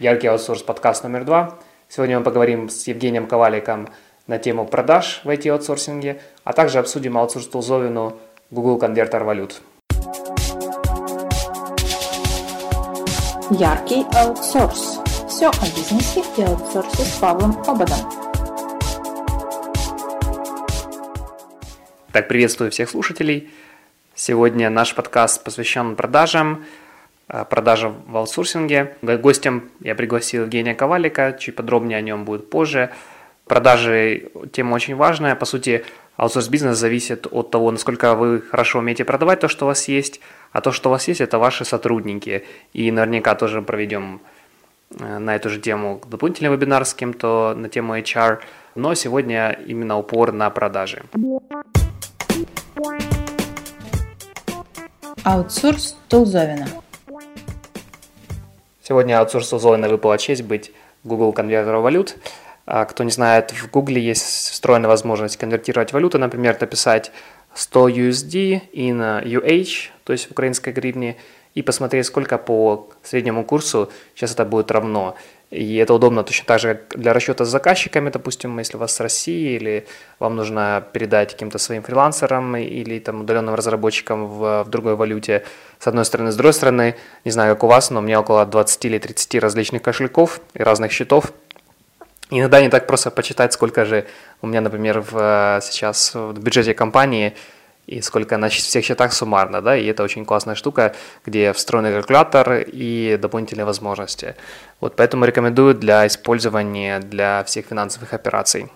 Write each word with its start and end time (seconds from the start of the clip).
Яркий 0.00 0.26
аутсорс 0.26 0.64
подкаст 0.64 1.04
номер 1.04 1.24
два. 1.24 1.56
Сегодня 1.88 2.18
мы 2.18 2.24
поговорим 2.24 2.68
с 2.68 2.88
Евгением 2.88 3.28
Коваликом 3.28 3.88
на 4.26 4.38
тему 4.38 4.66
продаж 4.66 5.20
в 5.22 5.28
IT-аутсорсинге, 5.28 6.20
а 6.42 6.52
также 6.52 6.80
обсудим 6.80 7.16
аутсорс-тулзовину 7.16 8.18
Google 8.50 8.78
Конвертер 8.78 9.22
валют. 9.22 9.62
Яркий 13.50 14.04
аутсорс. 14.16 14.98
Все 15.28 15.50
о 15.50 15.64
бизнесе 15.76 16.24
и 16.38 16.42
аутсорсе 16.42 17.04
с 17.04 17.18
Павлом 17.18 17.52
Ободом. 17.64 18.00
Так, 22.10 22.26
приветствую 22.26 22.72
всех 22.72 22.90
слушателей. 22.90 23.48
Сегодня 24.16 24.70
наш 24.70 24.92
подкаст 24.96 25.44
посвящен 25.44 25.94
продажам, 25.94 26.64
Э, 27.28 27.44
продажа 27.48 27.88
в 27.88 28.16
аутсорсинге. 28.16 28.96
Гостем 29.02 29.70
я 29.80 29.94
пригласил 29.94 30.42
Евгения 30.42 30.74
Ковалика, 30.74 31.36
чуть 31.38 31.56
подробнее 31.56 31.98
о 31.98 32.02
нем 32.02 32.24
будет 32.24 32.50
позже. 32.50 32.90
Продажи– 33.46 34.30
тема 34.52 34.74
очень 34.74 34.94
важная. 34.94 35.34
По 35.34 35.44
сути, 35.44 35.84
аутсорс-бизнес 36.16 36.78
зависит 36.78 37.26
от 37.30 37.50
того, 37.50 37.70
насколько 37.70 38.14
вы 38.14 38.40
хорошо 38.40 38.78
умеете 38.78 39.04
продавать 39.04 39.40
то, 39.40 39.48
что 39.48 39.66
у 39.66 39.68
вас 39.68 39.88
есть, 39.88 40.20
а 40.52 40.60
то, 40.60 40.72
что 40.72 40.88
у 40.88 40.92
вас 40.92 41.08
есть, 41.08 41.20
это 41.20 41.38
ваши 41.38 41.64
сотрудники. 41.64 42.44
И 42.72 42.90
наверняка 42.90 43.34
тоже 43.34 43.62
проведем 43.62 44.20
э, 44.98 45.18
на 45.18 45.34
эту 45.34 45.48
же 45.48 45.60
тему 45.60 46.00
дополнительный 46.06 46.50
вебинар 46.50 46.84
с 46.84 46.94
кем-то 46.94 47.54
на 47.56 47.68
тему 47.68 47.96
HR, 47.96 48.40
но 48.74 48.94
сегодня 48.94 49.58
именно 49.66 49.98
упор 49.98 50.32
на 50.32 50.50
продажи. 50.50 51.02
Аутсорс 55.22 55.96
Тулзовина. 56.08 56.66
Сегодня 58.86 59.18
аутсорсу 59.18 59.58
Зоина 59.58 59.88
выпала 59.88 60.18
честь 60.18 60.42
быть 60.42 60.70
Google 61.04 61.32
конвертером 61.32 61.82
валют. 61.82 62.16
А 62.66 62.84
кто 62.84 63.02
не 63.02 63.10
знает, 63.10 63.50
в 63.50 63.70
Google 63.70 63.94
есть 63.94 64.50
встроенная 64.50 64.90
возможность 64.90 65.38
конвертировать 65.38 65.94
валюты, 65.94 66.18
например, 66.18 66.58
написать 66.60 67.10
100 67.54 67.88
USD 67.88 68.60
in 68.74 69.24
UH, 69.24 69.88
то 70.04 70.12
есть 70.12 70.28
в 70.28 70.32
украинской 70.32 70.70
гривне, 70.70 71.16
и 71.54 71.62
посмотреть, 71.62 72.04
сколько 72.04 72.36
по 72.36 72.90
среднему 73.02 73.44
курсу 73.44 73.90
сейчас 74.14 74.34
это 74.34 74.44
будет 74.44 74.70
равно. 74.70 75.16
И 75.54 75.76
это 75.76 75.94
удобно 75.94 76.24
точно 76.24 76.46
так 76.46 76.58
же 76.58 76.80
для 76.90 77.12
расчета 77.12 77.44
с 77.44 77.48
заказчиками, 77.48 78.10
допустим, 78.10 78.58
если 78.58 78.76
у 78.76 78.80
вас 78.80 78.92
с 78.92 78.98
России, 79.00 79.54
или 79.54 79.86
вам 80.18 80.34
нужно 80.34 80.84
передать 80.92 81.32
каким-то 81.32 81.58
своим 81.58 81.84
фрилансерам 81.84 82.56
или 82.56 82.98
там 82.98 83.20
удаленным 83.20 83.54
разработчикам 83.54 84.26
в, 84.26 84.64
в 84.64 84.68
другой 84.68 84.96
валюте, 84.96 85.44
с 85.78 85.86
одной 85.86 86.04
стороны. 86.04 86.32
С 86.32 86.36
другой 86.36 86.54
стороны, 86.54 86.96
не 87.24 87.30
знаю, 87.30 87.54
как 87.54 87.62
у 87.62 87.66
вас, 87.68 87.90
но 87.90 88.00
у 88.00 88.02
меня 88.02 88.18
около 88.18 88.44
20 88.44 88.84
или 88.84 88.98
30 88.98 89.36
различных 89.36 89.80
кошельков 89.80 90.40
и 90.54 90.62
разных 90.62 90.90
счетов. 90.90 91.32
Иногда 92.30 92.60
не 92.60 92.68
так 92.68 92.88
просто 92.88 93.12
почитать, 93.12 93.52
сколько 93.52 93.84
же 93.84 94.06
у 94.42 94.48
меня, 94.48 94.60
например, 94.60 95.04
в, 95.08 95.60
сейчас 95.62 96.14
в 96.14 96.32
бюджете 96.40 96.74
компании– 96.74 97.34
и 97.86 98.00
сколько 98.00 98.36
на 98.36 98.48
всех 98.48 98.84
счетах 98.84 99.12
суммарно, 99.12 99.60
да, 99.60 99.76
и 99.76 99.86
это 99.86 100.02
очень 100.02 100.24
классная 100.24 100.54
штука, 100.54 100.94
где 101.26 101.52
встроенный 101.52 101.92
калькулятор 101.92 102.64
и 102.66 103.18
дополнительные 103.20 103.64
возможности. 103.64 104.36
Вот 104.80 104.96
поэтому 104.96 105.24
рекомендую 105.24 105.74
для 105.74 106.06
использования 106.06 107.00
для 107.00 107.44
всех 107.44 107.66
финансовых 107.66 108.14
операций. 108.14 108.70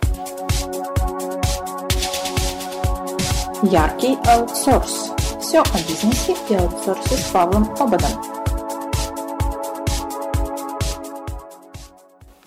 Яркий 3.62 4.16
аутсорс. 4.26 5.12
Все 5.40 5.60
о 5.62 5.78
бизнесе 5.88 6.36
и 6.50 6.54
аутсорсе 6.54 7.14
с 7.16 7.30
Павлом 7.30 7.64
Ободом. 7.80 8.10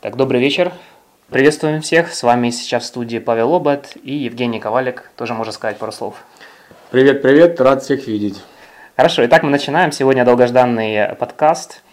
Так, 0.02 0.16
добрый 0.16 0.40
вечер. 0.40 0.72
Приветствуем 1.30 1.82
всех. 1.82 2.14
С 2.14 2.24
вами 2.24 2.50
сейчас 2.50 2.84
в 2.84 2.86
студии 2.88 3.18
Павел 3.18 3.54
Обод 3.54 3.96
и 4.04 4.14
Евгений 4.14 4.60
Ковалик. 4.60 5.12
Тоже 5.16 5.34
можно 5.34 5.52
сказать 5.52 5.78
пару 5.78 5.92
слов. 5.92 6.16
Привет, 6.92 7.22
привет, 7.22 7.62
рад 7.62 7.84
всех 7.84 8.06
видеть. 8.06 8.44
Хорошо, 8.98 9.26
итак, 9.26 9.44
мы 9.44 9.50
начинаем. 9.50 9.94
Сегодня 9.94 10.26
долгожданный 10.26 11.16
подкаст, 11.16 11.84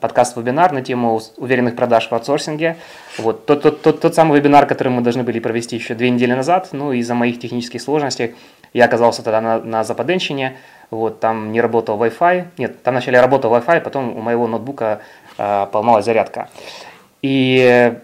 подкаст-вебинар 0.00 0.72
на 0.72 0.82
тему 0.82 1.20
уверенных 1.36 1.76
продаж 1.76 2.08
в 2.08 2.12
аутсорсинге. 2.12 2.76
Вот, 3.16 3.46
тот, 3.46 3.62
тот, 3.62 3.80
тот, 3.80 4.00
тот 4.00 4.12
самый 4.12 4.40
вебинар, 4.40 4.66
который 4.66 4.88
мы 4.88 5.02
должны 5.02 5.22
были 5.22 5.38
провести 5.38 5.76
еще 5.76 5.94
две 5.94 6.10
недели 6.10 6.32
назад, 6.32 6.70
ну, 6.72 6.90
из-за 6.90 7.14
моих 7.14 7.38
технических 7.38 7.80
сложностей 7.80 8.34
я 8.72 8.86
оказался 8.86 9.22
тогда 9.22 9.40
на, 9.40 9.60
на 9.60 9.84
Западенщине, 9.84 10.56
вот, 10.90 11.20
там 11.20 11.52
не 11.52 11.60
работал 11.60 11.96
Wi-Fi, 12.02 12.46
нет, 12.58 12.82
там 12.82 12.94
вначале 12.94 13.20
работал 13.20 13.54
Wi-Fi, 13.54 13.80
потом 13.82 14.16
у 14.16 14.20
моего 14.20 14.48
ноутбука 14.48 15.00
э, 15.38 15.66
поломалась 15.70 16.04
зарядка. 16.04 16.48
И 17.22 17.94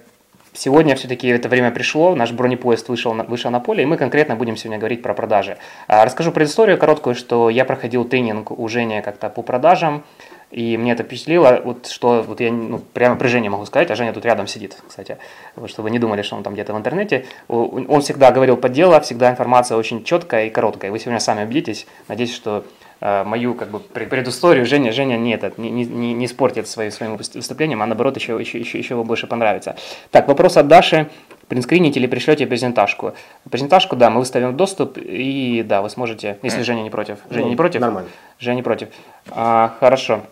Сегодня 0.56 0.96
все-таки 0.96 1.28
это 1.28 1.50
время 1.50 1.70
пришло, 1.70 2.14
наш 2.14 2.32
бронепоезд 2.32 2.88
вышел 2.88 3.12
на, 3.12 3.24
вышел 3.24 3.50
на 3.50 3.60
поле, 3.60 3.82
и 3.82 3.86
мы 3.86 3.98
конкретно 3.98 4.36
будем 4.36 4.56
сегодня 4.56 4.78
говорить 4.78 5.02
про 5.02 5.12
продажи. 5.12 5.58
А, 5.86 6.02
расскажу 6.02 6.32
предысторию 6.32 6.78
короткую, 6.78 7.14
что 7.14 7.50
я 7.50 7.66
проходил 7.66 8.06
тренинг 8.06 8.50
у 8.50 8.66
Жени 8.66 9.02
как-то 9.02 9.28
по 9.28 9.42
продажам, 9.42 10.02
и 10.50 10.78
мне 10.78 10.92
это 10.92 11.02
впечатлило, 11.02 11.60
вот 11.62 11.88
что 11.88 12.22
вот 12.22 12.40
я 12.40 12.50
ну, 12.50 12.78
прямо 12.78 13.16
при 13.16 13.26
Жене 13.26 13.50
могу 13.50 13.66
сказать, 13.66 13.90
а 13.90 13.96
Женя 13.96 14.14
тут 14.14 14.24
рядом 14.24 14.46
сидит, 14.46 14.76
кстати, 14.88 15.18
вот, 15.56 15.68
чтобы 15.68 15.88
вы 15.88 15.90
не 15.90 15.98
думали, 15.98 16.22
что 16.22 16.36
он 16.36 16.42
там 16.42 16.54
где-то 16.54 16.72
в 16.72 16.78
интернете. 16.78 17.26
Он 17.48 18.00
всегда 18.00 18.30
говорил 18.30 18.56
по 18.56 18.70
делу, 18.70 18.98
всегда 19.00 19.30
информация 19.30 19.76
очень 19.76 20.04
четкая 20.04 20.46
и 20.46 20.50
короткая. 20.50 20.90
Вы 20.90 20.98
сегодня 20.98 21.20
сами 21.20 21.44
убедитесь. 21.44 21.86
Надеюсь, 22.08 22.34
что 22.34 22.64
мою 23.00 23.54
как 23.54 23.70
бы 23.70 23.80
предысторию 23.80 24.64
Женя, 24.64 24.92
Женя 24.92 25.16
не, 25.16 25.34
этот, 25.34 25.58
не, 25.58 25.70
не, 25.70 26.14
не 26.14 26.24
испортит 26.24 26.66
своим, 26.66 26.90
своим 26.90 27.16
выступлением, 27.16 27.82
а 27.82 27.86
наоборот 27.86 28.16
еще, 28.16 28.38
еще, 28.40 28.58
еще, 28.58 28.78
еще 28.78 29.02
больше 29.04 29.26
понравится. 29.26 29.76
Так, 30.10 30.28
вопрос 30.28 30.56
от 30.56 30.68
Даши. 30.68 31.08
Принскрините 31.48 32.00
или 32.00 32.08
пришлете 32.08 32.44
презентажку? 32.46 33.14
Презентажку, 33.48 33.94
да, 33.94 34.10
мы 34.10 34.18
выставим 34.18 34.52
в 34.52 34.56
доступ, 34.56 34.98
и 34.98 35.62
да, 35.64 35.80
вы 35.80 35.90
сможете, 35.90 36.38
если 36.42 36.62
Женя 36.62 36.82
не 36.82 36.90
против. 36.90 37.18
Женя 37.30 37.44
ну, 37.44 37.50
не 37.50 37.56
против? 37.56 37.80
Нормально. 37.80 38.08
Женя 38.40 38.56
не 38.56 38.62
против. 38.62 38.88
А, 39.30 39.76
хорошо. 39.78 40.22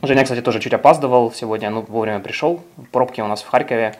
Женя, 0.00 0.22
кстати, 0.22 0.40
тоже 0.40 0.60
чуть 0.60 0.72
опаздывал 0.72 1.32
сегодня, 1.32 1.68
ну, 1.68 1.84
вовремя 1.86 2.20
пришел. 2.20 2.62
Пробки 2.92 3.20
у 3.20 3.26
нас 3.26 3.42
в 3.42 3.48
Харькове. 3.48 3.94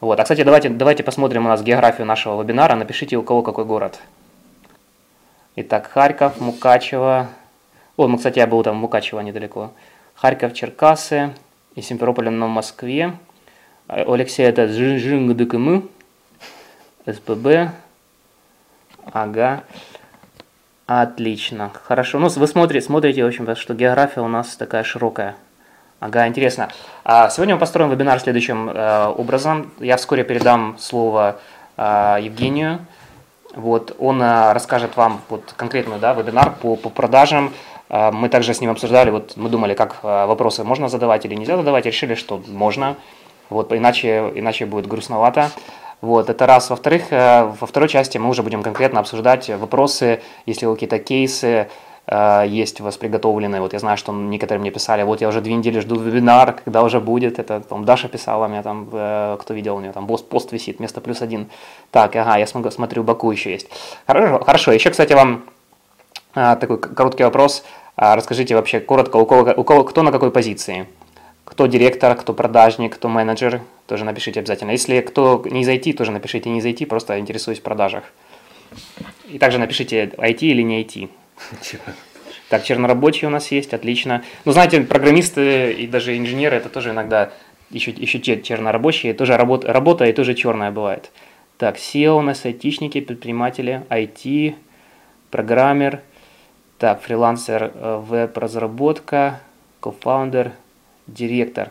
Вот. 0.00 0.18
А, 0.18 0.24
кстати, 0.24 0.42
давайте, 0.42 0.70
давайте 0.70 1.04
посмотрим 1.04 1.46
у 1.46 1.48
нас 1.48 1.62
географию 1.62 2.06
нашего 2.06 2.40
вебинара. 2.42 2.74
Напишите, 2.74 3.16
у 3.16 3.22
кого 3.22 3.42
какой 3.42 3.64
город. 3.64 4.00
Итак, 5.54 5.88
Харьков, 5.88 6.40
Мукачево, 6.40 7.28
о, 8.02 8.08
мы, 8.08 8.18
кстати, 8.18 8.38
я 8.38 8.46
был 8.46 8.62
там 8.62 8.76
в 8.76 8.80
Мукачево 8.80 9.20
недалеко. 9.20 9.72
Харьков, 10.14 10.54
Черкасы, 10.54 11.32
и 11.74 11.82
Симферополь 11.82 12.30
на 12.30 12.46
Москве. 12.46 13.16
У 13.88 14.12
Алексея 14.12 14.48
это 14.48 14.68
ЖИНГДКМ, 14.68 15.82
СПБ. 17.06 17.70
Ага. 19.12 19.64
Отлично. 20.86 21.70
Хорошо. 21.84 22.18
Ну, 22.18 22.28
вы 22.28 22.46
смотрите, 22.46 22.84
смотрите, 22.84 23.24
в 23.24 23.26
общем, 23.26 23.54
что 23.56 23.74
география 23.74 24.20
у 24.20 24.28
нас 24.28 24.56
такая 24.56 24.84
широкая. 24.84 25.36
Ага, 26.00 26.26
интересно. 26.26 26.68
А 27.04 27.30
сегодня 27.30 27.54
мы 27.54 27.60
построим 27.60 27.90
вебинар 27.90 28.18
следующим 28.18 28.68
э, 28.68 29.06
образом. 29.06 29.72
Я 29.78 29.96
вскоре 29.96 30.24
передам 30.24 30.76
слово 30.78 31.38
э, 31.76 32.18
Евгению. 32.22 32.80
Вот, 33.54 33.94
он 33.98 34.20
э, 34.20 34.52
расскажет 34.52 34.96
вам 34.96 35.20
вот, 35.28 35.52
конкретную 35.56 36.00
да, 36.00 36.14
вебинар 36.14 36.54
по, 36.60 36.74
по 36.74 36.88
продажам, 36.88 37.46
а, 37.48 37.52
мы 37.92 38.30
также 38.30 38.54
с 38.54 38.60
ним 38.62 38.70
обсуждали, 38.70 39.10
вот 39.10 39.36
мы 39.36 39.50
думали, 39.50 39.74
как 39.74 40.00
а, 40.02 40.26
вопросы 40.26 40.64
можно 40.64 40.88
задавать 40.88 41.26
или 41.26 41.34
нельзя 41.34 41.58
задавать, 41.58 41.84
решили, 41.84 42.14
что 42.14 42.42
можно, 42.48 42.96
вот, 43.50 43.72
иначе, 43.72 44.32
иначе 44.34 44.64
будет 44.64 44.86
грустновато. 44.86 45.50
Вот, 46.02 46.28
это 46.28 46.46
раз. 46.46 46.68
Во-вторых, 46.68 47.12
э, 47.12 47.44
во 47.60 47.66
второй 47.66 47.88
части 47.88 48.18
мы 48.18 48.28
уже 48.28 48.42
будем 48.42 48.64
конкретно 48.64 48.98
обсуждать 48.98 49.48
вопросы, 49.50 50.20
если 50.46 50.66
какие-то 50.66 50.98
кейсы 50.98 51.68
э, 52.08 52.44
есть 52.48 52.80
у 52.80 52.84
вас 52.84 52.96
приготовленные. 52.96 53.60
Вот 53.60 53.72
я 53.72 53.78
знаю, 53.78 53.96
что 53.96 54.12
некоторые 54.12 54.60
мне 54.60 54.72
писали, 54.72 55.04
вот 55.04 55.20
я 55.20 55.28
уже 55.28 55.40
две 55.40 55.54
недели 55.54 55.78
жду 55.78 55.94
вебинар, 55.94 56.54
когда 56.54 56.82
уже 56.82 56.98
будет. 56.98 57.38
Это 57.38 57.60
там 57.60 57.84
Даша 57.84 58.08
писала 58.08 58.48
мне, 58.48 58.62
там, 58.62 58.88
э, 58.92 59.36
кто 59.40 59.54
видел 59.54 59.76
у 59.76 59.80
нее, 59.80 59.92
там 59.92 60.08
пост, 60.08 60.28
пост 60.28 60.50
висит, 60.50 60.80
место 60.80 61.00
плюс 61.00 61.22
один. 61.22 61.48
Так, 61.92 62.16
ага, 62.16 62.36
я 62.36 62.48
смотрю, 62.48 62.72
смотрю, 62.72 63.04
Баку 63.04 63.30
еще 63.30 63.52
есть. 63.52 63.68
Хорошо, 64.08 64.42
хорошо. 64.44 64.72
Еще, 64.72 64.90
кстати, 64.90 65.12
вам 65.12 65.44
такой 66.34 66.78
короткий 66.78 67.24
вопрос. 67.24 67.62
А 67.96 68.16
расскажите 68.16 68.54
вообще 68.54 68.80
коротко, 68.80 69.16
у 69.16 69.26
кого, 69.26 69.52
у 69.54 69.64
кого, 69.64 69.84
кто 69.84 70.02
на 70.02 70.12
какой 70.12 70.30
позиции? 70.30 70.86
Кто 71.44 71.66
директор, 71.66 72.14
кто 72.14 72.32
продажник, 72.32 72.94
кто 72.94 73.08
менеджер, 73.08 73.60
тоже 73.86 74.04
напишите 74.04 74.40
обязательно. 74.40 74.70
Если 74.70 75.00
кто 75.00 75.44
не 75.44 75.64
зайти, 75.64 75.92
тоже 75.92 76.10
напишите 76.10 76.48
не 76.48 76.62
зайти, 76.62 76.86
просто 76.86 77.18
интересуюсь 77.18 77.58
в 77.58 77.62
продажах. 77.62 78.04
И 79.28 79.38
также 79.38 79.58
напишите 79.58 80.04
IT 80.16 80.38
или 80.40 80.62
не 80.62 80.82
IT. 80.82 81.10
Так, 82.48 82.64
чернорабочие 82.64 83.28
у 83.28 83.30
нас 83.30 83.50
есть, 83.50 83.72
отлично. 83.72 84.24
Ну, 84.44 84.52
знаете, 84.52 84.82
программисты 84.82 85.72
и 85.72 85.86
даже 85.86 86.16
инженеры, 86.16 86.56
это 86.56 86.68
тоже 86.68 86.90
иногда 86.90 87.32
еще, 87.70 87.90
еще 87.92 88.18
те 88.18 88.40
чернорабочие, 88.40 89.14
тоже 89.14 89.38
работа, 89.38 89.72
работа 89.72 90.04
и 90.04 90.12
тоже 90.12 90.34
черная 90.34 90.70
бывает. 90.70 91.10
Так, 91.56 91.76
SEO 91.76 92.18
у 92.18 92.20
нас 92.20 92.44
айтишники, 92.44 93.00
предприниматели, 93.00 93.82
IT, 93.90 94.54
программер– 95.30 96.00
так, 96.82 97.00
фрилансер, 97.00 97.70
э, 97.72 98.02
веб-разработка, 98.04 99.38
кофаундер, 99.78 100.50
директор. 101.06 101.68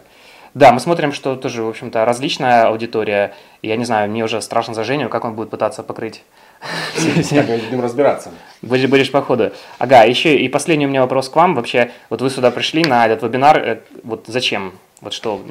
Да, 0.54 0.72
мы 0.72 0.80
смотрим, 0.80 1.12
что 1.12 1.36
тоже, 1.36 1.64
в 1.64 1.68
общем-то, 1.68 2.06
различная 2.06 2.68
аудитория. 2.68 3.34
Я 3.62 3.76
не 3.76 3.84
знаю, 3.84 4.10
мне 4.10 4.24
уже 4.24 4.42
страшно 4.42 4.74
за 4.74 4.86
Женю, 4.86 5.10
как 5.10 5.26
он 5.26 5.34
будет 5.34 5.50
пытаться 5.50 5.84
покрыть. 5.84 6.24
Как 7.30 7.50
мы 7.50 7.58
будем 7.58 7.82
разбираться. 7.82 8.32
Будешь, 8.62 8.88
будешь 8.88 9.12
по 9.12 9.22
ходу. 9.22 9.52
Ага, 9.80 10.04
еще 10.04 10.38
и 10.38 10.48
последний 10.48 10.86
у 10.86 10.90
меня 10.90 11.02
вопрос 11.02 11.28
к 11.28 11.36
вам. 11.36 11.56
Вообще, 11.56 11.92
вот 12.10 12.22
вы 12.22 12.30
сюда 12.30 12.50
пришли 12.50 12.86
на 12.86 13.06
этот 13.06 13.22
вебинар, 13.22 13.58
э, 13.58 13.80
вот 14.04 14.28
зачем? 14.28 14.72
Вот 15.02 15.12
что? 15.12 15.42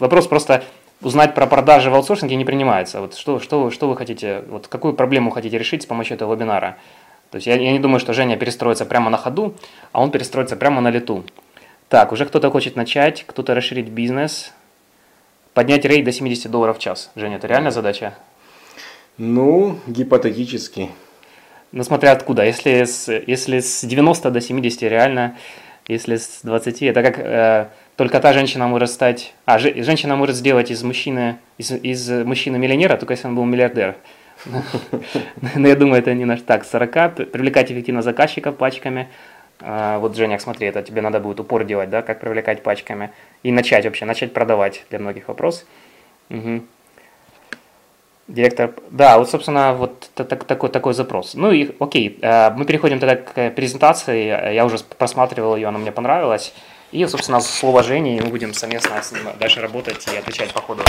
Вопрос 0.00 0.26
просто 0.26 0.62
узнать 1.02 1.34
про 1.34 1.46
продажи 1.46 1.90
в 1.90 1.94
аутсорсинге 1.94 2.36
не 2.36 2.46
принимается. 2.46 3.02
Вот 3.02 3.14
что, 3.14 3.40
что, 3.40 3.70
что 3.70 3.88
вы 3.90 3.96
хотите, 3.96 4.42
вот 4.48 4.68
какую 4.68 4.94
проблему 4.94 5.30
хотите 5.30 5.58
решить 5.58 5.82
с 5.82 5.86
помощью 5.86 6.14
этого 6.14 6.34
вебинара? 6.34 6.78
То 7.30 7.36
есть 7.36 7.46
я, 7.46 7.56
я 7.56 7.72
не 7.72 7.78
думаю, 7.78 8.00
что 8.00 8.12
Женя 8.12 8.36
перестроится 8.36 8.86
прямо 8.86 9.10
на 9.10 9.16
ходу, 9.16 9.54
а 9.92 10.02
он 10.02 10.10
перестроится 10.10 10.56
прямо 10.56 10.80
на 10.80 10.90
лету. 10.90 11.24
Так, 11.88 12.12
уже 12.12 12.26
кто-то 12.26 12.50
хочет 12.50 12.76
начать, 12.76 13.24
кто-то 13.26 13.54
расширить 13.54 13.88
бизнес. 13.88 14.52
Поднять 15.54 15.84
рейд 15.84 16.04
до 16.04 16.12
70 16.12 16.50
долларов 16.50 16.78
в 16.78 16.80
час. 16.80 17.10
Женя, 17.16 17.36
это 17.36 17.46
реальная 17.46 17.70
задача? 17.70 18.14
Ну, 19.18 19.78
гипотетически. 19.86 20.90
Ну, 21.72 21.82
смотря 21.84 22.12
откуда. 22.12 22.44
Если 22.44 22.84
с, 22.84 23.08
если 23.26 23.60
с 23.60 23.84
90 23.84 24.30
до 24.30 24.40
70 24.40 24.82
реально, 24.82 25.36
если 25.88 26.16
с 26.16 26.40
20, 26.42 26.82
это 26.82 27.02
как 27.02 27.18
э, 27.18 27.68
только 27.96 28.20
та 28.20 28.32
женщина 28.32 28.66
может 28.66 28.90
стать... 28.90 29.34
А, 29.46 29.58
же, 29.58 29.82
женщина 29.82 30.16
может 30.16 30.36
сделать 30.36 30.70
из 30.70 30.82
мужчины, 30.82 31.38
из, 31.58 31.70
из 31.70 32.10
мужчины 32.10 32.58
миллионера, 32.58 32.96
только 32.96 33.14
если 33.14 33.26
он 33.28 33.36
был 33.36 33.44
миллиардер. 33.44 33.96
Но 35.54 35.68
я 35.68 35.76
думаю, 35.76 36.00
это 36.00 36.14
не 36.14 36.24
наш 36.24 36.42
так. 36.42 36.64
40, 36.64 37.30
привлекать 37.30 37.72
эффективно 37.72 38.02
заказчиков 38.02 38.56
пачками– 38.56 39.08
а, 39.60 39.98
вот, 39.98 40.16
Женя, 40.16 40.38
смотри, 40.38 40.66
это 40.66 40.82
тебе 40.82 41.00
надо 41.00 41.20
будет 41.20 41.40
упор 41.40 41.64
делать, 41.64 41.90
да, 41.90 42.02
как 42.02 42.20
привлекать 42.20 42.62
пачками. 42.62 43.12
И 43.42 43.52
начать 43.52 43.84
вообще, 43.84 44.04
начать 44.04 44.32
продавать 44.32 44.84
для 44.90 44.98
многих 44.98 45.28
вопрос. 45.28 45.64
Угу. 46.30 46.62
Директор, 48.28 48.74
да, 48.90 49.18
вот, 49.18 49.30
собственно, 49.30 49.72
вот 49.72 50.10
такой, 50.14 50.68
такой 50.68 50.94
запрос. 50.94 51.34
Ну 51.34 51.52
и 51.52 51.74
окей, 51.78 52.18
а, 52.22 52.50
мы 52.50 52.64
переходим 52.64 52.98
тогда 52.98 53.16
к 53.16 53.50
презентации. 53.50 54.52
Я 54.54 54.64
уже 54.66 54.78
просматривал 54.98 55.56
ее, 55.56 55.68
она 55.68 55.78
мне 55.78 55.92
понравилась. 55.92 56.52
И, 56.92 57.04
собственно, 57.06 57.40
слово 57.40 57.82
Жени, 57.82 58.20
мы 58.22 58.30
будем 58.30 58.52
совместно 58.52 59.02
с 59.02 59.12
ним 59.12 59.22
дальше 59.38 59.60
работать 59.60 60.06
и 60.12 60.16
отвечать 60.16 60.52
по 60.52 60.60
ходу. 60.60 60.82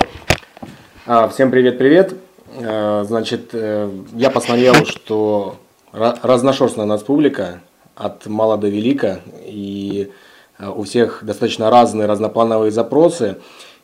А, 1.06 1.30
всем 1.30 1.52
привет-привет. 1.52 2.27
Значит, 2.60 3.50
э, 3.54 3.90
я 4.14 4.30
посмотрел, 4.30 4.74
что 4.86 5.58
разношерстная 5.92 6.86
у 6.86 6.88
нас 6.88 7.04
публика, 7.04 7.62
от 7.98 8.28
мала 8.28 8.58
до 8.58 8.68
велика, 8.68 9.22
и 9.44 10.12
э, 10.60 10.70
у 10.70 10.84
всех 10.84 11.24
достаточно 11.24 11.70
разные, 11.70 12.08
разноплановые 12.08 12.72
запросы, 12.72 13.38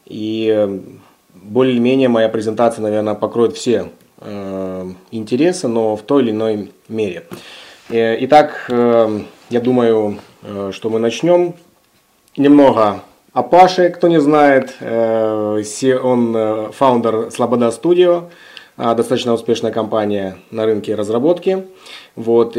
и 0.05 0.53
э, 0.55 0.79
более-менее 1.33 2.09
моя 2.09 2.29
презентация, 2.29 2.83
наверное, 2.83 3.15
покроет 3.15 3.55
все 3.55 3.89
э, 4.19 4.91
интересы, 5.11 5.67
но 5.67 5.95
в 5.95 6.03
той 6.03 6.23
или 6.23 6.31
иной 6.31 6.71
мере. 6.87 7.25
Э, 7.89 8.15
итак, 8.23 8.65
э, 8.69 9.21
я 9.49 9.59
думаю, 9.59 10.19
э, 10.43 10.71
что 10.73 10.89
мы 10.89 10.99
начнем. 10.99 11.55
Немного 12.37 13.01
о 13.33 13.43
Паше, 13.43 13.89
кто 13.89 14.07
не 14.07 14.19
знает, 14.19 14.75
э, 14.79 15.63
он 16.03 16.71
фаундер 16.71 17.31
Слобода 17.31 17.67
Studio, 17.67 18.29
достаточно 18.77 19.33
успешная 19.33 19.71
компания 19.71 20.37
на 20.51 20.65
рынке 20.65 20.95
разработки. 20.95 21.65
Вот, 22.15 22.55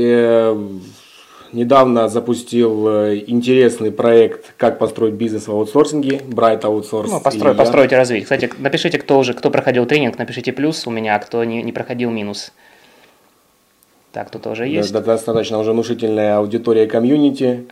недавно 1.55 2.09
запустил 2.09 2.89
э, 2.89 3.23
интересный 3.27 3.91
проект 3.93 4.55
«Как 4.57 4.79
построить 4.79 5.15
бизнес 5.15 5.47
в 5.47 5.53
аутсорсинге», 5.53 6.19
Bright 6.29 6.63
Outsource. 6.63 7.07
Ну, 7.09 7.21
построй, 7.21 7.55
построить 7.55 7.93
и 7.93 7.95
развить. 7.95 8.25
Кстати, 8.25 8.51
напишите, 8.59 8.99
кто 8.99 9.19
уже, 9.19 9.33
кто 9.35 9.51
проходил 9.51 9.87
тренинг, 9.87 10.19
напишите 10.19 10.53
плюс 10.53 10.87
у 10.87 10.91
меня, 10.91 11.19
кто 11.19 11.43
не, 11.45 11.63
не 11.63 11.73
проходил 11.73 12.11
минус. 12.11 12.53
Так, 14.13 14.31
тут 14.31 14.43
тоже 14.43 14.67
есть. 14.67 14.93
Да, 14.93 15.01
достаточно 15.01 15.59
уже 15.59 15.73
внушительная 15.73 16.39
аудитория 16.39 16.87
комьюнити. 16.87 17.67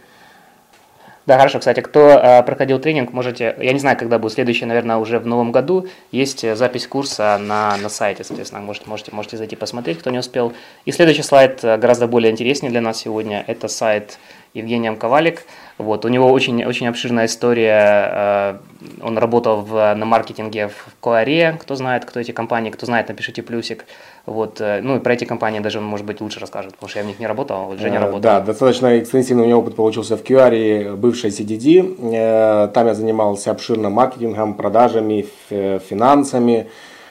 Да, 1.27 1.37
хорошо. 1.37 1.61
Кстати, 1.61 1.81
кто 1.81 2.01
э, 2.01 2.43
проходил 2.43 2.81
тренинг, 2.81 3.13
можете, 3.13 3.55
я 3.61 3.73
не 3.73 3.79
знаю, 3.79 3.97
когда 3.97 4.19
будет 4.19 4.33
следующий, 4.33 4.65
наверное, 4.65 4.97
уже 4.97 5.21
в 5.21 5.27
новом 5.27 5.53
году, 5.53 5.87
есть 6.11 6.43
э, 6.43 6.57
запись 6.57 6.89
курса 6.89 7.39
на, 7.39 7.77
на 7.77 7.89
сайте, 7.89 8.25
соответственно, 8.25 8.61
можете, 8.61 8.89
можете, 8.89 9.13
можете 9.13 9.37
зайти 9.37 9.55
посмотреть, 9.55 10.01
кто 10.01 10.11
не 10.11 10.19
успел. 10.19 10.53
И 10.85 10.91
следующий 10.91 11.23
слайд 11.23 11.63
э, 11.63 11.77
гораздо 11.77 12.09
более 12.09 12.33
интереснее 12.33 12.71
для 12.71 12.81
нас 12.81 12.99
сегодня, 12.99 13.45
это 13.47 13.69
сайт 13.69 14.19
Евгением 14.55 14.97
Ковалик. 14.97 15.45
Вот, 15.79 16.05
у 16.05 16.09
него 16.09 16.31
очень, 16.31 16.65
очень 16.65 16.87
обширная 16.87 17.25
история. 17.25 18.11
Э, 18.13 18.57
он 19.03 19.17
работал 19.17 19.63
в, 19.63 19.95
на 19.95 20.05
маркетинге 20.05 20.69
в 20.69 20.95
Коаре. 21.01 21.57
Кто 21.61 21.75
знает, 21.75 22.05
кто 22.05 22.21
эти 22.21 22.33
компании, 22.33 22.71
кто 22.71 22.85
знает, 22.85 23.09
напишите 23.09 23.43
плюсик. 23.43 23.87
Вот, 24.27 24.61
э, 24.61 24.81
ну 24.83 24.97
и 24.97 25.01
про 25.01 25.15
эти 25.15 25.25
компании 25.25 25.61
даже 25.61 25.79
он, 25.79 25.85
может 25.85 26.05
быть, 26.05 26.21
лучше 26.21 26.39
расскажет, 26.41 26.73
потому 26.75 26.91
что 26.91 26.99
я 26.99 27.05
в 27.05 27.09
них 27.09 27.19
не 27.19 27.27
работал, 27.27 27.57
а 27.57 27.65
вот 27.65 27.81
Женя 27.81 27.99
работал. 27.99 28.21
Да, 28.21 28.41
достаточно 28.41 28.99
экстенсивный 28.99 29.45
у 29.45 29.47
меня 29.47 29.57
опыт 29.57 29.75
получился 29.75 30.17
в 30.17 30.23
QR, 30.23 30.97
бывшей 30.97 31.31
CDD. 31.31 32.69
Там 32.69 32.87
я 32.87 32.95
занимался 32.95 33.51
обширным 33.51 33.93
маркетингом, 33.93 34.55
продажами, 34.55 35.27
финансами. 35.49 36.69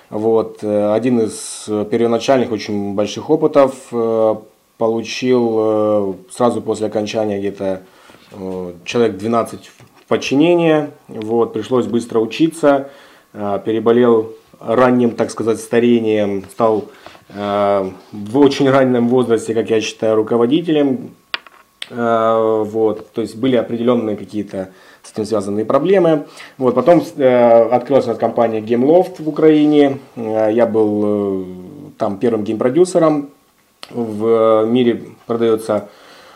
Вот. 0.10 0.64
Один 0.64 1.22
из 1.22 1.66
первоначальных 1.90 2.52
очень 2.52 2.94
больших 2.94 3.30
опытов 3.30 3.74
получил 4.82 5.58
э, 5.60 6.14
сразу 6.32 6.60
после 6.60 6.88
окончания 6.88 7.38
где-то 7.38 7.84
э, 8.32 8.74
человек 8.84 9.16
12 9.18 9.60
в 9.68 10.08
подчинение. 10.08 10.90
Вот, 11.08 11.54
пришлось 11.54 11.86
быстро 11.86 12.20
учиться. 12.20 12.90
Э, 13.32 13.60
переболел 13.64 14.34
ранним, 14.60 15.12
так 15.12 15.30
сказать, 15.30 15.60
старением. 15.60 16.46
Стал 16.52 16.86
в 17.30 18.38
очень 18.38 18.70
раннем 18.70 19.08
возрасте, 19.08 19.54
как 19.54 19.70
я 19.70 19.80
считаю, 19.80 20.16
руководителем. 20.16 21.12
Вот, 21.90 23.12
то 23.14 23.22
есть 23.22 23.38
были 23.38 23.56
определенные 23.56 24.18
какие-то 24.18 24.72
с 25.02 25.14
этим 25.14 25.26
связанные 25.26 25.64
проблемы. 25.64 26.26
Вот, 26.58 26.76
потом 26.76 27.00
открылась 27.00 28.06
у 28.06 28.10
нас 28.10 28.18
компания 28.18 28.60
GameLoft 28.60 29.24
в 29.24 29.30
Украине. 29.30 30.00
я 30.18 30.66
был 30.66 31.46
там 31.98 32.18
первым 32.18 32.44
геймпродюсером 32.44 33.30
в 33.94 34.66
мире 34.66 35.04
продается 35.26 35.90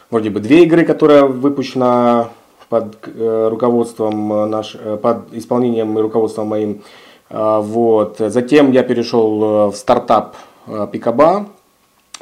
вроде 0.09 0.29
бы 0.29 0.39
две 0.39 0.63
игры, 0.63 0.85
которые 0.85 1.25
выпущены 1.25 2.27
под 2.69 2.97
э, 3.05 3.47
руководством 3.49 4.49
наш, 4.49 4.75
э, 4.75 4.97
под 4.97 5.33
исполнением 5.33 5.97
и 5.97 6.01
руководством 6.01 6.47
моим. 6.47 6.81
А, 7.29 7.59
вот. 7.61 8.17
Затем 8.19 8.71
я 8.71 8.83
перешел 8.83 9.43
э, 9.43 9.71
в 9.71 9.75
стартап 9.75 10.35
Пикаба, 10.91 11.47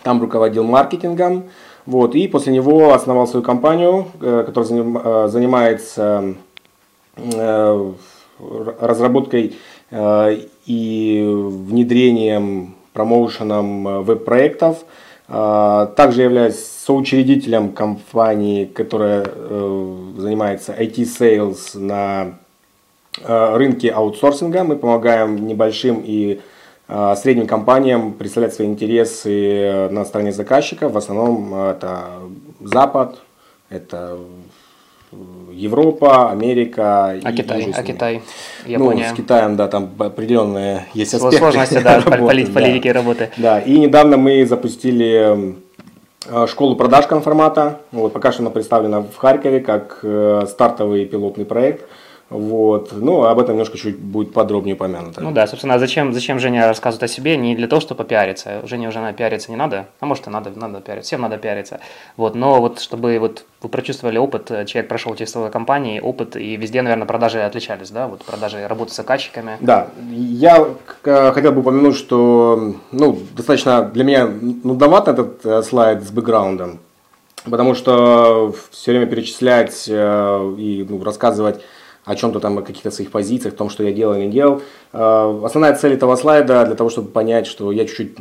там 0.04 0.22
руководил 0.22 0.64
маркетингом. 0.64 1.46
Вот. 1.86 2.16
И 2.16 2.28
после 2.28 2.54
него 2.54 2.94
основал 2.94 3.28
свою 3.28 3.44
компанию, 3.44 4.08
которая 4.20 5.28
занимается 5.28 6.36
разработкой 8.80 9.56
и 10.66 11.34
внедрением, 11.36 12.76
промоушеном 12.94 14.04
веб-проектов. 14.04 14.86
А, 15.28 15.88
также 15.88 16.24
являюсь 16.24 16.60
соучредителем 16.60 17.72
компании, 17.72 18.66
которая 18.66 19.26
э, 19.26 19.96
занимается 20.18 20.74
IT-sales 20.74 21.80
на 21.80 22.36
э, 23.22 23.56
рынке 23.56 23.90
аутсорсинга. 23.90 24.64
Мы 24.64 24.76
помогаем 24.76 25.48
небольшим 25.48 26.02
и 26.04 26.42
э, 26.90 27.16
средним 27.16 27.48
компаниям 27.48 28.14
представлять 28.14 28.54
свои 28.54 28.68
интересы 28.68 29.88
на 29.92 30.04
стороне 30.04 30.34
заказчика. 30.34 30.90
В 30.90 30.98
основном 30.98 31.56
это 31.56 32.06
Запад, 32.60 33.22
это 33.70 34.18
Европа, 35.54 36.32
Америка 36.32 37.10
а 37.24 37.32
и 37.32 37.36
Китай, 37.36 37.74
а 37.76 37.84
Китай, 37.84 38.22
Япония. 38.66 39.08
Ну, 39.10 39.14
с 39.14 39.18
Китаем, 39.18 39.56
да, 39.56 39.68
там 39.68 39.92
определенные 39.98 40.88
есть 40.94 41.14
аспекты. 41.14 41.38
Сложности, 41.38 41.80
да, 41.80 42.00
работы, 42.06 42.46
политики 42.48 42.88
да. 42.88 42.94
работы. 42.94 43.30
Да, 43.38 43.60
и 43.60 43.78
недавно 43.78 44.18
мы 44.18 44.46
запустили 44.46 45.56
э, 46.28 46.48
школу 46.48 46.76
продаж 46.76 47.08
конформата. 47.08 47.80
Вот, 47.92 48.14
пока 48.14 48.32
что 48.32 48.42
она 48.42 48.50
представлена 48.50 49.02
в 49.02 49.16
Харькове 49.16 49.60
как 49.60 50.00
э, 50.04 50.46
стартовый 50.48 51.06
пилотный 51.06 51.46
проект. 51.46 51.86
Вот. 52.34 52.92
Ну, 52.92 53.24
об 53.24 53.40
этом 53.40 53.56
немножко 53.56 53.78
чуть 53.78 53.98
будет 53.98 54.34
подробнее 54.34 54.76
упомянуто. 54.76 55.22
Ну 55.22 55.32
да, 55.32 55.48
собственно, 55.48 55.76
а 55.76 55.80
зачем, 55.80 56.14
зачем 56.14 56.40
Женя 56.40 56.68
рассказывает 56.68 57.04
о 57.04 57.08
себе? 57.08 57.38
Не 57.38 57.56
для 57.56 57.68
того, 57.68 57.80
чтобы 57.80 58.04
попиариться. 58.04 58.66
Жене 58.66 58.88
уже 58.88 59.00
на 59.00 59.14
пиариться 59.14 59.52
не 59.52 59.58
надо. 59.58 59.86
А 60.00 60.06
может 60.06 60.28
и 60.28 60.30
надо, 60.30 60.52
надо 60.56 60.82
пиариться. 60.82 61.08
Всем 61.08 61.22
надо 61.22 61.38
пиариться. 61.38 61.80
Вот. 62.18 62.36
Но 62.36 62.60
вот 62.60 62.80
чтобы 62.80 63.18
вот 63.20 63.46
вы 63.62 63.70
прочувствовали 63.70 64.18
опыт, 64.18 64.48
человек 64.48 64.88
прошел 64.88 65.16
тестовой 65.16 65.52
компании, 65.52 66.00
опыт, 66.00 66.36
и 66.36 66.58
везде, 66.58 66.82
наверное, 66.82 67.08
продажи 67.08 67.42
отличались, 67.42 67.92
да? 67.92 68.08
Вот 68.08 68.24
продажи 68.26 68.68
работы 68.68 68.92
с 68.92 68.96
заказчиками. 68.96 69.58
Да. 69.62 69.88
Я 70.12 70.68
хотел 71.04 71.52
бы 71.52 71.62
упомянуть, 71.62 71.96
что 71.96 72.74
ну, 72.92 73.20
достаточно 73.36 73.84
для 73.84 74.04
меня 74.04 74.28
нудноват 74.28 75.08
этот 75.08 75.46
э, 75.46 75.62
слайд 75.64 76.04
с 76.04 76.12
бэкграундом, 76.12 76.80
потому 77.50 77.76
что 77.76 78.54
все 78.72 78.92
время 78.92 79.06
перечислять 79.06 79.86
э, 79.88 80.56
и 80.58 80.86
ну, 80.90 81.04
рассказывать 81.04 81.62
о 82.06 82.16
чем-то 82.16 82.40
там, 82.40 82.58
о 82.58 82.62
каких-то 82.62 82.92
своих 82.92 83.12
позициях, 83.12 83.54
о 83.54 83.58
том, 83.58 83.70
что 83.70 83.84
я 83.84 83.94
делал 83.94 84.16
или 84.16 84.26
не 84.26 84.32
делал. 84.32 84.62
Э, 84.92 85.42
основная 85.44 85.76
цель 85.76 85.94
этого 85.94 86.16
слайда 86.16 86.66
для 86.66 86.76
того, 86.76 86.90
чтобы 86.90 87.10
понять, 87.10 87.48
что 87.48 87.72
я 87.72 87.86
чуть-чуть 87.86 88.18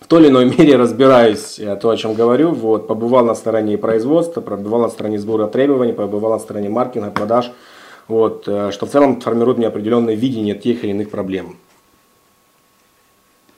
в 0.00 0.06
той 0.06 0.22
или 0.22 0.28
иной 0.28 0.44
мере 0.44 0.76
разбираюсь 0.76 1.58
э, 1.58 1.76
то, 1.76 1.90
о 1.90 1.96
чем 1.96 2.14
говорю. 2.14 2.52
Вот, 2.52 2.86
побывал 2.86 3.24
на 3.24 3.34
стороне 3.34 3.78
производства, 3.78 4.40
побывал 4.40 4.82
на 4.82 4.88
стороне 4.88 5.18
сбора 5.18 5.46
требований, 5.46 5.92
побывал 5.92 6.32
на 6.32 6.38
стороне 6.38 6.68
маркетинга, 6.68 7.10
продаж. 7.10 7.50
Вот, 8.06 8.44
э, 8.46 8.70
что 8.72 8.86
в 8.86 8.90
целом 8.90 9.20
формирует 9.20 9.58
мне 9.58 9.66
определенное 9.66 10.14
видение 10.14 10.54
тех 10.54 10.84
или 10.84 10.90
иных 10.90 11.10
проблем. 11.10 11.56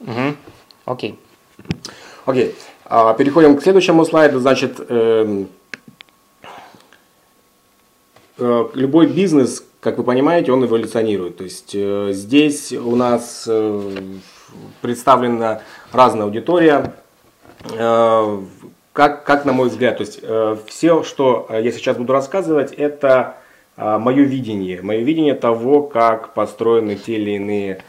Угу. 0.01 0.35
Окей. 0.85 1.19
Окей. 2.25 2.55
А, 2.85 3.13
переходим 3.13 3.57
к 3.57 3.63
следующему 3.63 4.03
слайду. 4.03 4.39
Значит, 4.39 4.79
эм, 4.89 5.47
любой 8.73 9.07
бизнес, 9.07 9.63
как 9.79 9.97
вы 9.97 10.03
понимаете, 10.03 10.51
он 10.51 10.65
эволюционирует. 10.65 11.37
То 11.37 11.43
есть 11.43 11.71
э, 11.73 12.09
здесь 12.11 12.73
у 12.73 12.95
нас 12.95 13.45
э, 13.47 13.91
представлена 14.81 15.61
разная 15.91 16.25
аудитория. 16.25 16.93
Как, 18.93 19.23
как 19.23 19.45
на 19.45 19.53
мой 19.53 19.69
взгляд, 19.69 19.97
то 19.97 20.01
есть 20.01 20.19
все, 20.65 21.03
что 21.03 21.47
я 21.49 21.71
сейчас 21.71 21.95
буду 21.95 22.11
рассказывать, 22.11 22.73
это 22.73 23.37
мое 23.77 24.23
видение, 24.23 24.81
мое 24.81 24.99
видение 25.01 25.35
того, 25.35 25.83
как 25.83 26.33
построены 26.33 26.95
те 26.95 27.13
или 27.13 27.31
иные 27.35 27.83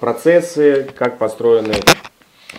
процессы, 0.00 0.88
как 0.96 1.18
построены 1.18 1.74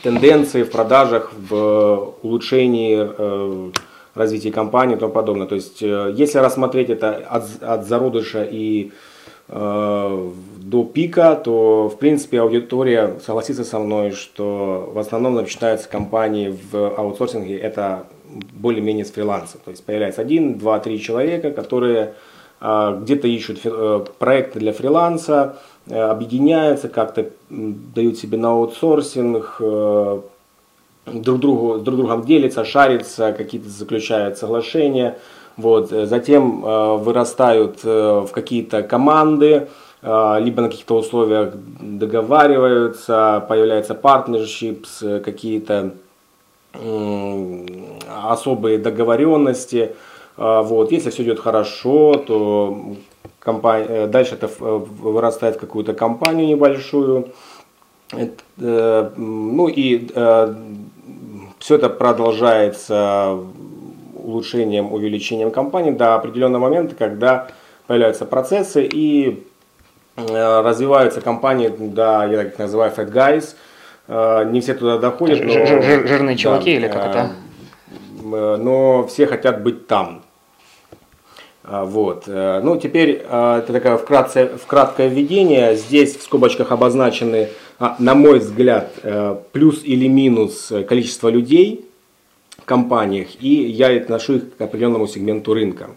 тенденции 0.01 0.63
в 0.63 0.72
продажах, 0.72 1.31
в 1.34 2.15
улучшении 2.24 3.72
развития 4.15 4.51
компании 4.51 4.95
и 4.95 4.99
тому 4.99 5.11
подобное. 5.11 5.47
То 5.47 5.55
есть, 5.55 5.81
э, 5.81 6.13
если 6.15 6.39
рассмотреть 6.39 6.89
это 6.89 7.15
от, 7.15 7.61
от 7.61 7.87
зародыша 7.87 8.43
и 8.43 8.91
э, 9.47 10.29
до 10.57 10.83
пика, 10.83 11.35
то, 11.35 11.89
в 11.89 11.97
принципе, 11.97 12.41
аудитория 12.41 13.15
согласится 13.25 13.63
со 13.63 13.79
мной, 13.79 14.11
что 14.11 14.91
в 14.93 14.99
основном 14.99 15.35
начинаются 15.35 15.89
компании 15.89 16.57
в 16.71 16.95
аутсорсинге, 16.95 17.57
это 17.57 18.05
более-менее 18.53 19.05
с 19.05 19.11
фриланса. 19.11 19.57
То 19.63 19.71
есть, 19.71 19.83
появляется 19.83 20.21
один, 20.21 20.57
два, 20.57 20.79
три 20.79 20.99
человека, 20.99 21.51
которые 21.51 22.13
э, 22.61 22.99
где-то 23.01 23.27
ищут 23.27 23.61
э, 23.63 24.05
проекты 24.19 24.59
для 24.59 24.73
фриланса, 24.73 25.57
Э, 25.89 26.11
объединяются, 26.11 26.87
как-то 26.87 27.29
дают 27.49 28.17
себе 28.17 28.37
на 28.37 28.51
аутсорсинг, 28.51 29.55
э, 29.59 30.21
друг, 31.06 31.39
другу, 31.39 31.79
друг 31.79 31.98
другом 31.98 32.24
делятся, 32.24 32.65
шарятся, 32.65 33.34
какие-то 33.34 33.70
заключают 33.70 34.38
соглашения. 34.38 35.18
Вот. 35.58 35.89
Затем 35.89 36.63
э, 36.65 36.96
вырастают 36.98 37.84
в 37.84 38.29
какие-то 38.32 38.84
команды, 38.84 39.68
либо 40.01 40.62
на 40.62 40.70
каких-то 40.70 40.96
условиях 40.96 41.56
договариваются, 41.82 43.46
появляются 43.50 43.96
партнершипс, 43.96 45.03
какие-то 45.25 45.91
особые 48.24 48.77
договоренности. 48.77 49.94
Вот. 50.38 50.94
Если 50.94 51.10
все 51.10 51.24
идет 51.24 51.39
хорошо, 51.41 52.13
то 52.13 52.96
компания, 53.39 53.86
э, 53.89 54.08
дальше 54.08 54.36
это 54.36 54.48
э, 54.48 54.77
вырастает 55.01 55.56
в 55.56 55.60
какую-то 55.60 55.94
компанию 55.94 56.48
небольшую. 56.48 57.29
Это, 58.11 59.11
ну 59.17 59.67
и 59.67 60.07
все 61.59 61.75
это 61.75 61.89
продолжается 61.89 63.37
улучшением, 64.15 64.91
увеличением 64.93 65.51
компании 65.51 65.91
до 65.91 66.15
определенного 66.15 66.63
момента, 66.63 66.95
когда 66.95 67.47
появляются 67.87 68.25
процессы 68.25 68.83
и 68.85 69.43
развиваются 70.15 71.21
компании, 71.21 71.71
да, 71.77 72.25
я 72.25 72.37
так 72.37 72.47
их 72.47 72.59
называю 72.59 72.91
fat 72.95 73.11
guys, 73.11 73.55
не 74.51 74.59
все 74.61 74.73
туда 74.73 74.97
доходят. 74.97 75.43
Но, 75.43 75.51
жирные 75.51 76.35
чуваки 76.35 76.71
да, 76.71 76.77
или 76.77 76.87
как 76.87 77.05
это? 77.05 77.31
Но 78.23 79.05
все 79.07 79.27
хотят 79.27 79.61
быть 79.63 79.87
там. 79.87 80.23
Вот. 81.63 82.23
Э, 82.27 82.61
ну, 82.63 82.77
теперь 82.77 83.11
это 83.11 83.67
такое 83.71 83.97
вкратце, 83.97 84.47
вкраткое 84.57 85.07
введение. 85.07 85.75
Здесь 85.75 86.17
в 86.17 86.23
скобочках 86.23 86.71
обозначены, 86.71 87.49
на 87.79 88.15
мой 88.15 88.39
взгляд, 88.39 88.93
э, 89.03 89.36
плюс 89.51 89.83
или 89.83 90.07
минус 90.07 90.71
количество 90.88 91.29
людей 91.29 91.86
в 92.57 92.65
компаниях, 92.65 93.27
и 93.39 93.65
я 93.65 93.95
отношу 93.95 94.36
их 94.36 94.57
к 94.57 94.62
определенному 94.62 95.07
сегменту 95.07 95.53
рынка. 95.53 95.91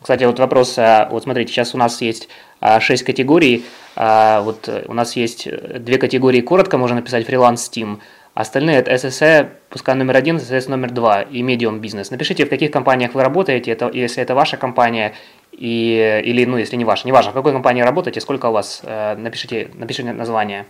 Кстати, 0.00 0.24
вот 0.24 0.38
вопрос, 0.38 0.78
вот 1.10 1.22
смотрите, 1.22 1.52
сейчас 1.52 1.76
у 1.76 1.78
нас 1.78 2.02
есть 2.02 2.28
6 2.60 3.04
категорий, 3.04 3.64
вот 3.94 4.68
у 4.88 4.94
нас 4.94 5.14
есть 5.14 5.48
две 5.78 5.96
категории, 5.96 6.40
коротко 6.40 6.76
можно 6.76 6.96
написать 6.96 7.24
фриланс 7.24 7.70
Steam, 7.70 7.98
Остальные 8.34 8.76
это 8.76 8.92
SSE, 8.92 9.50
пускай 9.68 9.94
номер 9.94 10.16
один, 10.16 10.38
SSE 10.38 10.70
номер 10.70 10.90
два 10.90 11.20
и 11.20 11.42
medium 11.42 11.80
бизнес. 11.80 12.10
Напишите, 12.10 12.46
в 12.46 12.48
каких 12.48 12.70
компаниях 12.70 13.12
вы 13.12 13.22
работаете, 13.22 13.70
это, 13.72 13.90
если 13.92 14.22
это 14.22 14.34
ваша 14.34 14.56
компания, 14.56 15.12
и, 15.52 16.22
или, 16.24 16.46
ну, 16.46 16.56
если 16.56 16.76
не 16.76 16.86
ваша, 16.86 17.06
не 17.06 17.12
важно, 17.12 17.32
в 17.32 17.34
какой 17.34 17.52
компании 17.52 17.82
работаете, 17.82 18.22
сколько 18.22 18.46
у 18.46 18.52
вас, 18.52 18.80
э, 18.84 19.16
напишите, 19.16 19.68
напишите 19.74 20.14
название. 20.14 20.64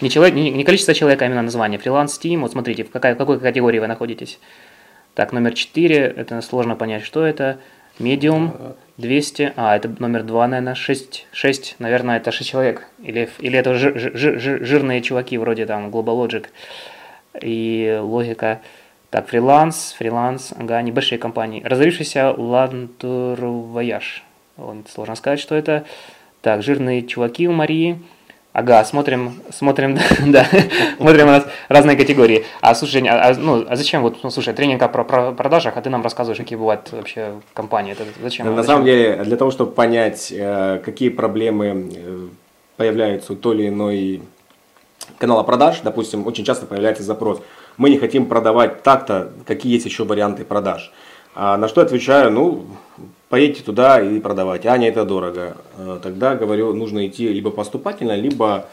Не, 0.00 0.10
человек, 0.10 0.34
не, 0.34 0.50
не 0.50 0.64
количество 0.64 0.94
человек, 0.94 1.22
а 1.22 1.26
именно 1.26 1.42
название. 1.42 1.78
Фриланс, 1.78 2.20
Team, 2.22 2.40
вот 2.40 2.52
смотрите, 2.52 2.84
в, 2.84 2.90
какой, 2.90 3.14
в 3.14 3.16
какой 3.16 3.40
категории 3.40 3.78
вы 3.78 3.86
находитесь. 3.86 4.38
Так, 5.14 5.32
номер 5.32 5.54
4, 5.54 5.96
это 6.16 6.42
сложно 6.42 6.76
понять, 6.76 7.04
что 7.04 7.24
это. 7.24 7.58
Medium, 7.98 8.76
200, 8.98 9.54
а, 9.56 9.74
это 9.74 9.88
номер 9.98 10.22
2, 10.22 10.48
наверное, 10.48 10.74
6, 10.74 11.26
6, 11.32 11.76
наверное, 11.78 12.18
это 12.18 12.30
6 12.30 12.50
человек. 12.50 12.86
Или, 13.02 13.30
или 13.38 13.58
это 13.58 13.74
жир, 13.74 13.98
жир, 13.98 14.38
жир, 14.38 14.64
жирные 14.64 15.00
чуваки, 15.00 15.38
вроде 15.38 15.64
там 15.64 15.88
Global 15.88 16.26
Logic 16.26 16.46
и 17.40 17.98
логика. 18.02 18.60
Так, 19.08 19.28
фриланс, 19.28 19.94
фриланс, 19.98 20.52
ага, 20.58 20.82
небольшие 20.82 21.18
компании. 21.18 21.62
Разорившийся 21.64 22.34
Ланта-тур 22.36 23.42
вояж. 23.42 24.24
Сложно 24.88 25.14
сказать, 25.14 25.40
что 25.40 25.54
это. 25.54 25.86
Так, 26.42 26.62
жирные 26.62 27.02
чуваки 27.06 27.48
у 27.48 27.52
Марии. 27.52 28.02
Ага, 28.56 28.82
смотрим, 28.84 29.34
смотрим, 29.50 29.98
да, 30.32 30.46
смотрим 30.96 31.28
у 31.28 31.30
нас 31.30 31.46
разные 31.68 31.94
категории. 31.94 32.46
А 32.62 32.74
слушай, 32.74 33.06
а, 33.06 33.34
ну, 33.36 33.66
а 33.68 33.76
зачем 33.76 34.00
вот, 34.00 34.22
ну, 34.22 34.30
слушай, 34.30 34.54
тренинг 34.54 34.80
о 34.80 34.88
про 34.88 35.04
продажах, 35.04 35.76
а 35.76 35.82
ты 35.82 35.90
нам 35.90 36.02
рассказываешь, 36.02 36.38
какие 36.38 36.56
бывают 36.56 36.90
вообще 36.90 37.34
компании? 37.52 37.92
Это 37.92 38.04
зачем? 38.22 38.46
На 38.46 38.52
зачем? 38.52 38.66
самом 38.66 38.86
деле, 38.86 39.22
для 39.24 39.36
того, 39.36 39.50
чтобы 39.50 39.72
понять, 39.72 40.32
э, 40.34 40.80
какие 40.82 41.10
проблемы 41.10 41.90
э, 41.94 42.28
появляются 42.78 43.34
у 43.34 43.36
той 43.36 43.56
или 43.56 43.68
иной 43.68 44.22
канала 45.18 45.42
продаж, 45.42 45.80
допустим, 45.84 46.26
очень 46.26 46.46
часто 46.46 46.64
появляется 46.64 47.02
запрос. 47.02 47.42
Мы 47.76 47.90
не 47.90 47.98
хотим 47.98 48.24
продавать 48.24 48.82
так-то, 48.82 49.32
какие 49.46 49.74
есть 49.74 49.84
еще 49.84 50.04
варианты 50.04 50.46
продаж. 50.46 50.94
А 51.34 51.58
на 51.58 51.68
что 51.68 51.82
отвечаю, 51.82 52.30
ну, 52.30 52.64
поедьте 53.28 53.62
туда 53.62 54.00
и 54.00 54.20
продавайте. 54.20 54.68
А, 54.68 54.78
не, 54.78 54.88
это 54.88 55.04
дорого. 55.04 55.56
А, 55.76 55.98
тогда, 56.02 56.34
говорю, 56.34 56.72
нужно 56.74 57.06
идти 57.06 57.28
либо 57.28 57.50
поступательно, 57.50 58.16
либо 58.16 58.68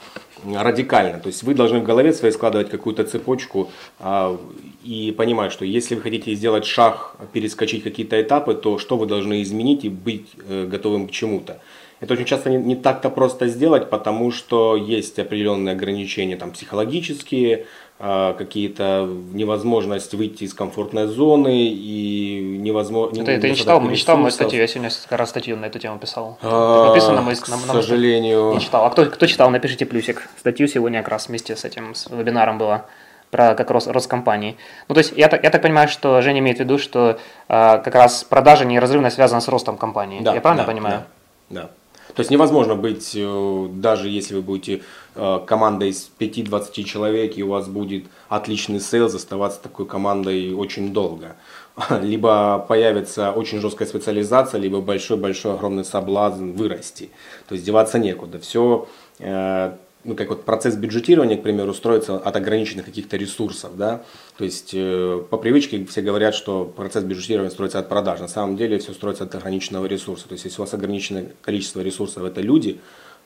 радикально. 0.45 1.19
То 1.19 1.27
есть 1.27 1.43
вы 1.43 1.53
должны 1.53 1.79
в 1.79 1.83
голове 1.83 2.13
своей 2.13 2.33
складывать 2.33 2.69
какую-то 2.69 3.03
цепочку 3.03 3.71
а, 3.99 4.37
и 4.83 5.13
понимать, 5.17 5.51
что 5.51 5.65
если 5.65 5.95
вы 5.95 6.01
хотите 6.01 6.33
сделать 6.35 6.65
шаг, 6.65 7.15
перескочить 7.31 7.83
какие-то 7.83 8.21
этапы, 8.21 8.53
то 8.53 8.77
что 8.77 8.97
вы 8.97 9.05
должны 9.05 9.41
изменить 9.41 9.85
и 9.85 9.89
быть 9.89 10.27
э, 10.47 10.65
готовым 10.65 11.07
к 11.07 11.11
чему-то. 11.11 11.59
Это 12.01 12.15
очень 12.15 12.25
часто 12.25 12.49
не, 12.49 12.57
не 12.57 12.75
так-то 12.75 13.09
просто 13.09 13.47
сделать, 13.47 13.89
потому 13.89 14.31
что 14.31 14.75
есть 14.75 15.17
определенные 15.19 15.71
ограничения 15.71 16.35
там, 16.35 16.51
психологические, 16.51 17.53
э, 17.59 17.65
какие-то 18.03 19.07
невозможность 19.31 20.13
выйти 20.13 20.43
из 20.43 20.53
комфортной 20.53 21.07
зоны 21.07 21.69
и 21.69 22.57
невозможно... 22.59 23.23
Ты, 23.23 23.39
ты 23.39 23.49
не 23.49 23.55
читал, 23.55 23.79
не 23.79 23.95
читал 23.95 24.17
мою 24.17 24.31
статью, 24.31 24.59
я 24.59 24.67
сегодня 24.67 24.89
как 25.07 25.19
раз 25.19 25.29
статью 25.29 25.55
на 25.55 25.65
эту 25.65 25.79
тему 25.79 25.99
писал. 25.99 26.37
А, 26.41 26.89
написано 26.89 27.21
мой, 27.21 27.35
к 27.35 27.47
на, 27.47 27.57
сожалению... 27.57 28.55
Не 28.55 28.59
читал. 28.59 28.85
А 28.85 28.89
кто, 28.89 29.05
кто 29.05 29.25
читал, 29.25 29.49
напишите 29.49 29.85
плюсик. 29.85 30.27
Статью 30.37 30.67
сегодня 30.67 30.99
как 30.99 31.13
раз 31.13 31.29
вместе 31.29 31.55
с 31.55 31.63
этим 31.63 31.95
с 31.95 32.09
вебинаром 32.09 32.57
было 32.57 32.85
про 33.31 33.55
как 33.55 33.71
рост 33.71 34.07
компании. 34.07 34.57
Ну, 34.89 34.95
то 34.95 34.99
есть 34.99 35.13
я, 35.15 35.29
я 35.41 35.49
так 35.49 35.61
понимаю, 35.61 35.87
что 35.87 36.21
Женя 36.21 36.39
имеет 36.39 36.57
в 36.57 36.59
виду, 36.59 36.77
что 36.77 37.11
э, 37.11 37.81
как 37.83 37.95
раз 37.95 38.25
продажа 38.25 38.65
неразрывно 38.65 39.11
связана 39.11 39.39
с 39.39 39.47
ростом 39.47 39.77
компании. 39.77 40.21
Да, 40.21 40.35
я 40.35 40.41
правильно 40.41 40.65
да, 40.65 40.71
понимаю? 40.71 41.03
Да, 41.49 41.61
да. 41.61 41.69
То 42.15 42.19
есть 42.19 42.29
невозможно 42.29 42.75
быть, 42.75 43.13
э, 43.15 43.67
даже 43.71 44.07
если 44.07 44.35
вы 44.35 44.41
будете 44.41 44.83
э, 45.15 45.39
командой 45.47 45.89
из 45.89 46.11
5-20 46.19 46.83
человек, 46.83 47.37
и 47.37 47.43
у 47.43 47.49
вас 47.49 47.67
будет 47.67 48.05
отличный 48.29 48.79
сейлз, 48.79 49.15
оставаться 49.15 49.59
такой 49.61 49.87
командой 49.87 50.53
очень 50.53 50.93
долго. 50.93 51.35
Либо 52.01 52.63
появится 52.67 53.31
очень 53.31 53.59
жесткая 53.59 53.87
специализация, 53.87 54.59
либо 54.59 54.79
большой-большой 54.81 55.55
огромный 55.55 55.85
соблазн 55.85 56.51
вырасти. 56.51 57.09
То 57.49 57.55
есть 57.55 57.65
деваться 57.65 57.97
некуда. 57.97 58.39
Все 58.39 58.87
э, 59.19 59.73
ну, 60.03 60.15
как 60.15 60.29
вот 60.29 60.43
процесс 60.45 60.75
бюджетирования, 60.75 61.37
к 61.37 61.43
примеру, 61.43 61.73
строится 61.73 62.17
от 62.17 62.35
ограниченных 62.35 62.85
каких-то 62.85 63.17
ресурсов, 63.17 63.77
да, 63.77 64.03
то 64.37 64.43
есть 64.43 64.71
э, 64.73 65.23
по 65.29 65.37
привычке 65.37 65.85
все 65.85 66.01
говорят, 66.01 66.35
что 66.35 66.65
процесс 66.65 67.03
бюджетирования 67.03 67.51
строится 67.51 67.79
от 67.79 67.89
продаж, 67.89 68.19
на 68.19 68.27
самом 68.27 68.57
деле 68.57 68.79
все 68.79 68.93
строится 68.93 69.23
от 69.23 69.35
ограниченного 69.35 69.85
ресурса, 69.85 70.27
то 70.27 70.33
есть 70.33 70.45
если 70.45 70.59
у 70.59 70.63
вас 70.63 70.73
ограниченное 70.73 71.31
количество 71.41 71.81
ресурсов 71.81 72.23
это 72.23 72.41
люди, 72.41 72.79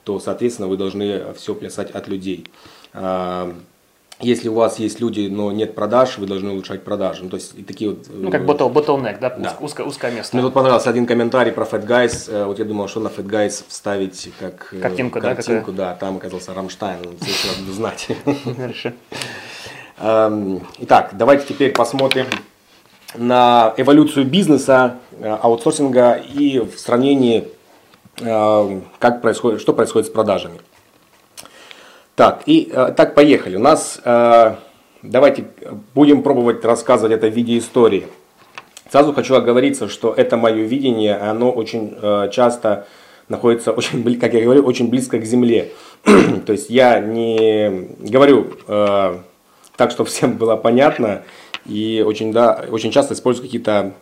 то, 0.04 0.20
соответственно, 0.20 0.68
вы 0.68 0.78
должны 0.78 1.34
все 1.34 1.54
плясать 1.54 1.92
от 1.92 2.08
людей. 2.08 2.46
Если 4.20 4.50
у 4.50 4.56
вас 4.56 4.80
есть 4.80 5.00
люди, 5.00 5.28
но 5.28 5.52
нет 5.52 5.76
продаж, 5.76 6.18
вы 6.18 6.26
должны 6.26 6.50
улучшать 6.50 6.84
продажи. 6.84 7.24
Ну, 7.24 7.30
то 7.30 7.36
есть 7.36 7.54
и 7.56 7.62
такие 7.62 7.92
вот... 7.92 8.08
Ну, 8.10 8.32
как 8.32 8.42
bottle, 8.46 8.74
bottleneck, 8.74 9.20
да? 9.20 9.30
да. 9.38 9.56
Узкое, 9.60 9.86
узкое 9.86 10.12
место. 10.12 10.36
Мне 10.36 10.44
тут 10.44 10.56
понравился 10.56 10.90
один 10.90 11.06
комментарий 11.06 11.52
про 11.52 11.66
Fat 11.66 11.86
Guys. 11.86 12.32
Э, 12.32 12.46
вот 12.46 12.58
я 12.58 12.66
думал, 12.66 12.88
что 12.88 13.00
на 13.00 13.10
Fat 13.10 13.28
Guys 13.28 13.64
вставить 13.68 14.32
как 14.40 14.74
э, 14.74 14.80
картинку, 14.80 15.22
картинку 15.22 15.72
да, 15.72 15.90
да, 15.90 15.96
там 15.96 16.18
оказался 16.18 16.56
Рамштайн, 16.56 16.98
все 17.22 17.60
надо 17.60 17.72
знать. 17.72 18.08
Хорошо. 18.56 18.94
Эм, 20.00 20.68
итак, 20.80 21.12
давайте 21.14 21.46
теперь 21.46 21.72
посмотрим 21.72 22.26
на 23.16 23.76
эволюцию 23.78 24.26
бизнеса, 24.26 24.96
э, 25.20 25.30
аутсорсинга 25.30 26.14
и 26.14 26.58
в 26.60 26.80
сравнении, 26.80 27.50
как 28.18 29.22
происходит, 29.22 29.62
что 29.62 29.74
происходит 29.74 30.08
с 30.08 30.10
продажами. 30.10 30.60
Так, 32.18 32.42
и 32.48 32.72
э, 32.74 32.94
так 32.98 33.14
поехали. 33.14 33.58
У 33.58 33.60
нас, 33.60 34.02
э, 34.04 34.56
давайте 35.04 35.46
будем 35.94 36.24
пробовать 36.24 36.66
рассказывать 36.66 37.14
это 37.14 37.28
в 37.28 37.34
виде 37.36 37.60
истории. 37.60 38.08
Сразу 38.92 39.14
хочу 39.14 39.36
оговориться, 39.36 39.88
что 39.88 40.16
это 40.18 40.36
мое 40.36 40.64
видение, 40.64 41.16
оно 41.16 41.52
очень 41.52 41.96
э, 42.02 42.30
часто 42.32 42.88
находится, 43.30 43.72
очень, 43.78 44.20
как 44.20 44.34
я 44.34 44.42
говорю, 44.42 44.64
очень 44.64 44.90
близко 44.90 45.20
к 45.20 45.26
земле. 45.26 45.74
То 46.48 46.54
есть 46.54 46.72
я 46.72 47.00
не 47.00 47.88
говорю 48.00 48.48
э, 48.68 49.18
так, 49.76 49.92
чтобы 49.92 50.10
всем 50.10 50.38
было 50.38 50.56
понятно, 50.56 51.22
и 51.68 52.04
очень, 52.04 52.34
да, 52.34 52.66
очень 52.72 52.90
часто 52.90 53.14
использую 53.14 53.46
какие-то 53.46 53.94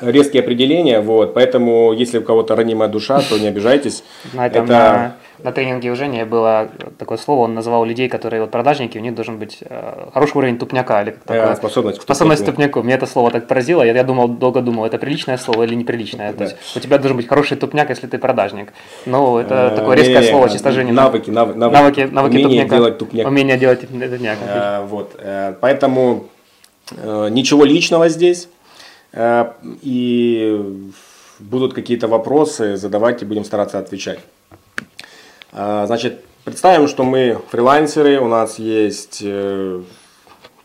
резкие 0.00 0.42
определения, 0.42 1.02
вот, 1.02 1.34
поэтому 1.34 1.92
если 1.92 2.16
у 2.16 2.22
кого-то 2.22 2.56
ранимая 2.56 2.88
душа, 2.88 3.20
то 3.20 3.38
не 3.38 3.48
обижайтесь. 3.48 4.04
На 4.32 4.46
этом 4.46 4.64
это... 4.64 5.16
на, 5.42 5.52
тренинге 5.52 5.90
у 5.90 5.96
Жени 5.96 6.24
было 6.24 6.68
такое 6.98 7.18
слово, 7.18 7.44
он 7.44 7.54
называл 7.54 7.84
людей, 7.84 8.08
которые 8.08 8.42
вот 8.42 8.50
продажники, 8.50 8.98
у 8.98 9.00
них 9.00 9.14
должен 9.14 9.38
быть 9.38 9.58
э, 9.60 10.08
хороший 10.12 10.36
уровень 10.38 10.58
тупняка 10.58 11.02
или 11.02 11.10
такое. 11.10 11.52
Э, 11.52 11.56
способность, 11.56 12.02
способность 12.02 12.42
к 12.42 12.46
тупняку. 12.46 12.82
Мне 12.82 12.94
это 12.94 13.06
слово 13.06 13.30
так 13.30 13.46
поразило, 13.46 13.82
я, 13.82 13.92
я 13.92 14.04
думал, 14.04 14.28
долго 14.28 14.60
думал, 14.60 14.84
это 14.84 14.98
приличное 14.98 15.38
слово 15.38 15.64
или 15.64 15.74
неприличное. 15.74 16.32
Да. 16.32 16.38
То 16.38 16.44
есть 16.44 16.76
у 16.76 16.80
тебя 16.80 16.98
должен 16.98 17.16
быть 17.16 17.28
хороший 17.28 17.56
тупняк, 17.56 17.90
если 17.90 18.06
ты 18.06 18.18
продажник. 18.18 18.72
Ну, 19.06 19.38
это 19.38 19.70
э, 19.72 19.76
такое 19.76 19.96
резкое 19.96 20.20
не, 20.20 20.28
слово, 20.28 20.48
чисто 20.48 20.72
Жени. 20.72 20.92
Навыки, 20.92 21.30
навыки, 21.30 21.56
навыки, 21.56 22.00
навыки 22.12 22.34
умение 22.34 22.62
тупняка. 22.62 22.76
делать 22.76 22.98
тупняк. 22.98 23.26
Умение 23.26 23.58
делать 23.58 23.80
тупняк. 23.80 24.38
Э, 24.46 24.84
вот, 24.86 25.20
поэтому 25.60 26.26
ничего 27.30 27.64
личного 27.64 28.08
здесь. 28.08 28.48
И 29.82 30.92
будут 31.38 31.74
какие-то 31.74 32.08
вопросы, 32.08 32.76
задавайте, 32.76 33.24
будем 33.24 33.44
стараться 33.44 33.78
отвечать. 33.78 34.20
Э, 35.56 35.84
значит, 35.86 36.22
представим, 36.44 36.86
что 36.86 37.02
мы 37.02 37.40
фрилансеры, 37.50 38.20
у 38.20 38.28
нас 38.28 38.58
есть 38.58 39.20
э, 39.22 39.82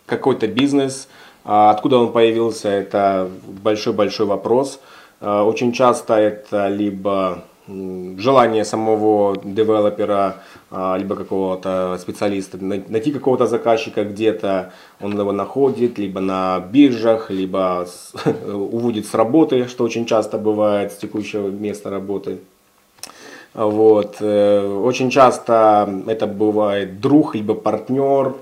какой-то 0.06 0.48
бизнес. 0.48 1.08
А 1.44 1.72
откуда 1.72 1.98
он 1.98 2.12
появился, 2.12 2.70
это 2.70 3.28
большой-большой 3.48 4.28
вопрос. 4.28 4.80
Очень 5.22 5.72
часто 5.72 6.16
это 6.16 6.68
либо 6.68 7.44
желание 7.68 8.66
самого 8.66 9.38
девелопера, 9.44 10.38
а, 10.70 10.98
либо 10.98 11.16
какого-то 11.16 11.98
специалиста, 12.00 12.58
найти 12.60 13.12
какого-то 13.12 13.48
заказчика 13.48 14.04
где-то, 14.04 14.74
он 15.00 15.18
его 15.18 15.32
находит, 15.32 15.98
либо 15.98 16.22
на 16.22 16.60
биржах, 16.60 17.30
либо 17.30 17.88
уводит 18.46 19.06
с 19.06 19.14
работы, 19.14 19.68
что 19.68 19.84
очень 19.84 20.06
часто 20.06 20.38
бывает, 20.38 20.92
с 20.92 20.98
текущего 20.98 21.48
места 21.48 21.90
работы. 21.90 22.40
Вот. 23.54 24.18
Э, 24.22 24.66
очень 24.66 25.10
часто 25.10 26.04
это 26.08 26.28
бывает 26.28 27.02
друг, 27.02 27.36
либо 27.36 27.54
партнер, 27.54 28.36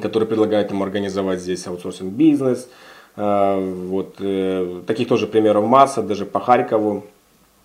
который 0.00 0.26
предлагает 0.26 0.70
ему 0.70 0.84
организовать 0.84 1.40
здесь 1.40 1.66
аутсорсинг 1.66 2.12
бизнес. 2.12 2.68
Э, 3.16 3.58
вот. 3.88 4.16
Э, 4.20 4.82
таких 4.86 5.08
тоже 5.08 5.26
примеров 5.26 5.66
масса, 5.66 6.02
даже 6.02 6.24
по 6.24 6.40
Харькову. 6.40 7.04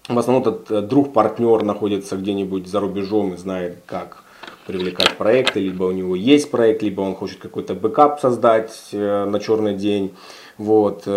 В 0.10 0.18
основном 0.18 0.42
этот 0.42 0.88
друг-партнер 0.90 1.64
находится 1.64 2.18
где-нибудь 2.18 2.68
за 2.68 2.80
рубежом 2.80 3.34
и 3.34 3.38
знает, 3.38 3.78
как 3.86 4.24
привлекать 4.68 5.16
проекты, 5.16 5.60
либо 5.60 5.84
у 5.84 5.92
него 5.92 6.16
есть 6.16 6.52
проект, 6.52 6.82
либо 6.82 7.02
он 7.02 7.16
хочет 7.16 7.40
какой-то 7.40 7.76
backup 7.76 8.20
создать 8.20 8.90
на 8.92 9.40
черный 9.40 9.76
день. 9.76 10.14
Вот. 10.58 11.08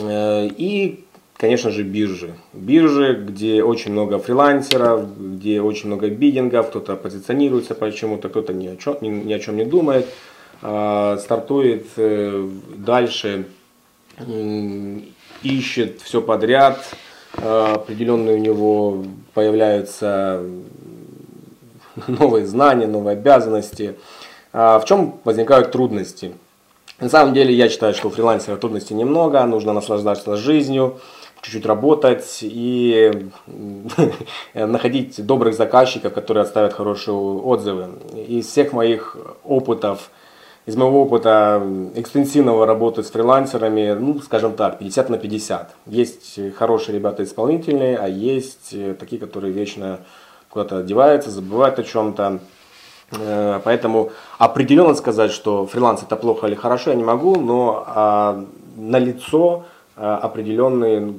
И, 0.00 1.04
конечно 1.40 1.70
же, 1.70 1.82
биржи. 1.82 2.34
Биржи, 2.52 3.14
где 3.14 3.62
очень 3.62 3.92
много 3.92 4.18
фрилансеров, 4.18 5.18
где 5.18 5.60
очень 5.62 5.86
много 5.86 6.08
bidding 6.08 6.50
ов, 6.50 6.68
кто-то 6.68 6.96
позиционируется 6.96 7.74
почему-то, 7.74 8.28
кто-то 8.28 8.52
ни 8.52 8.68
о 8.68 8.76
чем, 8.76 8.98
ни, 9.00 9.08
ни 9.08 9.32
о 9.32 9.38
чем 9.38 9.56
не 9.56 9.64
думает, 9.64 10.06
стартует 10.60 11.86
дальше, 12.76 13.46
ищет 15.42 16.00
все 16.02 16.20
подряд, 16.20 16.84
Э, 17.36 17.74
определенные 17.74 18.36
у 18.36 18.38
него 18.38 19.04
появляются 19.34 20.42
новые 22.06 22.46
знания, 22.46 22.86
новые 22.86 23.14
обязанности. 23.14 23.96
А 24.52 24.78
в 24.78 24.84
чем 24.84 25.20
возникают 25.24 25.70
трудности? 25.70 26.34
На 26.98 27.08
самом 27.08 27.32
деле 27.32 27.54
я 27.54 27.68
считаю, 27.68 27.94
что 27.94 28.08
у 28.08 28.10
фрилансера 28.10 28.56
трудностей 28.56 28.94
немного, 28.94 29.44
нужно 29.46 29.72
наслаждаться 29.72 30.36
жизнью, 30.36 31.00
чуть-чуть 31.42 31.66
работать 31.66 32.38
и 32.42 33.28
находить 34.54 35.24
добрых 35.24 35.54
заказчиков, 35.54 36.12
которые 36.12 36.42
оставят 36.42 36.72
хорошие 36.72 37.14
отзывы. 37.14 37.88
Из 38.14 38.46
всех 38.46 38.72
моих 38.72 39.16
опытов 39.44 40.10
из 40.66 40.76
моего 40.76 41.02
опыта 41.02 41.62
экстенсивного 41.94 42.66
работы 42.66 43.02
с 43.02 43.10
фрилансерами, 43.10 43.92
ну, 43.92 44.20
скажем 44.20 44.52
так, 44.52 44.78
50 44.78 45.10
на 45.10 45.18
50. 45.18 45.74
Есть 45.86 46.54
хорошие 46.54 46.94
ребята 46.94 47.24
исполнительные, 47.24 47.96
а 47.96 48.06
есть 48.06 48.72
э, 48.72 48.94
такие, 48.94 49.18
которые 49.18 49.52
вечно 49.52 50.00
куда-то 50.50 50.78
одеваются, 50.78 51.30
забывают 51.30 51.78
о 51.78 51.82
чем-то. 51.82 52.40
Э, 53.18 53.60
поэтому 53.64 54.10
определенно 54.38 54.94
сказать, 54.94 55.32
что 55.32 55.66
фриланс 55.66 56.02
это 56.02 56.14
плохо 56.16 56.46
или 56.46 56.54
хорошо, 56.54 56.90
я 56.90 56.96
не 56.96 57.04
могу, 57.04 57.36
но 57.40 57.82
а, 57.86 58.44
на 58.76 58.98
лицо 58.98 59.64
а, 59.96 60.18
определенные 60.18 61.14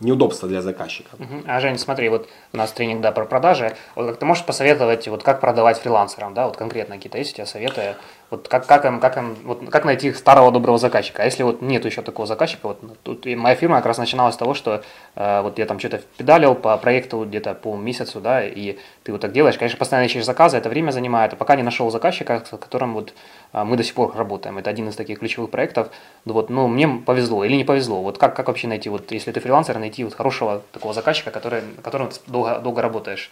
неудобства 0.00 0.48
для 0.48 0.62
заказчика. 0.62 1.16
Uh-huh. 1.16 1.44
А 1.46 1.60
Жень, 1.60 1.78
смотри, 1.78 2.08
вот 2.08 2.28
у 2.52 2.56
нас 2.56 2.72
тренинг 2.72 3.00
да, 3.00 3.12
про 3.12 3.24
продажи. 3.24 3.76
Вот 3.94 4.06
как 4.06 4.18
ты 4.18 4.26
можешь 4.26 4.44
посоветовать, 4.44 5.08
вот 5.08 5.22
как 5.22 5.40
продавать 5.40 5.78
фрилансерам, 5.78 6.34
да, 6.34 6.46
вот 6.46 6.56
конкретно 6.56 6.96
какие-то 6.96 7.18
есть 7.18 7.32
у 7.32 7.36
тебя 7.36 7.46
советы, 7.46 7.96
вот 8.30 8.48
как, 8.48 8.66
как 8.66 8.84
им, 8.84 9.00
как 9.00 9.16
им, 9.16 9.36
вот 9.44 9.68
как 9.70 9.84
найти 9.84 10.12
старого 10.12 10.52
доброго 10.52 10.78
заказчика. 10.78 11.22
А 11.22 11.24
если 11.24 11.42
вот 11.42 11.62
нет 11.62 11.84
еще 11.84 12.02
такого 12.02 12.26
заказчика, 12.26 12.68
вот 12.68 12.80
тут 13.02 13.24
моя 13.24 13.54
фирма 13.54 13.76
как 13.76 13.86
раз 13.86 13.98
начиналась 13.98 14.34
с 14.34 14.38
того, 14.38 14.54
что 14.54 14.82
э, 15.14 15.40
вот 15.40 15.58
я 15.58 15.66
там 15.66 15.78
что-то 15.78 16.02
педалил 16.16 16.54
по 16.54 16.76
проекту 16.76 17.24
где-то 17.24 17.54
по 17.54 17.74
месяцу, 17.76 18.20
да, 18.20 18.44
и 18.44 18.78
ты 19.02 19.12
вот 19.12 19.22
так 19.22 19.32
делаешь, 19.32 19.56
конечно, 19.56 19.78
постоянно 19.78 20.06
ищешь 20.06 20.24
заказы, 20.24 20.58
это 20.58 20.68
время 20.68 20.90
занимает, 20.90 21.32
а 21.32 21.36
пока 21.36 21.56
не 21.56 21.62
нашел 21.62 21.90
заказчика, 21.90 22.44
с 22.44 22.50
которым 22.50 22.94
вот 22.94 23.14
э, 23.52 23.64
мы 23.64 23.76
до 23.76 23.82
сих 23.82 23.94
пор 23.94 24.14
работаем. 24.14 24.58
Это 24.58 24.68
один 24.68 24.88
из 24.88 24.96
таких 24.96 25.20
ключевых 25.20 25.50
проектов. 25.50 25.88
Вот, 26.26 26.50
ну, 26.50 26.68
мне 26.68 26.88
повезло 26.88 27.44
или 27.44 27.54
не 27.54 27.64
повезло. 27.64 28.02
Вот 28.02 28.18
как, 28.18 28.36
как 28.36 28.48
вообще 28.48 28.68
найти, 28.68 28.90
вот 28.90 29.10
если 29.10 29.32
ты 29.32 29.40
фрилансер, 29.40 29.78
найти 29.78 30.04
вот 30.04 30.14
хорошего 30.14 30.62
такого 30.72 30.92
заказчика, 30.92 31.30
который, 31.30 31.62
которым 31.82 32.10
ты 32.10 32.16
долго, 32.26 32.58
долго 32.58 32.82
работаешь? 32.82 33.30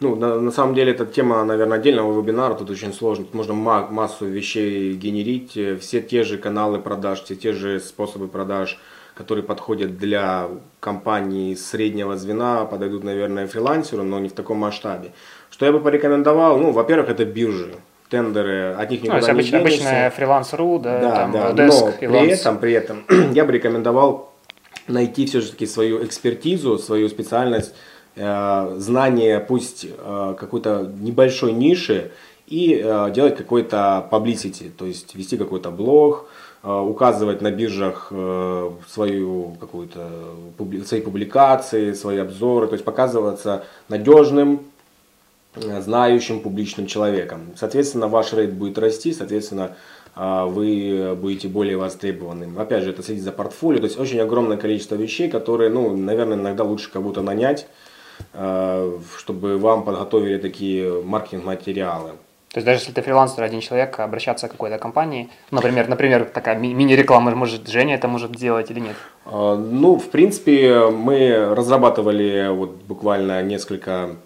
Ну, 0.00 0.16
на, 0.16 0.40
на 0.40 0.50
самом 0.50 0.74
деле, 0.74 0.92
эта 0.92 1.04
тема, 1.04 1.44
наверное, 1.44 1.78
отдельного 1.78 2.18
вебинара, 2.18 2.54
тут 2.54 2.70
очень 2.70 2.94
сложно. 2.94 3.26
Тут 3.26 3.34
можно 3.34 3.52
массу 3.54 4.24
вещей 4.24 4.94
генерить, 4.94 5.56
э, 5.56 5.76
все 5.76 6.00
те 6.00 6.22
же 6.22 6.38
каналы 6.38 6.78
продаж, 6.78 7.22
все 7.22 7.36
те 7.36 7.52
же 7.52 7.80
способы 7.80 8.26
продаж, 8.26 8.78
которые 9.14 9.44
подходят 9.44 9.98
для 9.98 10.48
компаний 10.80 11.54
среднего 11.54 12.16
звена, 12.16 12.64
подойдут, 12.64 13.04
наверное, 13.04 13.46
фрилансеру, 13.46 14.02
но 14.02 14.18
не 14.18 14.30
в 14.30 14.32
таком 14.32 14.56
масштабе. 14.56 15.12
Что 15.50 15.66
я 15.66 15.72
бы 15.72 15.80
порекомендовал? 15.80 16.58
Ну, 16.58 16.70
во-первых, 16.72 17.10
это 17.10 17.26
биржи 17.26 17.74
тендеры, 18.08 18.72
от 18.72 18.90
них 18.90 19.02
никуда 19.02 19.20
ну, 19.20 19.26
не 19.26 19.32
обычно, 19.32 19.58
денешься. 19.58 19.76
Обычная 19.76 20.10
фриланс.ру, 20.10 20.78
да, 20.78 21.00
да, 21.00 21.10
там, 21.14 21.32
да. 21.32 21.66
но 21.66 21.92
при 21.92 22.28
этом, 22.28 22.58
при 22.58 22.72
этом 22.72 23.04
я 23.32 23.44
бы 23.44 23.52
рекомендовал 23.52 24.32
найти 24.88 25.26
все-таки 25.26 25.66
свою 25.66 26.04
экспертизу, 26.04 26.78
свою 26.78 27.08
специальность, 27.08 27.74
знание, 28.16 29.40
пусть 29.40 29.86
э, 29.86 30.34
какой-то 30.38 30.92
небольшой 31.00 31.52
ниши, 31.52 32.10
и 32.50 32.82
э, 32.84 33.10
делать 33.12 33.36
какой-то 33.36 34.06
publicity, 34.10 34.70
то 34.76 34.84
есть 34.84 35.14
вести 35.14 35.36
какой-то 35.36 35.70
блог, 35.70 36.26
э, 36.64 36.70
указывать 36.70 37.40
на 37.40 37.52
биржах 37.52 38.08
э, 38.10 38.70
свою 38.88 39.56
какую-то 39.60 40.10
свои 40.84 41.00
публикации, 41.00 41.92
свои 41.92 42.18
обзоры, 42.18 42.66
то 42.66 42.74
есть 42.74 42.84
показываться 42.84 43.64
надежным, 43.88 44.62
знающим 45.54 46.40
публичным 46.40 46.86
человеком. 46.86 47.52
Соответственно, 47.56 48.08
ваш 48.08 48.32
рейд 48.32 48.52
будет 48.52 48.78
расти, 48.78 49.12
соответственно, 49.12 49.76
вы 50.14 51.16
будете 51.20 51.48
более 51.48 51.76
востребованным. 51.76 52.56
Опять 52.58 52.84
же, 52.84 52.90
это 52.90 53.02
следить 53.02 53.24
за 53.24 53.32
портфолио, 53.32 53.78
то 53.78 53.86
есть 53.86 53.98
очень 53.98 54.20
огромное 54.20 54.56
количество 54.56 54.94
вещей, 54.94 55.28
которые, 55.28 55.70
ну, 55.70 55.96
наверное, 55.96 56.36
иногда 56.36 56.62
лучше 56.62 56.92
кого-то 56.92 57.22
нанять, 57.22 57.66
а, 57.66 57.89
чтобы 59.18 59.58
вам 59.58 59.84
подготовили 59.84 60.38
такие 60.38 61.02
маркетинг-материалы. 61.02 62.12
То 62.52 62.58
есть 62.58 62.66
даже 62.66 62.80
если 62.80 62.92
ты 62.92 63.02
фрилансер, 63.02 63.44
один 63.44 63.60
человек, 63.60 64.00
обращаться 64.00 64.48
к 64.48 64.50
какой-то 64.50 64.78
компании, 64.78 65.28
например, 65.52 65.88
например, 65.88 66.24
такая 66.24 66.58
мини-реклама, 66.58 67.32
может, 67.36 67.68
Женя 67.68 67.94
это 67.94 68.08
может 68.08 68.32
делать 68.32 68.72
или 68.72 68.80
нет? 68.80 68.96
А, 69.24 69.56
ну, 69.56 69.96
в 69.96 70.10
принципе, 70.10 70.88
мы 70.88 71.54
разрабатывали 71.54 72.48
вот 72.50 72.70
буквально 72.88 73.40
несколько 73.42 74.16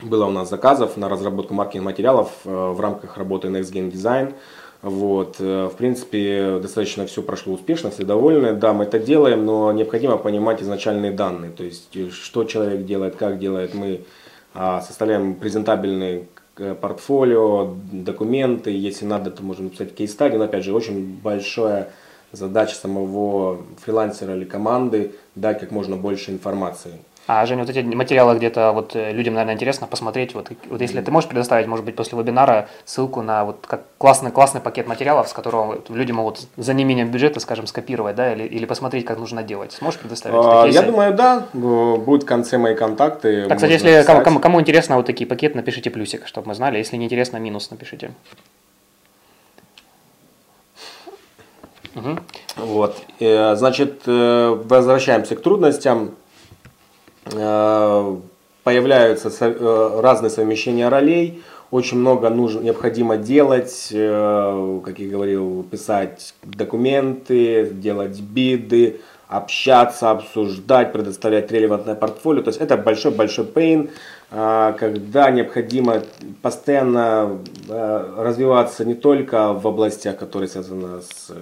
было 0.00 0.26
у 0.26 0.30
нас 0.30 0.48
заказов 0.48 0.96
на 0.96 1.08
разработку 1.08 1.52
маркетинг-материалов 1.54 2.30
э, 2.44 2.50
в 2.50 2.80
рамках 2.80 3.18
работы 3.18 3.48
Next 3.48 3.72
Gen 3.72 3.90
Design. 3.90 4.34
Вот. 4.82 5.36
Э, 5.40 5.68
в 5.72 5.76
принципе, 5.76 6.58
достаточно 6.60 7.06
все 7.06 7.22
прошло 7.22 7.54
успешно, 7.54 7.90
все 7.90 8.04
довольны. 8.04 8.54
Да, 8.54 8.72
мы 8.72 8.84
это 8.84 8.98
делаем, 8.98 9.44
но 9.44 9.72
необходимо 9.72 10.16
понимать 10.16 10.62
изначальные 10.62 11.12
данные. 11.12 11.50
То 11.50 11.64
есть, 11.64 11.94
э, 11.96 12.10
что 12.10 12.44
человек 12.44 12.86
делает, 12.86 13.16
как 13.16 13.38
делает. 13.38 13.74
Мы 13.74 14.04
а, 14.54 14.80
составляем 14.80 15.34
презентабельный 15.34 16.28
портфолио, 16.80 17.74
документы. 17.92 18.70
Если 18.70 19.04
надо, 19.04 19.30
то 19.30 19.42
можем 19.42 19.66
написать 19.66 19.94
кейс-стадии. 19.94 20.36
Но, 20.36 20.44
опять 20.44 20.64
же, 20.64 20.72
очень 20.72 21.18
большая 21.22 21.90
задача 22.32 22.74
самого 22.74 23.62
фрилансера 23.78 24.34
или 24.34 24.44
команды 24.44 25.12
дать 25.34 25.60
как 25.60 25.70
можно 25.70 25.96
больше 25.96 26.30
информации. 26.30 26.92
А, 27.26 27.46
Женя, 27.46 27.60
вот 27.60 27.70
эти 27.70 27.80
материалы 27.80 28.36
где-то 28.36 28.72
вот 28.72 28.96
э, 28.96 29.12
людям, 29.12 29.34
наверное, 29.34 29.54
интересно 29.54 29.86
посмотреть. 29.86 30.34
Вот, 30.34 30.50
вот 30.68 30.80
если 30.80 31.00
ты 31.00 31.10
можешь 31.12 31.28
предоставить, 31.28 31.68
может 31.68 31.84
быть, 31.84 31.94
после 31.94 32.18
вебинара 32.18 32.68
ссылку 32.84 33.22
на 33.22 33.44
вот 33.44 33.66
как 33.66 33.82
классный, 33.98 34.32
классный 34.32 34.60
пакет 34.60 34.88
материалов, 34.88 35.28
с 35.28 35.32
которого 35.32 35.80
люди 35.88 36.10
могут 36.10 36.40
за 36.56 36.74
неимением 36.74 37.10
бюджета, 37.10 37.38
скажем, 37.38 37.68
скопировать, 37.68 38.16
да, 38.16 38.32
или, 38.32 38.44
или 38.44 38.64
посмотреть, 38.64 39.04
как 39.04 39.18
нужно 39.18 39.44
делать. 39.44 39.72
Сможешь 39.72 40.00
предоставить? 40.00 40.36
А, 40.42 40.66
я 40.66 40.82
думаю, 40.82 41.14
да. 41.14 41.46
Будут 41.52 42.24
в 42.24 42.26
конце 42.26 42.58
мои 42.58 42.74
контакты. 42.74 43.46
Так, 43.46 43.58
кстати, 43.58 43.72
если 43.72 44.02
кому, 44.04 44.22
кому, 44.22 44.40
кому 44.40 44.60
интересно 44.60 44.96
вот 44.96 45.06
такие 45.06 45.26
пакеты, 45.26 45.56
напишите 45.56 45.90
плюсик, 45.90 46.26
чтобы 46.26 46.48
мы 46.48 46.54
знали. 46.54 46.78
Если 46.78 46.96
не 46.96 47.04
интересно, 47.04 47.36
минус 47.36 47.70
напишите. 47.70 48.10
Угу. 51.94 52.18
Вот. 52.56 52.96
Э, 53.20 53.54
значит, 53.56 54.02
э, 54.06 54.62
возвращаемся 54.64 55.36
к 55.36 55.42
трудностям. 55.42 56.16
Э, 57.26 58.16
появляются 58.64 59.30
э, 59.40 60.00
разные 60.00 60.30
совмещения 60.30 60.88
ролей, 60.88 61.42
очень 61.70 61.98
много 61.98 62.30
нужно, 62.30 62.60
необходимо 62.60 63.16
делать, 63.16 63.88
э, 63.92 64.80
как 64.84 64.98
я 64.98 65.08
говорил, 65.08 65.64
писать 65.70 66.34
документы, 66.42 67.70
делать 67.70 68.20
биды, 68.20 69.00
общаться, 69.28 70.10
обсуждать, 70.10 70.92
предоставлять 70.92 71.50
релевантное 71.52 71.94
портфолио. 71.94 72.42
То 72.42 72.48
есть 72.48 72.60
это 72.60 72.76
большой-большой 72.76 73.44
пейн, 73.44 73.90
когда 74.30 75.30
необходимо 75.30 76.02
постоянно 76.40 77.38
развиваться 77.68 78.84
не 78.84 78.94
только 78.94 79.52
в 79.52 79.66
областях, 79.66 80.18
которые 80.18 80.48
связаны 80.48 81.02
с 81.02 81.32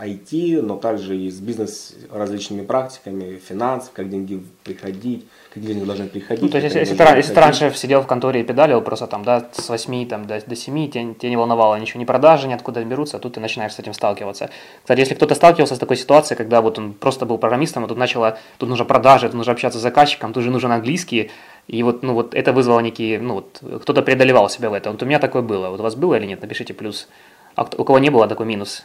IT, 0.00 0.62
но 0.62 0.76
также 0.76 1.16
и 1.16 1.28
с 1.28 1.40
бизнес 1.40 1.94
различными 2.12 2.64
практиками, 2.64 3.36
финансов, 3.36 3.90
как 3.92 4.08
деньги 4.08 4.40
приходить, 4.62 5.26
как 5.52 5.64
деньги 5.64 5.84
должны 5.84 6.06
приходить. 6.06 6.44
Ну, 6.44 6.48
то 6.48 6.58
есть, 6.58 6.72
если, 6.76 6.94
ты, 6.94 7.02
если 7.16 7.34
ты 7.34 7.40
раньше 7.40 7.72
сидел 7.74 8.02
в 8.02 8.06
конторе 8.06 8.42
и 8.42 8.44
педалил 8.44 8.80
просто 8.80 9.08
там, 9.08 9.24
да, 9.24 9.44
с 9.52 9.68
8 9.68 10.08
там, 10.08 10.26
до, 10.28 10.40
до 10.46 10.54
7, 10.54 10.88
тебя, 10.88 11.14
тебя 11.14 11.30
не 11.30 11.36
волновало 11.36 11.74
ничего, 11.76 12.00
ни 12.00 12.04
продажи, 12.04 12.46
ни 12.46 12.52
откуда 12.52 12.84
берутся, 12.84 13.16
а 13.16 13.20
тут 13.20 13.34
ты 13.34 13.40
начинаешь 13.40 13.74
с 13.74 13.78
этим 13.80 13.92
сталкиваться. 13.92 14.50
Кстати, 14.82 15.00
если 15.00 15.14
кто-то 15.14 15.34
сталкивался 15.34 15.74
с 15.74 15.78
такой 15.80 15.96
ситуацией, 15.96 16.38
когда 16.38 16.60
вот 16.60 16.78
он 16.78 16.92
просто 16.92 17.26
был 17.26 17.38
программистом, 17.38 17.84
а 17.84 17.88
тут 17.88 17.98
начало, 17.98 18.38
тут 18.58 18.68
нужно 18.68 18.84
продажи, 18.84 19.26
тут 19.26 19.34
нужно 19.34 19.52
общаться 19.52 19.80
с 19.80 19.82
заказчиком, 19.82 20.32
тут 20.32 20.44
же 20.44 20.50
нужен 20.52 20.70
английский, 20.70 21.32
и 21.68 21.82
вот, 21.82 22.02
ну, 22.02 22.14
вот 22.14 22.34
это 22.34 22.52
вызвало 22.52 22.80
некие, 22.80 23.18
ну, 23.20 23.34
вот 23.34 23.60
кто-то 23.82 24.02
преодолевал 24.02 24.48
себя 24.48 24.70
в 24.70 24.72
этом. 24.72 24.92
Вот 24.92 25.02
у 25.02 25.06
меня 25.06 25.18
такое 25.18 25.42
было. 25.42 25.70
Вот 25.70 25.80
у 25.80 25.82
вас 25.82 25.96
было 25.96 26.14
или 26.14 26.26
нет? 26.26 26.40
Напишите 26.40 26.74
плюс. 26.74 27.08
А 27.56 27.68
у 27.76 27.84
кого 27.84 27.98
не 27.98 28.10
было, 28.10 28.28
такой 28.28 28.46
минус. 28.46 28.84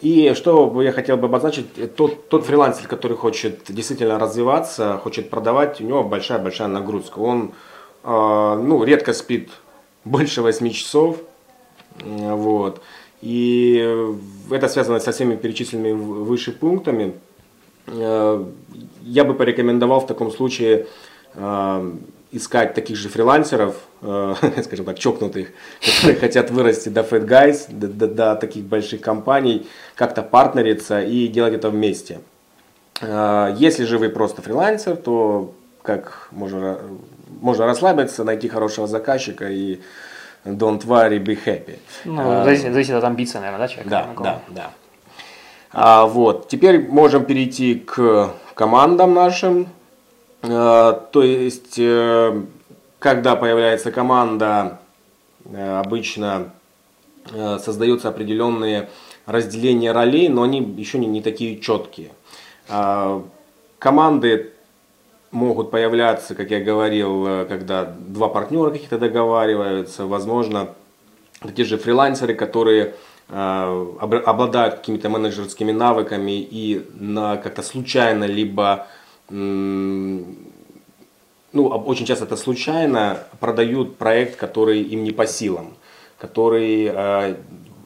И 0.00 0.32
что 0.34 0.80
я 0.82 0.92
хотел 0.92 1.16
бы 1.16 1.26
обозначить, 1.26 1.96
тот, 1.96 2.28
тот 2.28 2.46
фрилансер, 2.46 2.86
который 2.86 3.16
хочет 3.16 3.64
действительно 3.68 4.18
развиваться, 4.18 5.00
хочет 5.02 5.30
продавать, 5.30 5.80
у 5.80 5.84
него 5.84 6.04
большая-большая 6.04 6.68
нагрузка. 6.68 7.18
Он 7.18 7.52
э, 8.04 8.62
ну, 8.62 8.84
редко 8.84 9.12
спит 9.12 9.50
больше 10.04 10.42
8 10.42 10.70
часов. 10.70 11.16
Вот. 12.04 12.80
И 13.22 14.14
это 14.50 14.68
связано 14.68 15.00
со 15.00 15.10
всеми 15.10 15.34
перечисленными 15.34 15.92
выше 15.92 16.52
пунктами. 16.52 17.14
Э, 17.86 18.44
я 19.02 19.24
бы 19.24 19.34
порекомендовал 19.34 20.00
в 20.00 20.06
таком 20.06 20.30
случае 20.30 20.86
э, 21.34 21.92
искать 22.32 22.74
таких 22.74 22.96
же 22.96 23.08
фрилансеров, 23.08 23.76
э, 24.02 24.34
скажем 24.64 24.84
так, 24.84 24.98
чокнутых, 24.98 25.48
которые 25.80 26.16
хотят 26.16 26.50
вырасти 26.50 26.88
до 26.88 27.00
Fat 27.02 27.26
Guys, 27.26 27.66
до, 27.68 27.88
до, 27.88 28.08
до 28.08 28.34
таких 28.34 28.64
больших 28.64 29.00
компаний, 29.00 29.66
как-то 29.94 30.22
партнериться 30.22 31.00
и 31.00 31.28
делать 31.28 31.54
это 31.54 31.70
вместе. 31.70 32.20
Если 33.02 33.84
же 33.84 33.98
вы 33.98 34.08
просто 34.08 34.40
фрилансер, 34.40 34.96
то 34.96 35.52
как 35.82 36.28
можно, 36.30 36.78
можно 37.42 37.66
расслабиться, 37.66 38.24
найти 38.24 38.48
хорошего 38.48 38.86
заказчика 38.86 39.50
и 39.50 39.80
don't 40.46 40.82
worry, 40.86 41.18
be 41.18 41.38
happy. 41.44 41.78
Ну, 42.06 42.44
зависит, 42.44 42.72
зависит 42.72 42.94
от 42.94 43.04
амбиций, 43.04 43.40
наверное, 43.40 43.66
да, 43.66 43.68
человека? 43.68 43.90
Да, 43.90 44.22
да, 44.24 44.40
да. 44.48 44.70
А, 45.78 46.06
вот. 46.06 46.48
Теперь 46.48 46.88
можем 46.88 47.26
перейти 47.26 47.74
к 47.74 48.30
командам 48.54 49.12
нашим. 49.12 49.68
А, 50.42 50.92
то 50.94 51.22
есть, 51.22 51.78
э, 51.78 52.42
когда 52.98 53.36
появляется 53.36 53.92
команда, 53.92 54.80
э, 55.44 55.78
обычно 55.78 56.54
э, 57.30 57.58
создаются 57.62 58.08
определенные 58.08 58.88
разделения 59.26 59.92
ролей, 59.92 60.30
но 60.30 60.44
они 60.44 60.60
еще 60.78 60.96
не, 60.96 61.06
не 61.06 61.20
такие 61.20 61.60
четкие. 61.60 62.08
А, 62.70 63.22
команды 63.78 64.54
могут 65.30 65.70
появляться, 65.70 66.34
как 66.34 66.52
я 66.52 66.60
говорил, 66.60 67.44
когда 67.48 67.84
два 67.84 68.28
партнера 68.28 68.70
каких-то 68.70 68.98
договариваются, 68.98 70.06
возможно, 70.06 70.68
те 71.54 71.64
же 71.64 71.76
фрилансеры, 71.76 72.32
которые 72.34 72.94
обладают 73.28 74.76
какими-то 74.76 75.08
менеджерскими 75.08 75.72
навыками 75.72 76.40
и 76.40 76.86
на 76.94 77.36
как-то 77.36 77.62
случайно 77.62 78.24
либо 78.24 78.86
ну, 79.28 80.28
очень 81.52 82.06
часто 82.06 82.24
это 82.26 82.36
случайно 82.36 83.18
продают 83.40 83.96
проект, 83.96 84.36
который 84.36 84.82
им 84.82 85.02
не 85.02 85.10
по 85.10 85.26
силам, 85.26 85.74
который 86.18 86.84
э, 86.92 87.36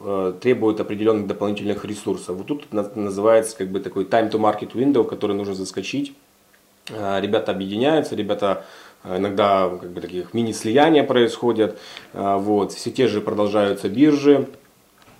э, 0.03 0.33
требует 0.39 0.79
определенных 0.79 1.25
дополнительных 1.27 1.85
ресурсов. 1.85 2.37
Вот 2.37 2.47
тут 2.47 2.73
называется 2.95 3.57
как 3.57 3.69
бы 3.69 3.79
такой 3.79 4.03
time 4.03 4.29
to 4.29 4.39
market 4.39 4.73
window, 4.73 5.03
который 5.03 5.35
нужно 5.35 5.55
заскочить. 5.55 6.13
Ребята 6.89 7.51
объединяются, 7.51 8.15
ребята 8.15 8.65
иногда 9.05 9.69
как 9.69 9.91
бы 9.91 10.01
таких 10.01 10.33
мини-слияния 10.33 11.03
происходят. 11.03 11.79
Вот. 12.13 12.73
Все 12.73 12.91
те 12.91 13.07
же 13.07 13.21
продолжаются 13.21 13.87
биржи, 13.87 14.47
Э, 14.51 14.60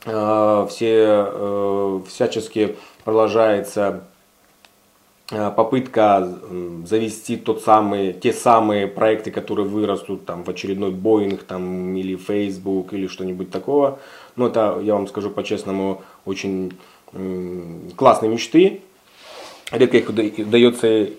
все 0.03 0.67
э, 1.31 1.99
всячески 2.07 2.75
продолжается 3.03 4.03
э, 5.31 5.51
попытка 5.51 6.27
завести 6.85 7.37
тот 7.37 7.61
самый, 7.61 8.13
те 8.13 8.33
самые 8.33 8.87
проекты, 8.87 9.29
которые 9.29 9.67
вырастут 9.67 10.25
там, 10.25 10.43
в 10.43 10.49
очередной 10.49 10.91
Boeing 10.91 11.39
там, 11.47 11.95
или 11.95 12.15
Facebook 12.15 12.93
или 12.93 13.07
что-нибудь 13.07 13.51
такого. 13.51 13.99
Но 14.35 14.47
это, 14.47 14.79
я 14.81 14.95
вам 14.95 15.07
скажу 15.07 15.29
по-честному, 15.29 16.01
очень 16.25 16.73
классные 17.95 18.31
мечты. 18.31 18.81
Редко 19.71 19.97
их 19.97 20.09
удается 20.09 21.09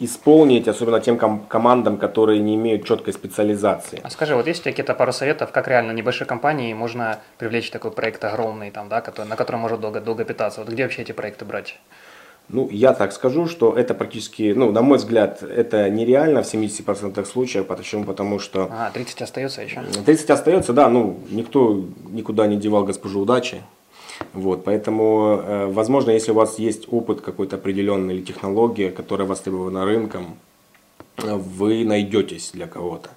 исполнить, 0.00 0.66
особенно 0.66 1.00
тем 1.00 1.18
ком- 1.18 1.46
командам, 1.46 1.98
которые 1.98 2.40
не 2.40 2.54
имеют 2.56 2.84
четкой 2.84 3.12
специализации. 3.12 4.00
А 4.02 4.10
скажи, 4.10 4.34
вот 4.34 4.46
есть 4.46 4.62
какие-то 4.62 4.94
пару 4.94 5.12
советов, 5.12 5.52
как 5.52 5.68
реально 5.68 5.92
небольшой 5.92 6.26
компании 6.26 6.74
можно 6.74 7.20
привлечь 7.38 7.70
такой 7.70 7.90
проект 7.92 8.24
огромный, 8.24 8.70
там, 8.70 8.88
да, 8.88 9.00
который, 9.02 9.28
на 9.28 9.36
котором 9.36 9.60
может 9.60 9.80
долго, 9.80 10.00
долго 10.00 10.24
питаться? 10.24 10.60
Вот 10.60 10.70
где 10.70 10.82
вообще 10.84 11.02
эти 11.02 11.12
проекты 11.12 11.44
брать? 11.44 11.78
Ну, 12.48 12.68
я 12.72 12.94
так 12.94 13.12
скажу, 13.12 13.46
что 13.46 13.76
это 13.76 13.94
практически, 13.94 14.52
ну, 14.56 14.72
на 14.72 14.82
мой 14.82 14.98
взгляд, 14.98 15.42
это 15.42 15.88
нереально 15.88 16.42
в 16.42 16.52
70% 16.52 17.24
случаев. 17.24 17.66
Почему? 17.66 18.04
Потому 18.04 18.40
что... 18.40 18.68
А, 18.72 18.90
30 18.90 19.22
остается 19.22 19.62
еще? 19.62 19.82
30 20.04 20.30
остается, 20.30 20.72
да, 20.72 20.88
ну, 20.88 21.20
никто 21.30 21.84
никуда 22.10 22.48
не 22.48 22.56
девал 22.56 22.84
госпожу 22.84 23.20
удачи. 23.20 23.62
Вот, 24.32 24.64
поэтому, 24.64 25.42
э, 25.42 25.66
возможно, 25.66 26.10
если 26.10 26.30
у 26.30 26.34
вас 26.34 26.58
есть 26.58 26.86
опыт 26.90 27.20
какой-то 27.20 27.56
определенный 27.56 28.16
или 28.16 28.22
технология, 28.22 28.90
которая 28.90 29.26
востребована 29.26 29.84
рынком, 29.84 30.36
вы 31.16 31.84
найдетесь 31.84 32.50
для 32.52 32.66
кого-то. 32.66 33.10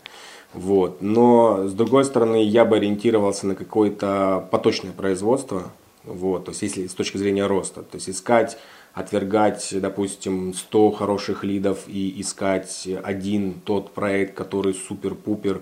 Вот. 0.53 1.01
Но, 1.01 1.67
с 1.67 1.73
другой 1.73 2.05
стороны, 2.05 2.43
я 2.43 2.65
бы 2.65 2.77
ориентировался 2.77 3.47
на 3.47 3.55
какое-то 3.55 4.47
поточное 4.51 4.91
производство, 4.91 5.71
вот, 6.03 6.45
то 6.45 6.51
есть 6.51 6.61
если 6.61 6.87
с 6.87 6.93
точки 6.93 7.17
зрения 7.17 7.47
роста, 7.47 7.81
то 7.81 7.95
есть 7.95 8.09
искать, 8.09 8.57
отвергать, 8.93 9.69
допустим, 9.79 10.53
100 10.53 10.91
хороших 10.91 11.43
лидов 11.43 11.85
и 11.87 12.21
искать 12.21 12.87
один 13.03 13.53
тот 13.63 13.91
проект, 13.91 14.35
который 14.35 14.73
супер-пупер, 14.73 15.61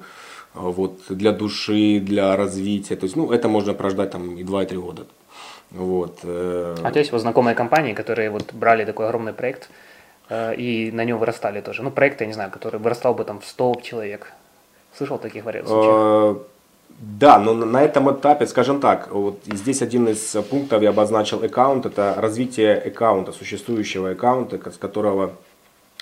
вот, 0.54 1.00
для 1.10 1.32
души, 1.32 2.00
для 2.00 2.36
развития, 2.36 2.96
то 2.96 3.06
есть, 3.06 3.16
ну, 3.16 3.32
это 3.32 3.48
можно 3.48 3.74
прождать 3.74 4.12
там 4.12 4.36
и 4.36 4.44
2-3 4.44 4.76
года. 4.82 5.06
Вот. 5.72 6.20
Э. 6.24 6.76
А 6.84 6.92
то 6.92 7.00
есть 7.00 7.12
вот 7.12 7.22
знакомые 7.22 7.56
компании, 7.56 7.94
которые 7.94 8.30
вот 8.30 8.54
брали 8.54 8.86
такой 8.86 9.06
огромный 9.06 9.34
проект 9.34 9.70
э, 10.30 10.56
и 10.56 10.92
на 10.92 11.06
нем 11.06 11.18
вырастали 11.18 11.62
тоже. 11.62 11.82
Ну, 11.82 11.92
проект, 11.92 12.22
я 12.22 12.28
не 12.28 12.34
знаю, 12.34 12.52
который 12.52 12.80
вырастал 12.80 13.14
бы 13.14 13.24
там 13.24 13.40
в 13.40 13.46
100 13.46 13.76
человек. 13.82 14.34
Слышал 14.98 15.18
таких 15.18 15.46
вариантов? 15.46 15.74
Э, 15.74 16.36
да, 17.00 17.40
но 17.40 17.54
на 17.54 17.82
этом 17.82 18.12
этапе, 18.14 18.46
скажем 18.48 18.82
так, 18.82 19.10
вот 19.12 19.40
здесь 19.46 19.82
один 19.82 20.10
из 20.10 20.36
пунктов 20.50 20.82
я 20.82 20.90
обозначил 20.90 21.42
аккаунт, 21.42 21.86
это 21.86 22.16
развитие 22.18 22.76
аккаунта, 22.76 23.32
существующего 23.32 24.12
аккаунта, 24.12 24.58
с 24.70 24.78
которого 24.78 25.32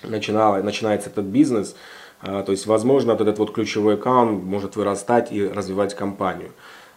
начинал, 0.03 0.61
начинается 0.63 1.09
этот 1.09 1.25
бизнес. 1.25 1.75
То 2.21 2.51
есть, 2.51 2.65
возможно, 2.65 3.13
вот 3.13 3.21
этот 3.21 3.37
вот 3.37 3.53
ключевой 3.53 3.93
аккаунт 3.93 4.43
может 4.43 4.75
вырастать 4.75 5.31
и 5.31 5.47
развивать 5.47 5.95
компанию. 5.95 6.51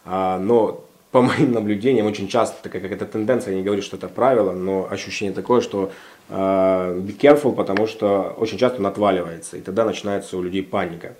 Но 0.05 0.83
по 1.13 1.21
моим 1.21 1.53
наблюдениям, 1.53 2.05
очень 2.05 2.27
часто 2.27 2.61
такая 2.61 2.81
какая-то 2.81 3.05
тенденция, 3.05 3.51
я 3.51 3.57
не 3.57 3.63
говорю, 3.63 3.81
что 3.81 3.95
это 3.95 4.09
правило, 4.09 4.51
но 4.51 4.87
ощущение 4.89 5.33
такое, 5.33 5.61
что 5.61 5.91
uh, 6.29 6.99
be 6.99 7.17
careful, 7.17 7.55
потому 7.55 7.87
что 7.87 8.35
очень 8.37 8.57
часто 8.57 8.79
он 8.79 8.87
отваливается, 8.87 9.55
и 9.55 9.61
тогда 9.61 9.85
начинается 9.85 10.35
у 10.37 10.41
людей 10.41 10.63
паника 10.63 11.15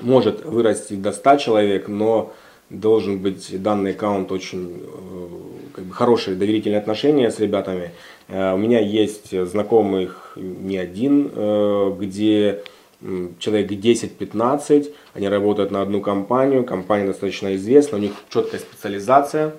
может 0.00 0.44
вырасти 0.44 0.94
до 0.94 1.12
100 1.12 1.36
человек, 1.36 1.88
но 1.88 2.32
должен 2.70 3.18
быть 3.18 3.62
данный 3.62 3.92
аккаунт 3.92 4.32
очень 4.32 4.82
э, 4.82 5.28
как 5.74 5.84
бы, 5.84 5.94
хорошие 5.94 6.36
доверительные 6.36 6.78
отношения 6.78 7.30
с 7.30 7.38
ребятами. 7.38 7.92
Э, 8.28 8.54
у 8.54 8.56
меня 8.56 8.80
есть 8.80 9.38
знакомых 9.48 10.32
не 10.36 10.78
один, 10.78 11.30
э, 11.34 11.96
где 11.98 12.62
человек 13.38 13.70
10-15, 13.70 14.94
они 15.14 15.28
работают 15.28 15.70
на 15.70 15.80
одну 15.80 16.00
компанию, 16.00 16.64
компания 16.64 17.06
достаточно 17.06 17.54
известна, 17.54 17.98
у 17.98 18.00
них 18.00 18.12
четкая 18.28 18.60
специализация. 18.60 19.54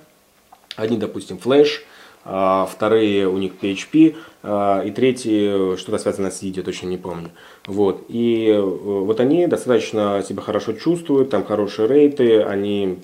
Одни, 0.75 0.97
допустим, 0.97 1.37
флеш, 1.37 1.83
а, 2.25 2.65
вторые 2.65 3.29
у 3.29 3.37
них 3.37 3.53
PHP, 3.61 4.17
а, 4.43 4.81
и 4.83 4.91
третьи 4.91 5.77
что-то 5.77 5.97
связанное 5.97 6.31
с 6.31 6.41
видео, 6.41 6.61
точно 6.61 6.87
не 6.87 6.97
помню. 6.97 7.29
Вот. 7.67 8.03
И 8.09 8.47
э, 8.49 8.59
вот 8.59 9.19
они 9.21 9.47
достаточно 9.47 10.21
себя 10.27 10.41
хорошо 10.41 10.73
чувствуют, 10.73 11.29
там 11.29 11.45
хорошие 11.45 11.87
рейты, 11.87 12.41
они 12.41 12.99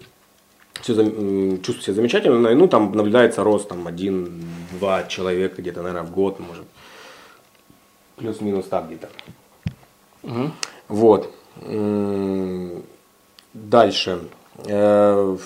все, 0.82 0.94
чувствуют 0.96 1.84
себя 1.84 1.94
замечательно, 1.94 2.54
ну 2.54 2.68
там 2.68 2.92
наблюдается 2.94 3.44
рост 3.44 3.70
там 3.70 3.88
один-два 3.88 5.04
человека 5.04 5.62
где-то, 5.62 5.84
наверное, 5.84 6.04
в 6.04 6.12
год, 6.12 6.40
может, 6.40 6.66
плюс-минус 8.18 8.66
так 8.66 8.88
где-то. 8.88 9.08
Угу. 10.24 10.52
Вот. 10.90 11.34
Дальше. 13.54 14.20
Э, 14.66 15.38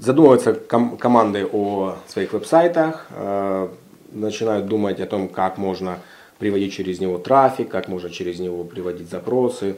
задумываются 0.00 0.54
ком- 0.54 0.96
команды 0.96 1.46
о 1.46 1.96
своих 2.08 2.32
веб-сайтах, 2.32 3.06
э, 3.10 3.68
начинают 4.12 4.66
думать 4.66 5.00
о 5.00 5.06
том, 5.06 5.28
как 5.28 5.58
можно 5.58 5.98
приводить 6.38 6.72
через 6.72 6.98
него 7.00 7.18
трафик, 7.18 7.68
как 7.68 7.88
можно 7.88 8.10
через 8.10 8.40
него 8.40 8.64
приводить 8.64 9.10
запросы. 9.10 9.76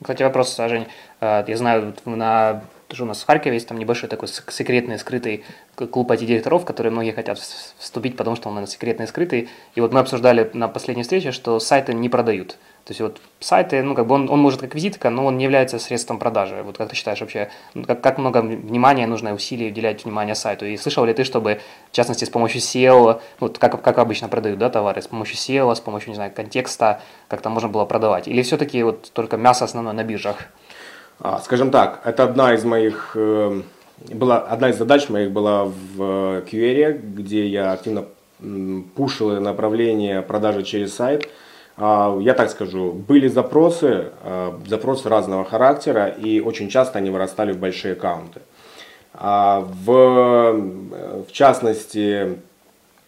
Кстати, 0.00 0.22
вопрос, 0.22 0.56
Жень. 0.56 0.86
Э, 1.20 1.44
я 1.46 1.56
знаю, 1.56 1.94
на 2.04 2.62
тоже 2.86 3.02
у 3.02 3.06
нас 3.06 3.20
в 3.22 3.26
Харькове 3.26 3.54
есть 3.54 3.68
там 3.68 3.78
небольшой 3.78 4.08
такой 4.08 4.28
секретный, 4.28 4.98
скрытый 4.98 5.44
клуб 5.86 6.10
IT-директоров, 6.10 6.64
которые 6.64 6.90
многие 6.90 7.12
хотят 7.12 7.38
вступить, 7.38 8.16
потому 8.16 8.36
что 8.36 8.48
он, 8.48 8.54
наверное, 8.54 8.72
секретный 8.72 9.04
и 9.04 9.08
скрытый. 9.08 9.48
И 9.74 9.80
вот 9.80 9.92
мы 9.92 10.00
обсуждали 10.00 10.50
на 10.54 10.68
последней 10.68 11.02
встрече, 11.02 11.32
что 11.32 11.60
сайты 11.60 11.94
не 11.94 12.08
продают. 12.08 12.58
То 12.84 12.92
есть 12.92 13.00
вот 13.00 13.20
сайты, 13.38 13.82
ну 13.82 13.94
как 13.94 14.06
бы 14.06 14.14
он, 14.14 14.30
он 14.30 14.40
может 14.40 14.60
как 14.60 14.74
визитка, 14.74 15.10
но 15.10 15.26
он 15.26 15.36
не 15.36 15.44
является 15.44 15.78
средством 15.78 16.18
продажи. 16.18 16.62
Вот 16.64 16.78
как 16.78 16.88
ты 16.88 16.96
считаешь 16.96 17.20
вообще, 17.20 17.50
ну, 17.74 17.84
как, 17.84 18.00
как 18.00 18.16
много 18.16 18.38
внимания 18.38 19.06
нужно 19.06 19.34
усилий 19.34 19.68
уделять 19.68 20.04
внимание 20.04 20.34
сайту? 20.34 20.64
И 20.64 20.76
слышал 20.78 21.04
ли 21.04 21.12
ты, 21.12 21.24
чтобы, 21.24 21.60
в 21.92 21.94
частности, 21.94 22.24
с 22.24 22.30
помощью 22.30 22.62
SEO, 22.62 23.20
ну, 23.40 23.52
как, 23.58 23.82
как 23.82 23.98
обычно 23.98 24.28
продают 24.28 24.58
да, 24.58 24.70
товары, 24.70 25.02
с 25.02 25.06
помощью 25.06 25.36
SEO, 25.36 25.74
с 25.74 25.80
помощью, 25.80 26.08
не 26.08 26.14
знаю, 26.14 26.32
контекста, 26.34 27.02
как-то 27.28 27.50
можно 27.50 27.68
было 27.68 27.84
продавать? 27.84 28.26
Или 28.26 28.40
все-таки 28.40 28.82
вот 28.82 29.10
только 29.12 29.36
мясо 29.36 29.66
основное 29.66 29.92
на 29.92 30.02
биржах? 30.02 30.36
А, 31.20 31.40
скажем 31.40 31.70
так, 31.70 32.00
это 32.04 32.24
одна 32.24 32.54
из 32.54 32.64
моих, 32.64 33.12
э, 33.16 33.62
была, 34.08 34.38
одна 34.38 34.70
из 34.70 34.78
задач 34.78 35.08
моих 35.08 35.30
была 35.30 35.64
в 35.64 35.72
э, 35.98 36.42
QA, 36.50 36.92
где 36.92 37.46
я 37.46 37.72
активно 37.72 38.06
пушил 38.94 39.40
направление 39.40 40.22
продажи 40.22 40.62
через 40.62 40.94
сайт. 40.94 41.28
А, 41.76 42.16
я 42.20 42.34
так 42.34 42.50
скажу, 42.50 42.92
были 42.92 43.28
запросы, 43.28 44.10
а, 44.22 44.60
запросы 44.66 45.08
разного 45.08 45.44
характера, 45.44 46.06
и 46.08 46.40
очень 46.40 46.68
часто 46.68 46.98
они 46.98 47.10
вырастали 47.10 47.52
в 47.52 47.58
большие 47.58 47.92
аккаунты. 47.92 48.40
В, 49.14 50.52
в 51.26 51.32
частности, 51.32 52.38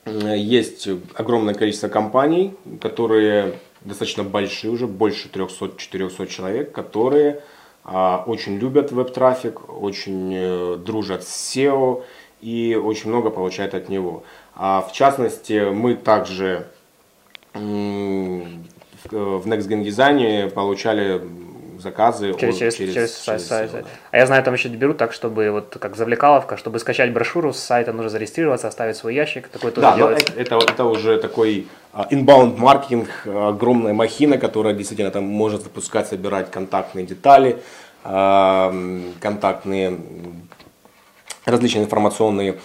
есть 0.07 0.88
огромное 1.14 1.55
количество 1.55 1.88
компаний, 1.88 2.55
которые 2.81 3.55
достаточно 3.83 4.24
большие, 4.24 4.72
уже 4.72 4.87
больше 4.88 5.29
300-400 5.29 6.26
человек, 6.26 6.72
которые 6.72 7.37
а, 7.37 7.40
очень 8.26 8.57
любят 8.59 8.92
веб-трафик, 8.92 9.68
очень 9.68 10.33
э, 10.33 10.76
дружат 10.76 11.24
с 11.24 11.57
SEO 11.57 12.05
и 12.40 12.81
очень 12.81 13.11
много 13.11 13.31
получают 13.31 13.74
от 13.74 13.88
него. 13.88 14.22
А 14.55 14.81
в 14.83 14.92
частности, 14.92 15.70
мы 15.70 15.96
также 15.96 16.66
в 17.53 17.59
Next 19.11 19.68
Gen 19.68 19.85
Design 19.85 20.50
получали 20.50 21.20
заказы 21.81 22.35
через, 22.38 22.57
через, 22.57 22.75
через, 22.77 22.95
через, 22.95 23.47
сайт. 23.47 23.71
сайт. 23.71 23.87
А 24.11 24.16
я 24.16 24.27
знаю, 24.27 24.43
там 24.43 24.55
еще 24.55 24.69
берут 24.69 24.99
так, 24.99 25.12
чтобы 25.12 25.51
вот 25.51 25.77
как 25.81 25.97
завлекаловка, 25.97 26.57
чтобы 26.57 26.79
скачать 26.79 27.12
брошюру 27.12 27.53
с 27.53 27.59
сайта, 27.59 27.93
нужно 27.93 28.11
зарегистрироваться, 28.11 28.69
оставить 28.69 28.97
свой 28.97 29.14
ящик. 29.14 29.49
Такой 29.49 29.71
тоже 29.71 29.87
да, 29.87 29.97
делается. 29.97 30.33
Это, 30.37 30.57
это, 30.57 30.85
уже 30.85 31.19
такой 31.19 31.66
а, 31.93 32.07
inbound 32.11 32.57
маркетинг, 32.57 33.09
огромная 33.27 33.93
махина, 33.93 34.38
которая 34.38 34.75
действительно 34.75 35.11
там 35.11 35.25
может 35.25 35.62
запускать, 35.62 36.09
собирать 36.09 36.51
контактные 36.51 37.07
детали, 37.07 37.59
контактные, 38.03 39.99
различные 41.45 41.85
информационные 41.85 42.57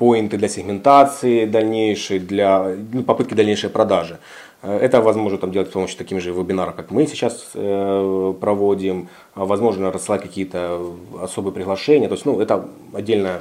поинты 0.00 0.38
для 0.38 0.48
сегментации 0.48 1.44
дальнейшей, 1.44 2.18
для 2.18 2.74
ну, 2.92 3.02
попытки 3.02 3.34
дальнейшей 3.34 3.68
продажи. 3.68 4.18
Это 4.62 5.00
возможно 5.00 5.38
там, 5.38 5.52
делать 5.52 5.68
с 5.68 5.72
помощью 5.72 5.96
таких 5.96 6.20
же 6.20 6.32
вебинаров, 6.32 6.74
как 6.74 6.90
мы 6.90 7.06
сейчас 7.06 7.50
э, 7.54 8.34
проводим. 8.40 9.08
Возможно, 9.34 9.90
рассылать 9.90 10.22
какие-то 10.22 10.80
особые 11.22 11.54
приглашения. 11.54 12.08
То 12.08 12.14
есть, 12.14 12.26
ну, 12.26 12.40
это 12.40 12.68
отдельная 12.92 13.40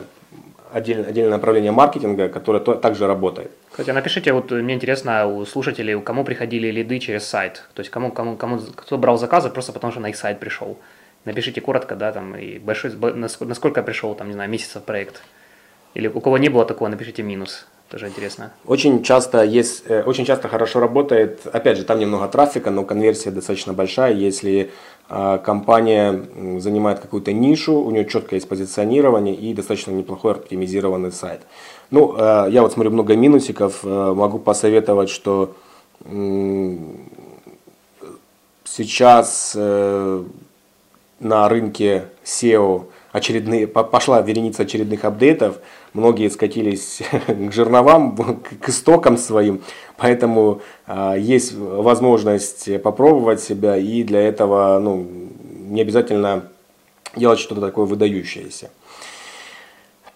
отдельное, 0.71 1.10
отдельное 1.10 1.32
направление 1.32 1.71
маркетинга, 1.71 2.29
которое 2.29 2.60
то, 2.60 2.75
также 2.75 3.08
работает. 3.08 3.51
Кстати, 3.71 3.91
напишите, 3.91 4.34
вот 4.34 4.51
мне 4.51 4.73
интересно 4.73 5.27
у 5.27 5.45
слушателей, 5.45 5.95
у 5.95 6.01
кому 6.01 6.23
приходили 6.23 6.71
лиды 6.71 6.99
через 6.99 7.25
сайт, 7.25 7.63
то 7.73 7.82
есть 7.82 7.89
кому, 7.89 8.12
кому, 8.12 8.36
кому, 8.36 8.60
кто 8.60 8.97
брал 8.97 9.17
заказы 9.17 9.49
просто 9.49 9.73
потому, 9.73 9.91
что 9.91 10.01
на 10.01 10.10
их 10.10 10.15
сайт 10.15 10.39
пришел. 10.39 10.77
Напишите 11.25 11.60
коротко, 11.60 11.95
да, 11.95 12.12
там, 12.12 12.36
и 12.36 12.60
большой, 12.60 12.93
насколько 12.95 13.84
пришел, 13.84 14.15
там, 14.15 14.27
не 14.27 14.34
знаю, 14.34 14.49
месяцев 14.49 14.84
проект. 14.84 15.21
Или 15.93 16.08
у 16.08 16.21
кого 16.21 16.38
не 16.38 16.49
было 16.49 16.65
такого, 16.65 16.88
напишите 16.88 17.23
минус. 17.23 17.67
Тоже 17.89 18.08
интересно. 18.08 18.52
Очень 18.67 19.02
часто 19.02 19.43
есть, 19.43 19.84
э, 19.88 20.04
очень 20.04 20.23
часто 20.23 20.47
хорошо 20.47 20.80
работает, 20.80 21.47
опять 21.52 21.75
же, 21.78 21.84
там 21.84 21.97
немного 21.97 22.28
трафика, 22.28 22.69
но 22.69 22.86
конверсия 22.86 23.32
достаточно 23.32 23.73
большая, 23.73 24.13
если 24.13 24.69
а, 25.08 25.39
компания 25.39 26.21
занимает 26.60 26.99
какую-то 26.99 27.34
нишу, 27.34 27.73
у 27.73 27.89
нее 27.89 28.06
четко 28.06 28.36
есть 28.36 28.47
позиционирование 28.47 29.34
и 29.34 29.56
достаточно 29.56 29.89
неплохой 29.89 30.34
оптимизированный 30.34 31.12
сайт. 31.12 31.41
Ну, 31.89 32.15
э, 32.15 32.49
я 32.52 32.62
вот 32.62 32.73
смотрю 32.73 32.91
много 32.91 33.15
минусиков, 33.15 33.80
э, 33.84 34.13
могу 34.13 34.38
посоветовать, 34.38 35.10
что 35.10 35.56
сейчас 38.63 39.54
на 39.54 41.49
рынке 41.49 42.06
SEO 42.23 42.86
очередные, 43.12 43.67
пошла 43.67 44.21
вереница 44.21 44.63
очередных 44.63 45.04
апдейтов, 45.04 45.58
многие 45.93 46.30
скатились 46.30 47.02
к 47.28 47.52
жерновам, 47.52 48.15
к 48.15 48.69
истокам 48.69 49.17
своим, 49.17 49.62
поэтому 49.97 50.62
э, 50.88 51.15
есть 51.19 51.54
возможность 51.56 52.82
попробовать 52.82 53.41
себя, 53.41 53.78
и 53.78 54.04
для 54.04 54.21
этого 54.21 54.80
ну, 54.80 55.06
не 55.69 55.82
обязательно 55.82 56.49
делать 57.15 57.39
что-то 57.39 57.62
такое 57.62 57.86
выдающееся. 57.86 58.69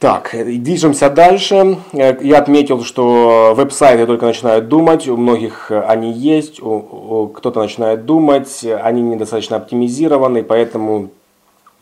Так, 0.03 0.31
движемся 0.33 1.09
дальше. 1.09 1.77
Я 1.93 2.39
отметил, 2.39 2.83
что 2.83 3.53
веб-сайты 3.55 4.05
только 4.05 4.25
начинают 4.25 4.67
думать, 4.67 5.07
у 5.07 5.15
многих 5.15 5.71
они 5.71 6.11
есть, 6.11 6.57
кто-то 6.57 7.61
начинает 7.61 8.05
думать, 8.05 8.65
они 8.65 9.01
недостаточно 9.01 9.55
оптимизированы, 9.55 10.43
поэтому 10.43 11.05
э, 11.05 11.22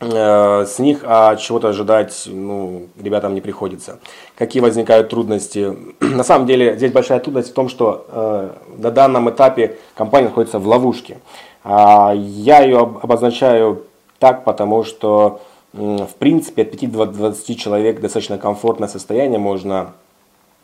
с 0.02 0.78
них 0.78 1.00
а 1.04 1.36
чего-то 1.36 1.68
ожидать 1.68 2.24
ну, 2.26 2.88
ребятам 3.00 3.34
не 3.34 3.40
приходится. 3.40 3.98
Какие 4.36 4.62
возникают 4.62 5.08
трудности? 5.10 5.76
На 6.00 6.24
самом 6.24 6.46
деле 6.46 6.76
здесь 6.76 6.92
большая 6.92 7.20
трудность 7.20 7.50
в 7.50 7.54
том, 7.54 7.68
что 7.68 8.06
э, 8.08 8.50
на 8.78 8.90
данном 8.90 9.30
этапе 9.30 9.78
компания 9.94 10.28
находится 10.28 10.58
в 10.58 10.66
ловушке. 10.66 11.18
А 11.64 12.12
я 12.14 12.60
ее 12.62 12.78
обозначаю 12.78 13.84
так, 14.18 14.44
потому 14.44 14.84
что 14.84 15.40
в 15.72 16.14
принципе, 16.18 16.62
от 16.62 16.70
5 16.70 16.92
до 16.92 17.06
20 17.06 17.58
человек 17.58 18.00
достаточно 18.00 18.38
комфортное 18.38 18.88
состояние, 18.88 19.38
можно 19.38 19.92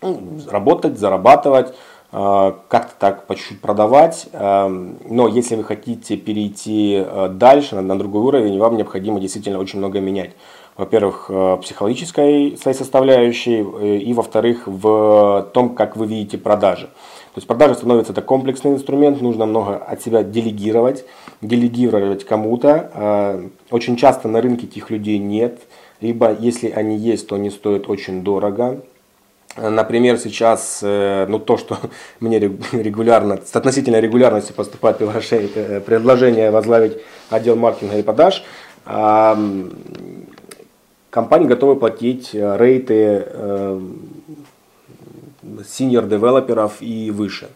ну, 0.03 0.21
работать, 0.49 0.99
зарабатывать, 0.99 1.75
как-то 2.11 2.93
так 2.99 3.27
по 3.27 3.35
чуть-чуть 3.37 3.61
продавать. 3.61 4.29
А, 4.33 4.69
но 4.69 5.29
если 5.29 5.57
вы 5.57 5.65
хотите 5.65 6.17
перейти 6.17 7.03
а, 7.05 7.29
дальше, 7.29 7.79
на 7.81 7.99
другой 7.99 8.23
уровень, 8.23 8.59
вам 8.59 8.77
необходимо 8.77 9.21
действительно 9.21 9.59
очень 9.59 9.79
много 9.79 10.01
менять. 10.01 10.31
Во-первых, 10.79 11.29
психологической 11.61 12.57
своей 12.57 12.77
составляющей, 12.77 13.67
э, 13.67 13.97
и 13.97 14.15
во-вторых, 14.15 14.63
в 14.69 15.51
том, 15.53 15.75
как 15.75 15.97
вы 15.97 16.07
видите 16.07 16.39
продажи. 16.39 16.87
То 16.87 17.39
есть 17.41 17.49
продажи 17.49 17.75
становится 17.75 18.13
это 18.13 18.23
комплексный 18.23 18.73
инструмент, 18.73 19.21
нужно 19.21 19.45
много 19.45 19.77
от 19.77 20.01
себя 20.03 20.23
делегировать 20.23 21.05
делегировать 21.41 22.25
кому-то. 22.25 23.51
Очень 23.71 23.97
часто 23.97 24.29
на 24.29 24.41
рынке 24.41 24.67
этих 24.67 24.91
людей 24.91 25.19
нет, 25.19 25.61
либо 26.01 26.33
если 26.33 26.69
они 26.71 26.97
есть, 26.97 27.29
то 27.29 27.37
они 27.37 27.51
стоят 27.51 27.89
очень 27.89 28.23
дорого. 28.23 28.81
Например, 29.61 30.19
сейчас 30.19 30.81
э, 30.83 31.27
ну, 31.29 31.39
то, 31.39 31.57
что 31.57 31.79
мне 32.21 32.39
регулярно, 32.73 33.39
с 33.45 33.55
относительной 33.55 34.01
регулярностью 34.01 34.55
поступает 34.55 35.01
э, 35.01 35.81
предложение 35.81 36.51
возглавить 36.51 36.99
отдел 37.31 37.57
маркетинга 37.57 37.99
и 37.99 38.03
продаж, 38.03 38.45
компании 41.11 41.47
готовы 41.47 41.77
платить 41.77 42.35
э, 42.35 42.57
рейты 42.59 43.27
senior 45.43 46.09
девелоперов 46.09 46.81
и 46.81 47.11
выше. 47.11 47.49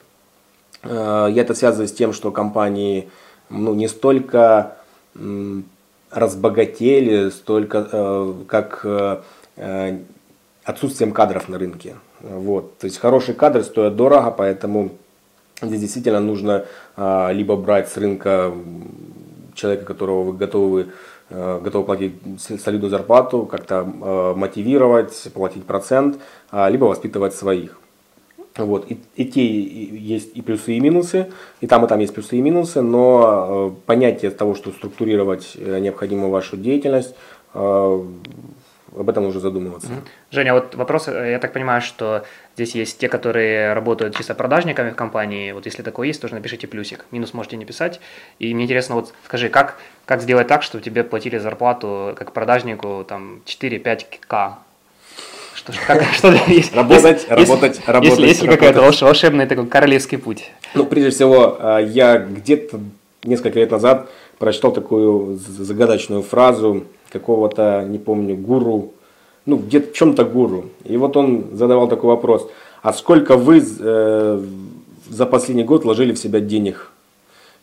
Я 0.84 1.32
это 1.36 1.54
связываю 1.54 1.86
с 1.86 1.92
тем, 1.92 2.12
что 2.12 2.32
компании 2.32 3.08
ну, 3.48 3.74
не 3.74 3.86
столько 3.86 4.76
разбогатели, 6.12 7.30
столько 7.30 7.88
э, 7.90 8.34
как 8.46 8.80
э, 8.84 9.22
э, 9.56 9.98
отсутствием 10.64 11.12
кадров 11.12 11.48
на 11.48 11.58
рынке. 11.58 11.96
Вот. 12.20 12.78
То 12.78 12.86
есть 12.86 12.98
хорошие 12.98 13.34
кадры 13.34 13.62
стоят 13.64 13.96
дорого, 13.96 14.30
поэтому 14.30 14.90
здесь 15.60 15.80
действительно 15.80 16.20
нужно 16.20 16.64
либо 16.96 17.56
брать 17.56 17.88
с 17.88 17.96
рынка 17.96 18.52
человека, 19.54 19.84
которого 19.84 20.22
вы 20.22 20.32
готовы, 20.32 20.88
готовы 21.30 21.84
платить 21.84 22.14
солидную 22.38 22.90
зарплату, 22.90 23.46
как-то 23.46 23.84
мотивировать, 24.36 25.28
платить 25.34 25.64
процент, 25.64 26.18
либо 26.52 26.84
воспитывать 26.84 27.34
своих. 27.34 27.78
Вот. 28.56 28.90
И, 28.90 28.98
и 29.16 29.24
те 29.24 29.44
есть 29.44 30.36
и 30.36 30.42
плюсы, 30.42 30.74
и 30.74 30.80
минусы, 30.80 31.30
и 31.60 31.66
там, 31.66 31.84
и 31.84 31.88
там 31.88 31.98
есть 32.00 32.14
плюсы 32.14 32.36
и 32.36 32.40
минусы, 32.40 32.82
но 32.82 33.72
э, 33.72 33.86
понятие 33.86 34.30
того, 34.30 34.54
что 34.54 34.70
структурировать 34.72 35.52
э, 35.56 35.78
необходимо 35.78 36.28
вашу 36.28 36.56
деятельность, 36.56 37.14
э, 37.54 38.04
об 38.96 39.08
этом 39.08 39.24
нужно 39.24 39.40
задумываться. 39.40 39.88
Женя, 40.30 40.54
вот 40.54 40.74
вопрос, 40.74 41.08
я 41.08 41.38
так 41.38 41.52
понимаю, 41.52 41.80
что 41.80 42.24
здесь 42.54 42.74
есть 42.74 42.98
те, 42.98 43.08
которые 43.08 43.72
работают 43.72 44.16
чисто 44.16 44.34
продажниками 44.34 44.90
в 44.90 44.94
компании, 44.94 45.52
вот 45.52 45.66
если 45.66 45.82
такое 45.82 46.08
есть, 46.08 46.20
тоже 46.20 46.34
напишите 46.34 46.66
плюсик, 46.66 47.06
минус 47.10 47.34
можете 47.34 47.56
не 47.56 47.64
писать, 47.64 48.00
и 48.38 48.54
мне 48.54 48.64
интересно, 48.64 48.96
вот 48.96 49.14
скажи, 49.24 49.48
как, 49.48 49.78
как 50.04 50.20
сделать 50.20 50.48
так, 50.48 50.62
чтобы 50.62 50.84
тебе 50.84 51.04
платили 51.04 51.38
зарплату 51.38 52.14
как 52.16 52.32
продажнику 52.32 53.04
там 53.06 53.42
4-5к 53.46 54.56
что, 55.54 55.72
как, 55.86 56.02
что 56.14 56.32
есть, 56.48 56.74
работать, 56.74 57.04
есть, 57.04 57.30
работать, 57.30 57.76
есть, 57.76 57.88
работать. 57.88 58.18
Есть, 58.18 58.42
есть 58.42 58.46
какой-то 58.46 58.82
волшебный 59.04 59.46
такой 59.46 59.66
королевский 59.66 60.18
путь? 60.18 60.50
Ну, 60.74 60.86
прежде 60.86 61.10
всего, 61.10 61.56
а, 61.58 61.78
я 61.78 62.18
где-то 62.18 62.80
несколько 63.24 63.58
лет 63.58 63.70
назад 63.70 64.08
прочитал 64.38 64.72
такую 64.72 65.36
загадочную 65.36 66.22
фразу 66.22 66.84
какого-то, 67.12 67.84
не 67.88 67.98
помню, 67.98 68.36
гуру, 68.36 68.92
ну, 69.46 69.56
где-то 69.56 69.90
в 69.90 69.92
чем-то 69.92 70.24
гуру. 70.24 70.64
И 70.84 70.96
вот 70.96 71.16
он 71.16 71.44
задавал 71.52 71.88
такой 71.88 72.08
вопрос, 72.08 72.48
а 72.82 72.92
сколько 72.92 73.36
вы 73.36 73.62
э, 73.62 74.44
за 75.08 75.26
последний 75.26 75.64
год 75.64 75.84
вложили 75.84 76.12
в 76.12 76.18
себя 76.18 76.40
денег? 76.40 76.90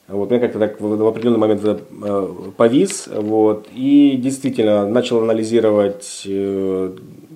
Вот, 0.07 0.31
мне 0.31 0.39
как-то 0.39 0.57
так 0.59 0.81
в 0.81 1.07
определенный 1.07 1.37
момент 1.37 1.61
э, 1.63 2.27
повис, 2.57 3.07
вот, 3.07 3.67
и 3.73 4.17
действительно 4.17 4.87
начал 4.87 5.21
анализировать 5.21 6.23
э, 6.25 6.91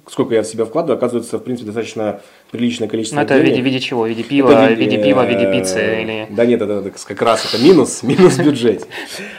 сколько 0.07 0.35
я 0.35 0.43
в 0.43 0.45
себя 0.45 0.65
вкладываю, 0.65 0.97
оказывается, 0.97 1.37
в 1.37 1.43
принципе, 1.43 1.67
достаточно 1.67 2.19
приличное 2.51 2.87
количество 2.87 3.17
Ну, 3.17 3.23
это 3.23 3.35
в 3.35 3.41
виде, 3.41 3.61
в 3.61 3.65
виде 3.65 3.79
чего? 3.79 4.03
В 4.03 4.07
виде 4.07 4.23
пива, 4.23 4.51
это 4.51 4.73
в 4.73 4.77
виде, 4.77 5.01
пива, 5.01 5.23
в 5.23 5.29
виде 5.29 5.51
пиццы? 5.51 6.01
Или... 6.01 6.27
Да 6.29 6.45
нет, 6.45 6.61
это, 6.61 6.73
это 6.73 6.91
как 7.05 7.21
раз 7.21 7.45
это 7.45 7.63
минус, 7.63 8.03
минус 8.03 8.37
бюджет. 8.37 8.87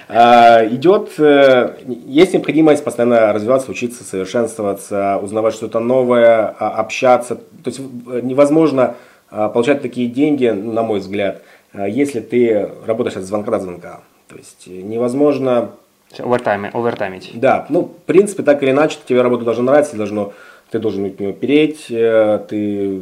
А, 0.09 0.64
идет, 0.66 1.12
э, 1.18 1.77
есть 2.07 2.33
необходимость 2.33 2.83
постоянно 2.83 3.33
развиваться, 3.33 3.70
учиться, 3.70 4.05
совершенствоваться, 4.05 5.18
узнавать 5.22 5.55
что-то 5.55 5.81
новое, 5.81 6.55
а, 6.59 6.70
общаться. 6.70 7.37
То 7.37 7.66
есть 7.66 7.81
э, 7.81 8.20
невозможно 8.22 8.96
а, 9.31 9.48
получать 9.48 9.83
такие 9.83 10.09
деньги, 10.09 10.48
на 10.48 10.83
мой 10.83 11.00
взгляд, 11.00 11.42
если 11.74 12.20
ты 12.20 12.70
работаешь 12.87 13.16
от 13.16 13.24
звонка 13.24 13.50
до 13.50 13.61
звонка. 13.61 14.00
То 14.29 14.37
есть 14.37 14.66
невозможно 14.66 15.72
Овертайме, 16.18 16.70
овертаймить. 16.72 17.33
Да, 17.35 17.66
ну, 17.68 17.83
в 17.83 18.07
принципе, 18.07 18.42
так 18.42 18.62
или 18.62 18.70
иначе, 18.70 18.98
тебе 19.05 19.22
работа 19.22 19.44
должна 19.44 19.64
нравиться, 19.64 19.96
должно 19.96 20.33
ты 20.74 20.80
должен 20.80 21.04
от 21.04 21.20
него 21.20 21.30
переть, 21.30 21.87
э, 21.88 22.40
ты 22.48 22.98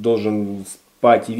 должен 0.00 0.64
по 1.00 1.18
ТВ 1.18 1.32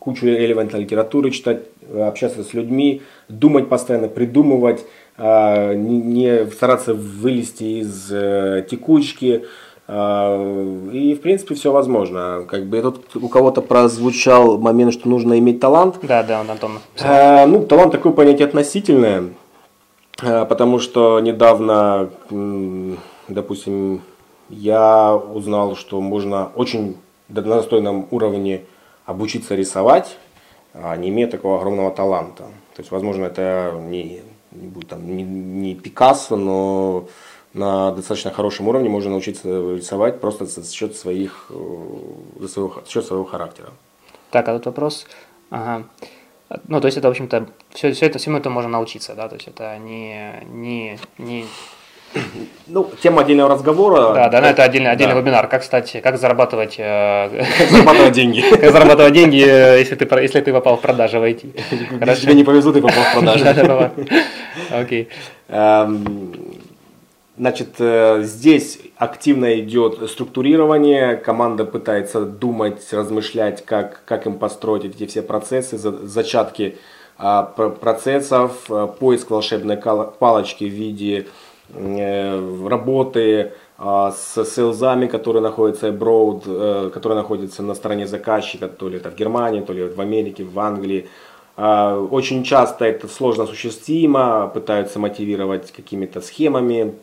кучу 0.00 0.26
элементной 0.26 0.80
литературы 0.80 1.30
читать, 1.30 1.60
общаться 1.94 2.42
с 2.42 2.52
людьми, 2.52 3.00
думать 3.28 3.68
постоянно, 3.68 4.08
придумывать, 4.08 4.84
а, 5.16 5.72
не 5.72 6.46
стараться 6.46 6.94
вылезти 6.94 7.80
из 7.80 8.08
э, 8.10 8.66
текучки. 8.68 9.44
А, 9.86 10.90
и, 10.92 11.14
в 11.14 11.20
принципе, 11.20 11.54
все 11.54 11.70
возможно. 11.70 12.44
Как 12.48 12.66
бы 12.66 12.82
тут 12.82 13.14
у 13.14 13.28
кого-то 13.28 13.62
прозвучал 13.62 14.58
момент, 14.58 14.92
что 14.94 15.08
нужно 15.08 15.38
иметь 15.38 15.60
талант. 15.60 15.98
Да, 16.02 16.24
да, 16.24 16.40
он 16.40 16.50
Антон. 16.50 16.80
А, 17.04 17.46
ну, 17.46 17.64
талант 17.64 17.92
такое 17.92 18.12
понятие 18.12 18.48
относительное, 18.48 19.26
потому 20.18 20.80
что 20.80 21.20
недавно, 21.20 22.10
допустим, 23.28 24.02
я 24.48 25.14
узнал, 25.16 25.76
что 25.76 26.00
можно 26.00 26.50
очень 26.54 26.96
на 27.28 27.42
достойном 27.42 28.06
уровне 28.10 28.64
обучиться 29.04 29.54
рисовать, 29.54 30.16
а 30.74 30.96
не 30.96 31.08
имея 31.08 31.28
такого 31.28 31.58
огромного 31.58 31.90
таланта. 31.90 32.44
То 32.74 32.82
есть, 32.82 32.90
возможно, 32.90 33.24
это 33.24 33.74
не, 33.88 34.22
не 34.52 34.68
будет 34.68 34.88
там 34.88 35.16
не, 35.16 35.22
не 35.22 35.74
Пикассо, 35.74 36.36
но 36.36 37.08
на 37.54 37.90
достаточно 37.92 38.30
хорошем 38.30 38.68
уровне 38.68 38.88
можно 38.88 39.10
научиться 39.10 39.48
рисовать 39.74 40.20
просто 40.20 40.44
за 40.46 40.70
счет 40.70 40.94
своих, 40.96 41.46
э, 41.50 42.40
за 42.40 42.48
своего, 42.48 42.74
за 42.84 42.90
счет 42.90 43.06
своего 43.06 43.24
характера. 43.24 43.70
Так, 44.30 44.48
а 44.48 44.54
тут 44.54 44.66
вопрос. 44.66 45.06
Ага. 45.50 45.84
Ну, 46.68 46.80
то 46.80 46.86
есть 46.86 46.98
это, 46.98 47.08
в 47.08 47.10
общем-то, 47.10 47.48
все, 47.70 47.92
все 47.92 48.06
это, 48.06 48.18
всему 48.18 48.36
это 48.36 48.50
можно 48.50 48.70
научиться, 48.70 49.14
да, 49.14 49.28
то 49.28 49.34
есть 49.34 49.48
это 49.48 49.78
не, 49.78 50.44
не, 50.48 50.98
не 51.18 51.46
ну, 52.66 52.90
тема 53.02 53.22
отдельного 53.22 53.50
разговора. 53.50 54.14
Да, 54.14 54.28
да, 54.28 54.40
но 54.40 54.48
это 54.48 54.62
отдельный, 54.62 54.90
отдельный 54.90 55.14
да. 55.14 55.20
вебинар. 55.20 55.48
Как, 55.48 55.62
кстати, 55.62 56.00
как 56.00 56.18
зарабатывать, 56.18 56.76
э, 56.78 57.44
как 57.58 57.68
зарабатывать 57.68 58.12
деньги. 58.12 58.40
Как 58.50 58.72
зарабатывать 58.72 59.12
деньги, 59.12 59.44
э, 59.44 59.78
если 59.78 59.94
ты, 59.94 60.20
если 60.20 60.40
ты 60.40 60.52
попал 60.52 60.76
в 60.76 60.80
продажи 60.80 61.18
в 61.18 61.22
IT. 61.22 62.06
Если 62.06 62.22
тебе 62.22 62.34
не 62.34 62.44
повезло, 62.44 62.72
ты 62.72 62.80
попал 62.80 63.02
в 63.02 63.12
продажи. 63.12 63.92
Окей. 64.70 65.08
Эм, 65.48 66.34
значит, 67.36 67.74
э, 67.78 68.22
здесь 68.22 68.78
активно 68.96 69.60
идет 69.60 70.08
структурирование, 70.10 71.16
команда 71.16 71.64
пытается 71.64 72.24
думать, 72.24 72.80
размышлять, 72.92 73.64
как, 73.64 74.02
как 74.04 74.26
им 74.26 74.38
построить 74.38 74.84
эти 74.84 75.06
все 75.06 75.22
процессы, 75.22 75.76
зачатки 75.76 76.76
а, 77.18 77.42
процессов, 77.42 78.68
поиск 78.98 79.30
волшебной 79.30 79.76
палочки 79.76 80.64
в 80.64 80.72
виде 80.72 81.26
Э, 81.26 81.45
работы 81.74 83.52
а, 83.78 84.10
с 84.10 84.44
селзами, 84.44 85.06
которые 85.06 85.42
находятся 85.42 85.88
abroad, 85.88 86.44
э, 86.46 86.90
которые 86.90 87.16
находятся 87.16 87.62
на 87.62 87.74
стороне 87.74 88.06
заказчика, 88.06 88.68
то 88.68 88.88
ли 88.88 88.96
это 88.96 89.10
в 89.10 89.16
Германии, 89.16 89.60
то 89.60 89.72
ли 89.74 89.84
в 89.84 90.00
Америке, 90.00 90.44
в 90.44 90.58
Англии. 90.58 91.08
А, 91.56 91.98
очень 91.98 92.42
часто 92.42 92.86
это 92.86 93.08
сложно 93.08 93.44
осуществимо, 93.44 94.50
пытаются 94.52 94.98
мотивировать 94.98 95.72
какими-то 95.72 96.22
схемами. 96.22 96.94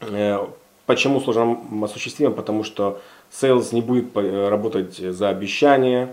Э, 0.00 0.38
почему 0.86 1.20
сложно 1.20 1.58
осуществимо? 1.82 2.32
Потому 2.32 2.64
что 2.64 3.00
sales 3.30 3.72
не 3.72 3.80
будет 3.80 4.16
э, 4.16 4.48
работать 4.48 4.96
за 4.96 5.28
обещание, 5.28 6.08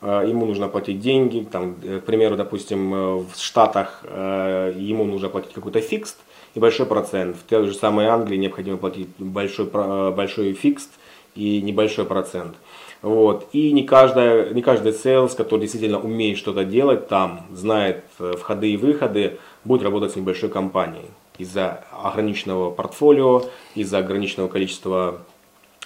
э, 0.00 0.24
ему 0.28 0.46
нужно 0.46 0.68
платить 0.68 1.00
деньги, 1.00 1.44
там, 1.50 1.74
к 1.74 2.04
примеру, 2.04 2.36
допустим, 2.36 3.24
в 3.24 3.36
Штатах 3.36 4.04
ему 4.04 5.04
нужно 5.04 5.28
платить 5.28 5.52
какой-то 5.52 5.80
фикст 5.80 6.18
и 6.54 6.60
большой 6.60 6.86
процент. 6.86 7.36
В 7.36 7.42
той 7.42 7.66
же 7.66 7.74
самой 7.74 8.06
Англии 8.06 8.36
необходимо 8.36 8.76
платить 8.76 9.08
большой, 9.18 9.66
большой 9.66 10.52
фикст 10.52 10.90
и 11.34 11.60
небольшой 11.62 12.04
процент. 12.04 12.54
Вот. 13.02 13.48
И 13.52 13.72
не, 13.72 13.84
каждая, 13.84 14.52
не 14.52 14.62
каждый 14.62 14.92
sales, 14.92 15.34
который 15.36 15.62
действительно 15.62 16.00
умеет 16.00 16.38
что-то 16.38 16.64
делать 16.64 17.08
там, 17.08 17.46
знает 17.52 18.04
входы 18.18 18.70
и 18.70 18.76
выходы, 18.76 19.38
будет 19.64 19.82
работать 19.82 20.12
с 20.12 20.16
небольшой 20.16 20.50
компанией 20.50 21.06
из-за 21.38 21.84
ограниченного 21.90 22.70
портфолио, 22.70 23.44
из-за 23.74 23.98
ограниченного 23.98 24.48
количества 24.48 25.22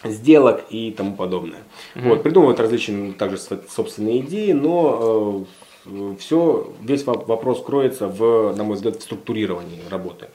сделок 0.03 0.65
и 0.71 0.91
тому 0.91 1.15
подобное. 1.15 1.62
Mm-hmm. 1.95 2.09
Вот, 2.09 2.23
придумывают 2.23 2.59
различные 2.61 3.12
также 3.12 3.39
собственные 3.39 4.21
идеи, 4.21 4.53
но 4.53 5.47
э, 5.87 6.15
все, 6.19 6.73
весь 6.83 7.05
вопрос 7.07 7.62
кроется 7.62 8.09
в, 8.09 8.55
на 8.57 8.65
мой 8.65 8.75
взгляд, 8.75 8.97
в 8.97 9.03
структурировании 9.03 9.81
работы. 9.89 10.27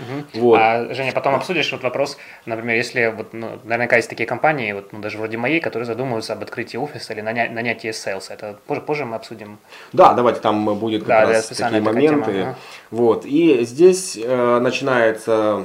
Угу. 0.00 0.40
Вот. 0.40 0.58
А, 0.60 0.94
Женя, 0.94 1.12
потом 1.12 1.34
обсудишь 1.34 1.70
вот 1.72 1.82
вопрос, 1.82 2.16
например, 2.46 2.76
если 2.76 3.14
вот, 3.16 3.32
ну, 3.32 3.58
наверняка 3.64 3.96
есть 3.96 4.08
такие 4.08 4.26
компании, 4.26 4.72
вот, 4.72 4.92
ну, 4.92 5.00
даже 5.00 5.18
вроде 5.18 5.36
моей, 5.36 5.60
которые 5.60 5.86
задумываются 5.86 6.32
об 6.32 6.42
открытии 6.42 6.76
офиса 6.76 7.12
или 7.12 7.22
наня- 7.22 7.50
нанятии 7.50 7.90
sales. 7.90 8.24
Это 8.30 8.58
позже, 8.66 8.80
позже 8.80 9.04
мы 9.04 9.16
обсудим. 9.16 9.58
Да, 9.92 10.14
давайте 10.14 10.40
там 10.40 10.64
будет 10.78 11.02
как 11.02 11.08
да, 11.08 11.26
раз 11.26 11.48
такие 11.48 11.80
моменты. 11.80 12.32
Тема, 12.32 12.42
ага. 12.42 12.58
Вот. 12.90 13.24
И 13.26 13.64
здесь 13.64 14.18
э, 14.22 14.58
начинается 14.60 15.64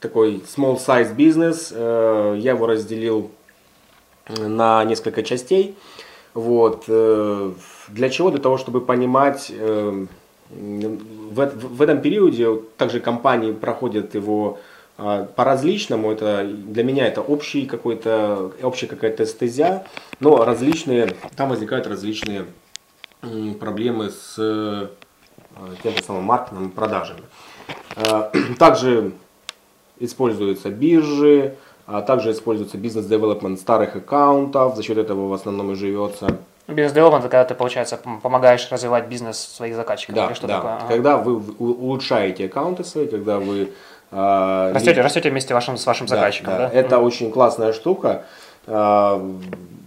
такой 0.00 0.42
small 0.56 0.76
size 0.76 1.14
бизнес. 1.14 1.72
Э, 1.74 2.36
я 2.38 2.52
его 2.52 2.66
разделил 2.66 3.30
на 4.28 4.84
несколько 4.84 5.22
частей. 5.22 5.76
Вот. 6.34 6.84
Э, 6.88 7.52
для 7.88 8.08
чего? 8.08 8.30
Для 8.30 8.40
того, 8.40 8.58
чтобы 8.58 8.80
понимать 8.80 9.50
э, 9.50 10.06
в, 10.50 11.46
в 11.56 11.82
этом 11.82 12.00
периоде 12.00 12.60
также 12.76 13.00
компании 13.00 13.52
проходят 13.52 14.14
его 14.14 14.58
а, 14.98 15.24
по-различному. 15.24 16.12
Это, 16.12 16.44
для 16.44 16.84
меня 16.84 17.06
это 17.06 17.20
общий 17.20 17.66
какой-то, 17.66 18.52
общая 18.62 18.86
какая-то 18.86 19.26
стезя, 19.26 19.86
но 20.18 20.44
различные, 20.44 21.14
там 21.36 21.48
возникают 21.50 21.86
различные 21.86 22.46
проблемы 23.58 24.10
с 24.10 24.34
а, 24.38 24.90
тем 25.82 25.96
же 25.96 26.02
самым 26.02 26.24
маркетингом 26.24 26.68
и 26.68 26.70
продажами. 26.70 27.22
А, 27.96 28.30
также 28.58 29.12
используются 29.98 30.70
биржи, 30.70 31.56
а 31.86 32.02
также 32.02 32.32
используется 32.32 32.78
бизнес-девелопмент 32.78 33.58
старых 33.58 33.96
аккаунтов, 33.96 34.76
за 34.76 34.82
счет 34.82 34.98
этого 34.98 35.28
в 35.28 35.32
основном 35.32 35.72
и 35.72 35.74
живется. 35.74 36.38
Бизнес-девелопмент, 36.74 37.22
когда 37.24 37.44
ты, 37.44 37.54
получается, 37.54 37.98
помогаешь 38.22 38.68
развивать 38.70 39.06
бизнес 39.06 39.38
своих 39.38 39.74
заказчиков. 39.74 40.14
Да, 40.14 40.34
что 40.34 40.46
да. 40.46 40.56
Такое? 40.56 40.72
Ага. 40.76 40.86
Когда 40.88 41.16
вы 41.16 41.40
улучшаете 41.58 42.46
аккаунты 42.46 42.84
свои, 42.84 43.06
когда 43.06 43.38
вы... 43.38 43.72
Э, 44.10 44.72
растете, 44.72 45.00
растете 45.00 45.30
вместе 45.30 45.54
вашим, 45.54 45.76
с 45.76 45.86
вашим 45.86 46.06
да, 46.06 46.16
заказчиком, 46.16 46.54
да? 46.54 46.68
да? 46.68 46.74
Это 46.74 46.96
mm 46.96 47.02
очень 47.02 47.30
классная 47.30 47.72
штука. 47.72 48.24
Э, 48.66 49.20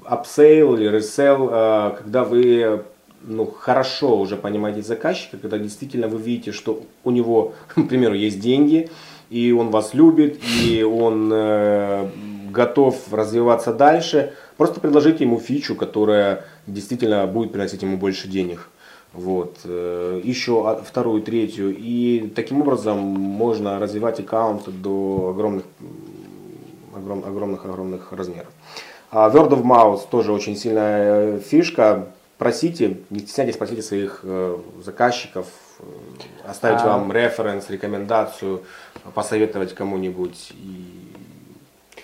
upsell 0.06 0.76
или 0.76 0.88
resell, 0.88 1.50
э, 1.52 1.92
когда 1.98 2.24
вы 2.24 2.84
ну, 3.26 3.46
хорошо 3.46 4.18
уже 4.18 4.36
понимаете 4.36 4.82
заказчика, 4.82 5.38
когда 5.38 5.58
действительно 5.58 6.08
вы 6.08 6.20
видите, 6.20 6.52
что 6.52 6.82
у 7.04 7.12
него, 7.12 7.54
к 7.68 7.88
примеру, 7.88 8.14
есть 8.14 8.40
деньги, 8.40 8.90
и 9.30 9.52
он 9.52 9.70
вас 9.72 9.94
любит, 9.94 10.40
и 10.64 10.84
он 10.84 11.32
э, 11.34 12.10
готов 12.52 12.96
развиваться 13.12 13.74
дальше, 13.74 14.34
просто 14.58 14.80
предложите 14.80 15.24
ему 15.24 15.39
фичу, 15.39 15.76
которая 15.76 16.45
действительно 16.68 17.26
будет 17.28 17.51
приносить 17.51 17.82
ему 17.82 17.97
больше 17.97 18.28
денег. 18.28 18.70
Вот. 19.14 19.58
Э, 19.66 20.20
еще 20.24 20.82
вторую, 20.86 21.22
третью. 21.22 21.76
И 21.76 22.32
таким 22.36 22.62
образом 22.62 22.97
можно 22.97 23.80
развивать 23.80 24.20
аккаунт 24.20 24.68
до 24.82 25.34
огромных, 25.36 25.64
огром, 26.95 27.24
огромных, 27.26 27.66
огромных 27.66 28.12
размеров. 28.12 28.49
А 29.12 29.30
Word 29.30 29.49
of 29.49 29.64
Mouse 29.64 30.01
тоже 30.10 30.34
очень 30.34 30.56
сильная 30.56 31.38
э, 31.38 31.39
фишка. 31.39 32.08
Просите, 32.39 32.97
не 33.12 33.20
стесняйтесь, 33.20 33.58
просите 33.58 33.84
своих 33.84 34.22
э, 34.24 34.58
заказчиков 34.84 35.45
оставить 36.45 36.82
а... 36.82 36.88
вам 36.88 37.12
референс, 37.12 37.70
рекомендацию, 37.70 38.64
посоветовать 39.14 39.74
кому-нибудь. 39.74 40.51
И... 40.51 40.93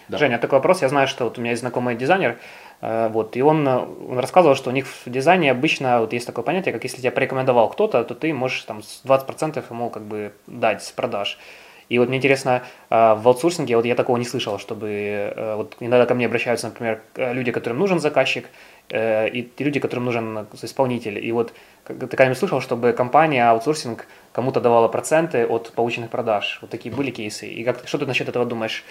Да. 0.10 0.18
Женя, 0.18 0.38
такой 0.38 0.60
вопрос. 0.60 0.82
Я 0.82 0.90
знаю, 0.90 1.08
что 1.08 1.24
вот 1.26 1.38
у 1.38 1.42
меня 1.42 1.52
есть 1.52 1.62
знакомый 1.62 1.96
дизайнер, 1.96 2.38
Э, 2.82 3.10
вот, 3.10 3.36
и 3.36 3.42
он, 3.42 3.68
он 3.68 4.20
рассказывал, 4.20 4.56
что 4.56 4.70
у 4.70 4.74
них 4.74 4.88
в 4.88 5.10
дизайне 5.10 5.52
обычно 5.52 6.00
вот 6.00 6.14
есть 6.14 6.26
такое 6.26 6.44
понятие, 6.44 6.74
как 6.74 6.84
если 6.84 7.02
тебя 7.02 7.12
порекомендовал 7.12 7.70
кто-то, 7.70 8.04
то 8.04 8.16
ты 8.16 8.34
можешь 8.34 8.64
там 8.64 8.80
20% 8.80 9.64
ему 9.70 9.90
как 9.90 10.04
бы 10.04 10.34
дать 10.48 10.84
с 10.84 10.92
продаж. 10.92 11.38
И 11.90 11.98
вот 11.98 12.08
мне 12.08 12.18
интересно, 12.18 12.64
э, 12.90 13.16
в 13.16 13.28
аутсорсинге 13.28 13.76
вот 13.76 13.86
я 13.86 13.96
такого 13.96 14.18
не 14.18 14.26
слышал, 14.26 14.60
чтобы 14.60 14.88
э, 14.90 15.56
вот 15.56 15.76
иногда 15.80 16.06
ко 16.06 16.14
мне 16.14 16.28
обращаются, 16.28 16.68
например, 16.68 17.02
люди, 17.16 17.52
которым 17.52 17.80
нужен 17.80 18.00
заказчик, 18.00 18.50
и 18.92 19.52
люди, 19.60 19.80
которым 19.80 20.06
нужен 20.06 20.48
исполнитель. 20.64 21.24
И 21.24 21.32
вот 21.32 21.54
ты 21.86 21.94
когда-нибудь 21.94 22.40
слышал, 22.40 22.60
чтобы 22.60 22.92
компания 22.94 23.48
аутсорсинг 23.48 24.08
кому-то 24.32 24.62
давала 24.62 24.88
проценты 24.88 25.46
от 25.46 25.74
полученных 25.74 26.10
продаж? 26.10 26.58
Вот 26.62 26.72
такие 26.72 26.92
были 26.92 27.12
кейсы. 27.12 27.48
И 27.48 27.64
как, 27.64 27.88
что 27.88 28.00
ты 28.00 28.08
насчет 28.08 28.30
этого 28.30 28.46
думаешь? 28.46 28.84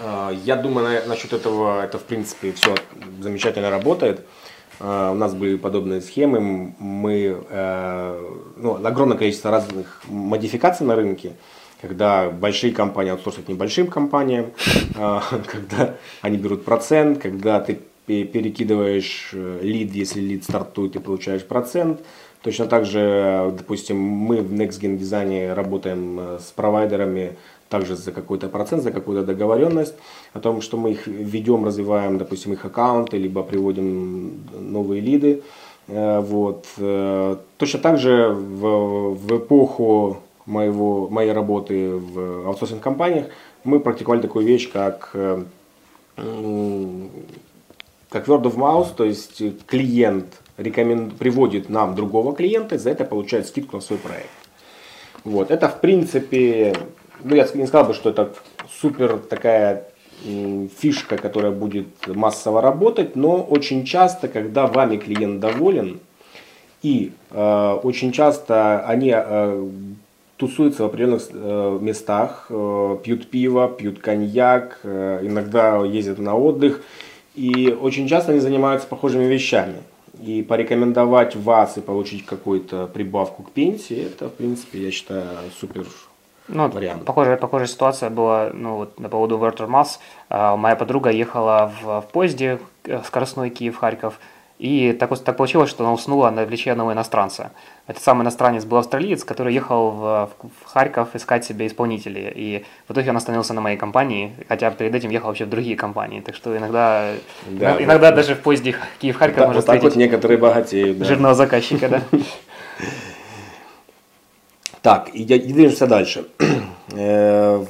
А, 0.00 0.30
я 0.30 0.56
думаю, 0.56 1.02
насчет 1.06 1.32
этого, 1.32 1.82
это 1.82 1.98
в 1.98 2.04
принципе 2.04 2.52
все 2.52 2.74
замечательно 3.20 3.70
работает. 3.70 4.26
А, 4.80 5.12
у 5.12 5.14
нас 5.14 5.34
были 5.34 5.56
подобные 5.56 6.00
схемы, 6.00 6.74
мы, 6.78 7.44
э, 7.48 8.30
ну, 8.56 8.84
огромное 8.84 9.16
количество 9.16 9.50
разных 9.50 10.02
модификаций 10.08 10.86
на 10.86 10.96
рынке, 10.96 11.32
когда 11.80 12.30
большие 12.30 12.72
компании 12.72 13.12
аутсорсят 13.12 13.48
небольшим 13.48 13.88
компаниям, 13.88 14.52
когда 14.94 15.96
они 16.20 16.36
берут 16.36 16.64
процент, 16.64 17.18
когда 17.18 17.60
ты 17.60 17.80
перекидываешь 18.06 19.30
э, 19.32 19.60
лид, 19.62 19.92
если 19.92 20.20
лид 20.20 20.44
стартует, 20.44 20.92
ты 20.92 21.00
получаешь 21.00 21.44
процент. 21.44 22.00
Точно 22.42 22.66
так 22.66 22.84
же, 22.84 23.54
допустим, 23.56 23.98
мы 23.98 24.42
в 24.42 24.52
NextGen 24.52 24.96
дизайне 24.96 25.52
работаем 25.52 26.18
э, 26.18 26.38
с 26.40 26.50
провайдерами, 26.50 27.36
также 27.72 27.96
за 27.96 28.12
какой-то 28.12 28.48
процент, 28.48 28.82
за 28.82 28.90
какую-то 28.90 29.26
договоренность, 29.26 29.94
о 30.34 30.40
том, 30.40 30.60
что 30.60 30.76
мы 30.76 30.90
их 30.90 31.06
ведем, 31.06 31.64
развиваем, 31.64 32.18
допустим, 32.18 32.52
их 32.52 32.66
аккаунты, 32.66 33.16
либо 33.16 33.42
приводим 33.42 34.42
новые 34.60 35.00
лиды. 35.00 35.42
Э, 35.88 36.20
вот. 36.20 36.66
Э, 36.78 37.36
точно 37.56 37.80
так 37.80 37.98
же 37.98 38.28
в, 38.28 39.14
в 39.14 39.38
эпоху 39.38 40.18
моего, 40.46 41.08
моей 41.08 41.32
работы 41.32 41.96
в 41.96 42.46
аутсорсинг 42.46 42.82
компаниях 42.82 43.26
мы 43.64 43.80
практиковали 43.80 44.20
такую 44.20 44.46
вещь, 44.46 44.70
как, 44.72 45.10
как 45.12 45.46
word 48.28 48.42
of 48.42 48.56
mouth, 48.56 48.88
то 48.96 49.04
есть 49.04 49.42
клиент 49.66 50.26
рекомен... 50.58 51.10
приводит 51.10 51.70
нам 51.70 51.94
другого 51.94 52.34
клиента, 52.34 52.78
за 52.78 52.90
это 52.90 53.04
получает 53.04 53.46
скидку 53.46 53.76
на 53.76 53.82
свой 53.82 53.98
проект. 53.98 54.28
Вот. 55.24 55.50
Это, 55.50 55.68
в 55.68 55.80
принципе, 55.80 56.74
ну, 57.24 57.34
я 57.34 57.48
не 57.54 57.66
сказал 57.66 57.86
бы, 57.86 57.94
что 57.94 58.10
это 58.10 58.32
супер 58.80 59.18
такая 59.18 59.86
фишка, 60.78 61.16
которая 61.16 61.52
будет 61.52 62.06
массово 62.06 62.60
работать, 62.60 63.16
но 63.16 63.42
очень 63.42 63.84
часто, 63.84 64.28
когда 64.28 64.66
вами 64.66 64.96
клиент 64.96 65.40
доволен, 65.40 66.00
и 66.82 67.12
э, 67.30 67.78
очень 67.82 68.12
часто 68.12 68.84
они 68.86 69.12
э, 69.14 69.68
тусуются 70.36 70.82
в 70.82 70.86
определенных 70.86 71.22
э, 71.32 71.78
местах, 71.80 72.46
э, 72.50 72.96
пьют 73.04 73.28
пиво, 73.30 73.68
пьют 73.68 74.00
коньяк, 74.00 74.80
э, 74.82 75.20
иногда 75.22 75.84
ездят 75.84 76.18
на 76.18 76.36
отдых, 76.36 76.82
и 77.34 77.76
очень 77.80 78.08
часто 78.08 78.32
они 78.32 78.40
занимаются 78.40 78.88
похожими 78.88 79.24
вещами. 79.24 79.76
И 80.20 80.42
порекомендовать 80.42 81.36
вас 81.36 81.78
и 81.78 81.80
получить 81.80 82.26
какую-то 82.26 82.88
прибавку 82.92 83.44
к 83.44 83.52
пенсии, 83.52 84.06
это, 84.06 84.28
в 84.28 84.32
принципе, 84.32 84.82
я 84.82 84.90
считаю, 84.90 85.26
супер 85.58 85.86
ну, 86.52 86.68
вариант. 86.68 87.04
Похожая, 87.04 87.36
похожая 87.36 87.68
ситуация 87.68 88.10
была 88.10 88.50
ну, 88.52 88.76
вот, 88.76 89.00
на 89.00 89.08
поводу 89.08 89.38
Вертер 89.38 89.66
Масс. 89.66 90.00
Моя 90.28 90.76
подруга 90.76 91.10
ехала 91.10 91.72
в, 91.82 92.00
в 92.02 92.06
поезде 92.12 92.58
э, 92.84 93.00
скоростной 93.04 93.50
Киев-Харьков, 93.50 94.14
и 94.62 94.92
так, 94.92 95.18
так 95.18 95.36
получилось, 95.36 95.70
что 95.70 95.82
она 95.82 95.92
уснула 95.92 96.30
на 96.30 96.46
плече 96.46 96.70
одного 96.70 96.92
иностранца. 96.92 97.50
Этот 97.88 98.00
самый 98.00 98.22
иностранец 98.22 98.64
был 98.64 98.76
австралиец, 98.76 99.24
который 99.24 99.52
ехал 99.52 99.90
в, 99.90 100.30
в 100.40 100.66
Харьков 100.66 101.16
искать 101.16 101.44
себе 101.44 101.66
исполнителей. 101.66 102.30
И 102.32 102.64
в 102.86 102.92
итоге 102.92 103.10
он 103.10 103.16
остановился 103.16 103.54
на 103.54 103.60
моей 103.60 103.76
компании, 103.76 104.32
хотя 104.48 104.70
перед 104.70 104.94
этим 104.94 105.10
ехал 105.10 105.28
вообще 105.28 105.46
в 105.46 105.50
другие 105.50 105.74
компании. 105.74 106.20
Так 106.20 106.36
что 106.36 106.56
иногда, 106.56 107.10
да, 107.48 107.82
иногда 107.82 108.10
да. 108.10 108.16
даже 108.16 108.36
в 108.36 108.40
поезде 108.40 108.76
Киев-Харьков 109.00 109.38
можно 109.38 109.54
вот 109.54 109.60
встретить 109.62 109.82
вот 109.82 109.96
некоторые 109.96 110.38
богатеют. 110.38 110.96
Да. 110.96 111.06
Жирного 111.06 111.34
заказчика, 111.34 111.88
да. 111.88 112.02
Так, 114.82 115.14
и, 115.14 115.22
и 115.22 115.52
движемся 115.52 115.86
дальше. 115.86 116.26
Э, 116.94 117.64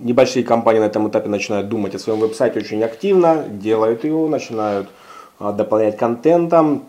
небольшие 0.00 0.44
компании 0.44 0.80
на 0.80 0.86
этом 0.86 1.08
этапе 1.08 1.30
начинают 1.30 1.70
думать 1.70 1.94
о 1.94 1.98
своем 1.98 2.18
веб-сайте 2.18 2.58
очень 2.58 2.82
активно, 2.82 3.44
делают 3.48 4.04
его, 4.04 4.28
начинают 4.28 4.90
а, 5.38 5.52
дополнять 5.52 5.96
контентом, 5.96 6.84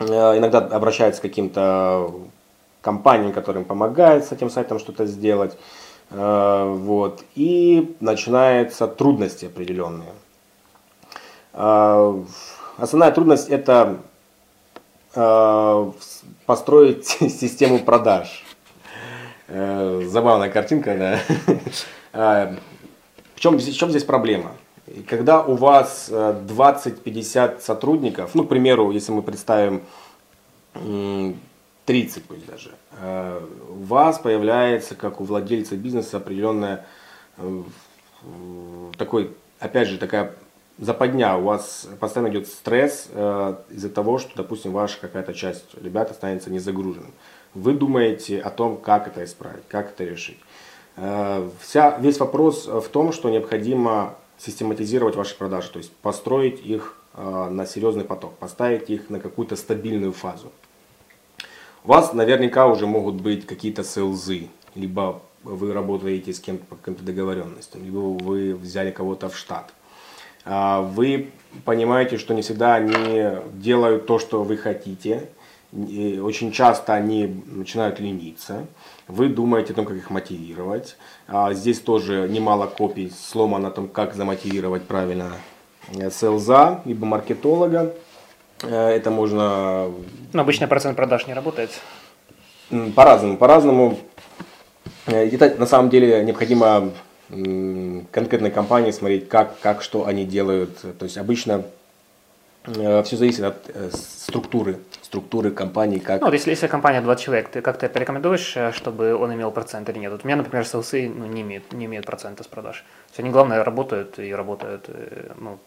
э, 0.00 0.04
иногда 0.04 0.58
обращаются 0.58 1.22
к 1.22 1.22
каким-то 1.22 2.12
компаниям, 2.82 3.32
которым 3.32 3.64
помогают 3.64 4.24
с 4.24 4.32
этим 4.32 4.50
сайтом 4.50 4.78
что-то 4.78 5.06
сделать. 5.06 5.56
Э, 6.10 6.70
вот, 6.76 7.24
и 7.34 7.96
начинаются 8.00 8.86
трудности 8.86 9.46
определенные. 9.46 10.12
Основная 11.54 13.12
трудность 13.12 13.48
это 13.48 13.96
построить 16.44 17.06
систему 17.40 17.78
продаж. 17.78 18.44
Забавная 19.48 20.50
картинка, 20.50 21.20
да. 22.12 22.52
В 23.34 23.40
чем, 23.40 23.56
в 23.56 23.72
чем 23.72 23.90
здесь 23.90 24.02
проблема? 24.02 24.50
Когда 25.06 25.44
у 25.44 25.54
вас 25.54 26.10
20-50 26.10 27.60
сотрудников, 27.60 28.34
ну, 28.34 28.42
к 28.42 28.48
примеру, 28.48 28.90
если 28.90 29.12
мы 29.12 29.22
представим 29.22 29.82
30 31.88 32.24
пусть 32.24 32.46
даже, 32.46 32.70
э, 33.00 33.40
у 33.70 33.84
вас 33.84 34.18
появляется, 34.18 34.94
как 34.94 35.22
у 35.22 35.24
владельца 35.24 35.74
бизнеса, 35.74 36.18
определенная 36.18 36.84
э, 37.38 37.62
такой, 38.98 39.34
опять 39.58 39.88
же, 39.88 39.96
такая 39.96 40.34
западня, 40.78 41.36
у 41.36 41.44
вас 41.44 41.88
постоянно 41.98 42.30
идет 42.30 42.46
стресс 42.46 43.08
э, 43.10 43.54
из-за 43.70 43.88
того, 43.88 44.18
что, 44.18 44.36
допустим, 44.36 44.72
ваша 44.72 45.00
какая-то 45.00 45.32
часть 45.32 45.64
ребят 45.82 46.10
останется 46.10 46.50
не 46.50 46.58
загруженным. 46.58 47.14
Вы 47.54 47.74
думаете 47.74 48.40
о 48.40 48.50
том, 48.50 48.76
как 48.76 49.06
это 49.08 49.24
исправить, 49.24 49.66
как 49.68 49.90
это 49.90 50.04
решить. 50.04 50.38
Вся, 51.60 51.98
весь 51.98 52.18
вопрос 52.18 52.66
в 52.66 52.88
том, 52.88 53.12
что 53.12 53.30
необходимо 53.30 54.14
систематизировать 54.38 55.16
ваши 55.16 55.36
продажи, 55.36 55.70
то 55.70 55.78
есть 55.78 55.92
построить 55.92 56.64
их 56.64 56.96
на 57.16 57.66
серьезный 57.66 58.04
поток, 58.04 58.34
поставить 58.38 58.90
их 58.90 59.10
на 59.10 59.18
какую-то 59.20 59.56
стабильную 59.56 60.12
фазу. 60.12 60.52
У 61.84 61.88
вас 61.88 62.12
наверняка 62.12 62.66
уже 62.66 62.86
могут 62.86 63.14
быть 63.14 63.46
какие-то 63.46 63.82
селзы, 63.84 64.48
либо 64.74 65.22
вы 65.42 65.72
работаете 65.72 66.32
с 66.32 66.40
кем-то 66.40 66.64
по 66.66 66.76
каким-то 66.76 67.04
договоренностям, 67.04 67.84
либо 67.84 67.98
вы 67.98 68.54
взяли 68.54 68.90
кого-то 68.90 69.28
в 69.28 69.36
штат. 69.36 69.72
А, 70.44 70.82
вы 70.82 71.30
понимаете, 71.64 72.18
что 72.18 72.34
не 72.34 72.42
всегда 72.42 72.74
они 72.74 73.38
делают 73.54 74.06
то, 74.06 74.18
что 74.18 74.42
вы 74.42 74.56
хотите. 74.56 75.28
Очень 75.72 76.50
часто 76.52 76.94
они 76.94 77.42
начинают 77.46 78.00
лениться. 78.00 78.66
Вы 79.06 79.28
думаете 79.28 79.74
о 79.74 79.76
том, 79.76 79.84
как 79.84 79.96
их 79.96 80.08
мотивировать. 80.08 80.96
А, 81.26 81.52
здесь 81.52 81.80
тоже 81.80 82.26
немало 82.28 82.66
копий 82.66 83.10
сломано 83.10 83.68
о 83.68 83.70
том, 83.70 83.86
как 83.88 84.14
замотивировать 84.14 84.84
правильно 84.84 85.32
э, 85.94 86.10
селза, 86.10 86.80
либо 86.86 87.04
маркетолога. 87.04 87.94
Э, 88.62 88.88
это 88.88 89.10
можно... 89.10 89.90
Но 90.32 90.40
обычно 90.40 90.68
процент 90.68 90.96
продаж 90.96 91.26
не 91.26 91.34
работает. 91.34 91.70
По-разному. 92.94 93.36
По-разному. 93.36 93.98
Это 95.04 95.54
на 95.58 95.66
самом 95.66 95.90
деле 95.90 96.24
необходимо 96.24 96.92
конкретной 97.28 98.50
компании 98.50 98.90
смотреть, 98.90 99.28
как, 99.28 99.58
как 99.60 99.82
что 99.82 100.06
они 100.06 100.24
делают. 100.24 100.78
То 100.98 101.04
есть 101.04 101.18
обычно 101.18 101.64
все 102.64 103.16
зависит 103.16 103.44
от 103.44 103.94
структуры 103.94 104.78
структуры 105.08 105.50
компании 105.50 105.98
как... 105.98 106.20
Ну, 106.20 106.26
вот 106.26 106.34
если, 106.34 106.50
если 106.50 106.66
компания 106.66 107.00
20 107.00 107.24
человек, 107.24 107.48
ты 107.48 107.62
как-то 107.62 107.88
порекомендуешь, 107.88 108.56
э, 108.56 108.72
чтобы 108.72 109.14
он 109.14 109.32
имел 109.32 109.50
процент 109.50 109.88
или 109.88 109.98
нет? 109.98 110.12
Вот 110.12 110.24
у 110.24 110.26
меня, 110.26 110.36
например, 110.36 110.66
селсы 110.66 111.08
ну, 111.08 111.26
не, 111.26 111.40
имеют, 111.40 111.72
не 111.72 111.86
имеют 111.86 112.06
процента 112.06 112.42
с 112.42 112.46
продаж. 112.46 112.76
То 112.76 113.10
есть 113.10 113.20
они, 113.20 113.30
главное, 113.30 113.64
работают 113.64 114.18
и 114.18 114.34
работают. 114.34 114.84
Э, 114.88 115.32
ну, 115.40 115.58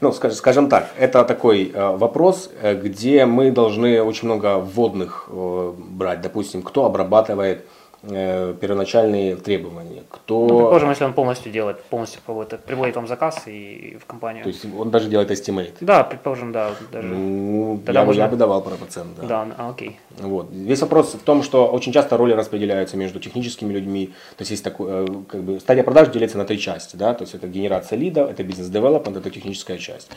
ну 0.00 0.12
скажем, 0.12 0.36
скажем 0.36 0.68
так, 0.68 0.88
это 0.96 1.24
такой 1.24 1.72
э, 1.74 1.96
вопрос, 1.96 2.50
э, 2.62 2.74
где 2.74 3.26
мы 3.26 3.50
должны 3.50 4.00
очень 4.02 4.28
много 4.28 4.58
вводных 4.58 5.28
э, 5.28 5.72
брать. 5.76 6.20
Допустим, 6.20 6.62
кто 6.62 6.84
обрабатывает 6.84 7.58
Э, 7.58 7.85
первоначальные 8.02 9.36
требования. 9.36 10.02
Кто... 10.10 10.46
Ну, 10.46 10.58
предположим, 10.58 10.90
если 10.90 11.04
он 11.04 11.12
полностью 11.12 11.50
делает, 11.50 11.82
полностью 11.84 12.20
проводит, 12.24 12.60
приводит 12.60 12.96
вам 12.96 13.06
заказ 13.06 13.42
и 13.46 13.98
в 14.00 14.06
компанию. 14.06 14.44
То 14.44 14.50
есть 14.50 14.64
он 14.78 14.90
даже 14.90 15.08
делает 15.08 15.30
estimate? 15.30 15.74
Да, 15.80 16.04
предположим, 16.04 16.52
да. 16.52 16.70
Даже. 16.92 17.08
Ну, 17.08 17.80
Тогда 17.84 18.00
я, 18.00 18.06
можно... 18.06 18.20
я 18.20 18.28
бы 18.28 18.36
давал 18.36 18.62
про 18.62 18.76
процент, 18.76 19.08
да. 19.16 19.26
Да, 19.26 19.48
а, 19.58 19.70
окей. 19.70 19.98
Вот. 20.18 20.48
Весь 20.52 20.80
вопрос 20.80 21.14
в 21.14 21.22
том, 21.22 21.42
что 21.42 21.66
очень 21.66 21.92
часто 21.92 22.16
роли 22.16 22.32
распределяются 22.32 22.96
между 22.96 23.18
техническими 23.18 23.72
людьми. 23.72 24.06
То 24.36 24.42
есть 24.42 24.50
есть 24.52 24.64
такой, 24.64 24.88
э, 24.90 25.06
как 25.28 25.42
бы, 25.42 25.60
стадия 25.60 25.82
продаж 25.82 26.08
делится 26.08 26.38
на 26.38 26.44
три 26.44 26.58
части. 26.58 26.96
Да? 26.96 27.14
То 27.14 27.24
есть 27.24 27.34
это 27.34 27.48
генерация 27.48 27.98
лида, 27.98 28.24
это 28.24 28.44
бизнес-девелопмент, 28.44 29.16
это 29.16 29.30
техническая 29.30 29.78
часть. 29.78 30.10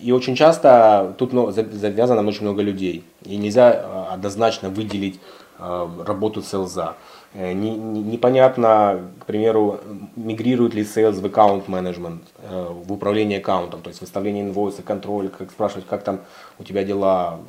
И 0.00 0.12
очень 0.12 0.34
часто 0.34 1.14
тут 1.18 1.30
завязано 1.54 2.28
очень 2.28 2.42
много 2.42 2.62
людей. 2.62 3.04
И 3.24 3.36
нельзя 3.36 3.70
а, 3.72 4.08
однозначно 4.14 4.70
выделить 4.70 5.20
Э, 5.20 5.43
работу 5.58 6.42
селза. 6.42 6.94
Э, 7.36 7.52
непонятно, 7.52 9.00
к 9.18 9.26
примеру, 9.26 9.80
мигрирует 10.14 10.74
ли 10.74 10.82
sales 10.82 11.20
в 11.20 11.26
аккаунт 11.26 11.66
менеджмент, 11.66 12.22
э, 12.38 12.66
в 12.70 12.92
управление 12.92 13.38
аккаунтом, 13.38 13.82
то 13.82 13.88
есть 13.88 14.00
выставление 14.00 14.44
инвойса, 14.44 14.82
контроль, 14.82 15.28
как 15.28 15.50
спрашивать, 15.50 15.84
как 15.86 16.04
там 16.04 16.20
у 16.60 16.64
тебя 16.64 16.84
дела. 16.84 17.40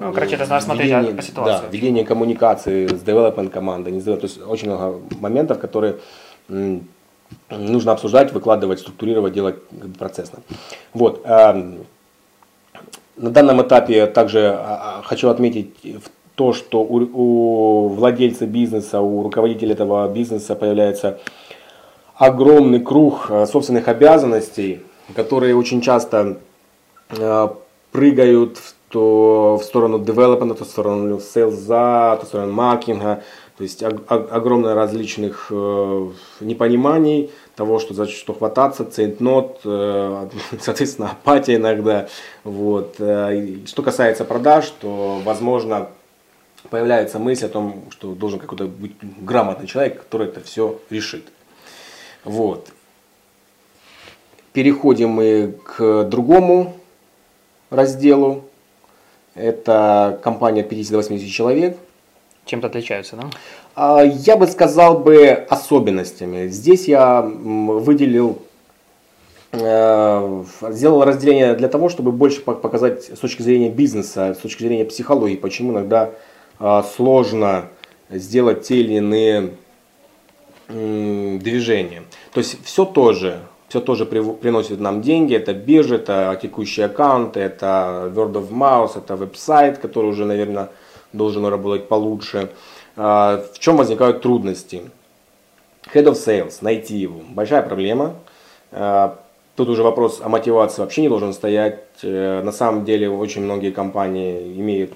Ну, 0.00 0.12
короче, 0.12 0.36
это 0.36 0.46
надо 0.46 0.64
смотреть 0.64 0.90
ведение, 0.90 1.14
по 1.14 1.22
ситуации. 1.22 1.64
Да, 1.64 1.68
ведение 1.68 2.04
коммуникации 2.04 2.86
с 2.86 3.02
development 3.02 3.48
командой, 3.48 3.92
не 3.92 4.00
то 4.00 4.12
есть 4.22 4.40
очень 4.40 4.68
много 4.68 5.00
моментов, 5.18 5.58
которые 5.58 5.96
нужно 7.50 7.92
обсуждать, 7.92 8.32
выкладывать, 8.32 8.78
структурировать, 8.78 9.32
делать 9.32 9.56
процессно. 9.98 10.38
Вот. 10.94 11.22
Эм, 11.24 11.86
на 13.16 13.30
данном 13.30 13.62
этапе 13.62 14.06
также 14.06 14.46
а, 14.46 15.00
а, 15.00 15.02
хочу 15.02 15.28
отметить 15.28 15.74
то, 16.38 16.52
что 16.52 16.82
у, 16.84 17.00
у 17.14 17.88
владельца 17.88 18.46
бизнеса, 18.46 19.00
у 19.00 19.24
руководителя 19.24 19.72
этого 19.72 20.08
бизнеса 20.08 20.54
появляется 20.54 21.18
огромный 22.14 22.78
круг 22.78 23.26
э, 23.28 23.44
собственных 23.46 23.88
обязанностей, 23.88 24.82
которые 25.16 25.56
очень 25.56 25.80
часто 25.80 26.38
э, 27.10 27.48
прыгают 27.90 28.56
в, 28.56 28.74
то, 28.88 29.58
в 29.60 29.64
сторону 29.64 29.98
девелопмента, 29.98 30.64
в 30.64 30.68
сторону 30.68 31.18
сейлза, 31.18 32.20
в 32.22 32.26
сторону 32.26 32.52
маркетинга. 32.52 33.24
То 33.56 33.64
есть 33.64 33.82
ог, 33.82 34.04
огромное 34.08 34.76
различных 34.76 35.48
э, 35.50 36.08
непониманий 36.38 37.32
того, 37.56 37.80
что 37.80 37.94
за 37.94 38.06
что 38.06 38.32
хвататься, 38.32 38.84
цейтнот, 38.84 39.62
э, 39.64 40.28
соответственно, 40.60 41.10
апатия 41.10 41.56
иногда. 41.56 42.06
Вот. 42.44 42.94
Э, 43.00 43.56
что 43.66 43.82
касается 43.82 44.24
продаж, 44.24 44.72
то, 44.80 45.20
возможно, 45.24 45.88
появляется 46.70 47.18
мысль 47.18 47.46
о 47.46 47.48
том, 47.48 47.84
что 47.90 48.14
должен 48.14 48.38
какой-то 48.38 48.66
быть 48.66 48.92
грамотный 49.20 49.66
человек, 49.66 50.00
который 50.02 50.28
это 50.28 50.40
все 50.40 50.80
решит. 50.90 51.24
Вот. 52.24 52.68
Переходим 54.52 55.10
мы 55.10 55.54
к 55.64 56.04
другому 56.04 56.76
разделу. 57.70 58.44
Это 59.34 60.18
компания 60.22 60.62
от 60.62 60.68
50 60.68 60.92
до 60.92 60.98
80 60.98 61.30
человек. 61.30 61.76
Чем-то 62.44 62.66
отличаются, 62.66 63.16
да? 63.16 63.30
А, 63.74 64.02
я 64.02 64.36
бы 64.36 64.46
сказал 64.46 64.98
бы 64.98 65.28
особенностями. 65.48 66.48
Здесь 66.48 66.88
я 66.88 67.20
выделил, 67.20 68.38
э, 69.52 70.44
сделал 70.70 71.04
разделение 71.04 71.54
для 71.54 71.68
того, 71.68 71.88
чтобы 71.88 72.10
больше 72.10 72.40
показать 72.40 73.04
с 73.04 73.18
точки 73.18 73.42
зрения 73.42 73.68
бизнеса, 73.68 74.34
с 74.34 74.38
точки 74.38 74.62
зрения 74.62 74.84
психологии, 74.84 75.36
почему 75.36 75.72
иногда 75.72 76.10
сложно 76.58 77.68
сделать 78.10 78.62
те 78.62 78.80
или 78.80 78.94
иные 78.94 79.54
движения. 80.68 82.02
То 82.32 82.38
есть 82.38 82.64
все 82.64 82.84
тоже, 82.84 83.40
все 83.68 83.80
тоже 83.80 84.06
приносит 84.06 84.80
нам 84.80 85.02
деньги, 85.02 85.34
это 85.34 85.54
биржа, 85.54 85.96
это 85.96 86.38
текущий 86.40 86.82
аккаунт, 86.82 87.36
это 87.36 88.12
word 88.14 88.32
of 88.32 88.50
mouth, 88.50 88.96
это 88.96 89.16
веб-сайт, 89.16 89.78
который 89.78 90.10
уже, 90.10 90.24
наверное, 90.24 90.70
должен 91.12 91.44
работать 91.46 91.88
получше. 91.88 92.50
А, 92.96 93.44
в 93.54 93.58
чем 93.58 93.76
возникают 93.76 94.22
трудности? 94.22 94.90
Head 95.94 96.04
of 96.04 96.14
Sales, 96.14 96.58
найти 96.60 96.96
его, 96.96 97.20
большая 97.28 97.62
проблема. 97.62 98.16
А, 98.72 99.18
тут 99.54 99.68
уже 99.68 99.82
вопрос 99.82 100.20
о 100.22 100.28
мотивации 100.28 100.82
вообще 100.82 101.02
не 101.02 101.08
должен 101.08 101.32
стоять. 101.32 101.80
Э, 102.02 102.42
на 102.42 102.52
самом 102.52 102.84
деле 102.84 103.08
очень 103.08 103.42
многие 103.42 103.70
компании 103.70 104.52
имеют, 104.58 104.92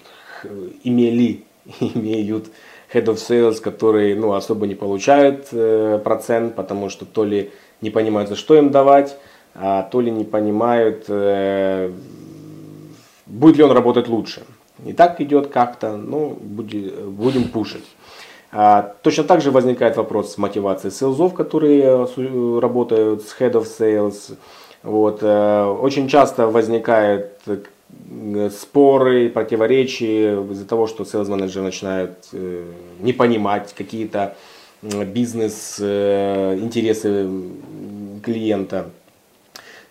имели 0.85 1.45
имеют 1.81 2.47
head 2.93 3.05
of 3.07 3.17
sales, 3.17 3.61
которые 3.61 4.15
ну, 4.15 4.33
особо 4.33 4.67
не 4.67 4.75
получают 4.75 5.49
э, 5.53 6.01
процент, 6.03 6.55
потому 6.55 6.89
что 6.91 7.05
то 7.05 7.25
ли 7.25 7.51
не 7.81 7.91
понимают, 7.91 8.29
за 8.29 8.37
что 8.37 8.57
им 8.57 8.71
давать, 8.71 9.17
а 9.55 9.83
то 9.83 10.01
ли 10.01 10.11
не 10.11 10.25
понимают, 10.25 11.05
э, 11.09 11.91
будет 13.27 13.57
ли 13.57 13.65
он 13.65 13.73
работать 13.73 14.09
лучше. 14.09 14.43
И 14.85 14.93
так 14.93 15.21
идет 15.21 15.49
как-то, 15.49 15.97
ну, 15.97 16.37
будем, 16.41 17.13
будем 17.13 17.49
пушить. 17.49 17.85
А, 18.55 18.95
точно 19.03 19.25
так 19.25 19.41
же 19.41 19.51
возникает 19.51 19.97
вопрос 19.97 20.35
с 20.35 20.39
мотивацией 20.39 20.93
селзов, 20.93 21.33
которые 21.33 21.83
э, 21.83 22.59
работают 22.61 23.23
с 23.23 23.35
head 23.39 23.53
of 23.53 23.67
sales. 23.67 24.37
Вот. 24.83 25.21
Э, 25.23 25.65
очень 25.65 26.09
часто 26.09 26.47
возникают 26.49 27.39
споры, 28.51 29.31
противоречия 29.31 30.39
из-за 30.51 30.67
того, 30.67 30.87
что 30.87 31.05
sales-менеджер 31.05 31.63
начинает 31.63 32.29
не 33.01 33.13
понимать 33.13 33.75
какие-то 33.75 34.37
бизнес-интересы 34.83 37.29
клиента. 38.23 38.91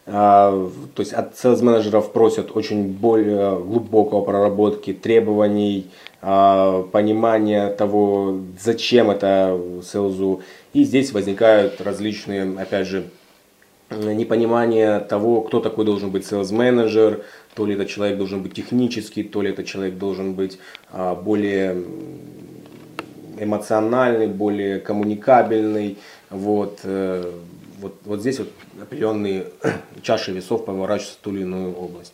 А, 0.08 0.70
то 0.96 1.02
есть 1.02 1.14
от 1.14 1.36
sales-менеджеров 1.36 2.12
просят 2.12 2.56
очень 2.56 2.88
более 2.88 3.60
глубокого 3.60 4.22
проработки 4.22 4.94
требований, 4.94 5.92
а, 6.22 6.84
понимания 6.92 7.70
того, 7.70 8.40
зачем 8.60 9.12
это 9.12 9.60
селзу. 9.84 10.42
И 10.74 10.84
здесь 10.84 11.12
возникают 11.12 11.80
различные, 11.82 12.60
опять 12.60 12.88
же, 12.88 13.04
непонимание 13.92 15.00
того, 15.00 15.42
кто 15.42 15.60
такой 15.60 15.86
должен 15.86 16.12
быть 16.12 16.24
sales-менеджер, 16.24 17.24
то 17.54 17.66
ли 17.66 17.76
этот 17.76 17.90
человек 17.90 18.18
должен 18.18 18.42
быть 18.42 18.54
технический, 18.54 19.24
то 19.24 19.42
ли 19.42 19.50
этот 19.50 19.66
человек 19.66 19.96
должен 19.96 20.34
быть 20.34 20.60
а, 20.92 21.16
более 21.16 21.84
эмоциональный, 23.40 24.28
более 24.28 24.80
коммуникабельный. 24.80 25.98
Вот, 26.30 26.80
э, 26.84 27.32
вот, 27.80 27.96
вот 28.06 28.22
здесь 28.22 28.40
вот 28.40 28.50
определенные 28.82 29.48
чаши 30.02 30.32
весов 30.32 30.66
поворачиваются 30.66 31.18
в 31.18 31.22
ту 31.22 31.32
или 31.32 31.42
иную 31.42 31.76
область. 31.76 32.14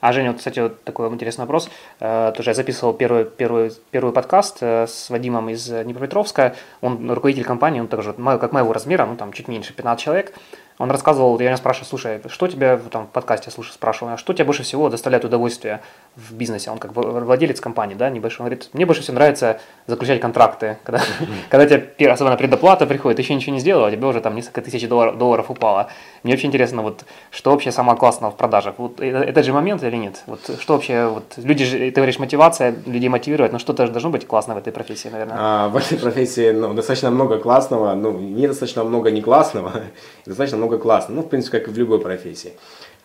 А 0.00 0.12
Женя, 0.12 0.30
вот, 0.30 0.38
кстати, 0.38 0.58
вот 0.58 0.82
такой 0.84 1.08
интересный 1.08 1.42
вопрос. 1.42 1.70
Э, 2.00 2.32
тоже 2.36 2.50
я 2.50 2.54
записывал 2.54 2.92
первый, 2.92 3.24
первый, 3.24 3.72
первый 3.90 4.12
подкаст 4.12 4.58
э, 4.60 4.86
с 4.86 5.10
Вадимом 5.10 5.48
из 5.48 5.66
Днепропетровска. 5.68 6.54
Он 6.80 7.10
руководитель 7.10 7.44
компании, 7.44 7.80
он 7.80 7.88
также 7.88 8.12
как 8.12 8.52
моего 8.52 8.72
размера, 8.72 9.06
ну 9.06 9.16
там 9.16 9.32
чуть 9.32 9.48
меньше, 9.48 9.72
15 9.72 10.04
человек. 10.04 10.34
Он 10.78 10.90
рассказывал, 10.90 11.38
я 11.38 11.46
меня 11.46 11.56
спрашиваю, 11.56 11.86
слушай, 11.86 12.20
что 12.28 12.48
тебе 12.48 12.76
там 12.90 13.06
в 13.06 13.10
подкасте 13.10 13.50
слушай, 13.52 13.70
спрашивал, 13.70 14.14
а 14.14 14.16
что 14.16 14.32
тебе 14.32 14.44
больше 14.44 14.64
всего 14.64 14.88
доставляет 14.88 15.24
удовольствие 15.24 15.80
в 16.16 16.34
бизнесе? 16.34 16.70
Он 16.70 16.78
как 16.78 16.92
владелец 16.94 17.60
компании, 17.60 17.94
да, 17.94 18.10
небольшой. 18.10 18.44
Он 18.44 18.50
говорит, 18.50 18.70
мне 18.72 18.84
больше 18.84 19.02
всего 19.02 19.14
нравится 19.14 19.60
заключать 19.86 20.20
контракты, 20.20 20.78
когда, 20.84 21.00
когда 21.48 21.66
тебе, 21.66 22.10
особенно 22.10 22.36
предоплата 22.36 22.86
приходит, 22.86 23.20
еще 23.20 23.34
ничего 23.34 23.52
не 23.52 23.60
сделал, 23.60 23.84
а 23.84 23.90
тебе 23.90 24.04
уже 24.06 24.20
там 24.20 24.34
несколько 24.34 24.62
тысяч 24.62 24.88
долларов, 24.88 25.16
долларов 25.16 25.48
упало. 25.48 25.90
Мне 26.24 26.34
очень 26.34 26.48
интересно, 26.48 26.82
вот, 26.82 27.04
что 27.30 27.52
вообще 27.52 27.70
самое 27.70 27.96
классное 27.96 28.30
в 28.30 28.36
продажах? 28.36 28.74
Вот 28.78 29.00
этот 29.00 29.44
же 29.44 29.52
момент 29.52 29.84
или 29.84 29.96
нет? 29.96 30.24
Вот 30.26 30.40
что 30.58 30.74
вообще, 30.74 31.06
вот 31.06 31.34
люди 31.36 31.64
же, 31.64 31.78
ты 31.78 31.92
говоришь, 31.92 32.18
мотивация, 32.18 32.74
людей 32.86 33.08
мотивирует, 33.08 33.52
но 33.52 33.60
что-то 33.60 33.86
должно 33.86 34.10
быть 34.10 34.26
классно 34.26 34.54
в 34.54 34.58
этой 34.58 34.72
профессии, 34.72 35.08
наверное. 35.08 35.36
А, 35.38 35.68
в 35.68 35.76
этой 35.76 35.98
профессии, 35.98 36.50
ну, 36.50 36.74
достаточно 36.74 37.10
много 37.12 37.38
классного, 37.38 37.94
ну, 37.94 38.18
недостаточно 38.18 38.82
много 38.82 39.12
не 39.12 39.22
классного, 39.22 39.72
достаточно 40.26 40.63
много 40.64 40.78
классного, 40.78 41.20
ну, 41.20 41.22
в 41.22 41.28
принципе, 41.28 41.58
как 41.58 41.68
и 41.68 41.70
в 41.70 41.78
любой 41.78 42.00
профессии. 42.00 42.52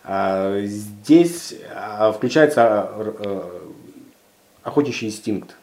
А, 0.04 0.60
здесь 0.62 1.54
а, 1.74 2.12
включается 2.12 2.62
а, 2.64 3.62
охотничий 4.62 5.08
инстинкт. 5.08 5.56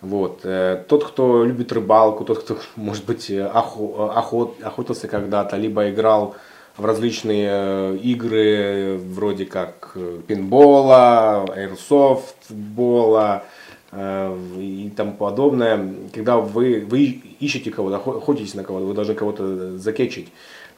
Вот. 0.00 0.40
Э, 0.42 0.82
тот, 0.88 1.04
кто 1.04 1.44
любит 1.44 1.70
рыбалку, 1.70 2.24
тот, 2.24 2.42
кто, 2.42 2.56
может 2.76 3.04
быть, 3.04 3.30
охот, 3.30 4.60
охотился 4.60 5.06
когда-то, 5.06 5.56
либо 5.56 5.90
играл 5.90 6.34
в 6.76 6.84
различные 6.84 7.48
э, 7.52 7.98
игры, 8.02 8.98
вроде 8.98 9.46
как 9.46 9.92
э, 9.94 10.18
пинбола, 10.26 11.44
аирсофтбола, 11.44 13.44
Э, 13.92 14.34
и 14.58 14.90
тому 14.96 15.12
подобное. 15.12 15.94
Когда 16.14 16.38
вы, 16.38 16.84
вы 16.88 17.22
ищете 17.40 17.70
кого-то, 17.70 17.96
охотитесь 17.96 18.54
на 18.54 18.64
кого-то, 18.64 18.86
вы 18.86 18.94
должны 18.94 19.14
кого-то 19.14 19.78
закетчить. 19.78 20.28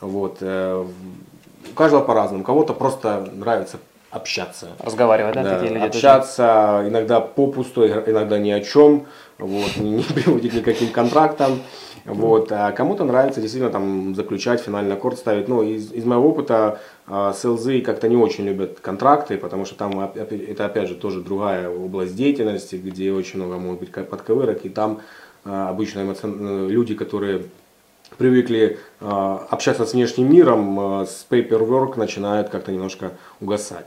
Вот. 0.01 0.38
Э, 0.40 0.84
у 1.70 1.74
каждого 1.74 2.03
по-разному. 2.03 2.45
Кого-то 2.45 2.72
просто 2.72 3.28
нравится 3.32 3.78
общаться. 4.11 4.68
Разговаривать, 4.78 5.34
да, 5.34 5.42
да 5.42 5.55
такие 5.55 5.74
люди? 5.74 5.86
Общаться, 5.86 6.76
тоже. 6.78 6.88
иногда 6.90 7.20
попусту, 7.20 7.86
иногда 7.86 8.38
ни 8.38 8.51
о 8.51 8.61
чем, 8.61 9.07
вот, 9.38 9.76
не, 9.76 9.90
не 9.97 10.03
приводит 10.03 10.55
ни 10.55 10.61
к 10.61 10.64
каким 10.64 10.90
контрактам. 10.90 11.61
Вот. 12.05 12.53
А 12.53 12.70
кому-то 12.72 13.05
нравится 13.05 13.40
действительно 13.40 13.72
там 13.72 14.14
заключать, 14.14 14.61
финальный 14.61 14.95
аккорд 14.95 15.18
ставить. 15.18 15.49
Ну, 15.49 15.62
из, 15.62 15.90
из 15.90 16.05
моего 16.05 16.28
опыта 16.28 16.78
а, 17.07 17.32
селзы 17.32 17.80
как-то 17.80 18.09
не 18.09 18.16
очень 18.16 18.45
любят 18.45 18.78
контракты, 18.80 19.38
потому 19.38 19.64
что 19.64 19.74
там 19.76 19.99
это 20.01 20.64
опять 20.66 20.88
же 20.88 20.95
тоже 20.97 21.22
другая 21.22 21.70
область 21.70 22.14
деятельности, 22.14 22.76
где 22.76 23.11
очень 23.11 23.38
много 23.40 23.57
может 23.57 23.80
быть 23.80 23.90
подковырок, 23.90 24.66
и 24.66 24.68
там 24.68 25.01
а, 25.45 25.70
обычно 25.70 26.03
эмоцион... 26.03 26.68
люди, 26.68 26.95
которые 26.95 27.45
привыкли 28.18 28.78
а, 29.00 29.46
общаться 29.50 29.86
с 29.86 29.92
внешним 29.92 30.30
миром, 30.30 31.06
с 31.06 31.26
paperwork 31.28 31.98
начинают 31.98 32.48
как-то 32.48 32.72
немножко 32.72 33.12
угасать. 33.40 33.86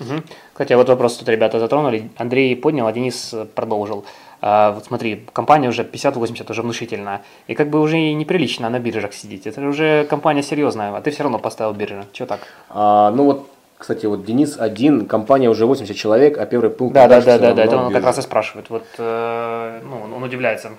Угу. 0.00 0.22
Кстати, 0.52 0.72
вот 0.72 0.88
вопрос 0.88 1.16
тут 1.16 1.28
ребята 1.28 1.58
затронули. 1.58 2.10
Андрей 2.16 2.56
поднял, 2.56 2.86
а 2.86 2.92
Денис 2.92 3.34
продолжил. 3.54 4.04
А, 4.40 4.72
вот 4.72 4.84
смотри, 4.86 5.24
компания 5.32 5.68
уже 5.68 5.82
50-80 5.82 6.50
уже 6.50 6.62
внушительная. 6.62 7.22
И 7.46 7.54
как 7.54 7.70
бы 7.70 7.80
уже 7.80 7.98
неприлично 8.12 8.68
на 8.68 8.80
биржах 8.80 9.14
сидеть. 9.14 9.46
Это 9.46 9.60
уже 9.60 10.04
компания 10.04 10.42
серьезная, 10.42 10.94
а 10.96 11.00
ты 11.00 11.10
все 11.10 11.22
равно 11.22 11.38
поставил 11.38 11.72
биржу. 11.72 12.04
Чего 12.12 12.26
так? 12.26 12.40
А, 12.68 13.10
ну 13.12 13.24
вот 13.24 13.46
кстати, 13.78 14.06
вот 14.06 14.24
Денис 14.24 14.58
один, 14.60 15.06
компания 15.06 15.50
уже 15.50 15.66
80 15.66 15.96
человек, 15.96 16.38
а 16.38 16.46
первый 16.46 16.70
пункт... 16.70 16.94
Да, 16.94 17.08
да, 17.08 17.20
да, 17.20 17.36
да, 17.36 17.52
да, 17.52 17.64
это 17.64 17.76
он 17.76 17.92
как 17.92 18.04
раз 18.04 18.16
и 18.16 18.22
спрашивает. 18.22 18.70
Вот, 18.70 18.84
э, 18.96 19.80
ну, 19.82 20.14
он 20.14 20.22
удивляется. 20.22 20.70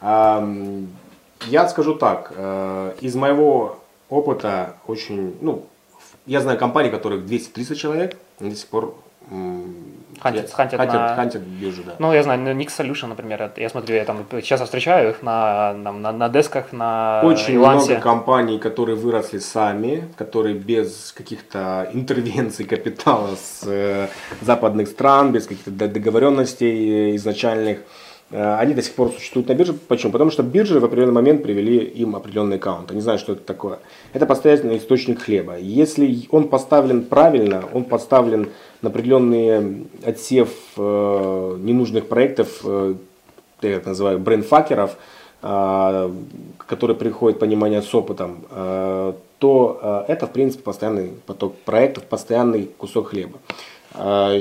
А, 0.00 0.44
я 1.46 1.68
скажу 1.68 1.94
так, 1.94 2.32
э, 2.36 2.92
из 3.00 3.14
моего 3.14 3.78
опыта 4.08 4.76
очень, 4.86 5.36
ну, 5.40 5.66
я 6.26 6.40
знаю 6.40 6.58
компании, 6.58 6.90
которых 6.90 7.24
200-300 7.24 7.74
человек, 7.74 8.16
до 8.38 8.54
сих 8.54 8.66
пор 8.66 8.94
Хантят, 10.20 10.50
хантят, 10.50 10.78
хантят, 10.78 10.94
на... 10.94 11.14
хантят 11.14 11.42
биржу, 11.42 11.82
да. 11.84 11.94
Ну, 11.98 12.12
я 12.12 12.22
знаю, 12.22 12.40
Nix 12.40 12.68
Solution, 12.78 13.06
например, 13.06 13.50
я 13.56 13.68
смотрю, 13.68 13.94
я 13.94 14.04
там 14.04 14.26
часто 14.42 14.64
встречаю 14.64 15.10
их 15.10 15.22
на, 15.22 15.72
на, 15.72 15.92
на, 15.92 16.12
на 16.12 16.28
десках, 16.28 16.72
на 16.72 17.22
Очень 17.24 17.56
Илансе. 17.56 17.92
много 17.92 18.02
компаний, 18.02 18.58
которые 18.58 18.96
выросли 18.96 19.38
сами, 19.38 20.08
которые 20.18 20.56
без 20.56 21.12
каких-то 21.16 21.88
интервенций 21.94 22.64
капитала 22.66 23.36
с 23.36 23.62
э, 23.66 24.08
западных 24.42 24.88
стран, 24.88 25.32
без 25.32 25.46
каких-то 25.46 25.70
договоренностей 25.70 27.14
изначальных, 27.16 27.78
Э, 27.78 28.09
они 28.30 28.74
до 28.74 28.82
сих 28.82 28.94
пор 28.94 29.10
существуют 29.10 29.48
на 29.48 29.54
бирже. 29.54 29.72
Почему? 29.72 30.12
Потому 30.12 30.30
что 30.30 30.42
биржи 30.42 30.78
в 30.78 30.84
определенный 30.84 31.12
момент 31.12 31.42
привели 31.42 31.78
им 31.78 32.14
определенный 32.14 32.56
аккаунт. 32.56 32.90
Они 32.90 33.00
знают, 33.00 33.20
что 33.20 33.32
это 33.32 33.42
такое. 33.42 33.80
Это 34.12 34.26
постоянный 34.26 34.78
источник 34.78 35.20
хлеба. 35.20 35.58
Если 35.58 36.28
он 36.30 36.48
поставлен 36.48 37.04
правильно, 37.04 37.64
он 37.72 37.84
поставлен 37.84 38.50
на 38.82 38.88
определенный 38.88 39.86
отсев 40.04 40.50
э, 40.76 41.56
ненужных 41.60 42.08
проектов, 42.08 42.60
э, 42.64 42.94
я 43.62 43.76
их 43.76 43.86
называю 43.86 44.18
брейнфакеров, 44.18 44.96
э, 45.42 46.10
которые 46.58 46.96
приходят 46.96 47.38
понимание 47.38 47.82
с 47.82 47.94
опытом, 47.94 48.44
э, 48.50 49.12
то 49.38 49.80
э, 49.82 50.12
это, 50.12 50.26
в 50.26 50.30
принципе, 50.30 50.62
постоянный 50.62 51.12
поток 51.26 51.56
проектов, 51.64 52.04
постоянный 52.04 52.70
кусок 52.78 53.08
хлеба. 53.08 53.38
Э, 53.94 54.38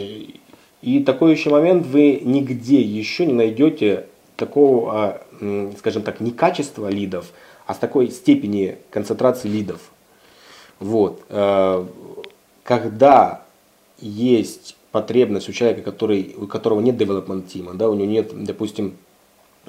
и 0.82 1.03
такой 1.03 1.32
еще 1.32 1.49
момент, 1.49 1.86
вы 1.86 2.21
нигде 2.23 2.82
еще 2.82 3.25
не 3.25 3.34
найдете 3.34 4.05
такого, 4.36 5.21
а, 5.41 5.71
скажем 5.77 6.03
так, 6.03 6.19
не 6.19 6.32
качества 6.32 6.88
лидов, 6.88 7.32
а 7.65 7.73
с 7.73 7.77
такой 7.77 8.09
степени 8.11 8.77
концентрации 8.89 9.49
лидов. 9.49 9.91
Вот. 10.80 11.21
Э, 11.30 11.86
когда 12.63 13.43
есть 13.99 14.77
потребность 14.91 15.49
у 15.49 15.51
человека, 15.51 15.82
который, 15.82 16.36
у 16.38 16.47
которого 16.47 16.80
нет 16.80 16.95
development 16.95 17.47
тима, 17.47 17.73
да, 17.73 17.89
у 17.89 17.93
него 17.93 18.09
нет, 18.09 18.32
допустим, 18.43 18.95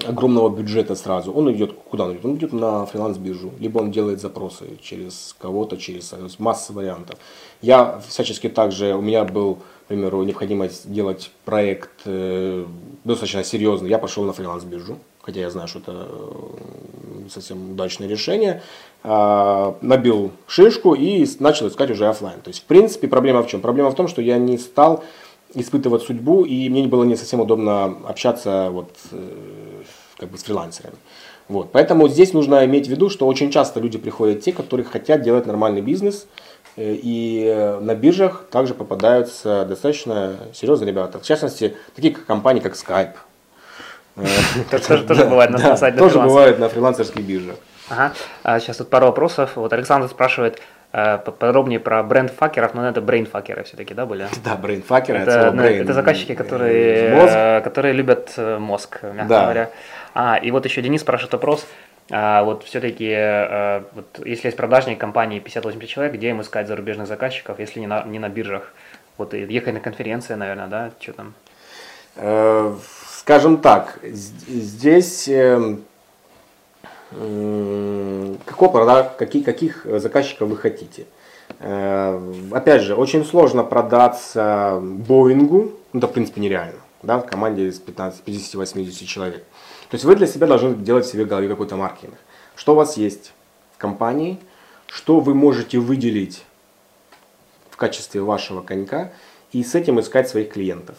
огромного 0.05 0.49
бюджета 0.49 0.95
сразу, 0.95 1.31
он 1.31 1.51
идет 1.51 1.73
куда 1.73 2.05
он 2.05 2.13
идет? 2.13 2.25
Он 2.25 2.35
идет 2.35 2.53
на 2.53 2.85
фриланс-биржу, 2.85 3.51
либо 3.59 3.79
он 3.79 3.91
делает 3.91 4.21
запросы 4.21 4.79
через 4.81 5.35
кого-то, 5.37 5.77
через 5.77 6.13
масса 6.39 6.73
вариантов. 6.73 7.19
Я 7.61 8.01
всячески 8.07 8.49
также, 8.49 8.95
у 8.95 9.01
меня 9.01 9.25
был 9.25 9.59
примеру, 9.91 10.23
необходимость 10.23 10.91
делать 10.91 11.31
проект 11.43 11.89
э, 12.05 12.65
достаточно 13.03 13.43
серьезный, 13.43 13.89
я 13.89 13.99
пошел 13.99 14.23
на 14.23 14.31
фриланс-биржу, 14.31 14.97
хотя 15.21 15.41
я 15.41 15.49
знаю, 15.49 15.67
что 15.67 15.79
это 15.79 16.07
э, 16.07 17.29
совсем 17.29 17.71
удачное 17.71 18.07
решение, 18.07 18.61
э, 19.03 19.73
набил 19.81 20.31
шишку 20.47 20.93
и 20.93 21.27
начал 21.39 21.67
искать 21.67 21.91
уже 21.91 22.07
офлайн. 22.07 22.39
То 22.39 22.49
есть, 22.49 22.61
в 22.61 22.65
принципе, 22.65 23.09
проблема 23.09 23.43
в 23.43 23.47
чем? 23.47 23.59
Проблема 23.59 23.91
в 23.91 23.95
том, 23.95 24.07
что 24.07 24.21
я 24.21 24.37
не 24.37 24.57
стал 24.57 25.03
испытывать 25.53 26.03
судьбу, 26.03 26.45
и 26.45 26.69
мне 26.69 26.87
было 26.87 27.03
не 27.03 27.17
совсем 27.17 27.41
удобно 27.41 27.97
общаться 28.07 28.69
вот, 28.71 28.91
э, 29.11 29.81
как 30.17 30.31
бы 30.31 30.37
с 30.37 30.43
фрилансерами. 30.43 30.95
Вот. 31.49 31.73
Поэтому 31.73 32.07
здесь 32.07 32.31
нужно 32.31 32.63
иметь 32.63 32.87
в 32.87 32.89
виду, 32.89 33.09
что 33.09 33.27
очень 33.27 33.51
часто 33.51 33.81
люди 33.81 33.97
приходят 33.97 34.39
те, 34.39 34.53
которые 34.53 34.85
хотят 34.85 35.21
делать 35.21 35.45
нормальный 35.45 35.81
бизнес, 35.81 36.27
и 36.77 37.45
э, 37.53 37.79
на 37.79 37.95
биржах 37.95 38.45
также 38.51 38.73
попадаются 38.73 39.65
достаточно 39.65 40.37
серьезные 40.53 40.87
ребята. 40.89 41.19
В 41.19 41.23
частности, 41.23 41.75
такие 41.95 42.13
компании, 42.15 42.61
как 42.61 42.73
Skype. 42.73 43.13
Тоже 44.87 45.03
тоже 45.03 45.25
бывает 45.29 45.51
на 45.51 45.77
сайте 45.77 45.97
Тоже 45.97 46.13
фрилансера. 46.13 46.29
бывает 46.29 46.59
на 46.59 46.69
фрилансерских 46.69 47.21
биржах. 47.23 47.55
Ага. 47.89 48.13
А, 48.43 48.59
сейчас 48.59 48.77
тут 48.77 48.89
пару 48.89 49.07
вопросов. 49.07 49.51
Вот 49.55 49.71
Александр 49.73 50.07
спрашивает 50.07 50.61
э, 50.93 51.17
по- 51.17 51.31
подробнее 51.31 51.79
про 51.79 52.03
бренд 52.03 52.31
факеров, 52.31 52.73
но 52.73 52.87
это 52.87 53.01
брейнфакеры 53.01 53.63
все-таки, 53.63 53.93
да, 53.93 54.05
были? 54.05 54.27
Да, 54.43 54.55
Это, 55.23 55.31
слова 55.31 55.51
ну, 55.51 55.63
это 55.63 55.93
заказчики, 55.93 56.35
которые, 56.35 56.95
Э, 57.09 57.15
Мозг. 57.15 57.33
э, 57.35 57.61
которые 57.61 57.93
любят 57.93 58.33
э, 58.37 58.57
мозг, 58.59 58.99
мягко 59.03 59.25
Да. 59.27 59.41
говоря. 59.43 59.69
А, 60.13 60.37
и 60.37 60.51
вот 60.51 60.65
еще 60.65 60.81
Денис 60.81 61.01
спрашивает 61.01 61.33
вопрос. 61.33 61.65
А, 62.09 62.43
вот 62.43 62.63
все-таки, 62.63 63.09
вот, 63.93 64.25
если 64.25 64.47
есть 64.47 64.57
продажник 64.57 64.99
компании 64.99 65.39
58 65.39 65.85
человек, 65.85 66.15
где 66.15 66.29
им 66.29 66.41
искать 66.41 66.67
зарубежных 66.67 67.07
заказчиков, 67.07 67.59
если 67.59 67.79
не 67.79 67.87
на, 67.87 68.03
не 68.03 68.19
на 68.19 68.29
биржах? 68.29 68.73
Вот 69.17 69.33
ехать 69.33 69.73
на 69.73 69.79
конференции, 69.79 70.33
наверное, 70.33 70.67
да? 70.67 70.91
Что 70.99 71.13
там? 71.13 71.33
Э, 72.15 72.75
Скажем 73.19 73.57
так, 73.57 73.99
здесь 74.03 75.27
э, 75.27 75.77
какого 78.45 78.71
прода- 78.71 79.15
каких, 79.15 79.45
каких 79.45 79.85
заказчиков 79.85 80.49
вы 80.49 80.57
хотите? 80.57 81.05
Э, 81.59 82.19
Опять 82.51 82.81
же, 82.81 82.95
очень 82.95 83.23
сложно 83.23 83.63
продаться 83.63 84.79
Боингу, 84.81 85.73
ну 85.93 85.99
это 85.99 86.07
в 86.07 86.13
принципе 86.13 86.41
нереально, 86.41 86.79
да, 87.03 87.19
в 87.19 87.27
команде 87.27 87.67
из 87.67 87.79
15, 87.79 88.23
50-80 88.25 89.05
человек. 89.05 89.43
То 89.91 89.95
есть 89.95 90.05
вы 90.05 90.15
для 90.15 90.25
себя 90.25 90.47
должны 90.47 90.73
делать 90.73 91.05
себе 91.05 91.25
в 91.25 91.27
голове 91.27 91.49
какой-то 91.49 91.75
маркетинг. 91.75 92.13
Что 92.55 92.71
у 92.71 92.75
вас 92.75 92.95
есть 92.95 93.33
в 93.75 93.77
компании, 93.77 94.39
что 94.87 95.19
вы 95.19 95.33
можете 95.35 95.79
выделить 95.79 96.45
в 97.69 97.75
качестве 97.75 98.21
вашего 98.21 98.61
конька 98.61 99.11
и 99.51 99.61
с 99.65 99.75
этим 99.75 99.99
искать 99.99 100.29
своих 100.29 100.53
клиентов. 100.53 100.95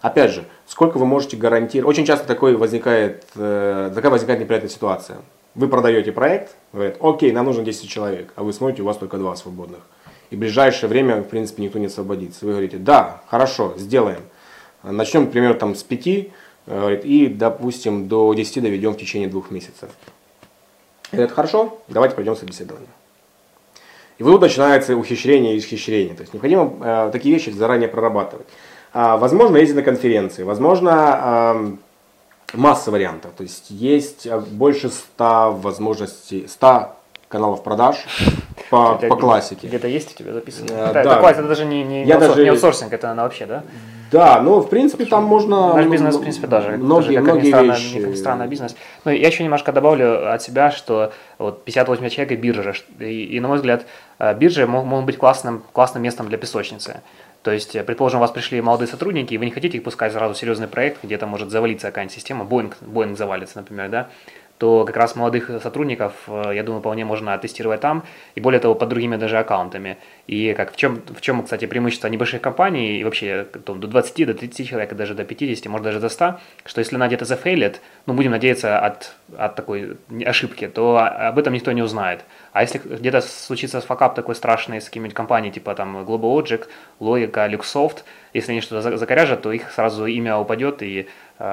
Опять 0.00 0.32
же, 0.32 0.46
сколько 0.66 0.96
вы 0.96 1.04
можете 1.04 1.36
гарантировать. 1.36 1.94
Очень 1.94 2.06
часто 2.06 2.26
такой 2.26 2.56
возникает, 2.56 3.26
э, 3.36 3.92
такая 3.94 4.10
возникает 4.10 4.40
неприятная 4.40 4.70
ситуация. 4.70 5.18
Вы 5.54 5.68
продаете 5.68 6.10
проект, 6.10 6.56
говорят, 6.72 6.96
окей, 7.02 7.30
нам 7.30 7.44
нужно 7.44 7.62
10 7.62 7.90
человек, 7.90 8.32
а 8.36 8.42
вы 8.42 8.54
смотрите, 8.54 8.80
у 8.80 8.86
вас 8.86 8.96
только 8.96 9.18
два 9.18 9.36
свободных. 9.36 9.80
И 10.30 10.36
в 10.36 10.38
ближайшее 10.38 10.88
время, 10.88 11.20
в 11.20 11.28
принципе, 11.28 11.62
никто 11.62 11.78
не 11.78 11.86
освободится. 11.86 12.46
Вы 12.46 12.52
говорите, 12.52 12.78
да, 12.78 13.20
хорошо, 13.28 13.74
сделаем. 13.76 14.22
Начнем, 14.82 15.26
к 15.26 15.32
примеру, 15.32 15.54
там, 15.56 15.74
с 15.74 15.82
5, 15.82 16.30
говорит, 16.66 17.04
и, 17.04 17.26
допустим, 17.26 18.08
до 18.08 18.32
10 18.32 18.62
доведем 18.62 18.92
в 18.92 18.96
течение 18.96 19.28
двух 19.28 19.50
месяцев. 19.50 19.90
Говорят, 21.12 21.32
хорошо, 21.32 21.78
давайте 21.88 22.16
пойдем 22.16 22.36
собеседование. 22.36 22.88
И 24.18 24.22
вот 24.22 24.32
тут 24.32 24.42
начинается 24.42 24.96
ухищрение 24.96 25.54
и 25.54 25.58
исхищрение. 25.58 26.14
То 26.14 26.22
есть 26.22 26.32
необходимо 26.32 26.72
э, 26.80 27.10
такие 27.12 27.34
вещи 27.34 27.50
заранее 27.50 27.88
прорабатывать. 27.88 28.46
А, 28.92 29.16
возможно, 29.16 29.56
ездить 29.56 29.76
на 29.76 29.82
конференции. 29.82 30.44
Возможно, 30.44 31.52
эм, 31.56 31.78
масса 32.52 32.92
вариантов. 32.92 33.32
То 33.36 33.42
есть 33.42 33.70
есть 33.70 34.26
э, 34.26 34.38
больше 34.38 34.88
100 34.88 35.52
возможностей, 35.60 36.46
100 36.48 36.96
каналов 37.28 37.64
продаж 37.64 37.96
по, 38.70 38.96
Это 38.96 39.08
по 39.08 39.16
классике. 39.16 39.66
Где-то 39.66 39.88
есть 39.88 40.14
у 40.14 40.16
тебя 40.16 40.32
записано? 40.32 40.68
Э, 40.70 40.84
это, 40.90 41.02
да. 41.04 41.18
это, 41.18 41.40
это 41.40 41.48
даже 41.48 41.64
не, 41.64 41.82
не, 41.82 42.00
Я 42.00 42.04
не, 42.04 42.12
аутсор- 42.12 42.28
даже- 42.28 42.44
не 42.44 42.48
аутсорсинг, 42.50 42.92
это 42.92 43.10
она 43.10 43.24
вообще, 43.24 43.46
да? 43.46 43.64
Да, 44.14 44.40
но 44.40 44.60
в 44.60 44.68
принципе 44.68 45.06
там 45.06 45.24
можно... 45.24 45.74
Наш 45.74 45.86
ну, 45.86 45.90
бизнес, 45.90 46.14
в 46.14 46.20
принципе, 46.20 46.46
даже. 46.46 46.70
Многие, 46.76 46.86
тоже, 46.86 47.14
как 47.14 47.24
ни 47.24 47.30
многие 47.30 47.48
странно, 47.48 47.72
вещи. 47.72 48.00
как 48.00 48.10
ни 48.10 48.14
странно, 48.14 48.46
бизнес. 48.46 48.76
Но 49.04 49.10
я 49.10 49.26
еще 49.26 49.42
немножко 49.42 49.72
добавлю 49.72 50.32
от 50.32 50.40
себя, 50.40 50.70
что 50.70 51.12
вот 51.38 51.64
58 51.64 52.08
человек 52.10 52.32
и 52.32 52.36
биржа. 52.36 52.74
И, 53.00 53.24
и, 53.24 53.40
на 53.40 53.48
мой 53.48 53.56
взгляд, 53.56 53.86
э, 54.20 54.32
биржи 54.34 54.68
мог- 54.68 54.84
могут 54.84 55.06
быть 55.06 55.18
классным, 55.18 55.64
классным 55.72 56.04
местом 56.04 56.28
для 56.28 56.38
песочницы. 56.38 57.00
То 57.42 57.50
есть, 57.50 57.74
э, 57.74 57.82
предположим, 57.82 58.18
у 58.18 58.22
вас 58.22 58.30
пришли 58.30 58.60
молодые 58.60 58.86
сотрудники, 58.86 59.34
и 59.34 59.38
вы 59.38 59.46
не 59.46 59.50
хотите 59.50 59.78
их 59.78 59.82
пускать 59.82 60.12
сразу 60.12 60.34
в 60.34 60.38
серьезный 60.38 60.68
проект, 60.68 61.02
где 61.02 61.18
там 61.18 61.30
может 61.30 61.50
завалиться 61.50 61.88
какая-нибудь 61.88 62.14
система, 62.14 62.44
Боинг, 62.44 62.76
Боинг 62.82 63.18
завалится, 63.18 63.58
например, 63.58 63.88
да, 63.88 64.08
то 64.58 64.84
как 64.84 64.96
раз 64.96 65.16
молодых 65.16 65.50
сотрудников, 65.62 66.12
э, 66.28 66.52
я 66.54 66.62
думаю, 66.62 66.80
вполне 66.80 67.04
можно 67.04 67.36
тестировать 67.38 67.80
там, 67.80 68.04
и 68.34 68.40
более 68.40 68.60
того, 68.60 68.74
под 68.74 68.88
другими 68.88 69.16
даже 69.16 69.38
аккаунтами. 69.38 69.96
И 70.26 70.54
как 70.54 70.72
в 70.72 70.76
чем, 70.76 71.02
в 71.16 71.20
чем, 71.20 71.42
кстати, 71.42 71.66
преимущество 71.66 72.08
небольших 72.08 72.40
компаний, 72.40 72.98
и 72.98 73.04
вообще 73.04 73.46
там, 73.64 73.80
до 73.80 73.88
20, 73.88 74.26
до 74.26 74.34
30 74.34 74.68
человек, 74.68 74.92
и 74.92 74.94
даже 74.94 75.14
до 75.14 75.24
50, 75.24 75.66
может 75.66 75.84
даже 75.84 76.00
до 76.00 76.08
100, 76.08 76.38
что 76.64 76.78
если 76.78 76.96
она 76.96 77.08
где-то 77.08 77.24
зафейлит, 77.24 77.80
ну, 78.06 78.14
будем 78.14 78.30
надеяться 78.30 78.78
от, 78.78 79.16
от 79.36 79.56
такой 79.56 79.96
ошибки, 80.24 80.68
то 80.68 80.98
об 80.98 81.38
этом 81.38 81.52
никто 81.52 81.72
не 81.72 81.82
узнает. 81.82 82.24
А 82.52 82.62
если 82.62 82.78
где-то 82.78 83.20
случится 83.20 83.80
факап 83.80 84.14
такой 84.14 84.36
страшный 84.36 84.80
с 84.80 84.84
какими-нибудь 84.84 85.16
компаниями, 85.16 85.54
типа 85.54 85.74
там 85.74 85.98
Global 85.98 86.38
Logic, 86.38 86.66
Logica, 87.00 87.50
Luxoft, 87.50 88.04
если 88.32 88.52
они 88.52 88.60
что-то 88.60 88.82
за- 88.82 88.96
закоряжат, 88.96 89.42
то 89.42 89.52
их 89.52 89.72
сразу 89.72 90.06
имя 90.06 90.36
упадет 90.36 90.82
и, 90.82 91.08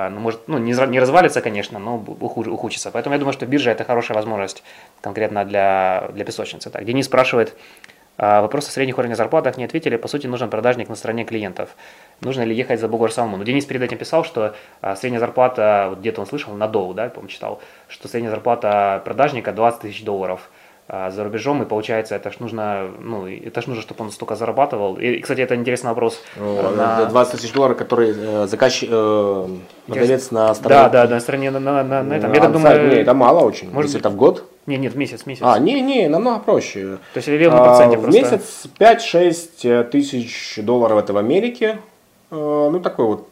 ну, 0.09 0.19
может, 0.19 0.47
ну, 0.47 0.57
не, 0.57 0.73
не 0.87 0.99
развалится, 0.99 1.41
конечно, 1.41 1.79
но 1.79 1.97
уху- 1.97 2.49
ухудшится. 2.49 2.91
Поэтому 2.91 3.13
я 3.13 3.19
думаю, 3.19 3.33
что 3.33 3.45
биржа– 3.45 3.71
это 3.71 3.83
хорошая 3.83 4.15
возможность 4.15 4.63
конкретно 5.01 5.45
для, 5.45 6.09
для 6.13 6.25
песочницы. 6.25 6.69
Так, 6.69 6.85
Денис 6.85 7.05
спрашивает, 7.05 7.55
а, 8.17 8.41
Вопрос 8.41 8.67
о 8.67 8.71
средних 8.71 8.99
уровнях 8.99 9.17
зарплатах 9.17 9.57
не 9.57 9.63
ответили. 9.63 9.95
По 9.95 10.07
сути, 10.07 10.27
нужен 10.27 10.49
продажник 10.49 10.89
на 10.89 10.95
стороне 10.95 11.25
клиентов. 11.25 11.75
Нужно 12.21 12.43
ли 12.43 12.55
ехать 12.55 12.79
за 12.79 12.87
бугор 12.87 13.11
самому? 13.11 13.37
Ну, 13.37 13.43
Денис 13.43 13.65
перед 13.65 13.81
этим 13.81 13.97
писал, 13.97 14.23
что 14.23 14.55
а, 14.81 14.95
средняя 14.95 15.19
зарплата, 15.19 15.87
вот 15.89 15.99
где-то 15.99 16.21
он 16.21 16.27
слышал, 16.27 16.53
на 16.53 16.67
Доу, 16.67 16.93
да, 16.93 17.05
я, 17.05 17.09
по-моему, 17.09 17.29
читал, 17.29 17.61
что 17.87 18.07
средняя 18.07 18.31
зарплата 18.31 19.01
продажника 19.03 19.51
20 19.51 19.81
тысяч 19.81 20.03
долларов 20.03 20.51
а, 20.51 20.60
за 20.87 21.23
рубежом, 21.23 21.61
и 21.63 21.65
получается, 21.65 22.15
это 22.15 22.31
ж 22.31 22.39
нужно, 22.39 22.89
ну, 22.99 23.25
это 23.27 23.61
ж 23.61 23.67
нужно, 23.67 23.81
чтобы 23.81 24.03
он 24.03 24.11
столько 24.11 24.35
зарабатывал. 24.35 24.95
И, 24.97 25.19
кстати, 25.21 25.39
это 25.39 25.55
интересный 25.55 25.89
вопрос. 25.89 26.21
О, 26.37 26.73
на- 26.75 27.05
20 27.05 27.39
тысяч 27.39 27.53
долларов, 27.53 27.77
которые 27.77 28.13
э, 28.17 28.47
заказчик, 28.47 28.89
э, 28.91 29.47
продавец 29.87 30.31
на 30.31 30.47
Да, 30.47 30.53
стороне. 30.55 30.89
да, 30.91 31.07
на 31.07 31.19
стороне, 31.21 31.51
на, 31.51 31.59
на, 31.59 31.83
на- 31.83 32.03
на 32.03 32.13
этом. 32.15 32.31
На 32.31 32.35
Я 32.35 32.41
так 32.41 32.51
думаю, 32.51 32.89
Не, 32.89 32.95
это 32.95 33.13
мало 33.13 33.39
очень. 33.39 33.69
может 33.71 33.89
Если 33.89 33.97
быть- 33.99 34.05
это 34.05 34.09
в 34.09 34.17
год. 34.17 34.43
не, 34.65 34.77
нет, 34.77 34.93
в 34.93 34.97
месяц, 34.97 35.21
в 35.23 35.27
месяц. 35.27 35.41
А, 35.45 35.59
не, 35.59 35.79
не, 35.81 36.09
намного 36.09 36.39
проще. 36.39 36.97
То 37.13 37.17
есть 37.17 37.27
или 37.29 37.45
в 37.45 37.53
А, 37.55 37.63
проценте 37.63 37.97
в 37.97 38.01
просто. 38.01 38.21
месяц 38.21 38.63
5-6 38.77 39.83
тысяч 39.91 40.59
долларов 40.61 40.97
это 40.99 41.13
в 41.13 41.17
Америке. 41.17 41.79
Э, 42.31 42.69
Ну, 42.71 42.79
такой 42.79 43.05
вот, 43.05 43.27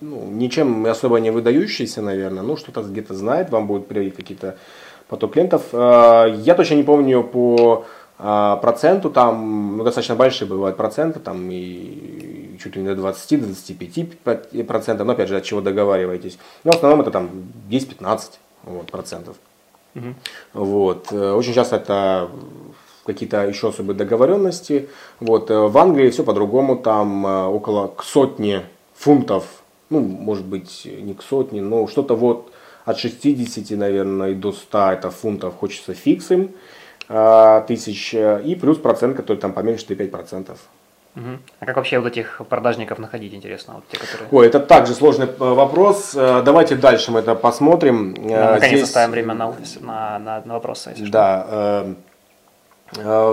ну, 0.00 0.24
ничем 0.30 0.84
особо 0.86 1.20
не 1.20 1.30
выдающийся, 1.30 2.02
наверное. 2.02 2.42
Ну, 2.42 2.56
что-то 2.56 2.82
где-то 2.82 3.14
знает, 3.14 3.50
вам 3.50 3.66
будет 3.66 3.86
приходить 3.86 4.16
какие-то 4.16 4.56
поток 5.08 5.32
клиентов. 5.32 5.62
Э, 5.72 6.34
Я 6.38 6.54
точно 6.54 6.74
не 6.74 6.82
помню 6.82 7.22
по 7.22 7.84
а, 8.16 8.56
проценту, 8.56 9.10
там 9.10 9.76
ну, 9.76 9.84
достаточно 9.84 10.14
большие 10.14 10.46
бывают 10.46 10.76
проценты, 10.76 11.18
там 11.18 11.48
и 11.50 12.56
чуть 12.62 12.76
ли 12.76 12.82
не 12.82 12.88
до 12.88 12.94
20, 12.96 13.40
до 13.40 13.46
25 13.46 14.66
процентов, 14.66 15.06
но 15.06 15.12
опять 15.12 15.28
же, 15.28 15.36
от 15.36 15.44
чего 15.44 15.60
договариваетесь. 15.60 16.38
Но 16.62 16.72
в 16.72 16.76
основном 16.76 17.00
это 17.00 17.10
там 17.10 17.28
10-15 17.68 18.20
вот, 18.64 18.90
процентов. 18.90 19.36
Вот. 20.52 21.08
Э, 21.10 21.32
Очень 21.32 21.54
часто 21.54 21.76
это 21.76 22.30
какие-то 23.04 23.46
еще 23.46 23.68
особые 23.68 23.96
договоренности. 23.96 24.88
Вот. 25.20 25.50
э, 25.50 25.58
В 25.58 25.76
Англии 25.76 26.10
все 26.10 26.22
по-другому, 26.22 26.76
там 26.76 27.26
э, 27.26 27.44
около 27.46 27.88
к 27.88 28.04
сотни 28.04 28.62
фунтов, 28.94 29.44
ну, 29.90 30.00
может 30.00 30.46
быть, 30.46 30.86
не 30.86 31.14
к 31.14 31.22
сотне, 31.22 31.60
но 31.62 31.86
что-то 31.88 32.14
вот 32.14 32.52
от 32.84 32.98
60, 32.98 33.78
наверное, 33.78 34.30
и 34.30 34.34
до 34.34 34.52
100 34.52 34.78
это 34.92 35.10
фунтов 35.10 35.54
хочется 35.56 35.94
фиксим 35.94 36.50
э, 37.08 37.62
тысяч, 37.66 38.14
э, 38.14 38.42
и 38.44 38.54
плюс 38.54 38.78
процент, 38.78 39.16
который 39.16 39.38
там 39.38 39.52
поменьше 39.52 39.86
5 39.86 40.10
процентов. 40.10 40.58
Мгм. 41.14 41.40
А 41.60 41.66
как 41.66 41.76
вообще 41.76 41.98
вот 42.00 42.08
этих 42.08 42.40
продажников 42.48 42.98
находить, 42.98 43.34
интересно? 43.34 43.74
Вот 43.74 43.84
те, 43.88 43.98
которые... 43.98 44.28
Ой, 44.32 44.46
это 44.46 44.58
также 44.60 44.94
сложный 44.94 45.26
э, 45.26 45.30
вопрос. 45.38 46.12
Э, 46.16 46.42
Давайте 46.44 46.74
дальше 46.76 47.10
мы 47.12 47.20
это 47.20 47.34
посмотрим. 47.34 48.14
Ну, 48.18 48.30
наконец 48.30 48.68
здесь- 48.78 48.82
оставим 48.82 49.12
время 49.12 49.34
на, 49.34 49.54
на, 49.80 50.18
на, 50.18 50.42
на 50.44 50.54
вопросы, 50.54 50.90
если 50.90 51.04
что. 51.04 51.12
Да. 51.12 51.46
э, 51.48 51.94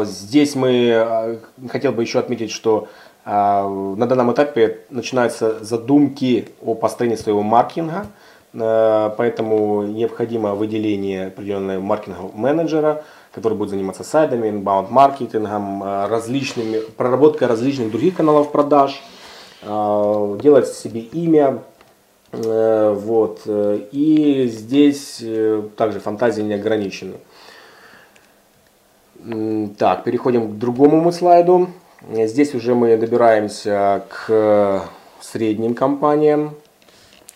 Здесь 0.05 0.55
мы 0.55 1.39
хотел 1.69 1.91
бы 1.91 2.01
еще 2.01 2.17
отметить, 2.19 2.49
что 2.51 2.87
на 3.25 4.07
данном 4.07 4.31
этапе 4.33 4.79
начинаются 4.89 5.63
задумки 5.63 6.49
о 6.61 6.73
построении 6.73 7.15
своего 7.17 7.43
маркетинга, 7.43 8.07
поэтому 8.53 9.83
необходимо 9.83 10.55
выделение 10.55 11.27
определенного 11.27 11.79
маркетингового 11.79 12.35
менеджера, 12.35 13.03
который 13.33 13.57
будет 13.57 13.69
заниматься 13.69 14.03
сайтами, 14.03 14.47
inbound 14.49 14.89
маркетингом, 14.89 15.83
э, 15.83 16.07
различными, 16.07 16.79
проработкой 16.97 17.47
различных 17.47 17.91
других 17.91 18.17
каналов 18.17 18.51
продаж, 18.51 19.01
э, 19.61 20.39
делать 20.41 20.67
себе 20.67 21.01
имя, 21.01 21.59
Э, 22.33 22.93
Вот. 22.97 23.41
э, 23.45 23.81
И 23.91 24.47
здесь 24.47 25.19
э, 25.21 25.63
также 25.75 25.99
фантазии 25.99 26.41
не 26.41 26.53
ограничены. 26.53 27.15
Так, 29.77 30.03
переходим 30.03 30.49
к 30.49 30.57
другому 30.57 31.11
слайду. 31.11 31.67
Э, 32.09 32.27
Здесь 32.27 32.55
уже 32.55 32.73
мы 32.73 32.95
добираемся 32.97 34.03
к 34.09 34.83
средним 35.19 35.73
компаниям. 35.75 36.55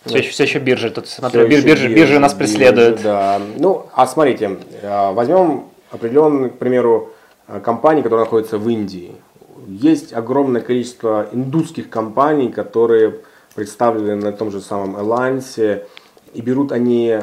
Все, 0.06 0.18
еще, 0.18 0.30
все 0.30 0.42
еще 0.44 0.58
биржи, 0.58 0.90
тут 0.90 1.08
смотрю, 1.08 1.46
бир- 1.46 1.58
еще 1.58 1.66
биржи, 1.66 1.88
биржи 1.94 2.18
нас 2.18 2.34
биржи, 2.34 2.52
преследуют. 2.52 3.02
Да. 3.02 3.40
Ну, 3.58 3.86
а 3.94 4.06
смотрите, 4.06 4.58
э, 4.82 5.12
возьмем 5.12 5.64
определенный, 5.90 6.50
к 6.50 6.58
примеру, 6.58 7.10
э, 7.48 7.60
компании, 7.60 8.02
которые 8.02 8.24
находятся 8.24 8.58
в 8.58 8.68
Индии. 8.68 9.12
Есть 9.66 10.12
огромное 10.12 10.60
количество 10.60 11.26
индусских 11.32 11.90
компаний, 11.90 12.50
которые 12.52 13.16
представлены 13.54 14.16
на 14.16 14.32
том 14.32 14.50
же 14.50 14.60
самом 14.60 14.96
Elance. 14.96 15.82
и 16.34 16.40
берут 16.42 16.70
они 16.72 17.18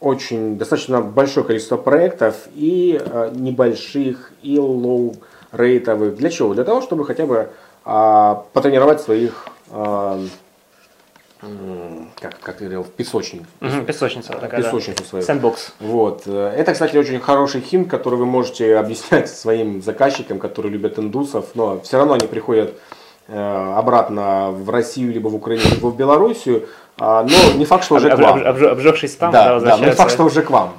очень 0.00 0.58
достаточно 0.58 1.00
большое 1.00 1.46
количество 1.46 1.76
проектов 1.76 2.34
и 2.54 3.00
э, 3.00 3.30
небольших, 3.34 4.32
и 4.42 4.58
low-rate 4.58 5.48
овых. 5.48 6.16
Для 6.16 6.28
чего? 6.30 6.54
Для 6.54 6.64
того, 6.64 6.82
чтобы 6.82 7.04
хотя 7.06 7.24
бы 7.24 7.48
э, 7.84 8.34
потренировать 8.52 9.00
своих 9.00 9.46
э, 9.70 10.26
как, 12.20 12.38
как 12.40 12.56
ты 12.56 12.64
говорил, 12.64 12.84
песочник. 12.84 13.42
Угу, 13.60 13.82
песочница 13.86 14.32
такая, 14.34 14.62
Песочницу 14.62 15.02
да. 15.02 15.08
свою. 15.08 15.24
Sandbox. 15.24 15.72
Вот. 15.80 16.26
Это, 16.26 16.72
кстати, 16.72 16.96
очень 16.96 17.20
хороший 17.20 17.60
hint, 17.60 17.88
который 17.90 18.18
вы 18.18 18.26
можете 18.26 18.76
объяснять 18.78 19.28
своим 19.28 19.82
заказчикам, 19.82 20.38
которые 20.38 20.72
любят 20.72 20.98
индусов, 20.98 21.46
но 21.54 21.80
все 21.80 21.98
равно 21.98 22.14
они 22.14 22.26
приходят 22.26 22.74
э, 23.26 23.74
обратно 23.76 24.50
в 24.50 24.70
Россию, 24.70 25.12
либо 25.12 25.28
в 25.28 25.34
Украину, 25.34 25.64
либо 25.70 25.86
в 25.88 25.96
Белоруссию, 25.96 26.68
а, 26.98 27.24
но 27.24 27.58
не 27.58 27.64
факт, 27.64 27.84
что 27.84 27.96
уже 27.96 28.14
к 28.14 28.18
вам. 28.18 28.46
Обжегшись 28.46 29.16
там, 29.16 29.32
да, 29.32 29.58
да, 29.58 29.76
но 29.76 29.86
не 29.86 29.92
факт, 29.92 30.12
что 30.12 30.24
уже 30.24 30.42
к 30.42 30.50
вам. 30.50 30.74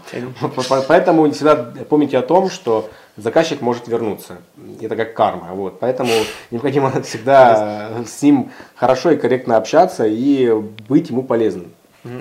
Поэтому 0.87 1.29
всегда 1.31 1.55
помните 1.89 2.17
о 2.17 2.21
том, 2.21 2.49
что 2.49 2.89
заказчик 3.17 3.61
может 3.61 3.87
вернуться. 3.87 4.37
Это 4.81 4.95
как 4.95 5.13
карма. 5.13 5.49
Вот. 5.53 5.79
Поэтому 5.79 6.11
необходимо 6.51 7.01
всегда 7.01 8.03
с 8.05 8.21
ним 8.21 8.51
хорошо 8.75 9.11
и 9.11 9.17
корректно 9.17 9.57
общаться 9.57 10.05
и 10.05 10.51
быть 10.89 11.09
ему 11.09 11.23
полезным. 11.23 11.71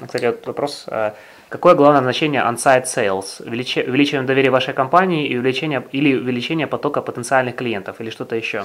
Кстати, 0.04 0.26
вот 0.26 0.46
вопрос. 0.46 0.84
А 0.86 1.14
какое 1.48 1.74
главное 1.74 2.02
значение 2.02 2.40
on-site 2.42 2.84
sales? 2.84 3.42
Увеличение 3.44 4.22
доверия 4.22 4.50
вашей 4.50 4.74
компании 4.74 5.26
и 5.26 5.36
увеличение, 5.36 5.84
или 5.90 6.14
увеличение 6.14 6.68
потока 6.68 7.02
потенциальных 7.02 7.56
клиентов 7.56 8.00
или 8.00 8.10
что-то 8.10 8.36
еще? 8.36 8.64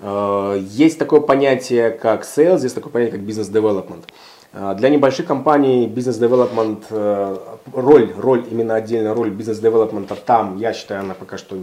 Э, 0.00 0.58
есть 0.60 0.98
такое 0.98 1.20
понятие, 1.20 1.90
как 1.90 2.24
sales, 2.24 2.62
есть 2.62 2.74
такое 2.74 2.92
понятие, 2.92 3.20
как 3.20 3.28
business 3.28 3.52
development. 3.52 4.04
Э, 4.56 4.74
для 4.74 4.88
небольших 4.88 5.26
компаний 5.26 5.86
бизнес-девелопмент, 5.86 6.86
э, 6.90 7.36
роль, 7.72 8.12
роль, 8.16 8.44
именно 8.50 8.74
отдельная 8.74 9.12
роль 9.12 9.30
бизнес-девелопмента 9.30 10.16
там, 10.16 10.56
я 10.56 10.72
считаю, 10.72 11.00
она 11.00 11.14
пока 11.14 11.36
что 11.36 11.56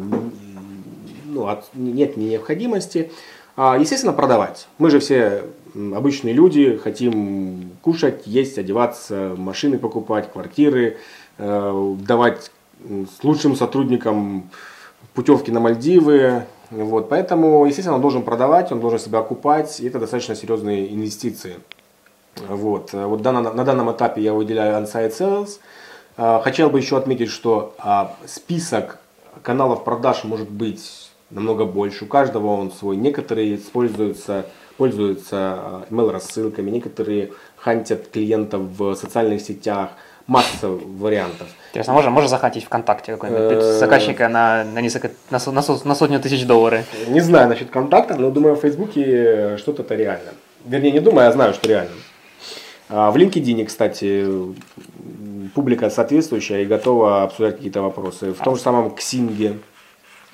ну, 1.26 1.48
от, 1.48 1.66
нет 1.74 2.18
необходимости. 2.18 3.12
А, 3.56 3.78
естественно, 3.80 4.14
продавать. 4.14 4.68
Мы 4.78 4.92
же 4.92 5.00
все 5.00 5.44
обычные 5.74 6.34
люди, 6.34 6.78
хотим 6.78 7.72
кушать, 7.82 8.28
есть, 8.28 8.60
одеваться, 8.60 9.34
машины 9.38 9.80
покупать, 9.80 10.32
квартиры, 10.32 10.98
э, 11.40 11.96
давать 12.08 12.52
лучшим 13.24 13.56
сотрудникам 13.56 14.52
путевки 15.16 15.52
на 15.52 15.60
Мальдивы. 15.60 16.44
Вот, 16.70 17.10
поэтому, 17.10 17.66
естественно, 17.66 17.96
он 17.96 18.02
должен 18.02 18.22
продавать, 18.22 18.72
он 18.72 18.80
должен 18.80 19.00
себя 19.00 19.20
окупать, 19.20 19.80
и 19.80 19.88
это 19.88 20.00
достаточно 20.00 20.36
серьезные 20.36 20.94
инвестиции. 20.94 21.56
Вот, 22.48 22.94
вот 22.94 23.24
на, 23.24 23.32
на 23.32 23.64
данном 23.64 23.92
этапе 23.92 24.22
я 24.22 24.34
выделяю 24.34 24.84
on-site 24.84 25.12
sales. 25.12 25.60
А, 26.18 26.42
хотел 26.42 26.70
бы 26.70 26.80
еще 26.80 26.98
отметить, 26.98 27.30
что 27.30 27.76
а, 27.78 28.16
список 28.26 29.00
каналов 29.42 29.84
продаж 29.84 30.24
может 30.24 30.50
быть 30.50 31.12
намного 31.30 31.66
больше. 31.66 32.06
У 32.06 32.08
каждого 32.08 32.48
он 32.48 32.72
свой. 32.72 32.96
Некоторые 32.96 33.56
используются, 33.56 34.46
пользуются 34.78 35.38
а, 35.38 35.86
email 35.90 36.12
рассылками, 36.12 36.70
некоторые 36.70 37.32
хантят 37.58 38.10
клиентов 38.10 38.62
в 38.78 38.96
социальных 38.96 39.42
сетях. 39.42 39.90
Масса 40.26 40.70
вариантов. 40.70 41.48
Интересно, 41.72 41.92
можно, 41.92 42.10
можно 42.10 42.30
захантить 42.30 42.64
ВКонтакте 42.64 43.12
какой-нибудь 43.12 43.42
э, 43.42 43.78
заказчика 43.78 44.30
на, 44.30 44.64
на, 44.64 44.80
несколько, 44.80 45.12
на, 45.30 45.38
на, 45.38 45.62
на 45.84 45.96
сотню 45.96 46.22
тысяч 46.22 46.46
долларов? 46.46 46.86
Не 47.10 47.20
знаю 47.20 47.50
насчет 47.50 47.70
контакта, 47.70 48.16
но 48.16 48.32
думаю, 48.32 48.56
в 48.56 48.62
Фейсбуке 48.62 49.58
что-то 49.58 49.82
это 49.82 49.96
реально. 49.96 50.30
Вернее, 50.64 50.92
не 50.92 51.02
думаю, 51.02 51.28
а 51.28 51.32
знаю, 51.34 51.54
что 51.54 51.68
реально. 51.68 51.92
А, 52.96 53.10
в 53.10 53.16
LinkedIn, 53.18 53.66
кстати, 53.66 54.24
публика 55.56 55.90
соответствующая 55.90 56.62
и 56.62 56.66
готова 56.66 57.24
обсуждать 57.24 57.56
какие-то 57.56 57.82
вопросы. 57.82 58.34
В 58.34 58.44
том 58.44 58.56
же 58.56 58.62
самом 58.62 58.92
Ксинге. 58.92 59.58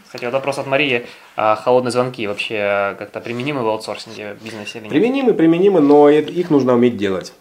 Кстати, 0.04 0.26
вот 0.26 0.34
вопрос 0.34 0.58
от 0.58 0.68
Марии. 0.68 1.06
А 1.38 1.56
холодные 1.56 1.92
звонки 1.92 2.28
вообще 2.28 2.96
как-то 3.00 3.22
применимы 3.22 3.64
в 3.64 3.70
аутсорсинге 3.70 4.34
в 4.34 4.44
бизнесе 4.44 4.80
или 4.80 4.86
нет? 4.86 4.92
Применимы, 4.92 5.34
применимы, 5.34 5.80
но 5.80 6.10
их 6.10 6.50
нужно 6.50 6.74
уметь 6.74 6.98
делать. 6.98 7.32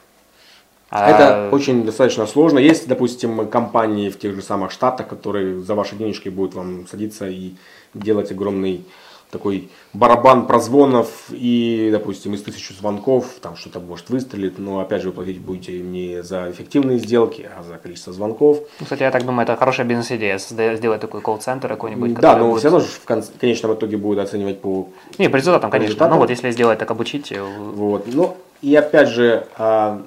А... 0.90 1.10
Это 1.10 1.48
очень 1.52 1.84
достаточно 1.84 2.24
сложно. 2.26 2.60
Есть, 2.60 2.86
допустим, 2.86 3.48
компании 3.48 4.10
в 4.10 4.18
тех 4.20 4.36
же 4.36 4.42
самых 4.42 4.70
штатах, 4.70 5.08
которые 5.08 5.62
за 5.62 5.74
ваши 5.74 5.96
денежки 5.96 6.28
будут 6.28 6.54
вам 6.54 6.86
садиться 6.86 7.26
и 7.26 7.54
делать 7.92 8.30
огромный 8.30 8.84
такой 9.30 9.68
барабан 9.92 10.46
прозвонов 10.46 11.26
и, 11.30 11.88
допустим, 11.92 12.34
из 12.34 12.42
тысячи 12.42 12.72
звонков 12.72 13.26
там 13.40 13.56
что-то 13.56 13.80
может 13.80 14.10
выстрелить, 14.10 14.58
но 14.58 14.80
опять 14.80 15.02
же 15.02 15.08
вы 15.08 15.14
платить 15.14 15.40
будете 15.40 15.80
не 15.80 16.22
за 16.22 16.50
эффективные 16.50 16.98
сделки, 16.98 17.48
а 17.56 17.62
за 17.62 17.76
количество 17.76 18.12
звонков. 18.12 18.60
Ну, 18.80 18.84
кстати, 18.84 19.02
я 19.02 19.10
так 19.10 19.24
думаю, 19.24 19.44
это 19.44 19.56
хорошая 19.56 19.86
бизнес-идея, 19.86 20.38
сделать 20.38 21.00
такой 21.00 21.20
колл-центр 21.20 21.68
какой-нибудь. 21.68 22.14
Да, 22.14 22.36
но 22.36 22.48
будет... 22.48 22.60
все 22.60 22.70
равно 22.70 22.80
же 22.80 22.86
в 22.86 23.38
конечном 23.38 23.74
итоге 23.74 23.96
будет 23.96 24.18
оценивать 24.18 24.60
по 24.60 24.88
Не, 25.18 25.28
по 25.28 25.36
результатам, 25.36 25.70
конечно. 25.70 25.88
Результатам. 25.88 26.14
Ну 26.14 26.20
вот 26.20 26.30
если 26.30 26.50
сделать 26.50 26.78
так, 26.78 26.90
обучить. 26.90 27.32
Э, 27.32 27.42
вот, 27.42 28.06
ну 28.06 28.36
и 28.62 28.74
опять 28.74 29.08
же, 29.08 29.46
а, 29.56 30.02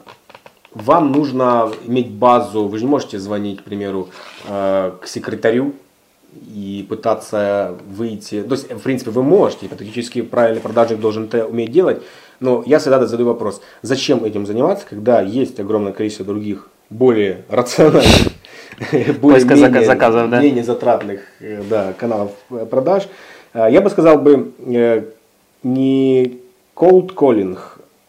вам 0.74 1.12
нужно 1.12 1.72
иметь 1.86 2.10
базу, 2.12 2.68
вы 2.68 2.78
же 2.78 2.86
не 2.86 2.90
можете 2.90 3.20
звонить, 3.20 3.62
к 3.62 3.64
примеру, 3.64 4.10
э, 4.48 4.94
к 5.02 5.08
секретарю, 5.08 5.74
и 6.34 6.86
пытаться 6.88 7.78
выйти. 7.88 8.42
То 8.44 8.56
есть, 8.56 8.72
в 8.72 8.80
принципе, 8.80 9.12
вы 9.12 9.24
можете, 9.24 9.66
гипотетически 9.66 10.22
правильный 10.22 10.62
продажник 10.62 11.00
должен 11.00 11.26
это 11.26 11.46
уметь 11.46 11.72
делать, 11.72 12.02
но 12.40 12.64
я 12.66 12.80
всегда 12.80 13.06
задаю 13.06 13.28
вопрос, 13.30 13.62
зачем 13.82 14.24
этим 14.24 14.46
заниматься, 14.46 14.86
когда 14.90 15.22
есть 15.22 15.60
огромное 15.60 15.94
количество 15.94 16.26
других 16.26 16.70
более 16.90 17.46
рациональных, 17.50 18.34
более 19.22 19.46
менее, 19.46 19.86
заказов, 19.86 20.30
да? 20.30 20.42
менее 20.42 20.64
затратных 20.64 21.22
э, 21.40 21.64
да, 21.70 21.94
каналов 21.94 22.32
э, 22.50 22.66
продаж. 22.66 23.08
Э, 23.54 23.68
я 23.70 23.82
бы 23.82 23.90
сказал 23.90 24.18
бы 24.18 24.54
не 25.64 26.40
cold 26.76 27.14
calling, 27.14 27.58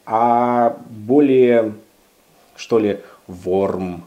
а 0.06 0.76
более, 0.88 1.72
что 2.56 2.78
ли, 2.78 3.00
warm 3.28 4.00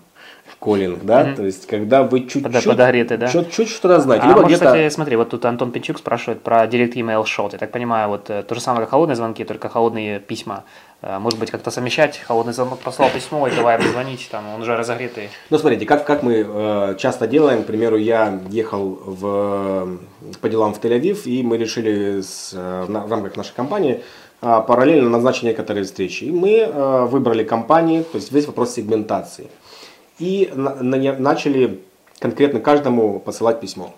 коллинг, 0.66 1.04
да, 1.04 1.22
mm-hmm. 1.22 1.36
то 1.36 1.46
есть 1.46 1.68
когда 1.68 2.02
вы 2.02 2.22
чуть-чуть, 2.22 2.66
подогреты, 2.66 3.18
да? 3.18 3.28
чуть-чуть 3.28 3.70
что-то 3.70 4.00
знаете. 4.00 4.26
А 4.26 4.30
Либо 4.30 4.42
может, 4.42 4.58
кстати, 4.58 4.90
смотри, 4.90 5.16
вот 5.16 5.30
тут 5.30 5.46
Антон 5.46 5.72
Пинчук 5.72 6.00
спрашивает 6.00 6.42
про 6.42 6.66
Direct 6.66 6.94
Email 6.94 7.24
Shot. 7.24 7.50
Я 7.54 7.60
так 7.60 7.72
понимаю, 7.72 8.10
вот 8.10 8.32
э, 8.32 8.42
то 8.42 8.56
же 8.56 8.62
самое, 8.62 8.82
как 8.82 8.90
холодные 8.90 9.16
звонки, 9.16 9.44
только 9.44 9.70
холодные 9.70 10.20
письма. 10.20 10.64
Э, 11.04 11.20
может 11.20 11.40
быть, 11.40 11.52
как-то 11.52 11.70
совмещать, 11.70 12.18
холодный 12.18 12.54
звонок 12.54 12.80
послал 12.80 13.10
письмо, 13.10 13.48
и 13.48 13.56
давай 13.56 13.78
позвонить, 13.78 14.28
там, 14.32 14.44
он 14.56 14.62
уже 14.62 14.76
разогретый. 14.76 15.30
Ну, 15.52 15.60
смотрите, 15.60 15.86
как, 15.86 16.04
как 16.04 16.24
мы 16.24 16.44
э, 16.48 16.96
часто 16.98 17.28
делаем, 17.28 17.62
к 17.62 17.68
примеру, 17.68 17.98
я 17.98 18.40
ехал 18.50 19.00
в, 19.06 20.00
по 20.42 20.50
делам 20.50 20.74
в 20.74 20.80
Тель-Авив, 20.80 21.26
и 21.26 21.44
мы 21.44 21.58
решили 21.58 22.22
с, 22.22 22.54
э, 22.54 22.86
в 22.88 23.12
рамках 23.12 23.38
нашей 23.38 23.54
компании 23.54 24.02
э, 24.42 24.62
параллельно 24.68 25.10
назначить 25.10 25.44
некоторые 25.44 25.84
встречи. 25.84 26.24
И 26.24 26.32
мы 26.32 26.58
э, 26.58 27.06
выбрали 27.06 27.44
компании, 27.44 28.02
то 28.02 28.18
есть 28.18 28.32
весь 28.32 28.48
вопрос 28.48 28.74
сегментации 28.74 29.48
и 30.20 30.52
на, 30.54 30.76
на, 30.76 31.14
начали 31.14 31.82
конкретно 32.20 32.60
каждому 32.60 33.20
посылать 33.20 33.60
письмо. 33.60 33.94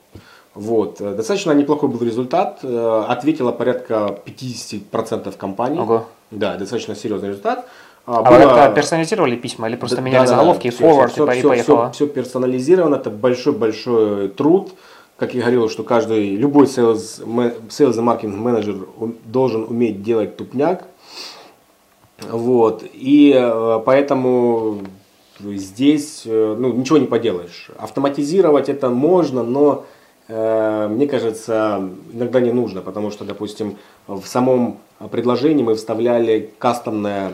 Вот. 0.54 1.00
Э, 1.02 1.14
достаточно 1.14 1.52
неплохой 1.52 1.90
был 1.90 2.00
результат. 2.06 2.60
Э, 2.64 3.06
ответило 3.08 3.52
порядка 3.52 4.20
50% 4.26 5.36
компаний. 5.38 5.80
Ого. 5.80 6.06
Да, 6.32 6.58
достаточно 6.58 6.96
серьезный 6.96 7.30
результат. 7.30 7.68
А, 8.06 8.20
а 8.20 8.24
было... 8.24 8.54
вы 8.54 8.60
это 8.60 8.74
персонализировали 8.74 9.36
письма 9.36 9.68
или 9.68 9.76
просто 9.76 9.98
да, 9.98 10.02
меняли 10.02 10.26
да, 10.26 10.28
заголовки, 10.28 10.70
да, 10.70 10.76
и 10.76 10.80
forward, 10.80 11.08
все, 11.10 11.32
и, 11.32 11.40
все, 11.40 11.48
поехало? 11.48 11.92
Все, 11.92 12.06
все 12.06 12.14
персонализировано, 12.14 12.96
это 12.96 13.10
большой-большой 13.10 14.30
труд. 14.30 14.72
Как 15.18 15.34
я 15.34 15.42
говорил, 15.42 15.70
что 15.70 15.84
каждый, 15.84 16.36
любой 16.36 16.68
sales, 16.68 17.24
sales 17.70 17.98
и 17.98 18.02
маркетинг 18.02 18.38
менеджер 18.38 18.88
должен 19.26 19.64
уметь 19.64 20.04
делать 20.04 20.38
тупняк. 20.38 20.86
Вот. 22.30 22.84
И 22.94 23.34
э, 23.36 23.82
поэтому 23.86 24.80
здесь 25.40 26.24
э, 26.26 26.56
ну, 26.58 26.74
ничего 26.74 26.98
не 26.98 27.08
поделаешь. 27.08 27.70
Автоматизировать 27.78 28.70
это 28.70 28.90
можно, 28.90 29.44
но 29.44 29.86
э, 30.28 30.88
мне 30.90 31.08
кажется, 31.08 31.90
иногда 32.12 32.40
не 32.40 32.52
нужно, 32.52 32.82
потому 32.82 33.12
что, 33.12 33.26
допустим, 33.26 33.78
в 34.08 34.26
самом 34.26 34.80
предложении 35.12 35.64
мы 35.64 35.76
вставляли 35.76 36.52
кастомное 36.58 37.34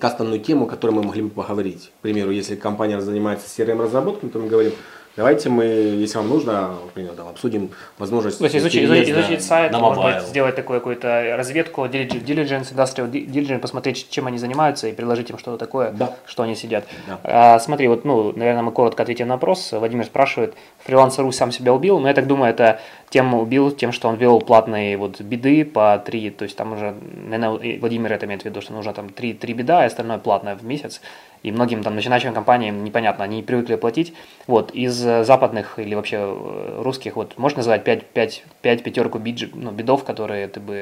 кастомную 0.00 0.40
тему, 0.40 0.64
о 0.64 0.68
которой 0.68 0.90
мы 0.90 1.02
могли 1.04 1.22
бы 1.22 1.30
поговорить. 1.30 1.92
К 1.98 2.02
примеру, 2.02 2.32
если 2.32 2.56
компания 2.56 3.00
занимается 3.00 3.46
CRM-разработкой, 3.46 4.28
то 4.28 4.40
мы 4.40 4.48
говорим, 4.48 4.72
Давайте 5.14 5.50
мы, 5.50 5.64
если 5.64 6.16
вам 6.16 6.28
нужно, 6.28 6.74
например, 6.86 7.12
там, 7.12 7.28
обсудим 7.28 7.70
возможность 7.98 8.38
То 8.38 8.44
есть 8.44 8.56
изучить, 8.56 8.84
изучить, 8.84 9.42
сайт, 9.42 9.70
на 9.70 9.78
может 9.78 10.02
быть, 10.02 10.22
сделать 10.22 10.56
такую 10.56 10.80
какую-то 10.80 11.34
разведку, 11.36 11.84
diligence, 11.84 12.74
industrial 12.74 13.10
diligence, 13.10 13.58
посмотреть, 13.58 14.08
чем 14.08 14.26
они 14.26 14.38
занимаются 14.38 14.88
и 14.88 14.92
предложить 14.92 15.28
им 15.28 15.36
что-то 15.36 15.58
такое, 15.58 15.90
да. 15.90 16.16
что 16.24 16.44
они 16.44 16.54
сидят. 16.54 16.84
Да. 17.06 17.20
А, 17.24 17.58
смотри, 17.58 17.88
вот, 17.88 18.06
ну, 18.06 18.32
наверное, 18.34 18.62
мы 18.62 18.72
коротко 18.72 19.02
ответим 19.02 19.28
на 19.28 19.34
вопрос. 19.34 19.72
Владимир 19.72 20.06
спрашивает, 20.06 20.54
фрилансер 20.78 21.30
сам 21.32 21.52
себя 21.52 21.74
убил, 21.74 22.00
но 22.00 22.08
я 22.08 22.14
так 22.14 22.26
думаю, 22.26 22.50
это 22.50 22.80
тем 23.10 23.34
убил, 23.34 23.70
тем, 23.70 23.92
что 23.92 24.08
он 24.08 24.16
вел 24.16 24.40
платные 24.40 24.96
вот 24.96 25.20
биды 25.20 25.66
по 25.66 26.02
три, 26.04 26.30
то 26.30 26.44
есть 26.44 26.56
там 26.56 26.72
уже, 26.72 26.94
наверное, 27.26 27.78
Владимир 27.78 28.12
это 28.12 28.24
имеет 28.24 28.42
в 28.42 28.44
виду, 28.46 28.62
что 28.62 28.72
нужно 28.72 28.94
там 28.94 29.10
три, 29.10 29.34
три 29.34 29.52
бида, 29.52 29.82
и 29.82 29.86
остальное 29.86 30.16
платное 30.16 30.54
в 30.56 30.64
месяц. 30.64 31.02
И 31.42 31.50
многим 31.52 31.82
там 31.82 31.94
начинающим 31.94 32.32
компаниям 32.34 32.84
непонятно, 32.84 33.24
они 33.24 33.36
не 33.36 33.42
привыкли 33.42 33.76
платить. 33.76 34.14
Вот, 34.46 34.70
из 34.70 35.04
э, 35.04 35.24
западных 35.24 35.78
или 35.78 35.94
вообще 35.94 36.18
э, 36.20 36.82
русских, 36.82 37.16
вот, 37.16 37.36
можешь 37.38 37.56
назвать 37.56 37.84
5, 37.84 38.06
5, 38.06 38.44
5 38.62 38.82
пятерку 38.82 39.18
бидж, 39.18 39.46
ну, 39.54 39.70
бидов, 39.70 40.04
которые 40.04 40.48
ты 40.48 40.60
бы, 40.60 40.74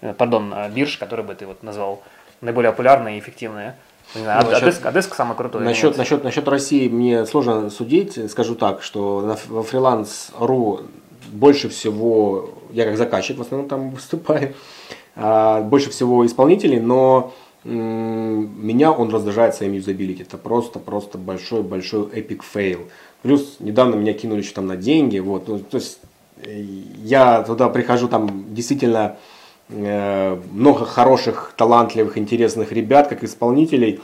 э, 0.00 0.14
пардон, 0.18 0.54
бирж, 0.74 0.98
которые 0.98 1.26
бы 1.26 1.34
ты 1.34 1.46
вот 1.46 1.62
назвал 1.62 2.02
наиболее 2.40 2.72
популярные 2.72 3.16
и 3.16 3.20
эффективные? 3.20 3.76
Не 4.14 4.22
знаю, 4.22 4.42
Ну, 4.42 4.48
а, 4.48 4.52
насчет- 4.52 4.94
диск, 4.94 5.12
а 5.12 5.16
самый 5.16 5.36
крутой. 5.36 5.62
Насчет, 5.62 5.96
насчет, 5.96 6.24
насчет 6.24 6.46
России 6.48 6.88
мне 6.88 7.24
сложно 7.24 7.70
судить. 7.70 8.30
Скажу 8.30 8.54
так, 8.56 8.82
что 8.82 9.22
на, 9.22 9.36
во 9.48 9.62
фриланс.ру 9.62 10.80
больше 11.32 11.68
всего, 11.68 12.50
я 12.72 12.84
как 12.84 12.96
заказчик 12.96 13.38
в 13.38 13.42
основном 13.42 13.68
там 13.68 13.90
выступаю, 13.90 14.54
а, 15.16 15.60
больше 15.62 15.90
всего 15.90 16.26
исполнителей, 16.26 16.80
но 16.80 17.32
меня 17.64 18.92
он 18.92 19.10
раздражает 19.10 19.54
своим 19.54 19.72
юзабилити. 19.72 20.22
Это 20.22 20.36
просто-просто 20.36 21.18
большой-большой 21.18 22.10
epic 22.12 22.42
fail. 22.42 22.80
Плюс 23.22 23.56
недавно 23.60 23.94
меня 23.94 24.14
кинули 24.14 24.40
еще 24.40 24.52
там 24.52 24.66
на 24.66 24.76
деньги. 24.76 25.18
Вот. 25.18 25.48
Ну, 25.48 25.58
то 25.60 25.76
есть 25.76 26.00
э, 26.42 26.60
я 26.60 27.42
туда 27.42 27.68
прихожу, 27.68 28.08
там 28.08 28.54
действительно 28.54 29.16
э, 29.68 30.40
много 30.50 30.84
хороших, 30.84 31.54
талантливых, 31.56 32.18
интересных 32.18 32.72
ребят, 32.72 33.08
как 33.08 33.22
исполнителей. 33.22 34.00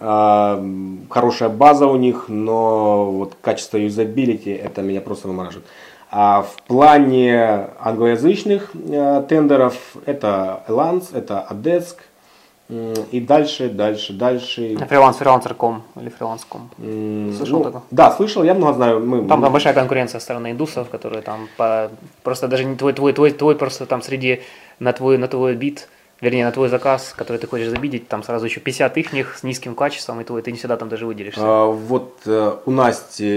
М, 0.00 1.06
Хорошая 1.08 1.48
база 1.48 1.86
у 1.86 1.96
них, 1.96 2.24
но 2.28 3.10
вот 3.10 3.36
качество 3.40 3.78
юзабилити 3.78 4.50
это 4.50 4.82
меня 4.82 5.00
просто 5.00 5.28
вымораживает. 5.28 5.66
А 6.10 6.42
в 6.42 6.62
плане 6.62 7.68
англоязычных 7.78 8.70
э, 8.74 9.24
тендеров 9.28 9.96
это 10.06 10.64
Elance, 10.68 11.06
это 11.12 11.46
Adesk 11.50 11.96
и 12.68 13.20
дальше, 13.20 13.68
дальше, 13.68 14.12
дальше. 14.12 14.76
Фриланс, 14.88 15.18
фрилансер.ком 15.18 15.82
или 16.00 16.08
фриланс.ком. 16.08 16.70
Слышал 17.36 17.58
ну, 17.58 17.64
такое? 17.64 17.82
Да, 17.92 18.10
слышал, 18.10 18.42
я 18.42 18.54
много 18.54 18.72
знаю. 18.74 19.00
Мы, 19.00 19.28
Там, 19.28 19.40
там 19.40 19.52
большая 19.52 19.72
конкуренция 19.72 20.18
со 20.18 20.24
стороны 20.24 20.50
индусов, 20.50 20.88
которые 20.90 21.22
там 21.22 21.48
по, 21.56 21.90
просто 22.24 22.48
даже 22.48 22.64
не 22.64 22.74
твой, 22.74 22.92
твой, 22.92 23.12
твой, 23.12 23.30
твой 23.30 23.54
просто 23.54 23.86
там 23.86 24.02
среди 24.02 24.40
на 24.80 24.92
твой, 24.92 25.16
на 25.16 25.28
твой 25.28 25.54
бит, 25.54 25.88
вернее 26.20 26.44
на 26.44 26.50
твой 26.50 26.68
заказ, 26.68 27.14
который 27.16 27.38
ты 27.38 27.46
хочешь 27.46 27.68
забидеть, 27.68 28.08
там 28.08 28.24
сразу 28.24 28.46
еще 28.46 28.60
50 28.60 28.96
их 28.96 29.36
с 29.38 29.42
низким 29.44 29.74
качеством, 29.76 30.20
и 30.20 30.24
твой, 30.24 30.42
ты 30.42 30.50
не 30.50 30.58
всегда 30.58 30.76
там 30.76 30.88
даже 30.88 31.06
выделишься. 31.06 31.40
а, 31.42 31.66
вот 31.66 32.18
э, 32.26 32.52
у 32.64 32.70
Насти 32.72 33.32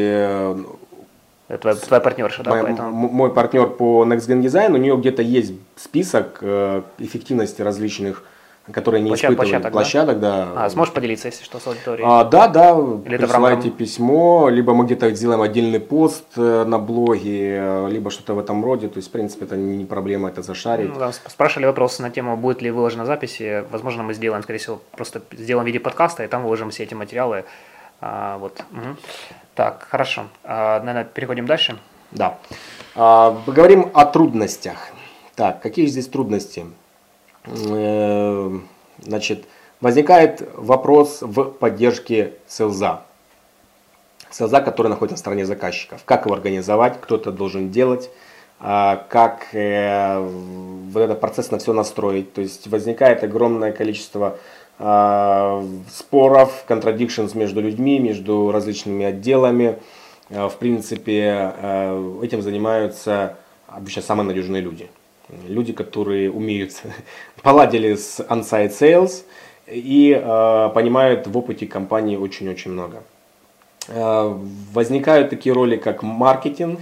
Это 1.48 1.58
твоя, 1.62 1.76
твоя 1.76 2.02
партнерша, 2.02 2.44
да, 2.44 2.52
Мой, 2.52 2.64
поэтому. 2.64 2.92
мой 3.10 3.34
партнер 3.34 3.68
по 3.68 4.06
Next 4.06 4.28
Gen 4.28 4.42
Design, 4.42 4.74
у 4.74 4.78
нее 4.78 4.98
где-то 4.98 5.22
есть 5.22 5.54
список 5.76 6.40
э, 6.42 6.82
эффективности 6.98 7.62
различных, 7.62 8.24
которые 8.72 9.02
не 9.02 9.10
Площад- 9.12 9.32
испытывали 9.34 9.36
площадок, 9.52 9.64
да? 9.64 9.70
площадок, 9.72 10.20
да. 10.20 10.66
А, 10.66 10.70
сможешь 10.70 10.94
поделиться, 10.94 11.28
если 11.28 11.44
что, 11.44 11.60
с 11.60 11.68
аудиторией? 11.68 12.08
А, 12.10 12.24
да, 12.24 12.48
да, 12.48 12.70
Или 13.06 13.18
присылайте 13.18 13.70
письмо, 13.70 14.50
либо 14.50 14.74
мы 14.74 14.86
где-то 14.86 15.10
сделаем 15.16 15.42
отдельный 15.42 15.80
пост 15.80 16.26
э, 16.38 16.64
на 16.66 16.80
блоге, 16.80 17.58
э, 17.60 17.90
либо 17.90 18.12
что-то 18.12 18.34
в 18.34 18.40
этом 18.40 18.64
роде. 18.64 18.88
То 18.88 18.98
есть, 18.98 19.10
в 19.10 19.12
принципе, 19.12 19.46
это 19.46 19.56
не 19.58 19.86
проблема, 19.86 20.30
это 20.30 20.42
зашарить. 20.42 20.90
Ну, 20.94 21.00
сп- 21.00 21.30
спрашивали 21.30 21.66
вопросы 21.68 22.02
на 22.02 22.10
тему, 22.10 22.38
будет 22.38 22.62
ли 22.62 22.72
выложена 22.72 23.06
записи. 23.06 23.64
Возможно, 23.72 24.04
мы 24.04 24.14
сделаем, 24.14 24.44
скорее 24.44 24.60
всего, 24.60 24.82
просто 24.92 25.22
сделаем 25.32 25.64
в 25.66 25.68
виде 25.68 25.80
подкаста, 25.80 26.24
и 26.24 26.28
там 26.28 26.44
выложим 26.44 26.70
все 26.70 26.84
эти 26.84 26.94
материалы. 26.94 27.46
А, 28.02 28.38
вот. 28.38 28.64
мгм. 28.72 28.98
Так, 29.56 29.88
хорошо. 29.90 30.24
А, 30.44 30.80
наверное, 30.80 31.04
переходим 31.04 31.46
дальше. 31.46 31.78
Да. 32.12 32.38
А, 32.96 33.36
Поговорим 33.46 33.90
о 33.94 34.06
трудностях. 34.06 34.78
Так, 35.36 35.62
какие 35.62 35.86
здесь 35.86 36.08
трудности? 36.08 36.66
Э, 37.46 38.60
Значит, 39.02 39.46
возникает 39.82 40.48
вопрос 40.56 41.20
в 41.22 41.46
поддержке 41.46 42.34
селза. 42.48 43.04
Селза, 44.30 44.62
который 44.62 44.88
находится 44.90 45.16
на 45.16 45.20
стороне 45.20 45.46
заказчиков. 45.46 46.02
Как 46.06 46.26
его 46.26 46.36
организовать, 46.36 47.00
кто 47.02 47.16
это 47.16 47.32
должен 47.32 47.72
делать, 47.72 48.10
а, 48.60 49.06
как 49.10 49.48
э, 49.54 50.20
вот 50.20 51.00
этот 51.00 51.20
процесс 51.20 51.50
на 51.50 51.60
все 51.60 51.74
настроить. 51.74 52.34
То 52.34 52.42
есть 52.42 52.68
возникает 52.68 53.24
огромное 53.24 53.72
количество 53.72 54.38
а, 54.78 55.66
споров, 55.90 56.66
contradictions 56.68 57.38
между 57.38 57.62
людьми, 57.62 58.00
между 58.00 58.52
различными 58.52 59.06
отделами. 59.06 59.80
Э, 60.30 60.48
В 60.48 60.58
принципе, 60.58 61.54
этим 62.22 62.42
занимаются 62.42 63.38
обычно 63.68 64.02
самые 64.02 64.28
надежные 64.28 64.62
люди. 64.62 64.90
Люди, 65.48 65.74
которые 65.74 66.32
умеют, 66.32 66.82
поладили 67.44 67.96
с 67.96 68.20
on-site 68.20 68.72
sales 68.72 69.24
и 69.68 70.20
э, 70.20 70.70
понимают 70.74 71.28
в 71.28 71.38
опыте 71.38 71.68
компании 71.68 72.18
очень-очень 72.18 72.72
много. 72.72 73.04
Э, 73.88 74.36
Возникают 74.74 75.30
такие 75.30 75.54
роли, 75.54 75.78
как 75.78 76.04
маркетинг, 76.04 76.80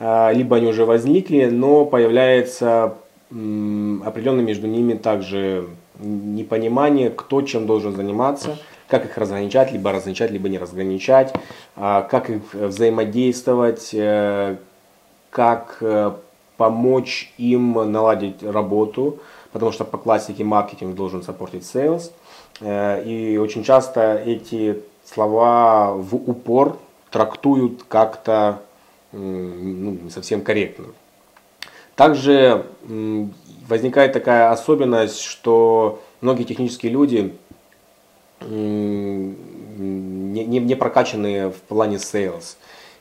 э, 0.00 0.32
либо 0.34 0.56
они 0.56 0.66
уже 0.68 0.84
возникли, 0.84 1.46
но 1.46 1.84
появляется 1.84 2.94
м, 3.30 4.02
определенно 4.04 4.40
между 4.40 4.66
ними 4.66 4.94
также 4.94 5.68
непонимание, 5.98 7.10
кто 7.10 7.42
чем 7.42 7.66
должен 7.66 7.94
заниматься, 7.94 8.58
как 8.88 9.04
их 9.04 9.16
разграничать, 9.16 9.72
либо 9.72 9.92
разграничать, 9.92 10.30
либо 10.30 10.48
не 10.48 10.58
разграничать, 10.58 11.32
а, 11.76 12.02
как 12.02 12.30
их 12.30 12.52
взаимодействовать, 12.52 13.90
э, 13.92 14.56
как 15.30 15.78
э, 15.80 16.12
помочь 16.56 17.32
им 17.38 17.72
наладить 17.90 18.42
работу, 18.42 19.18
потому 19.52 19.72
что 19.72 19.84
по 19.84 19.98
классике 19.98 20.44
маркетинг 20.44 20.94
должен 20.94 21.22
саппортить 21.22 21.62
sales. 21.62 22.12
Э, 22.60 23.02
И 23.04 23.36
очень 23.38 23.64
часто 23.64 24.14
эти 24.16 24.82
слова 25.04 25.92
в 25.92 26.14
упор 26.14 26.78
трактуют 27.10 27.84
как-то 27.84 28.62
ну, 29.12 29.98
не 30.02 30.10
совсем 30.10 30.40
корректно. 30.40 30.86
Также 31.94 32.66
возникает 33.68 34.12
такая 34.12 34.50
особенность, 34.50 35.20
что 35.20 36.02
многие 36.20 36.44
технические 36.44 36.90
люди 36.90 37.34
не, 38.40 39.34
не, 40.44 40.58
не 40.58 40.74
прокачанные 40.74 41.50
в 41.50 41.60
плане 41.60 41.96
sales. 41.96 42.56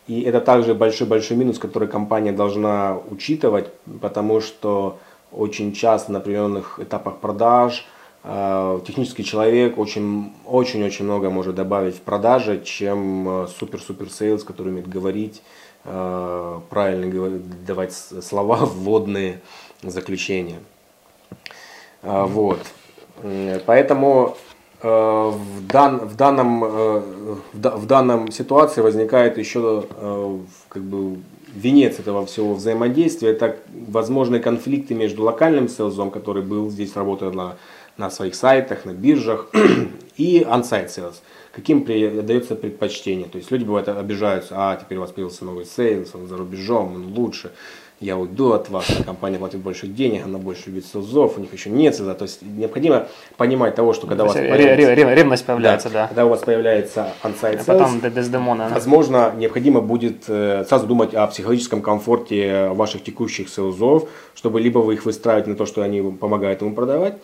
И 0.08 0.22
это 0.22 0.41
также 0.41 0.74
большой-большой 0.74 1.38
минус, 1.38 1.60
который 1.60 1.88
компания 1.88 2.34
должна 2.34 2.99
учитывать, 3.10 3.70
потому 4.01 4.41
что 4.41 4.99
очень 5.32 5.74
часто 5.74 6.12
на 6.12 6.20
определенных 6.20 6.80
этапах 6.80 7.18
продаж 7.18 7.86
э, 8.24 8.80
технический 8.86 9.24
человек 9.24 9.78
очень, 9.78 10.34
очень-очень 10.45 11.06
много 11.06 11.30
может 11.30 11.56
добавить 11.56 11.95
в 11.95 12.01
продаже, 12.01 12.62
чем 12.64 13.43
э, 13.43 13.47
супер-супер 13.47 14.10
sales, 14.09 14.43
который 14.43 14.70
умеет 14.70 14.89
говорить, 14.89 15.41
э, 15.86 16.60
правильно 16.70 17.39
давать 17.66 17.93
слова, 17.93 18.58
вводные 18.62 19.39
заключения. 19.82 20.60
Вот. 22.01 22.60
Поэтому 23.66 24.36
в, 24.88 25.67
дан, 25.67 25.99
в, 25.99 26.15
данном, 26.15 26.63
э, 26.63 26.99
в, 27.53 27.59
да- 27.59 27.75
в 27.75 27.86
данном 27.88 28.31
ситуации 28.31 28.81
возникает 28.81 29.38
еще 29.38 29.86
э, 29.89 30.38
как 30.69 30.84
бы 30.84 31.17
венец 31.55 31.99
этого 31.99 32.25
всего 32.25 32.53
взаимодействия. 32.53 33.29
Это 33.29 33.57
возможные 33.88 34.41
конфликты 34.41 34.93
между 34.93 35.23
локальным 35.23 35.69
селзом, 35.69 36.11
который 36.11 36.43
был 36.43 36.69
здесь, 36.69 36.95
работает 36.95 37.34
на, 37.34 37.55
на 37.97 38.09
своих 38.09 38.36
сайтах, 38.36 38.86
на 38.86 38.93
биржах, 38.93 39.49
и 40.17 40.41
on-site 40.41 40.88
sales. 40.89 41.15
Каким 41.53 41.84
при- 41.86 42.21
дается 42.21 42.55
предпочтение. 42.55 43.27
То 43.27 43.38
есть 43.38 43.51
люди 43.51 43.63
бывают 43.63 43.88
обижаются, 43.88 44.55
а 44.57 44.75
теперь 44.75 44.97
у 44.97 45.01
вас 45.01 45.11
появился 45.11 45.45
новый 45.45 45.65
sales, 45.66 46.14
он 46.15 46.27
за 46.27 46.36
рубежом, 46.38 46.95
он 46.95 47.13
лучше 47.13 47.51
я 48.00 48.18
уйду 48.18 48.52
от 48.52 48.70
вас, 48.70 48.86
компания 49.06 49.38
платит 49.38 49.60
больше 49.62 49.88
денег, 49.88 50.26
она 50.26 50.38
больше 50.38 50.64
любит 50.68 50.86
sales 50.86 51.18
ов, 51.18 51.38
у 51.38 51.41
них 51.41 51.54
еще 51.54 51.70
нет 51.70 51.96
sales 51.95 52.08
а. 52.08 52.14
То 52.16 52.24
есть 52.24 52.41
необходимо 52.41 53.08
понимать 53.38 53.76
того, 53.76 53.94
что 53.94 54.08
когда 54.08 54.24
у 54.24 54.28
вас 54.28 54.36
То 54.36 54.41
появляется- 54.41 54.96
ре- 54.96 55.04
ре- 55.06 55.16
ревность 55.16 55.46
появляется, 55.46 55.89
да. 55.89 56.08
когда 56.08 56.26
у 56.26 56.30
вас 56.30 56.39
появляется 56.41 57.08
on-site 57.24 57.62
А 57.62 57.64
потом 57.66 58.00
да. 58.70 58.76
возможно, 58.76 59.32
необходимо 59.38 59.80
будет 59.82 60.26
э, 60.28 60.66
сразу 60.68 60.86
думать 60.88 61.14
о 61.14 61.28
психологическом 61.28 61.82
комфорте 61.82 62.70
ваших 62.70 63.04
текущих 63.04 63.48
sales 63.49 63.87
ов, 63.87 64.09
чтобы 64.36 64.60
либо 64.60 64.80
вы 64.80 64.96
их 64.96 65.06
выстраиваете 65.06 65.52
на 65.52 65.56
то, 65.56 65.66
что 65.66 65.82
они 65.82 66.02
помогают 66.02 66.62
ему 66.62 66.74
продавать, 66.76 67.16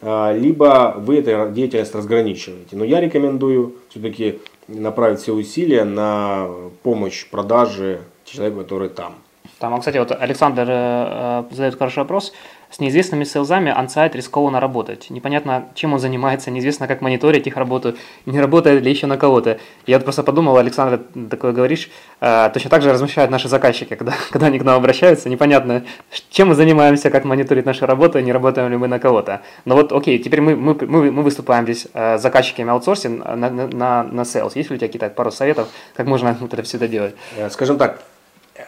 а, 0.00 0.32
либо 0.32 0.94
вы 0.98 1.18
эту 1.18 1.52
деятельность 1.52 1.94
разграничиваете. 1.94 2.76
Но 2.76 2.84
я 2.84 3.00
рекомендую 3.00 3.74
все-таки 3.88 4.38
направить 4.68 5.20
все 5.20 5.32
усилия 5.32 5.82
на 5.84 6.48
помощь 6.82 7.26
продаже 7.28 8.00
человеку, 8.24 8.58
который 8.60 8.88
там. 8.90 9.16
Там, 9.58 9.74
а, 9.74 9.78
кстати, 9.78 9.98
вот 9.98 10.12
Александр 10.12 10.66
э, 10.68 11.44
э, 11.50 11.54
задает 11.54 11.76
хороший 11.76 11.98
вопрос. 11.98 12.32
с 12.70 12.80
неизвестными 12.80 13.24
селзами 13.24 13.72
ансайт 13.72 14.14
рискованно 14.14 14.60
работать. 14.60 15.08
Непонятно, 15.10 15.68
чем 15.74 15.94
он 15.94 15.98
занимается, 15.98 16.50
неизвестно, 16.50 16.86
как 16.86 17.00
мониторить 17.00 17.46
их 17.46 17.56
работу, 17.56 17.94
не 18.26 18.38
работает 18.38 18.82
ли 18.82 18.90
еще 18.90 19.06
на 19.06 19.16
кого-то. 19.16 19.58
Я 19.86 19.96
вот 19.96 20.04
просто 20.04 20.22
подумал, 20.22 20.56
Александр, 20.58 21.00
такое 21.30 21.52
говоришь, 21.52 21.90
э, 22.20 22.50
точно 22.52 22.70
так 22.70 22.82
же 22.82 22.92
размышляют 22.92 23.30
наши 23.30 23.48
заказчики, 23.48 23.94
когда, 23.94 24.12
когда 24.30 24.46
они 24.46 24.58
к 24.58 24.64
нам 24.64 24.76
обращаются, 24.76 25.28
непонятно, 25.28 25.84
чем 26.30 26.48
мы 26.48 26.54
занимаемся, 26.54 27.10
как 27.10 27.24
мониторить 27.24 27.66
нашу 27.66 27.86
работу, 27.86 28.20
не 28.20 28.32
работаем 28.32 28.70
ли 28.70 28.76
мы 28.76 28.86
на 28.86 28.98
кого-то. 28.98 29.40
Но 29.64 29.74
вот, 29.74 29.92
окей, 29.92 30.18
теперь 30.18 30.40
мы, 30.40 30.54
мы, 30.54 30.74
мы, 30.74 31.10
мы 31.10 31.22
выступаем 31.22 31.64
здесь 31.64 31.88
э, 31.94 32.18
заказчиками 32.18 32.70
аутсорсинг 32.70 33.24
на, 33.24 33.50
на, 33.50 33.66
на, 33.66 34.02
на 34.04 34.20
sales. 34.20 34.52
Есть 34.54 34.70
ли 34.70 34.76
у 34.76 34.78
тебя 34.78 34.88
какие-то 34.88 35.08
пару 35.08 35.32
советов, 35.32 35.68
как 35.96 36.06
можно 36.06 36.36
вот 36.38 36.52
это 36.52 36.62
все 36.62 36.76
это 36.76 36.86
делать? 36.86 37.16
Э, 37.36 37.50
скажем 37.50 37.78
так, 37.78 38.02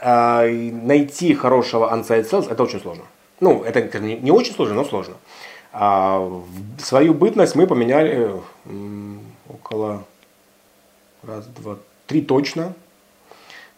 найти 0.02 1.34
хорошего 1.34 1.92
on-site 1.94 2.30
sales 2.30 2.50
это 2.50 2.62
очень 2.62 2.80
сложно. 2.80 3.04
Ну, 3.40 3.62
это 3.62 3.98
не 3.98 4.30
очень 4.30 4.54
сложно, 4.54 4.74
но 4.74 4.84
сложно. 4.84 5.14
А 5.72 6.28
свою 6.78 7.14
бытность 7.14 7.54
мы 7.54 7.66
поменяли 7.66 8.32
около 9.48 10.04
раз, 11.22 11.46
два, 11.46 11.76
три 12.06 12.22
точно. 12.22 12.74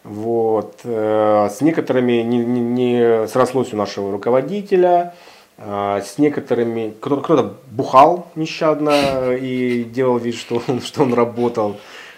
Вот. 0.03 0.79
Э, 0.83 1.49
с 1.49 1.61
некоторыми 1.61 2.23
не, 2.23 2.39
не, 2.39 2.59
не 2.59 3.27
срослось 3.27 3.73
у 3.73 3.77
нашего 3.77 4.11
руководителя, 4.11 5.13
а 5.57 6.01
с 6.01 6.17
некоторыми 6.17 6.93
кто-то, 6.99 7.21
кто 7.21 7.57
бухал 7.71 8.27
нещадно 8.35 9.33
и 9.33 9.83
делал 9.83 10.17
вид, 10.17 10.35
что 10.35 10.61
он, 10.67 10.81
что 10.81 11.03
он 11.03 11.13
работал. 11.13 11.77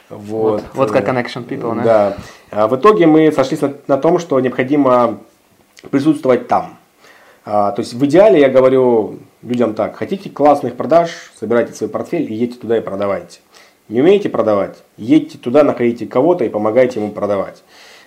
Вот, 0.09 0.61
вот, 0.61 0.63
вот 0.73 0.91
как 0.91 1.07
connection 1.07 1.47
people, 1.47 1.75
да? 1.75 1.83
Да. 1.83 2.17
А 2.51 2.67
в 2.67 2.75
итоге 2.75 3.07
мы 3.07 3.31
сошлись 3.31 3.61
на, 3.61 3.73
на 3.87 3.97
том, 3.97 4.19
что 4.19 4.39
необходимо 4.39 5.19
присутствовать 5.89 6.47
там. 6.47 6.77
А, 7.45 7.71
то 7.71 7.81
есть 7.81 7.93
в 7.93 8.05
идеале 8.05 8.39
я 8.39 8.49
говорю 8.49 9.19
людям 9.41 9.73
так, 9.75 9.95
хотите 9.95 10.29
классных 10.29 10.75
продаж, 10.75 11.09
собирайте 11.39 11.73
свой 11.73 11.89
портфель 11.89 12.31
и 12.31 12.35
едьте 12.35 12.59
туда 12.59 12.77
и 12.77 12.81
продавайте. 12.81 13.39
Не 13.87 14.01
умеете 14.01 14.29
продавать, 14.29 14.77
едьте 14.97 15.37
туда, 15.37 15.63
находите 15.63 16.07
кого-то 16.07 16.43
и 16.43 16.49
помогайте 16.49 16.99
ему 16.99 17.11
продавать. 17.11 17.63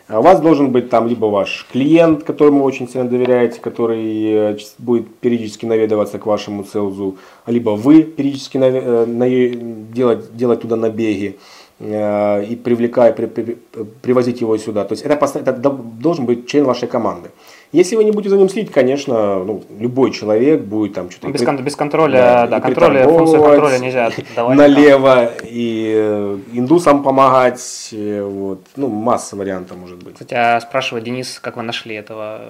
А 0.09 0.21
у 0.21 0.23
вас 0.23 0.41
должен 0.41 0.73
быть 0.73 0.89
там 0.89 1.07
либо 1.07 1.27
ваш 1.27 1.67
клиент, 1.71 2.25
которому 2.25 2.61
вы 2.61 2.65
очень 2.65 2.89
сильно 2.89 3.07
доверяете, 3.07 3.61
который 3.61 4.55
э, 4.55 4.59
будет 4.79 5.15
периодически 5.17 5.67
наведываться 5.67 6.19
к 6.19 6.25
вашему 6.25 6.65
селзу, 6.65 7.19
либо 7.47 7.71
вы 7.71 8.05
периодически 8.05 8.59
э, 8.61 9.07
делать, 9.93 10.35
делать 10.35 10.63
туда 10.63 10.77
набеги. 10.77 11.39
Э, 11.81 12.45
и 12.45 12.57
привлекая, 12.57 13.13
при, 13.13 13.27
при, 13.27 13.57
привозить 14.03 14.41
его 14.41 14.59
сюда. 14.59 14.85
То 14.85 14.95
есть 14.95 15.05
это, 15.05 15.15
это 15.15 15.71
должен 15.71 16.27
быть 16.27 16.49
член 16.49 16.65
вашей 16.65 16.89
команды. 16.89 17.31
Если 17.71 17.95
вы 17.95 18.03
не 18.03 18.11
будете 18.11 18.31
за 18.31 18.37
ним 18.37 18.49
следить, 18.49 18.73
конечно, 18.73 19.45
ну, 19.45 19.63
любой 19.79 20.11
человек 20.11 20.63
будет 20.63 20.95
там 20.95 21.09
что-то... 21.09 21.33
Без, 21.33 21.45
кон- 21.45 21.63
без 21.63 21.77
контроля, 21.77 22.19
да, 22.19 22.47
да 22.49 22.61
контроля, 22.61 23.05
функцию 23.05 23.43
контроля 23.45 23.79
нельзя 23.79 24.11
давать. 24.35 24.59
Налево, 24.59 25.31
и 25.45 25.93
э, 25.95 26.39
индусам 26.55 27.05
помогать, 27.05 27.91
э, 27.93 28.23
вот, 28.25 28.63
ну, 28.75 28.89
масса 28.89 29.37
вариантов 29.37 29.77
может 29.77 30.03
быть. 30.03 30.15
Кстати, 30.15 30.35
а 30.35 30.61
спрашивает 30.61 31.05
Денис, 31.05 31.39
как 31.39 31.57
вы 31.57 31.63
нашли 31.63 31.95
этого, 31.95 32.41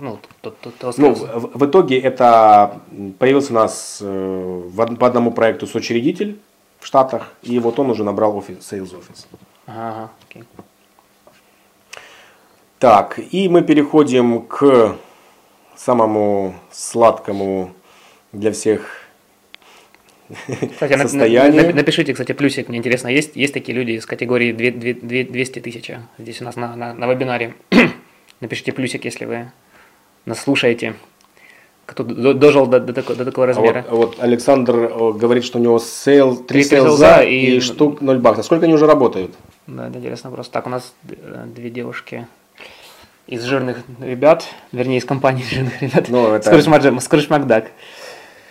ну, 0.00 0.18
тот, 0.40 0.58
тот, 0.58 0.74
тот 0.74 0.98
ну 0.98 1.14
в, 1.14 1.58
в 1.58 1.66
итоге 1.66 2.00
это 2.00 2.80
появился 3.20 3.52
у 3.52 3.56
нас 3.56 3.98
в, 4.00 4.96
по 4.96 5.06
одному 5.06 5.30
проекту 5.30 5.68
сочередитель, 5.68 6.40
в 6.86 6.88
Штатах, 6.88 7.32
и 7.42 7.58
вот 7.58 7.80
он 7.80 7.90
уже 7.90 8.04
набрал 8.04 8.36
офис, 8.36 8.58
sales 8.58 8.94
office. 8.94 9.26
Ага, 9.66 10.08
окей. 10.24 10.44
Так, 12.78 13.18
и 13.32 13.48
мы 13.48 13.62
переходим 13.62 14.42
к 14.42 14.96
самому 15.74 16.54
сладкому 16.70 17.72
для 18.30 18.52
всех 18.52 19.02
кстати, 20.70 20.96
состоянию. 20.96 21.74
Напишите, 21.74 22.12
кстати, 22.12 22.30
плюсик, 22.30 22.68
мне 22.68 22.78
интересно, 22.78 23.08
есть, 23.08 23.34
есть 23.34 23.52
такие 23.52 23.76
люди 23.76 23.92
из 23.92 24.06
категории 24.06 24.52
200 24.52 25.58
тысяч 25.58 25.90
здесь 26.18 26.40
у 26.40 26.44
нас 26.44 26.54
на, 26.54 26.76
на, 26.76 26.94
на 26.94 27.12
вебинаре. 27.12 27.54
Напишите 28.40 28.72
плюсик, 28.72 29.04
если 29.04 29.24
вы 29.24 29.50
нас 30.24 30.40
слушаете 30.40 30.94
кто 31.86 32.02
дожил 32.02 32.66
до, 32.66 32.80
до, 32.80 32.92
такого, 32.92 33.16
до 33.16 33.24
такого 33.24 33.46
размера. 33.46 33.84
А 33.88 33.94
вот, 33.94 34.16
вот 34.16 34.22
Александр 34.22 34.74
э, 34.74 35.12
говорит, 35.12 35.44
что 35.44 35.58
у 35.58 35.62
него 35.62 35.78
sale, 35.78 36.36
3 36.36 36.64
sales 36.64 37.12
а 37.12 37.22
и, 37.22 37.56
и 37.56 37.60
штук 37.60 38.00
0 38.00 38.18
баксов. 38.18 38.44
Сколько 38.44 38.64
они 38.64 38.74
уже 38.74 38.86
работают? 38.86 39.32
Да, 39.66 39.88
это 39.88 39.98
интересно 39.98 40.30
просто. 40.30 40.52
Так, 40.52 40.66
у 40.66 40.70
нас 40.70 40.92
э, 41.08 41.44
две 41.46 41.70
девушки 41.70 42.26
из 43.28 43.44
жирных 43.44 43.78
ребят, 44.00 44.44
вернее, 44.72 44.98
из 44.98 45.04
компании 45.04 45.44
жирных 45.50 45.80
ребят. 45.80 46.08
Ну, 46.08 46.34
это... 46.34 46.60
Скрудж 47.00 47.30
Макдак. 47.30 47.66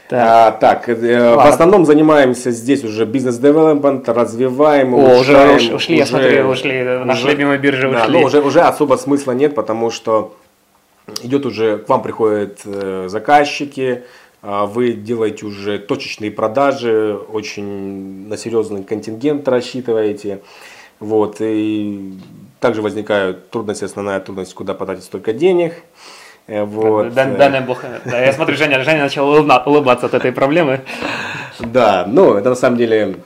Так, 0.08 0.22
а, 0.22 0.52
так 0.52 0.88
э, 0.88 1.36
в 1.36 1.40
основном 1.40 1.84
занимаемся 1.84 2.52
здесь 2.52 2.84
уже 2.84 3.06
business 3.06 3.47
development, 3.47 4.08
развиваем, 4.08 4.94
О, 4.94 4.98
улучшаем. 4.98 5.56
Уже 5.56 5.74
ушли, 5.74 5.96
уже, 5.96 6.00
я 6.00 6.06
смотрю, 6.06 6.48
ушли, 6.48 6.82
уже, 6.82 7.06
наши 7.06 7.28
любимые 7.28 7.58
биржи 7.58 7.92
да, 7.92 8.04
ушли. 8.04 8.20
Ну, 8.20 8.26
уже, 8.26 8.42
уже 8.42 8.62
особо 8.62 8.98
смысла 8.98 9.32
нет, 9.32 9.56
потому 9.56 9.90
что 9.90 10.36
идет 11.24 11.46
уже, 11.46 11.78
к 11.78 11.90
вам 11.90 12.02
приходят 12.02 12.62
э, 12.66 13.06
заказчики, 13.08 14.04
а 14.42 14.66
вы 14.66 14.94
делаете 14.94 15.46
уже 15.46 15.80
точечные 15.80 16.30
продажи, 16.32 17.16
очень 17.16 18.28
на 18.28 18.38
серьезный 18.38 18.84
контингент 18.84 19.48
рассчитываете. 19.48 20.42
Вот, 21.00 21.38
и 21.40 22.14
также 22.60 22.82
возникают 22.82 23.50
трудности, 23.50 23.86
основная 23.86 24.20
трудность, 24.20 24.54
куда 24.54 24.74
потратить 24.74 25.04
столько 25.04 25.34
денег. 25.34 25.74
Э, 26.48 26.64
вот. 26.64 27.14
Дай, 27.14 27.36
дай 27.36 27.62
бог. 27.62 27.84
Да, 28.06 28.24
я 28.24 28.34
смотрю, 28.34 28.56
Женя, 28.56 28.84
Женя 28.84 29.04
начал 29.04 29.28
улыбаться 29.30 30.06
от 30.06 30.14
этой 30.14 30.32
проблемы. 30.32 30.82
Да, 31.60 32.06
ну, 32.08 32.36
это 32.36 32.50
на 32.50 32.56
самом 32.56 32.78
деле 32.78 33.18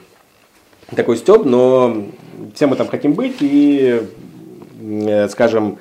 такой 0.94 1.16
степ, 1.16 1.44
но 1.44 2.06
все 2.54 2.66
мы 2.66 2.76
там 2.76 2.88
хотим 2.88 3.12
быть 3.12 3.36
и, 3.40 4.02
э, 4.80 5.28
скажем, 5.28 5.78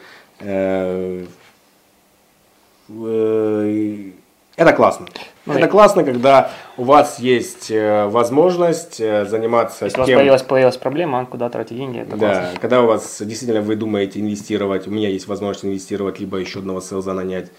это 2.89 4.73
классно. 4.73 5.07
Ну, 5.45 5.53
это 5.53 5.67
классно, 5.67 6.03
когда 6.03 6.51
у 6.77 6.83
вас 6.83 7.19
есть 7.19 7.71
э, 7.71 8.05
возможность 8.07 8.99
э, 8.99 9.25
заниматься 9.25 9.85
Если 9.85 9.95
тем... 9.95 10.03
у 10.03 10.07
вас 10.07 10.15
появилась, 10.15 10.43
появилась 10.43 10.77
проблема, 10.77 11.25
куда 11.25 11.49
тратить 11.49 11.77
деньги, 11.77 11.99
это 11.99 12.17
Да, 12.17 12.33
классно. 12.33 12.59
когда 12.59 12.81
у 12.83 12.85
вас 12.85 13.21
действительно 13.21 13.61
вы 13.61 13.75
думаете 13.75 14.19
инвестировать, 14.19 14.87
у 14.87 14.91
меня 14.91 15.09
есть 15.09 15.27
возможность 15.27 15.65
инвестировать, 15.65 16.19
либо 16.19 16.37
еще 16.37 16.59
одного 16.59 16.81
селза 16.81 17.13
нанять 17.13 17.51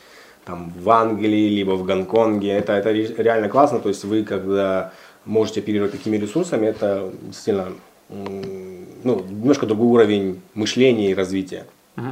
там, 0.45 0.73
в 0.79 0.89
Англии, 0.91 1.49
либо 1.49 1.73
в 1.73 1.85
Гонконге, 1.85 2.51
это, 2.51 2.75
это 2.75 2.93
реально 2.93 3.49
классно, 3.49 3.81
то 3.81 3.89
есть 3.89 4.05
вы 4.05 4.23
когда 4.23 4.93
можете 5.25 5.61
оперировать 5.61 5.93
такими 5.93 6.17
ресурсами, 6.17 6.67
это 6.67 7.11
действительно 7.23 7.69
ну, 8.09 9.25
немножко 9.29 9.67
другой 9.67 9.89
уровень 9.89 10.41
мышления 10.55 11.11
и 11.11 11.15
развития. 11.15 11.65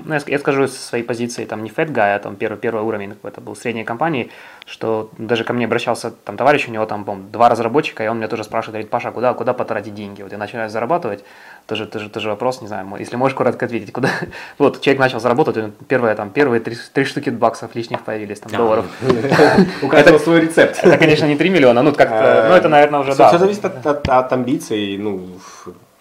Ну, 0.05 0.15
я, 0.15 0.21
я 0.27 0.39
скажу 0.39 0.69
со 0.69 0.79
своей 0.79 1.05
позиции, 1.05 1.45
там 1.45 1.65
не 1.65 1.71
Fat 1.71 1.91
Guy, 1.91 2.17
а 2.17 2.19
там 2.19 2.37
первый, 2.37 2.59
первый 2.59 2.83
уровень 2.83 3.17
это 3.23 3.41
был 3.41 3.57
средней 3.57 3.85
компании, 3.85 4.31
что 4.67 5.11
даже 5.19 5.45
ко 5.45 5.53
мне 5.53 5.65
обращался 5.65 6.11
там 6.11 6.37
товарищ, 6.37 6.69
у 6.69 6.71
него 6.71 6.85
там, 6.87 7.05
по 7.05 7.15
два 7.15 7.49
разработчика, 7.49 8.05
и 8.05 8.09
он 8.09 8.19
меня 8.19 8.29
тоже 8.29 8.45
спрашивает, 8.45 8.75
говорит, 8.75 8.91
Паша, 8.91 9.11
куда, 9.11 9.35
куда 9.35 9.55
потратить 9.55 9.95
деньги? 9.95 10.23
Вот 10.23 10.33
я 10.33 10.39
начинаю 10.39 10.69
зарабатывать, 10.69 11.25
тоже, 11.67 11.87
тоже, 11.87 12.11
тоже 12.11 12.29
вопрос, 12.29 12.61
не 12.61 12.69
знаю, 12.69 12.87
если 12.99 13.17
можешь 13.17 13.37
коротко 13.37 13.67
ответить, 13.67 13.93
куда. 13.93 14.11
Вот, 14.59 14.81
человек 14.81 15.01
начал 15.01 15.21
заработать, 15.21 15.73
первые, 15.89 16.15
там, 16.15 16.31
первые 16.31 16.61
три, 16.61 16.77
три 16.93 17.05
штуки 17.05 17.31
баксов 17.31 17.75
лишних 17.75 18.03
появились, 18.03 18.41
там, 18.41 18.53
долларов. 18.53 18.87
У 19.83 19.89
каждого 19.89 20.19
свой 20.19 20.41
рецепт. 20.41 20.79
Это, 20.83 20.99
конечно, 20.99 21.27
не 21.27 21.37
3 21.37 21.51
миллиона, 21.51 21.83
ну, 21.83 21.93
как 21.93 22.11
ну, 22.11 22.55
это, 22.55 22.69
наверное, 22.69 23.01
уже, 23.01 23.15
да. 23.15 23.29
Все 23.29 23.39
зависит 23.39 23.65
от 23.65 24.33
амбиций, 24.33 24.99
ну, 24.99 25.39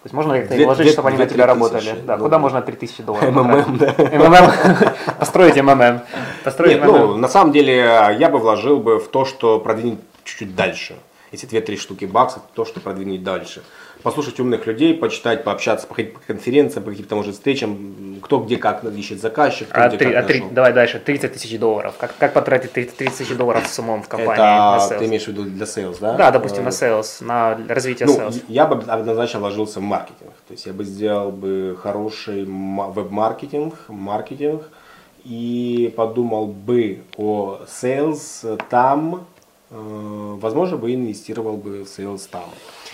есть 0.08 0.14
можно 0.14 0.38
как-то 0.38 0.54
вложить, 0.56 0.92
чтобы 0.92 1.08
они 1.08 1.18
на 1.18 1.26
тебя 1.26 1.46
работали. 1.46 1.94
Да, 2.04 2.16
ну, 2.16 2.24
куда 2.24 2.38
можно 2.38 2.62
3000 2.62 3.02
долларов? 3.02 3.30
МММ, 3.30 3.78
да. 3.78 3.94
МММ. 3.98 4.52
Построить 5.18 5.56
МММ. 5.56 6.00
Построить 6.44 6.80
МММ. 6.80 6.86
Ну, 6.86 7.16
на 7.16 7.28
самом 7.28 7.52
деле, 7.52 8.16
я 8.18 8.28
бы 8.28 8.38
вложил 8.38 8.78
бы 8.78 8.98
в 8.98 9.08
то, 9.08 9.24
что 9.24 9.60
продвинуть 9.60 10.00
чуть-чуть 10.24 10.54
дальше. 10.54 10.96
Эти 11.30 11.44
2-3 11.44 11.76
штуки 11.76 12.04
баксов, 12.04 12.42
то, 12.54 12.64
что 12.64 12.80
продвинуть 12.80 13.22
дальше 13.22 13.62
послушать 14.02 14.38
умных 14.40 14.66
людей, 14.66 14.94
почитать, 14.94 15.44
пообщаться, 15.44 15.86
походить 15.86 16.14
по 16.14 16.20
конференциям, 16.20 16.84
по 16.84 16.90
каким-то, 16.90 17.16
может, 17.16 17.34
встречам, 17.34 18.18
кто 18.22 18.40
где 18.40 18.56
как 18.56 18.84
ищет 18.84 19.20
заказчик, 19.20 19.68
кто 19.68 19.82
а, 19.82 19.88
где 19.88 19.98
три, 19.98 20.12
как 20.12 20.24
а 20.24 20.26
три, 20.26 20.44
Давай 20.50 20.72
дальше, 20.72 21.00
30 21.00 21.32
тысяч 21.32 21.58
долларов. 21.58 21.94
Как, 21.98 22.16
как 22.16 22.32
потратить 22.32 22.72
30 22.72 22.96
тысяч 22.96 23.28
долларов 23.36 23.66
с 23.66 23.78
умом 23.78 24.02
в 24.02 24.08
компании 24.08 24.86
Это 24.86 24.98
ты 24.98 25.06
имеешь 25.06 25.24
в 25.24 25.28
виду 25.28 25.44
для 25.44 25.66
sales, 25.66 25.98
да? 26.00 26.14
Да, 26.14 26.30
допустим, 26.30 26.64
на 26.64 26.68
sales, 26.68 27.24
на 27.24 27.58
развитие 27.68 28.06
ну, 28.06 28.18
sales. 28.18 28.42
Я 28.48 28.66
бы 28.66 28.82
однозначно 28.90 29.40
вложился 29.40 29.80
в 29.80 29.82
маркетинг. 29.82 30.32
То 30.46 30.52
есть 30.52 30.66
я 30.66 30.72
бы 30.72 30.84
сделал 30.84 31.30
бы 31.30 31.76
хороший 31.80 32.44
веб-маркетинг, 32.44 33.74
маркетинг, 33.88 34.62
и 35.24 35.92
подумал 35.96 36.46
бы 36.46 37.02
о 37.16 37.60
sales 37.66 38.60
там, 38.70 39.16
э, 39.16 39.18
возможно, 39.70 40.76
бы 40.76 40.94
инвестировал 40.94 41.56
бы 41.56 41.84
в 41.84 41.88
sales 41.88 42.28
там. 42.30 42.48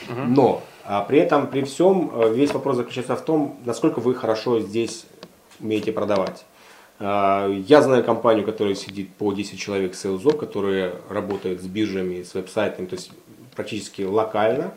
Угу. 0.08 0.20
Но 0.28 0.62
а 0.84 1.00
при 1.02 1.18
этом, 1.18 1.46
при 1.46 1.62
всем, 1.62 2.10
э, 2.14 2.34
весь 2.34 2.52
вопрос 2.52 2.76
заключается 2.76 3.16
в 3.16 3.22
том, 3.22 3.58
насколько 3.64 4.00
вы 4.00 4.14
хорошо 4.14 4.60
здесь 4.60 5.06
умеете 5.60 5.92
продавать. 5.92 6.44
А, 7.00 7.48
Я 7.48 7.80
знаю 7.80 8.04
компанию, 8.04 8.44
которая 8.44 8.74
сидит 8.74 9.14
по 9.14 9.32
10 9.32 9.58
человек 9.58 9.94
сейлзов, 9.94 10.36
которые 10.36 10.96
работают 11.08 11.62
с 11.62 11.66
биржами, 11.66 12.22
с 12.22 12.34
веб-сайтами, 12.34 12.86
то 12.86 12.96
есть 12.96 13.12
практически 13.56 14.02
локально. 14.02 14.72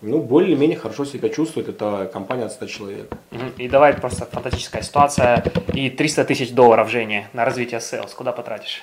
Ну, 0.00 0.20
более-менее 0.20 0.76
хорошо 0.76 1.04
себя 1.04 1.28
чувствует. 1.28 1.68
Это 1.68 2.10
компания 2.12 2.44
от 2.44 2.52
100 2.52 2.66
человек. 2.66 3.12
И 3.56 3.68
давай 3.68 3.94
просто 3.94 4.26
фантастическая 4.26 4.82
ситуация. 4.82 5.44
И 5.74 5.90
300 5.90 6.24
тысяч 6.24 6.50
долларов, 6.52 6.90
Женя, 6.90 7.28
на 7.32 7.44
развитие 7.44 7.78
sales. 7.78 8.12
Куда 8.14 8.32
потратишь? 8.32 8.82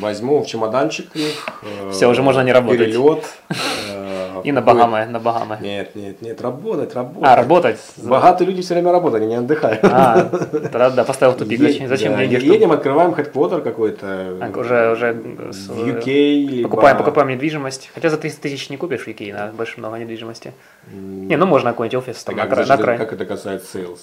Возьму 0.00 0.42
в 0.42 0.46
чемоданчик 0.46 1.14
их. 1.14 1.46
э, 1.62 1.90
Всё, 1.92 2.10
уже 2.10 2.22
можно 2.22 2.40
не 2.42 2.52
работать. 2.52 2.78
Перелет. 2.88 3.24
э, 3.90 4.40
И 4.44 4.50
на 4.52 4.60
Багамы, 4.60 5.06
на 5.06 5.20
Багамы. 5.20 5.58
Нет, 5.60 5.94
нет, 5.94 6.20
нет, 6.20 6.40
работать, 6.40 6.94
работать. 6.94 7.22
А, 7.22 7.36
работать? 7.36 7.78
Богатые 7.96 8.48
люди 8.48 8.62
все 8.62 8.74
время 8.74 8.90
работают, 8.92 9.22
они 9.22 9.32
не 9.32 9.38
отдыхают. 9.38 9.80
А, 9.84 10.24
тогда 10.24 10.90
да, 10.90 11.04
поставил 11.04 11.34
тупик. 11.38 11.60
Зачем, 11.60 11.82
Е- 11.84 11.88
зачем 11.88 12.12
да, 12.16 12.26
деньги? 12.26 12.44
Едем, 12.44 12.72
открываем 12.72 13.12
headquarter 13.12 13.60
какой-то. 13.62 14.36
А, 14.40 14.58
уже, 14.58 14.90
уже 14.92 15.12
в 15.12 15.78
UK. 15.86 16.06
либо- 16.06 16.68
покупаем, 16.68 16.96
покупаем 16.96 17.28
недвижимость. 17.28 17.90
Хотя 17.94 18.10
за 18.10 18.16
300 18.18 18.42
тысяч 18.42 18.68
не 18.70 18.76
купишь 18.76 19.02
в 19.04 19.08
Икее, 19.08 19.32
на 19.32 19.46
больше 19.52 19.78
много 19.78 19.96
недвижимости. 19.98 20.52
Не, 20.92 21.36
ну 21.36 21.46
можно 21.46 21.70
какой-нибудь 21.70 22.02
офис 22.08 22.24
там, 22.24 22.34
на, 22.36 22.42
а 22.42 22.46
край, 22.46 22.64
подожди, 22.64 22.72
на 22.72 22.82
край. 22.82 22.98
Как 22.98 23.12
это 23.12 23.24
касается 23.24 23.78
sales? 23.78 23.98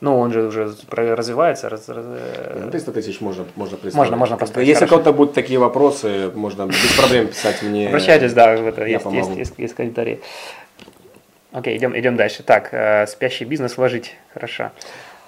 Ну, 0.00 0.18
он 0.18 0.32
же 0.32 0.46
уже 0.46 0.72
развивается. 0.90 1.68
раз- 1.68 1.88
раз- 1.88 2.04
э, 2.06 2.60
Ну, 2.64 2.70
300 2.70 2.92
тысяч 2.92 3.20
можно, 3.20 3.44
можно 3.56 3.76
представить. 3.76 3.96
Можно, 3.96 4.16
можно 4.16 4.36
поставить, 4.36 4.68
Если 4.68 4.86
кого-то 4.86 5.12
будут 5.12 5.34
такие 5.34 5.58
вопросы, 5.58 6.30
можно 6.34 6.66
без 6.66 6.96
проблем 6.96 7.26
писать 7.28 7.62
мне. 7.62 7.88
Обращайтесь, 7.88 8.32
да, 8.32 8.56
в 8.56 8.66
это, 8.66 8.84
есть, 8.86 9.04
есть, 9.06 9.30
есть, 9.36 9.54
есть 9.58 9.74
комментарии. 9.74 10.20
Окей, 11.50 11.76
идем, 11.78 11.98
идем 11.98 12.16
дальше. 12.16 12.42
Так, 12.42 12.68
э, 12.72 13.06
спящий 13.06 13.44
бизнес 13.44 13.76
вложить. 13.76 14.14
Хорошо. 14.34 14.70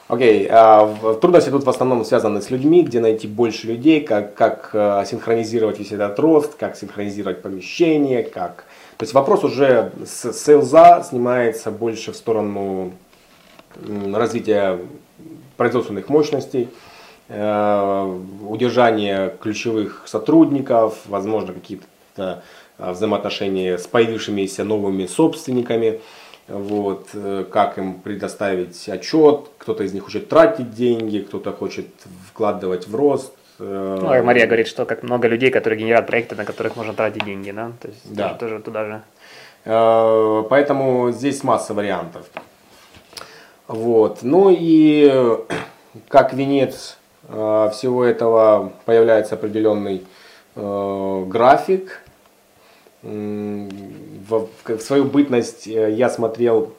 Окей, 0.06 0.46
а, 0.50 0.84
в- 0.84 1.14
трудности 1.14 1.50
тут 1.50 1.64
в 1.64 1.70
основном 1.70 2.04
связаны 2.04 2.40
с 2.42 2.50
людьми, 2.50 2.82
где 2.82 3.00
найти 3.00 3.26
больше 3.28 3.68
людей, 3.68 4.00
как, 4.00 4.34
как 4.34 4.70
э, 4.72 5.04
синхронизировать 5.06 5.78
весь 5.78 5.92
этот 5.92 6.18
рост, 6.18 6.54
как 6.56 6.76
синхронизировать 6.76 7.42
помещение, 7.42 8.22
как... 8.24 8.64
То 8.98 9.04
есть 9.04 9.14
вопрос 9.14 9.44
уже 9.44 9.92
с 10.04 10.32
сейлза 10.32 11.04
снимается 11.08 11.70
больше 11.70 12.12
в 12.12 12.16
сторону 12.16 12.92
м, 13.76 14.16
развития 14.16 14.78
производственных 15.56 16.08
мощностей, 16.08 16.68
э, 17.28 18.18
удержания 18.48 19.28
ключевых 19.42 20.02
сотрудников, 20.06 20.98
возможно, 21.06 21.52
какие-то 21.52 22.42
э, 22.78 22.92
взаимоотношения 22.92 23.76
с 23.76 23.86
появившимися 23.86 24.64
новыми 24.64 25.06
собственниками, 25.06 26.00
вот, 26.48 27.08
э, 27.14 27.44
как 27.50 27.78
им 27.78 28.00
предоставить 28.00 28.88
отчет, 28.88 29.50
кто-то 29.58 29.84
из 29.84 29.92
них 29.92 30.04
хочет 30.04 30.28
тратить 30.28 30.70
деньги, 30.74 31.18
кто-то 31.18 31.52
хочет 31.52 31.86
вкладывать 32.28 32.88
в 32.88 32.94
рост. 32.96 33.32
Ну, 33.58 34.14
и 34.14 34.22
Мария 34.22 34.46
говорит, 34.46 34.66
что 34.68 34.86
как 34.86 35.02
много 35.02 35.28
людей, 35.28 35.50
которые 35.50 35.78
генерят 35.78 36.06
проекты, 36.06 36.34
на 36.34 36.46
которых 36.46 36.76
можно 36.76 36.94
тратить 36.94 37.24
деньги, 37.26 37.50
да? 37.50 37.72
То 37.82 37.88
есть 37.88 38.14
Да. 38.14 38.32
тоже, 38.34 38.58
туда 38.58 38.84
же. 38.86 39.02
Поэтому 39.64 41.12
здесь 41.12 41.44
масса 41.44 41.74
вариантов. 41.74 42.24
Вот. 43.70 44.22
Ну 44.22 44.50
и 44.50 45.08
э, 45.12 45.38
как 46.08 46.32
венец 46.32 46.98
э, 47.28 47.70
всего 47.72 48.04
этого 48.04 48.72
появляется 48.84 49.36
определенный 49.36 50.02
э, 50.56 51.24
график. 51.28 52.02
В, 53.02 54.48
свою 54.80 55.04
бытность 55.04 55.66
я 55.66 56.10
смотрел 56.10 56.74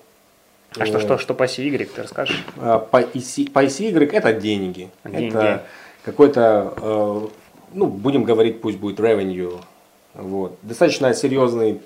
А 0.78 0.86
что, 0.86 1.00
что, 1.00 1.18
что 1.18 1.34
по 1.34 1.46
оси 1.46 1.64
Y, 1.64 1.90
ты 1.90 2.04
расскажешь? 2.04 2.46
По 2.56 3.02
IC, 3.02 3.52
по 3.52 3.64
ICY 3.64 4.12
это 4.12 4.34
деньги. 4.34 4.92
Деньги. 5.04 5.30
Это 5.30 5.64
какой-то, 6.04 7.32
ну, 7.74 7.88
будем 7.88 8.24
говорить, 8.24 8.62
пусть 8.62 8.78
будет 8.78 9.00
revenue. 9.00 9.60
Вот. 10.14 10.60
Достаточно 10.62 11.12
серьезный, 11.16 11.82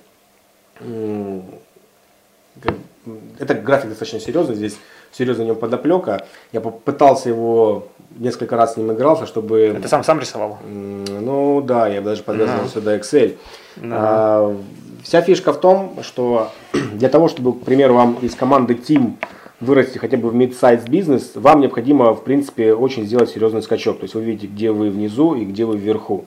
это 3.39 3.53
график 3.53 3.89
достаточно 3.89 4.19
серьезный, 4.19 4.55
здесь 4.55 4.77
серьезно 5.17 5.43
в 5.43 5.47
нем 5.47 5.55
подоплека. 5.55 6.25
Я 6.51 6.61
попытался 6.61 7.29
его, 7.29 7.87
несколько 8.17 8.55
раз 8.57 8.73
с 8.73 8.77
ним 8.77 8.91
игрался, 8.91 9.25
чтобы... 9.25 9.77
Ты 9.81 9.87
сам, 9.87 10.03
сам 10.03 10.19
рисовал? 10.19 10.57
Ну 10.65 11.61
да, 11.61 11.87
я 11.87 12.01
даже 12.01 12.23
подвязал 12.23 12.59
Ага. 12.61 12.67
сюда 12.69 12.97
Excel. 12.97 13.35
Да. 13.77 13.87
А, 13.91 14.57
вся 15.03 15.21
фишка 15.21 15.53
в 15.53 15.59
том, 15.59 15.97
что 16.01 16.49
для 16.93 17.09
того, 17.09 17.27
чтобы, 17.27 17.53
к 17.53 17.63
примеру, 17.63 17.95
вам 17.95 18.17
из 18.21 18.35
команды 18.35 18.73
Team 18.73 19.13
вырасти 19.61 19.97
хотя 19.97 20.17
бы 20.17 20.29
в 20.29 20.35
mid-size 20.35 20.89
бизнес, 20.89 21.31
вам 21.35 21.61
необходимо, 21.61 22.13
в 22.13 22.23
принципе, 22.23 22.73
очень 22.73 23.05
сделать 23.05 23.29
серьезный 23.29 23.61
скачок. 23.61 23.99
То 23.99 24.03
есть 24.03 24.15
вы 24.15 24.21
видите, 24.21 24.47
где 24.47 24.71
вы 24.71 24.89
внизу 24.89 25.33
и 25.35 25.45
где 25.45 25.63
вы 25.65 25.77
вверху. 25.77 26.25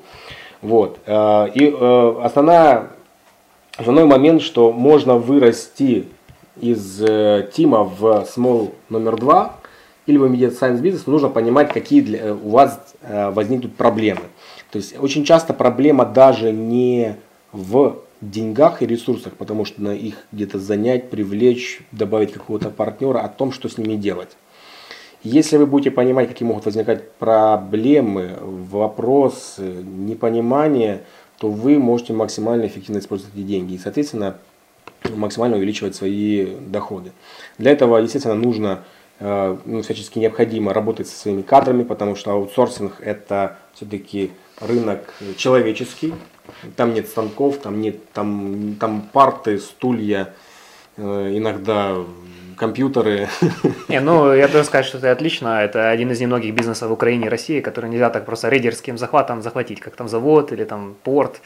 Вот. 0.62 0.98
А, 1.06 1.46
И 1.54 1.66
э, 1.70 2.14
основная, 2.22 2.88
основной 3.76 4.06
момент, 4.06 4.40
что 4.42 4.72
можно 4.72 5.16
вырасти 5.16 6.06
из 6.60 7.02
э, 7.02 7.48
тима 7.52 7.84
в 7.84 8.26
small 8.34 8.72
номер 8.88 9.16
два 9.16 9.56
или 10.06 10.16
в 10.16 10.24
immediate 10.24 10.58
science 10.58 10.80
бизнес, 10.80 11.06
нужно 11.06 11.28
понимать, 11.28 11.72
какие 11.72 12.00
для, 12.00 12.18
э, 12.18 12.32
у 12.32 12.50
вас 12.50 12.94
э, 13.02 13.30
возникнут 13.30 13.76
проблемы. 13.76 14.22
То 14.70 14.78
есть 14.78 14.94
очень 14.98 15.24
часто 15.24 15.54
проблема 15.54 16.04
даже 16.04 16.52
не 16.52 17.16
в 17.52 17.98
деньгах 18.20 18.82
и 18.82 18.86
ресурсах, 18.86 19.34
потому 19.34 19.64
что 19.64 19.82
на 19.82 19.94
их 19.94 20.26
где-то 20.32 20.58
занять, 20.58 21.10
привлечь, 21.10 21.80
добавить 21.92 22.32
какого-то 22.32 22.70
партнера, 22.70 23.20
о 23.20 23.28
том, 23.28 23.52
что 23.52 23.68
с 23.68 23.78
ними 23.78 23.96
делать. 23.96 24.36
Если 25.22 25.56
вы 25.56 25.66
будете 25.66 25.90
понимать, 25.90 26.28
какие 26.28 26.46
могут 26.46 26.64
возникать 26.64 27.10
проблемы, 27.12 28.36
вопросы, 28.40 29.62
непонимание, 29.62 31.02
то 31.38 31.50
вы 31.50 31.78
можете 31.78 32.12
максимально 32.12 32.66
эффективно 32.66 32.98
использовать 32.98 33.34
эти 33.34 33.42
деньги 33.42 33.74
и, 33.74 33.78
соответственно, 33.78 34.38
максимально 35.14 35.56
увеличивать 35.56 35.94
свои 35.94 36.56
доходы. 36.56 37.12
Для 37.58 37.72
этого, 37.72 37.98
естественно, 37.98 38.34
нужно, 38.34 38.84
э, 39.20 39.56
ну, 39.64 39.82
всячески 39.82 40.18
необходимо 40.18 40.72
работать 40.72 41.08
со 41.08 41.16
своими 41.16 41.42
кадрами, 41.42 41.82
потому 41.82 42.16
что 42.16 42.32
аутсорсинг 42.32 43.00
это 43.00 43.58
все-таки 43.74 44.32
рынок 44.60 45.14
человеческий. 45.36 46.14
Там 46.76 46.94
нет 46.94 47.08
станков, 47.08 47.58
там 47.58 47.80
нет 47.80 48.10
там, 48.12 48.76
там 48.80 49.08
парты, 49.12 49.58
стулья, 49.58 50.34
э, 50.96 51.32
иногда 51.36 51.96
компьютеры. 52.58 53.28
Не, 53.88 54.00
ну, 54.00 54.34
я 54.34 54.48
должен 54.48 54.64
сказать, 54.64 54.86
что 54.86 54.98
это 54.98 55.12
отлично. 55.12 55.62
Это 55.62 55.90
один 55.90 56.10
из 56.10 56.20
немногих 56.20 56.54
бизнесов 56.54 56.90
в 56.90 56.92
Украине 56.92 57.26
и 57.26 57.28
России, 57.30 57.60
который 57.60 57.88
нельзя 57.88 58.10
так 58.10 58.26
просто 58.26 58.48
рейдерским 58.48 58.98
захватом 58.98 59.42
захватить, 59.42 59.80
как 59.80 59.96
там 59.96 60.08
завод 60.08 60.52
или 60.52 60.64
там 60.64 60.96
порт. 61.02 61.40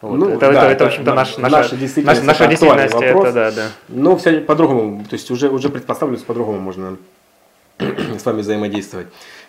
Вот. 0.00 0.16
Ну, 0.16 0.28
это, 0.28 0.38
да, 0.40 0.46
это, 0.50 0.58
это 0.60 0.66
это, 0.72 0.84
в 0.84 0.86
общем-то, 0.88 1.10
на- 1.10 1.16
наш, 1.16 1.36
наша 1.38 1.56
наша, 1.56 1.76
действительность, 1.76 2.24
наша, 2.24 2.40
наша 2.44 2.50
действительность. 2.50 2.94
вопрос. 2.94 3.24
Это, 3.26 3.32
да, 3.32 3.50
да. 3.50 3.66
Но 3.88 4.16
все 4.16 4.40
по-другому, 4.40 5.02
то 5.04 5.14
есть 5.14 5.30
уже, 5.30 5.48
уже 5.48 5.68
предпоставлю, 5.70 6.16
по-другому 6.18 6.60
можно 6.60 6.96
с 7.78 8.24
вами 8.24 8.40
взаимодействовать. 8.42 9.08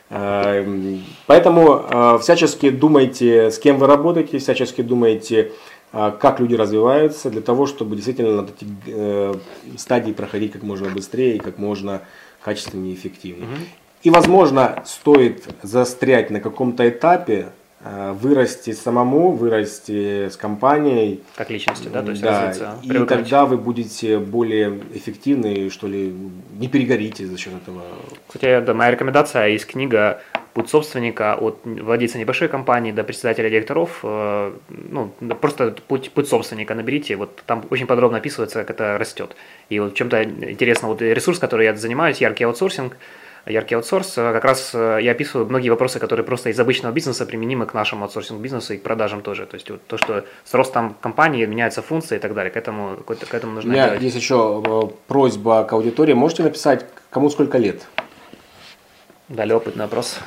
Э, 0.10 0.64
м, 0.64 1.04
Поэтому 1.28 1.86
э, 1.90 2.18
всячески 2.22 2.72
думайте, 2.72 3.52
с 3.52 3.60
кем 3.60 3.78
вы 3.78 3.86
работаете, 3.86 4.40
всячески 4.40 4.82
думайте, 4.82 5.52
э, 5.94 6.12
как 6.20 6.40
люди 6.40 6.56
развиваются, 6.56 7.30
для 7.30 7.42
того, 7.42 7.68
чтобы 7.68 7.96
действительно 7.96 8.42
эти 8.42 8.68
э, 8.88 9.34
стадии 9.78 10.14
проходить 10.14 10.54
как 10.54 10.64
можно 10.64 10.90
быстрее 10.90 11.36
и 11.36 11.40
как 11.40 11.60
можно 11.60 12.02
качественнее 12.42 12.94
и 12.94 12.96
эффективнее. 12.96 13.48
И, 14.02 14.10
возможно, 14.10 14.82
стоит 14.86 15.44
застрять 15.62 16.32
на 16.32 16.40
каком-то 16.40 16.88
этапе, 16.88 17.50
вырасти 17.82 18.74
самому, 18.74 19.32
вырасти 19.32 20.28
с 20.28 20.36
компанией, 20.36 21.22
Как 21.36 21.50
личности, 21.50 21.88
да, 21.88 22.04
то 22.04 22.12
есть 22.12 22.22
да, 22.22 22.48
развиться, 22.48 22.76
и 22.84 23.06
тогда 23.06 23.46
вы 23.46 23.58
будете 23.58 24.20
более 24.20 24.82
эффективны, 24.94 25.70
что 25.70 25.88
ли, 25.88 26.14
не 26.60 26.68
перегорите 26.68 27.26
за 27.26 27.38
счет 27.38 27.54
этого. 27.54 27.82
Кстати, 28.28 28.66
да, 28.66 28.74
моя 28.74 28.92
рекомендация 28.92 29.48
есть 29.48 29.66
книга 29.66 30.22
«Путь 30.54 30.70
собственника» 30.70 31.36
от 31.36 31.60
владельца 31.64 32.18
небольшой 32.18 32.50
компании 32.50 32.92
до 32.92 33.04
председателя 33.04 33.50
директоров. 33.50 34.00
Э, 34.04 34.52
Ну, 34.68 35.14
просто 35.40 35.76
путь, 35.88 36.12
путь 36.12 36.28
собственника 36.28 36.76
наберите, 36.76 37.16
вот 37.16 37.44
там 37.46 37.64
очень 37.70 37.88
подробно 37.88 38.18
описывается, 38.18 38.60
как 38.60 38.72
это 38.72 38.98
растет. 38.98 39.36
И 39.70 39.80
вот 39.80 39.94
чем-то 39.94 40.24
интересно, 40.24 40.88
вот 40.90 41.02
ресурс, 41.02 41.40
который 41.40 41.66
я 41.66 41.76
занимаюсь, 41.76 42.20
яркий 42.20 42.44
аутсорсинг, 42.44 42.98
яркий 43.46 43.76
аутсорс, 43.76 44.18
э, 44.18 44.34
как 44.34 44.44
раз 44.44 44.72
э, 44.74 45.00
я 45.02 45.12
описываю 45.12 45.48
многие 45.48 45.70
вопросы, 45.70 46.00
которые 46.00 46.26
просто 46.26 46.50
из 46.50 46.60
обычного 46.60 46.94
бизнеса 46.94 47.26
применимы 47.26 47.66
к 47.66 47.74
нашему 47.74 48.06
аутсорсинг-бизнесу 48.06 48.74
и 48.74 48.78
к 48.78 48.84
продажам 48.84 49.22
тоже. 49.22 49.46
То 49.46 49.56
есть 49.56 49.70
вот 49.70 49.86
то, 49.88 49.98
что 49.98 50.26
с 50.44 50.54
ростом 50.54 50.96
компании 51.02 51.46
меняются 51.46 51.82
функции 51.82 52.18
и 52.18 52.20
так 52.20 52.34
далее, 52.34 52.52
к 52.52 52.58
этому, 52.58 52.98
к 52.98 53.34
этому 53.34 53.54
У 53.54 53.56
нужно 53.56 53.72
меня 53.72 53.88
делать. 53.88 54.02
есть 54.02 54.16
еще 54.16 54.64
э, 54.66 54.82
просьба 55.08 55.64
к 55.64 55.74
аудитории. 55.74 56.14
Можете 56.14 56.44
написать, 56.44 56.86
кому 57.10 57.30
сколько 57.30 57.58
лет? 57.58 57.82
Дали 59.28 59.54
опытный 59.54 59.86
вопрос. 59.86 60.20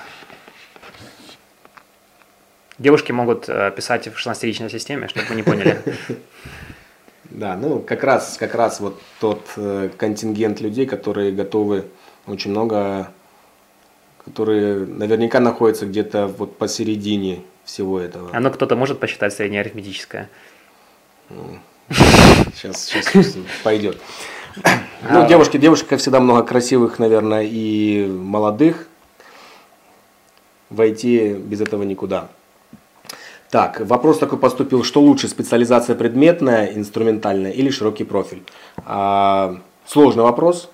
Девушки 2.78 3.12
могут 3.12 3.47
писать 3.76 4.09
в 4.09 4.16
16-личной 4.16 4.70
системе, 4.70 5.09
чтобы 5.09 5.26
вы 5.28 5.34
не 5.36 5.43
поняли. 5.43 5.78
Да, 7.34 7.56
ну 7.56 7.78
как 7.78 8.05
раз, 8.05 8.36
как 8.39 8.55
раз 8.55 8.78
вот 8.78 9.01
тот 9.18 9.40
контингент 9.97 10.60
людей, 10.60 10.84
которые 10.84 11.32
готовы 11.32 11.86
очень 12.27 12.51
много 12.51 13.12
который 14.24 14.86
наверняка 14.86 15.40
находится 15.40 15.86
где-то 15.86 16.27
вот 16.27 16.57
посередине 16.57 17.43
всего 17.65 17.99
этого. 17.99 18.31
А 18.32 18.40
ну 18.40 18.51
кто-то 18.51 18.77
может 18.77 19.01
посчитать 19.01 19.32
среднеарифметическое? 19.32 20.28
Сейчас, 22.55 22.86
сейчас 22.86 23.36
пойдет. 23.62 23.99
Ну, 25.11 25.27
девушки, 25.27 25.59
девушек, 25.59 25.89
как 25.89 25.99
всегда, 25.99 26.20
много 26.20 26.43
красивых, 26.43 26.99
наверное, 26.99 27.43
и 27.43 28.07
молодых. 28.07 28.86
Войти 30.70 31.35
без 31.35 31.61
этого 31.61 31.82
никуда. 31.82 32.28
Так, 33.51 33.81
вопрос 33.81 34.19
такой 34.19 34.39
поступил, 34.39 34.85
что 34.85 35.03
лучше, 35.03 35.28
специализация 35.28 35.94
предметная, 35.94 36.73
инструментальная 36.74 37.51
или 37.51 37.69
широкий 37.69 38.05
профиль? 38.05 38.43
А, 38.86 39.61
сложный 39.86 40.23
вопрос. 40.23 40.70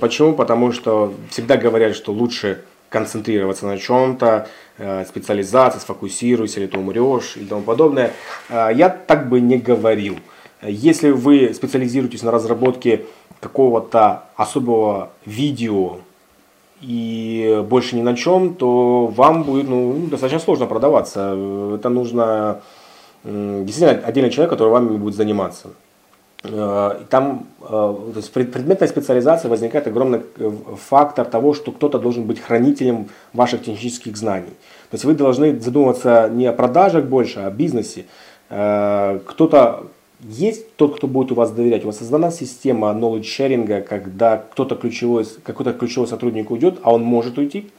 Почему? 0.00 0.34
Потому 0.34 0.72
что 0.72 1.14
всегда 1.30 1.56
говорят, 1.56 1.94
что 1.94 2.12
лучше 2.12 2.64
концентрироваться 2.88 3.66
на 3.66 3.78
чем-то, 3.78 4.48
э, 4.78 5.04
специализация, 5.06 5.80
сфокусируйся, 5.80 6.60
или 6.60 6.66
ты 6.66 6.78
умрешь 6.78 7.36
и 7.36 7.44
тому 7.44 7.62
подобное. 7.62 8.12
А, 8.48 8.70
я 8.70 8.88
так 8.88 9.28
бы 9.28 9.40
не 9.40 9.58
говорил. 9.58 10.16
Если 10.62 11.10
вы 11.10 11.52
специализируетесь 11.54 12.22
на 12.22 12.30
разработке 12.30 13.04
какого-то 13.40 14.24
особого 14.36 15.10
видео 15.24 15.98
и 16.80 17.64
больше 17.68 17.96
ни 17.96 18.02
на 18.02 18.16
чем, 18.16 18.54
то 18.54 19.06
вам 19.06 19.44
будет 19.44 19.68
ну, 19.68 20.06
достаточно 20.10 20.40
сложно 20.40 20.66
продаваться. 20.66 21.36
Это 21.74 21.88
нужно 21.88 22.60
действительно 23.24 24.00
отдельный 24.04 24.30
человек, 24.30 24.50
который 24.50 24.70
вами 24.70 24.96
будет 24.96 25.14
заниматься. 25.14 25.68
Э, 26.44 27.00
там 27.10 27.48
э, 27.62 27.66
то 27.66 28.12
есть 28.14 28.32
предметная 28.32 28.86
специализация 28.86 29.48
возникает 29.48 29.88
огромный 29.88 30.20
э, 30.36 30.52
фактор 30.88 31.26
того, 31.26 31.52
что 31.52 31.72
кто-то 31.72 31.98
должен 31.98 32.24
быть 32.24 32.38
хранителем 32.40 33.08
ваших 33.32 33.62
технических 33.62 34.16
знаний. 34.16 34.52
То 34.90 34.94
есть 34.94 35.04
вы 35.04 35.14
должны 35.14 35.58
задумываться 35.58 36.28
не 36.32 36.46
о 36.46 36.52
продажах 36.52 37.06
больше, 37.06 37.40
а 37.40 37.48
о 37.48 37.50
бизнесе. 37.50 38.06
Кто-то 38.48 39.88
есть 40.20 40.74
тот, 40.76 40.96
кто 40.96 41.06
будет 41.06 41.32
у 41.32 41.34
вас 41.34 41.50
доверять. 41.50 41.84
У 41.84 41.88
вас 41.88 41.98
создана 41.98 42.30
система 42.30 42.88
knowledge 42.92 43.24
sharing, 43.24 43.82
когда 43.82 44.38
кто-то 44.38 44.74
ключевой, 44.74 45.26
какой-то 45.42 45.74
ключевой 45.74 46.08
сотрудник 46.08 46.50
уйдет, 46.50 46.78
а 46.82 46.94
он 46.94 47.02
может 47.02 47.36
уйти, 47.36 47.70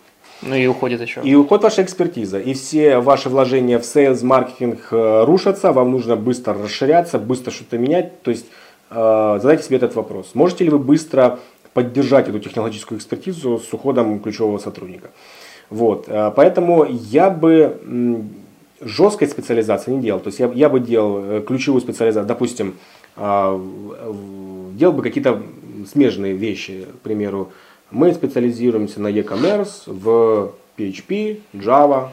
ну 0.41 0.55
и 0.55 0.67
уходит 0.67 1.01
еще. 1.01 1.21
И 1.23 1.35
уходит 1.35 1.63
ваша 1.63 1.83
экспертиза. 1.83 2.39
И 2.39 2.53
все 2.53 2.99
ваши 2.99 3.29
вложения 3.29 3.77
в 3.79 3.85
sales, 3.85 4.21
маркетинг 4.21 4.87
э, 4.91 5.23
рушатся, 5.25 5.73
вам 5.73 5.91
нужно 5.91 6.15
быстро 6.15 6.53
расширяться, 6.53 7.19
быстро 7.19 7.51
что-то 7.51 7.77
менять. 7.77 8.21
То 8.21 8.31
есть 8.31 8.45
э, 8.89 9.39
задайте 9.41 9.63
себе 9.63 9.77
этот 9.77 9.95
вопрос. 9.95 10.31
Можете 10.35 10.63
ли 10.63 10.69
вы 10.69 10.79
быстро 10.79 11.39
поддержать 11.73 12.29
эту 12.29 12.39
технологическую 12.39 12.97
экспертизу 12.99 13.59
с 13.59 13.73
уходом 13.73 14.19
ключевого 14.19 14.59
сотрудника? 14.59 15.09
Вот. 15.69 16.05
Э, 16.07 16.31
поэтому 16.33 16.85
я 16.87 17.29
бы 17.29 18.23
жесткой 18.81 19.27
специализации 19.27 19.91
не 19.91 20.01
делал. 20.01 20.21
То 20.21 20.27
есть 20.27 20.39
я, 20.39 20.49
я 20.53 20.69
бы 20.69 20.79
делал 20.79 21.41
ключевую 21.41 21.81
специализацию, 21.81 22.27
допустим, 22.27 22.75
делал 23.17 24.93
бы 24.93 25.01
какие-то 25.03 25.43
смежные 25.91 26.31
вещи, 26.31 26.85
к 26.93 26.99
примеру, 26.99 27.51
мы 27.91 28.13
специализируемся 28.13 29.01
на 29.01 29.07
e-commerce 29.07 29.83
в 29.85 30.53
PHP, 30.77 31.41
Java, 31.53 32.09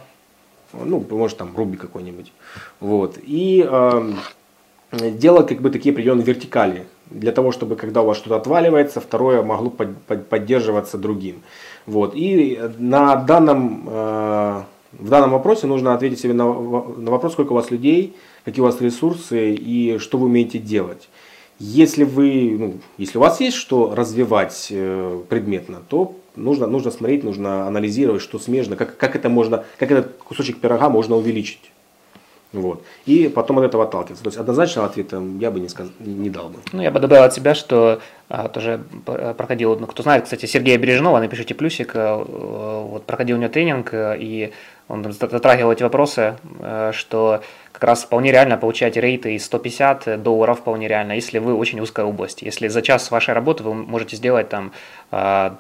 ну, 0.73 1.05
может 1.11 1.39
там 1.39 1.53
Ruby 1.57 1.77
какой-нибудь. 1.77 2.33
Вот. 2.81 3.19
И 3.23 3.67
э, 3.69 4.13
делать 4.93 5.49
как 5.49 5.61
бы 5.61 5.71
такие 5.71 5.93
определенные 5.93 6.25
вертикали, 6.25 6.87
для 7.11 7.33
того, 7.33 7.53
чтобы 7.53 7.77
когда 7.77 8.03
у 8.03 8.07
вас 8.07 8.17
что-то 8.17 8.37
отваливается, 8.37 9.01
второе 9.01 9.43
могло 9.43 9.71
под, 9.71 9.97
под, 10.03 10.29
поддерживаться 10.29 10.99
другим. 10.99 11.43
Вот. 11.87 12.13
И 12.15 12.61
на 12.79 13.17
данном, 13.17 13.89
э, 13.89 14.63
в 14.93 15.09
данном 15.09 15.31
вопросе 15.31 15.67
нужно 15.67 15.95
ответить 15.95 16.21
себе 16.21 16.33
на, 16.33 16.45
на 16.45 17.11
вопрос, 17.11 17.33
сколько 17.33 17.53
у 17.53 17.57
вас 17.57 17.71
людей, 17.71 18.17
какие 18.45 18.63
у 18.63 18.67
вас 18.67 18.81
ресурсы 18.81 19.55
и 19.55 19.99
что 19.99 20.19
вы 20.19 20.27
умеете 20.27 20.59
делать. 20.59 21.09
Если 21.59 22.05
вы, 22.05 22.57
ну, 22.59 22.75
если 22.99 23.19
у 23.19 23.21
вас 23.21 23.41
есть 23.41 23.57
что 23.57 23.95
развивать 23.95 24.69
э, 24.71 25.23
предметно, 25.29 25.83
то 25.89 26.15
нужно, 26.37 26.67
нужно 26.67 26.91
смотреть, 26.91 27.25
нужно 27.25 27.67
анализировать, 27.67 28.23
что 28.23 28.39
смежно, 28.39 28.77
как, 28.77 28.97
как 28.97 29.17
это 29.17 29.29
можно, 29.29 29.65
как 29.79 29.91
этот 29.91 30.17
кусочек 30.19 30.59
пирога 30.59 30.91
можно 30.91 31.17
увеличить. 31.17 31.73
Вот. 32.53 32.83
И 33.07 33.29
потом 33.29 33.59
от 33.59 33.65
этого 33.65 33.85
отталкиваться. 33.85 34.23
То 34.23 34.29
есть 34.29 34.39
однозначного 34.39 34.89
ответа 34.89 35.23
я 35.41 35.51
бы 35.51 35.61
не, 35.61 35.69
сказ... 35.69 35.89
не 35.99 36.31
дал 36.31 36.49
бы. 36.49 36.59
Ну, 36.73 36.81
я 36.81 36.91
бы 36.91 37.01
добавил 37.01 37.25
от 37.25 37.35
себя, 37.35 37.55
что 37.55 38.01
а, 38.29 38.49
тоже 38.49 38.81
проходил, 39.05 39.79
ну, 39.79 39.87
кто 39.87 40.03
знает, 40.03 40.25
кстати, 40.25 40.47
Сергея 40.47 40.79
Бережного, 40.79 41.19
напишите 41.19 41.55
плюсик, 41.55 41.93
а, 41.95 42.17
вот 42.17 43.05
проходил 43.05 43.37
у 43.37 43.41
него 43.41 43.51
тренинг, 43.51 43.93
э, 43.93 44.17
и 44.19 44.53
он 44.89 45.05
затрагивал 45.13 45.73
эти 45.73 45.83
вопросы, 45.83 46.37
э, 46.61 46.93
что 46.95 47.43
как 47.77 47.85
раз 47.85 48.05
вполне 48.05 48.33
реально 48.33 48.57
получать 48.57 48.97
рейты 48.97 49.35
из 49.35 49.45
150 49.45 50.23
долларов 50.23 50.61
вполне 50.61 50.89
реально, 50.89 51.13
если 51.13 51.39
вы 51.39 51.55
очень 51.55 51.79
узкая 51.79 52.07
область. 52.07 52.41
Если 52.41 52.69
за 52.69 52.81
час 52.81 53.11
вашей 53.11 53.35
работы 53.35 53.65
вы 53.65 53.75
можете 53.75 54.17
сделать 54.17 54.49
там 54.49 54.73
э, 55.11 55.51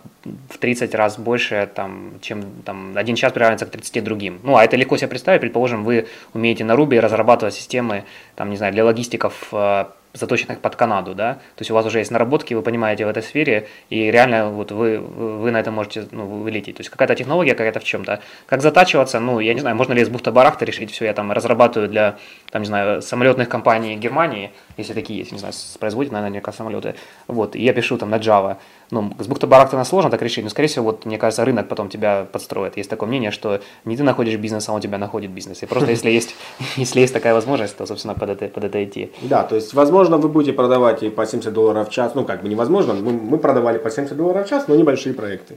в 0.49 0.57
30 0.59 0.95
раз 0.95 1.19
больше, 1.19 1.69
там, 1.75 2.13
чем 2.23 2.43
там, 2.65 2.97
один 2.97 3.17
час 3.17 3.35
приравняется 3.35 3.67
к 3.67 3.71
30 3.71 4.03
другим. 4.03 4.41
Ну, 4.45 4.57
а 4.57 4.65
это 4.65 4.77
легко 4.77 4.97
себе 4.97 5.09
представить. 5.09 5.43
Предположим, 5.43 5.85
вы 5.85 6.07
умеете 6.33 6.65
на 6.65 6.73
Ruby 6.73 6.99
разрабатывать 7.01 7.53
системы, 7.53 8.05
там, 8.35 8.49
не 8.49 8.57
знаю, 8.57 8.73
для 8.73 8.87
логистиков 8.87 9.49
э, 9.53 9.85
заточенных 10.17 10.61
под 10.61 10.77
Канаду, 10.77 11.15
да, 11.15 11.35
то 11.35 11.61
есть 11.61 11.71
у 11.71 11.75
вас 11.75 11.87
уже 11.87 11.99
есть 11.99 12.11
наработки, 12.11 12.55
вы 12.55 12.63
понимаете 12.63 13.07
в 13.07 13.09
этой 13.09 13.23
сфере, 13.23 13.69
и 13.91 14.11
реально 14.11 14.51
вот 14.51 14.73
вы, 14.73 14.99
вы 14.99 15.51
на 15.51 15.61
это 15.61 15.71
можете 15.71 16.07
ну, 16.11 16.27
вылететь. 16.27 16.77
То 16.77 16.81
есть 16.81 16.91
какая-то 16.91 17.15
технология 17.15 17.55
какая-то 17.55 17.81
в 17.81 17.85
чем-то. 17.85 18.21
Как 18.47 18.63
затачиваться, 18.63 19.21
ну, 19.21 19.41
я 19.41 19.55
не 19.55 19.61
знаю, 19.61 19.77
можно 19.77 19.93
ли 19.93 20.03
из 20.03 20.09
бухта-барахта 20.09 20.65
решить 20.65 20.91
все, 20.91 21.05
я 21.05 21.13
там 21.13 21.33
разрабатываю 21.33 21.89
для, 21.89 22.17
там, 22.51 22.63
не 22.63 22.67
знаю, 22.67 23.03
самолетных 23.03 23.49
компаний 23.49 23.97
Германии, 23.97 24.53
если 24.77 24.93
такие 24.93 25.19
есть, 25.19 25.33
не 25.33 25.39
знаю, 25.39 25.55
производят, 25.79 26.13
наверняка, 26.13 26.53
самолеты, 26.53 26.95
вот, 27.29 27.57
и 27.57 27.63
я 27.63 27.73
пишу 27.73 27.99
там 27.99 28.11
на 28.11 28.17
Java, 28.17 28.57
ну, 28.91 29.13
с 29.19 29.27
бухта-барахта 29.27 29.83
сложно 29.85 30.11
так 30.11 30.23
решить, 30.23 30.45
но, 30.45 30.51
скорее 30.51 30.69
всего, 30.69 30.87
вот, 30.87 31.07
мне 31.07 31.19
кажется, 31.19 31.45
рынок 31.45 31.69
потом 31.69 31.89
тебя 31.89 32.27
подстроит. 32.31 32.77
Есть 32.77 32.91
такое 32.91 33.09
мнение, 33.09 33.31
что 33.31 33.61
не 33.85 33.97
ты 33.97 34.03
находишь 34.03 34.37
бизнес, 34.39 34.69
а 34.69 34.73
он 34.73 34.81
тебя 34.81 34.99
находит 34.99 35.31
бизнес. 35.31 35.63
И 35.63 35.67
просто 35.67 35.91
если 35.91 36.11
есть, 36.11 36.37
если 36.77 37.01
есть 37.01 37.13
такая 37.13 37.35
возможность, 37.35 37.77
то, 37.77 37.87
собственно, 37.87 38.15
под 38.15 38.31
это, 38.31 38.49
под 38.49 38.65
это 38.65 38.85
идти. 38.85 39.13
Да, 39.23 39.43
то 39.43 39.57
есть, 39.57 39.75
возможно, 39.75 40.19
вы 40.19 40.29
будете 40.29 40.53
продавать 40.53 41.03
и 41.03 41.11
по 41.11 41.27
70 41.27 41.53
долларов 41.53 41.89
в 41.89 41.93
час, 41.93 42.15
ну, 42.15 42.25
как 42.25 42.43
бы 42.43 42.49
невозможно, 42.49 42.95
мы, 42.95 43.13
мы 43.13 43.39
продавали 43.39 43.79
по 43.79 43.91
70 43.91 44.17
долларов 44.17 44.47
в 44.47 44.49
час, 44.49 44.69
но 44.69 44.77
небольшие 44.77 45.15
проекты. 45.15 45.57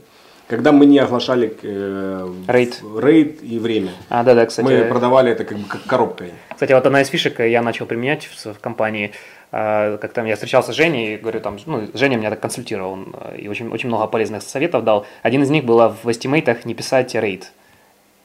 Когда 0.50 0.72
мы 0.72 0.84
не 0.84 0.98
оглашали 0.98 1.56
э, 1.62 2.28
рейд. 2.48 2.82
рейд 2.98 3.42
и 3.42 3.58
время. 3.58 3.92
А, 4.08 4.24
да, 4.24 4.34
да, 4.34 4.44
кстати. 4.44 4.66
Мы 4.66 4.84
продавали 4.84 5.32
это 5.32 5.44
как 5.44 5.56
бы 5.56 5.66
как 5.66 5.84
коробкой. 5.84 6.32
Кстати, 6.52 6.72
вот 6.72 6.84
одна 6.84 7.00
из 7.00 7.08
фишек 7.08 7.40
я 7.40 7.62
начал 7.62 7.86
применять 7.86 8.26
в, 8.26 8.54
в 8.54 8.58
компании– 8.58 9.12
а, 9.52 9.98
как 9.98 10.12
там 10.12 10.26
я 10.26 10.34
встречался 10.34 10.72
с 10.72 10.76
Женей, 10.76 11.16
говорю, 11.16 11.40
там, 11.40 11.58
ну, 11.66 11.88
Женя 11.94 12.16
меня 12.16 12.30
так 12.30 12.40
консультировал 12.40 12.92
он, 12.92 13.14
э, 13.18 13.38
и 13.38 13.48
очень, 13.48 13.68
очень 13.68 13.88
много 13.88 14.06
полезных 14.06 14.42
советов 14.42 14.84
дал. 14.84 15.06
Один 15.22 15.42
из 15.42 15.50
них 15.50 15.64
было 15.64 15.96
в 16.02 16.10
эстимейтах 16.10 16.64
не 16.64 16.74
писать 16.74 17.14
рейд. 17.14 17.50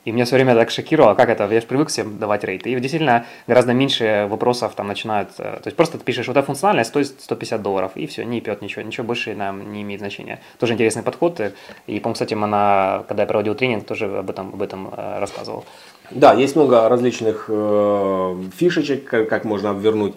И 0.06 0.12
меня 0.12 0.26
все 0.26 0.36
время 0.36 0.56
так 0.56 0.72
шокировало, 0.72 1.16
как 1.16 1.30
это, 1.30 1.52
я 1.52 1.62
же 1.62 1.68
привык 1.68 1.90
всем 1.90 2.18
давать 2.18 2.44
рейд. 2.44 2.66
И 2.68 2.76
действительно 2.80 3.26
гораздо 3.48 3.74
меньше 3.74 4.28
вопросов 4.30 4.74
там 4.76 4.88
начинают, 4.88 5.32
э, 5.38 5.44
то 5.44 5.64
есть 5.66 5.76
просто 5.76 5.98
ты 5.98 6.04
пишешь, 6.04 6.28
вот 6.28 6.38
эта 6.38 6.46
функциональность 6.46 6.90
стоит 6.90 7.08
150 7.08 7.62
долларов, 7.62 7.92
и 7.96 8.08
все, 8.08 8.24
не 8.24 8.40
пьет 8.42 8.62
ничего, 8.62 8.82
ничего 8.84 9.06
больше 9.06 9.36
нам 9.36 9.74
не 9.74 9.82
имеет 9.82 10.00
значения. 10.00 10.40
Тоже 10.60 10.74
интересный 10.74 11.04
подход, 11.04 11.40
и, 11.88 12.00
по-моему, 12.00 12.14
кстати, 12.14 12.34
она, 12.34 13.04
когда 13.08 13.24
я 13.24 13.28
проводил 13.28 13.56
тренинг, 13.56 13.86
тоже 13.86 14.06
об 14.06 14.30
этом, 14.30 14.54
об 14.54 14.62
этом 14.62 14.94
э, 14.96 15.20
рассказывал. 15.20 15.66
Да, 16.12 16.34
есть 16.34 16.56
много 16.56 16.88
различных 16.88 17.46
э, 17.50 18.36
фишечек, 18.56 19.06
как, 19.06 19.28
как 19.28 19.44
можно 19.44 19.72
обвернуть 19.72 20.16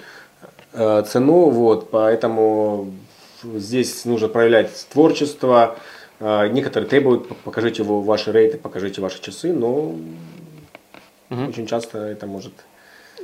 Э, 0.72 1.02
цену, 1.06 1.48
вот, 1.50 1.90
поэтому 1.90 2.92
здесь 3.42 4.04
нужно 4.04 4.28
проявлять 4.28 4.86
творчество. 4.92 5.76
Э, 6.20 6.48
некоторые 6.48 6.88
требуют, 6.88 7.28
покажите 7.44 7.82
его, 7.82 8.00
ваши 8.02 8.32
рейты, 8.32 8.58
покажите 8.58 9.00
ваши 9.00 9.20
часы, 9.20 9.52
но 9.52 9.68
угу. 9.70 9.98
очень 11.48 11.66
часто 11.66 11.98
это 11.98 12.26
может 12.26 12.52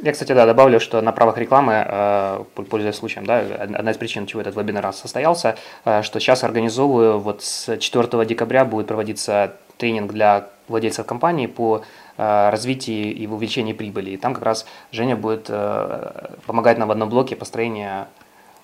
я, 0.03 0.13
кстати, 0.13 0.33
да, 0.33 0.45
добавлю, 0.45 0.81
что 0.81 1.01
на 1.01 1.13
правах 1.13 1.39
рекламы, 1.39 1.87
э, 1.87 2.45
пользуясь 2.69 2.97
случаем, 2.97 3.25
да, 3.25 3.39
одна 3.39 3.93
из 3.93 3.97
причин, 3.97 4.27
чего 4.27 4.43
этот 4.43 4.57
вебинар 4.57 4.93
состоялся, 4.93 5.57
что 5.85 6.19
сейчас 6.19 6.43
организовываю, 6.43 7.21
вот 7.21 7.43
с 7.43 7.79
4 7.79 8.27
декабря 8.27 8.65
будет 8.65 8.89
проводиться 8.89 9.55
тренинг 9.79 10.13
для 10.13 10.51
владельцев 10.67 11.07
компании 11.07 11.47
по 11.47 11.85
Э, 12.17 12.51
развитии 12.51 13.11
и 13.11 13.27
увеличении 13.27 13.73
прибыли. 13.73 14.11
И 14.13 14.17
там 14.17 14.35
как 14.35 14.45
раз 14.45 14.67
Женя 14.93 15.17
будет 15.17 15.47
э, 15.49 16.29
помогать 16.47 16.79
нам 16.79 16.87
в 16.87 16.93
одном 16.93 17.09
блоке 17.09 17.35
построения, 17.35 18.07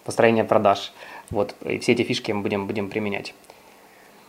построения 0.05 0.45
продаж. 0.45 0.93
Вот, 1.31 1.57
и 1.65 1.81
все 1.81 1.93
эти 1.93 2.03
фишки 2.03 2.31
мы 2.31 2.43
будем, 2.43 2.69
будем 2.69 2.89
применять. 2.89 3.35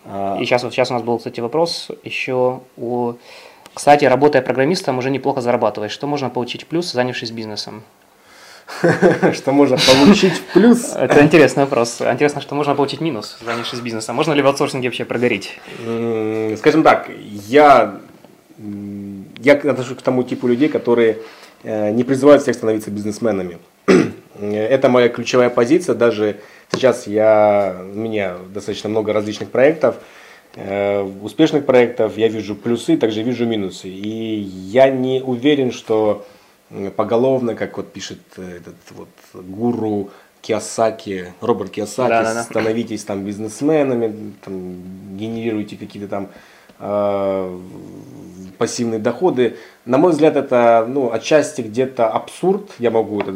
А. 0.06 0.38
И 0.40 0.46
сейчас, 0.46 0.64
вот 0.64 0.74
сейчас 0.74 0.92
у 0.92 0.94
нас 0.94 1.04
был, 1.04 1.18
кстати, 1.18 1.40
вопрос 1.40 1.90
еще 2.04 2.62
о... 2.78 3.16
Кстати, 3.74 4.04
работая 4.06 4.42
программистом, 4.42 4.98
уже 4.98 5.10
неплохо 5.10 5.42
зарабатываешь. 5.42 5.92
Что 5.92 6.06
можно 6.06 6.30
получить 6.30 6.68
плюс, 6.68 6.92
занявшись 6.92 7.32
бизнесом? 7.32 7.84
Что 9.34 9.52
можно 9.52 9.78
получить 9.78 10.34
в 10.34 10.54
плюс? 10.54 10.94
Это 10.96 11.24
интересный 11.24 11.64
вопрос. 11.64 12.02
Интересно, 12.02 12.42
что 12.42 12.56
можно 12.56 12.76
получить 12.76 13.02
минус, 13.02 13.38
занявшись 13.46 13.80
бизнесом. 13.80 14.16
Можно 14.16 14.34
ли 14.34 14.42
в 14.42 14.48
аутсорсинге 14.48 14.88
вообще 14.88 15.06
прогореть? 15.06 15.60
Скажем 16.58 16.84
так, 16.84 17.10
я, 17.48 18.00
я 19.40 19.54
отношусь 19.54 19.98
к 19.98 20.02
тому 20.02 20.24
типу 20.24 20.48
людей, 20.48 20.70
которые 20.70 21.20
э, 21.64 21.92
не 21.92 22.04
призывают 22.04 22.42
всех 22.42 22.56
становиться 22.56 22.92
бизнесменами. 22.92 23.58
Это 24.42 24.90
моя 24.90 25.10
ключевая 25.10 25.50
позиция. 25.50 25.96
Даже 25.96 26.38
сейчас 26.72 27.08
я, 27.08 27.78
у 27.94 27.98
меня 27.98 28.38
достаточно 28.54 28.90
много 28.90 29.14
различных 29.14 29.50
проектов, 29.52 29.98
э, 30.56 31.02
успешных 31.22 31.66
проектов. 31.66 32.18
Я 32.18 32.28
вижу 32.28 32.56
плюсы, 32.56 32.98
также 32.98 33.24
вижу 33.24 33.46
минусы. 33.46 33.90
И 33.90 34.40
я 34.40 34.90
не 34.90 35.22
уверен, 35.22 35.72
что 35.72 36.26
поголовно, 36.96 37.56
как 37.56 37.78
вот 37.78 37.92
пишет 37.92 38.20
э, 38.38 38.58
этот 38.58 38.76
вот 38.92 39.10
гуру 39.34 40.10
Киосаки, 40.42 41.34
Роберт 41.42 41.72
Киосаки, 41.72 42.10
да, 42.10 42.24
да, 42.24 42.34
да. 42.34 42.44
становитесь 42.44 43.04
там 43.04 43.24
бизнесменами, 43.24 44.34
там, 44.44 45.18
генерируйте 45.18 45.76
какие-то 45.78 46.08
там 46.08 46.30
э, 46.80 47.60
пассивные 48.58 49.00
доходы. 49.00 49.58
На 49.86 49.98
мой 49.98 50.12
взгляд, 50.12 50.36
это 50.36 50.86
ну, 50.88 51.12
отчасти 51.12 51.62
где-то 51.62 52.10
абсурд. 52.10 52.72
Я 52.80 52.92
могу 52.92 53.22
этот 53.22 53.36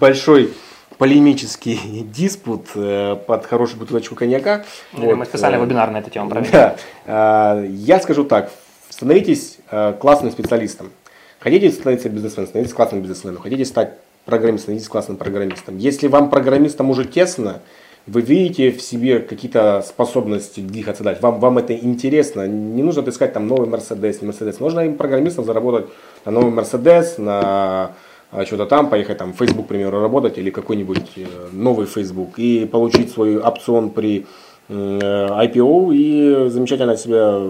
большой 0.00 0.52
полемический 1.00 1.80
диспут 2.14 2.66
э, 2.74 3.16
под 3.26 3.46
хорошую 3.46 3.80
бутылочку 3.80 4.14
коньяка. 4.14 4.66
Вот. 4.92 5.16
Мы 5.16 5.24
специально 5.24 5.56
э, 5.56 5.64
вебинар 5.64 5.90
на 5.90 6.00
эту 6.00 6.10
тему 6.10 6.28
провели. 6.28 6.50
Да. 6.52 6.76
Э, 7.06 7.66
я 7.68 7.98
скажу 8.00 8.24
так, 8.24 8.50
становитесь 8.90 9.56
классным 9.98 10.30
специалистом. 10.30 10.90
Хотите 11.38 11.70
становиться 11.70 12.10
бизнесменом, 12.10 12.48
становитесь 12.48 12.74
классным 12.74 13.00
бизнесменом. 13.00 13.40
Хотите 13.40 13.64
стать 13.64 13.94
программистом, 14.26 14.64
становитесь 14.64 14.88
классным 14.88 15.16
программистом. 15.16 15.78
Если 15.78 16.06
вам 16.06 16.28
программистом 16.28 16.90
уже 16.90 17.06
тесно, 17.06 17.60
вы 18.06 18.20
видите 18.20 18.70
в 18.70 18.82
себе 18.82 19.20
какие-то 19.20 19.82
способности 19.86 20.60
двигаться 20.60 21.02
дальше, 21.02 21.22
вам, 21.22 21.40
вам 21.40 21.58
это 21.58 21.74
интересно, 21.74 22.46
не 22.46 22.82
нужно 22.82 23.08
искать 23.08 23.32
там 23.32 23.46
новый 23.46 23.68
Мерседес, 23.68 24.20
не 24.20 24.26
Мерседес. 24.26 24.60
Можно 24.60 24.80
им 24.80 24.96
программистом 24.96 25.46
заработать 25.46 25.86
на 26.26 26.32
новый 26.32 26.50
Мерседес, 26.50 27.16
на 27.16 27.92
что-то 28.44 28.66
там, 28.66 28.90
поехать 28.90 29.18
там 29.18 29.32
в 29.32 29.36
Facebook, 29.36 29.66
к 29.66 29.68
примеру, 29.68 30.00
работать 30.00 30.38
или 30.38 30.50
какой-нибудь 30.50 31.12
э, 31.16 31.26
новый 31.52 31.86
Facebook 31.86 32.38
и 32.38 32.66
получить 32.66 33.12
свой 33.12 33.38
опцион 33.38 33.90
при 33.90 34.26
IPO 34.68 35.94
и 35.94 36.48
замечательно 36.48 36.96
себя 36.96 37.40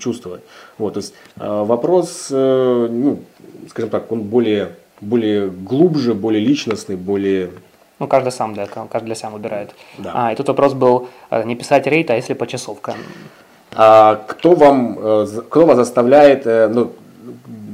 чувствовать. 0.00 0.42
Вот, 0.78 0.94
то 0.94 0.98
есть 0.98 1.14
э, 1.38 1.64
вопрос, 1.64 2.28
э, 2.30 2.88
ну, 2.90 3.20
скажем 3.68 3.90
так, 3.90 4.10
он 4.12 4.22
более, 4.22 4.70
более 5.00 5.48
глубже, 5.48 6.14
более 6.14 6.44
личностный, 6.44 6.96
более 6.96 7.50
ну, 7.98 8.06
каждый 8.06 8.32
сам 8.32 8.54
для, 8.54 8.66
каждый 8.66 9.06
для 9.06 9.14
себя 9.14 9.28
выбирает. 9.28 9.74
Да. 9.98 10.12
А, 10.14 10.32
и 10.32 10.36
тут 10.36 10.48
вопрос 10.48 10.72
был 10.72 11.08
э, 11.30 11.44
не 11.44 11.54
писать 11.54 11.86
рейд, 11.86 12.10
а 12.10 12.16
если 12.16 12.32
по 12.32 12.46
часовкам. 12.46 12.94
А 13.72 14.16
кто 14.26 14.54
вам, 14.54 14.96
кто 15.48 15.66
вас 15.66 15.76
заставляет, 15.76 16.44
ну, 16.44 16.92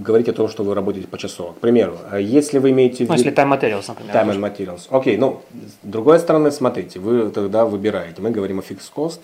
говорить 0.07 0.29
о 0.29 0.33
том, 0.33 0.49
что 0.49 0.63
вы 0.63 0.75
работаете 0.75 1.09
по 1.09 1.19
часу? 1.19 1.55
К 1.57 1.61
примеру, 1.61 1.99
если 2.19 2.59
вы 2.59 2.71
имеете... 2.71 3.05
Ну, 3.09 3.15
если 3.15 3.33
time 3.33 3.51
materials, 3.51 3.85
например. 3.89 4.15
Time 4.15 4.31
and 4.31 4.41
materials. 4.41 4.87
Окей, 4.91 5.17
ну, 5.17 5.41
с 5.53 5.87
другой 5.87 6.19
стороны, 6.19 6.51
смотрите, 6.51 6.99
вы 6.99 7.31
тогда 7.31 7.65
выбираете. 7.65 8.23
Мы 8.23 8.31
говорим 8.31 8.59
о 8.59 8.63
fixed 8.63 8.93
cost, 8.95 9.21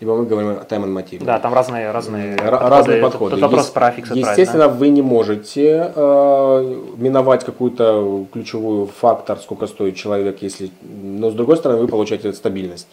либо 0.00 0.14
мы 0.16 0.26
говорим 0.26 0.50
о 0.50 0.64
time 0.64 0.84
and 0.84 0.94
material. 0.94 1.24
Да, 1.24 1.38
там 1.38 1.54
разные, 1.54 1.90
разные 1.90 2.36
подходы. 2.36 2.68
Разные 2.68 3.02
подходы. 3.02 3.30
Тут, 3.30 3.40
тут 3.40 3.50
вопрос 3.50 3.70
про 3.70 3.90
фикс 3.90 4.10
Естественно, 4.10 4.68
вы 4.68 4.88
не 4.88 5.02
можете 5.02 5.92
э, 5.94 6.82
миновать 6.98 7.44
какую-то 7.44 8.26
ключевую 8.32 8.86
фактор, 8.86 9.38
сколько 9.38 9.66
стоит 9.66 9.96
человек, 9.96 10.42
если, 10.42 10.70
но 10.82 11.30
с 11.30 11.34
другой 11.34 11.56
стороны 11.56 11.80
вы 11.80 11.88
получаете 11.88 12.32
стабильность. 12.32 12.88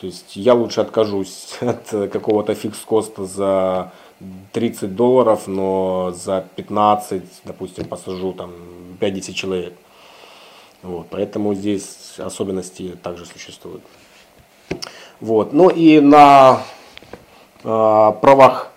То 0.00 0.06
есть 0.06 0.34
я 0.34 0.54
лучше 0.54 0.80
откажусь 0.80 1.56
от 1.60 2.10
какого-то 2.10 2.54
фикс-коста 2.54 3.24
за 3.24 3.92
30 4.52 4.94
долларов, 4.94 5.46
но 5.46 6.12
за 6.14 6.44
15, 6.56 7.22
допустим, 7.44 7.84
посажу 7.84 8.32
там 8.32 8.52
5-10 9.00 9.32
человек. 9.32 9.74
Вот, 10.82 11.06
поэтому 11.10 11.54
здесь 11.54 12.14
особенности 12.18 12.96
также 13.02 13.24
существуют. 13.26 13.82
Вот. 15.20 15.52
Ну 15.52 15.68
и 15.70 16.00
на 16.00 16.58
э, 17.62 18.12
правах 18.20 18.72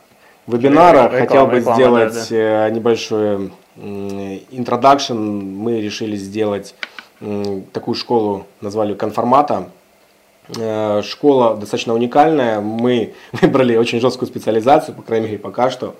вебинара 0.46 1.06
реклама, 1.06 1.20
хотел 1.20 1.48
бы 1.48 1.56
реклама, 1.58 1.76
сделать 1.76 2.14
да, 2.14 2.26
да. 2.30 2.68
Э, 2.68 2.72
небольшой 2.72 3.52
introduction. 3.76 5.16
Мы 5.16 5.82
решили 5.82 6.16
сделать 6.16 6.76
такую 7.72 7.96
школу, 7.96 8.46
назвали 8.62 8.94
конформата. 8.94 9.70
Э, 10.58 11.02
школа 11.04 11.56
достаточно 11.56 11.94
уникальная. 11.94 12.60
Мы 12.62 13.14
выбрали 13.32 13.76
очень 13.78 14.00
жесткую 14.00 14.28
специализацию, 14.28 14.96
по 14.96 15.02
крайней 15.02 15.28
мере, 15.28 15.40
пока 15.40 15.70
что. 15.70 15.96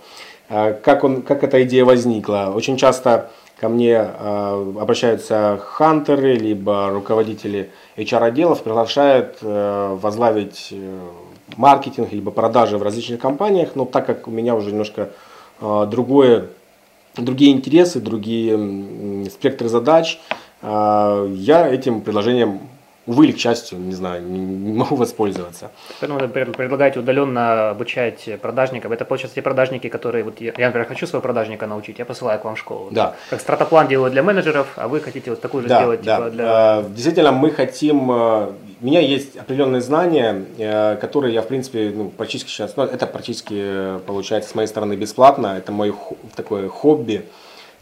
Э, 0.50 0.74
как, 0.74 1.04
он, 1.04 1.22
как 1.22 1.44
эта 1.44 1.64
идея 1.64 1.86
возникла? 1.86 2.52
Очень 2.56 2.78
часто 2.78 3.32
ко 3.60 3.70
мне 3.70 3.98
обращаются 4.00 5.60
хантеры, 5.64 6.34
либо 6.34 6.90
руководители 6.90 7.72
HR-отделов 7.96 8.62
приглашают 8.64 9.38
э, 9.42 9.98
возглавить 10.02 10.70
э, 10.72 11.00
маркетинг 11.56 12.12
либо 12.12 12.32
продажи 12.32 12.78
в 12.78 12.84
различных 12.84 13.22
компаниях, 13.22 13.70
но 13.76 13.86
так 13.86 14.06
как 14.06 14.28
у 14.28 14.32
меня 14.32 14.56
уже 14.56 14.72
немножко 14.72 15.10
э, 15.62 15.88
другое, 15.90 16.50
другие 17.16 17.54
интересы, 17.54 18.02
другие 18.02 19.30
спектры 19.30 19.70
задач, 19.70 20.20
я 20.62 21.70
этим 21.70 22.02
предложением 22.02 22.62
увы 23.08 23.26
или 23.26 23.32
к 23.34 23.38
счастью, 23.38 23.80
не 23.80 23.94
знаю, 23.94 24.24
не, 24.24 24.40
не 24.40 24.74
могу 24.74 24.96
воспользоваться. 24.96 25.72
Поэтому 26.00 26.20
вы 26.20 26.28
предлагаете 26.28 27.00
удаленно 27.00 27.70
обучать 27.70 28.30
продажников. 28.42 28.92
Это, 28.92 29.06
получается, 29.06 29.36
те 29.36 29.42
продажники, 29.42 29.90
которые, 29.90 30.24
вот 30.24 30.42
я, 30.42 30.52
например, 30.52 30.88
хочу 30.88 31.06
своего 31.06 31.22
продажника 31.22 31.68
научить, 31.68 32.00
я 32.00 32.06
посылаю 32.06 32.40
к 32.40 32.46
вам 32.46 32.56
в 32.56 32.60
школу. 32.60 32.90
Да. 32.92 33.16
Как 33.30 33.42
стратоплан 33.42 33.88
делаю 33.88 34.12
для 34.12 34.24
менеджеров, 34.24 34.68
а 34.76 34.88
вы 34.88 35.02
хотите 35.02 35.30
вот 35.30 35.42
такую 35.42 35.64
же 35.64 35.70
да, 35.70 35.80
сделать 35.80 36.02
да. 36.02 36.18
типа, 36.18 36.30
для... 36.30 36.44
А, 36.48 36.84
действительно, 36.84 37.32
мы 37.32 37.52
хотим... 37.52 38.12
Э, 38.12 38.52
у 38.82 38.86
меня 38.86 39.00
есть 39.00 39.38
определенные 39.38 39.82
знания, 39.82 40.46
э, 40.58 40.96
которые 40.98 41.34
я, 41.34 41.42
в 41.42 41.48
принципе, 41.48 41.92
ну, 41.96 42.10
практически 42.10 42.50
сейчас... 42.50 42.76
Ну, 42.76 42.84
это 42.84 43.06
практически 43.08 43.56
э, 43.56 44.00
получается 44.06 44.50
с 44.50 44.56
моей 44.56 44.68
стороны 44.68 44.94
бесплатно. 44.96 45.56
Это 45.58 45.72
мое 45.72 45.94
такое 46.36 46.70
хобби. 46.70 47.26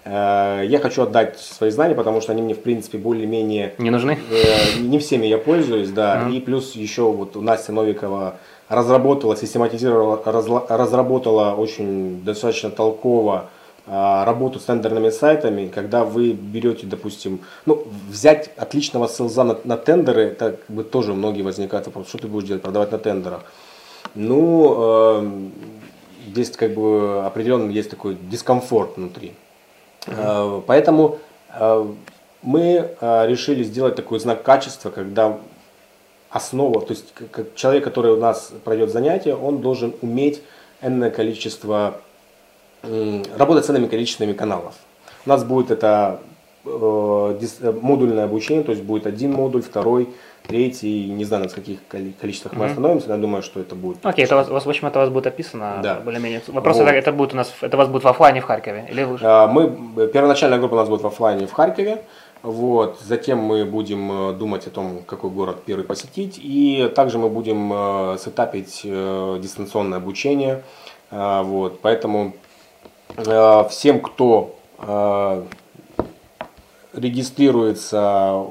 Э, 0.05 0.63
я 0.65 0.79
хочу 0.79 1.03
отдать 1.03 1.39
свои 1.39 1.69
знания, 1.69 1.95
потому 1.95 2.21
что 2.21 2.31
они 2.31 2.41
мне, 2.41 2.53
в 2.53 2.61
принципе, 2.61 2.97
более-менее... 2.97 3.73
Не 3.77 3.89
нужны? 3.89 4.17
Э, 4.31 4.79
не 4.79 4.99
всеми 4.99 5.27
я 5.27 5.37
пользуюсь, 5.37 5.89
да. 5.89 6.23
Mm-hmm. 6.23 6.35
И 6.35 6.41
плюс 6.41 6.75
еще 6.75 7.03
вот 7.03 7.35
Настя 7.35 7.71
Новикова 7.71 8.35
разработала, 8.69 9.35
систематизировала, 9.35 10.21
разработала 10.69 11.53
очень 11.53 12.23
достаточно 12.23 12.69
толково 12.69 13.49
э, 13.85 14.23
работу 14.25 14.59
с 14.59 14.63
тендерными 14.63 15.09
сайтами, 15.09 15.67
когда 15.67 16.03
вы 16.03 16.31
берете, 16.31 16.87
допустим, 16.87 17.41
ну, 17.65 17.85
взять 18.09 18.51
отличного 18.57 19.07
селза 19.07 19.43
на, 19.43 19.57
на 19.63 19.77
тендеры, 19.77 20.23
это 20.23 20.57
как 20.67 20.75
бы 20.75 20.83
тоже 20.83 21.13
многие 21.13 21.43
возникают 21.43 21.85
вопрос, 21.85 22.09
что 22.09 22.17
ты 22.17 22.27
будешь 22.27 22.47
делать, 22.47 22.63
продавать 22.63 22.91
на 22.91 22.97
тендерах. 22.97 23.43
Ну, 24.15 24.75
э, 24.77 25.49
здесь 26.27 26.51
как 26.51 26.73
бы 26.73 27.23
определенно 27.25 27.69
есть 27.71 27.89
такой 27.89 28.17
дискомфорт 28.29 28.97
внутри. 28.97 29.33
Э, 30.07 30.61
поэтому 30.65 31.19
э, 31.53 31.85
мы 32.41 32.61
э, 32.99 33.27
решили 33.27 33.63
сделать 33.63 33.95
такой 33.95 34.19
знак 34.19 34.43
качества, 34.43 34.89
когда 34.89 35.37
основа, 36.29 36.81
то 36.81 36.93
есть 36.93 37.13
человек, 37.55 37.83
который 37.83 38.11
у 38.11 38.17
нас 38.17 38.51
пройдет 38.63 38.91
занятие, 38.91 39.35
он 39.35 39.59
должен 39.59 39.93
уметь 40.01 40.41
энное 40.81 41.11
количество, 41.11 42.01
работать 42.81 43.65
с 43.65 43.69
энными 43.69 43.87
количествами 43.87 44.33
каналов. 44.33 44.73
У 45.25 45.29
нас 45.29 45.43
будет 45.43 45.69
это 45.69 46.19
модульное 46.65 48.25
обучение, 48.25 48.63
то 48.63 48.71
есть 48.71 48.83
будет 48.83 49.05
один 49.05 49.31
модуль, 49.31 49.61
второй, 49.61 50.09
третий, 50.47 51.09
не 51.09 51.25
знаю, 51.25 51.43
на 51.43 51.49
каких 51.49 51.79
количествах 52.19 52.53
мы 52.53 52.65
остановимся, 52.65 53.07
но 53.07 53.15
я 53.15 53.21
думаю, 53.21 53.43
что 53.43 53.59
это 53.59 53.75
будет. 53.75 54.05
Окей, 54.05 54.25
это 54.25 54.35
у 54.35 54.53
вас, 54.53 54.65
в 54.65 54.69
общем, 54.69 54.87
это 54.87 54.99
у 54.99 55.01
вас 55.01 55.09
будет 55.09 55.27
описано 55.27 55.79
да. 55.81 55.99
более-менее. 55.99 56.41
Вопрос, 56.47 56.77
вот. 56.77 56.83
это, 56.83 56.95
это 56.95 57.11
будет 57.11 57.33
у 57.33 57.37
нас, 57.37 57.53
это 57.61 57.77
у 57.77 57.79
вас 57.79 57.87
будет 57.87 58.03
в 58.03 58.07
офлайне 58.07 58.41
в 58.41 58.45
Харькове? 58.45 58.87
Или 58.89 59.03
вы... 59.03 59.17
А, 59.21 59.47
мы, 59.47 60.07
первоначальная 60.07 60.59
группа 60.59 60.73
у 60.73 60.77
нас 60.77 60.89
будет 60.89 61.01
в 61.01 61.07
офлайне 61.07 61.47
в 61.47 61.53
Харькове, 61.53 62.03
вот, 62.43 62.99
затем 62.99 63.39
мы 63.39 63.63
будем 63.63 64.29
э, 64.29 64.33
думать 64.33 64.67
о 64.67 64.69
том, 64.69 65.03
какой 65.05 65.29
город 65.29 65.63
первый 65.65 65.85
посетить, 65.85 66.37
и 66.41 66.91
также 66.93 67.17
мы 67.17 67.29
будем 67.29 67.71
э, 67.73 68.17
сетапить 68.19 68.81
э, 68.83 69.39
дистанционное 69.41 69.97
обучение, 69.97 70.61
вот, 71.09 71.79
поэтому 71.81 72.33
всем, 73.69 74.01
кто 74.01 74.55
регистрируется 76.91 78.47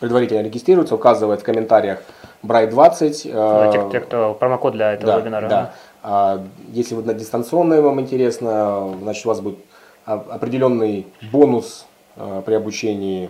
предварительно 0.00 0.42
регистрируется, 0.42 0.94
указывает 0.94 1.40
в 1.40 1.44
комментариях 1.44 2.00
Bright20. 2.42 3.32
Да, 3.32 3.72
те, 3.72 3.90
те, 3.90 4.00
кто 4.00 4.34
промокод 4.34 4.74
для 4.74 4.92
этого 4.92 5.12
да, 5.12 5.20
вебинара. 5.20 5.48
Да. 5.48 5.74
А, 6.02 6.44
если 6.72 6.94
вы 6.94 7.02
на 7.02 7.14
дистанционное 7.14 7.80
вам 7.80 8.00
интересно, 8.00 8.94
значит 9.02 9.26
у 9.26 9.28
вас 9.28 9.40
будет 9.40 9.58
определенный 10.04 11.06
бонус 11.30 11.86
э, 12.16 12.42
при 12.46 12.54
обучении 12.54 13.28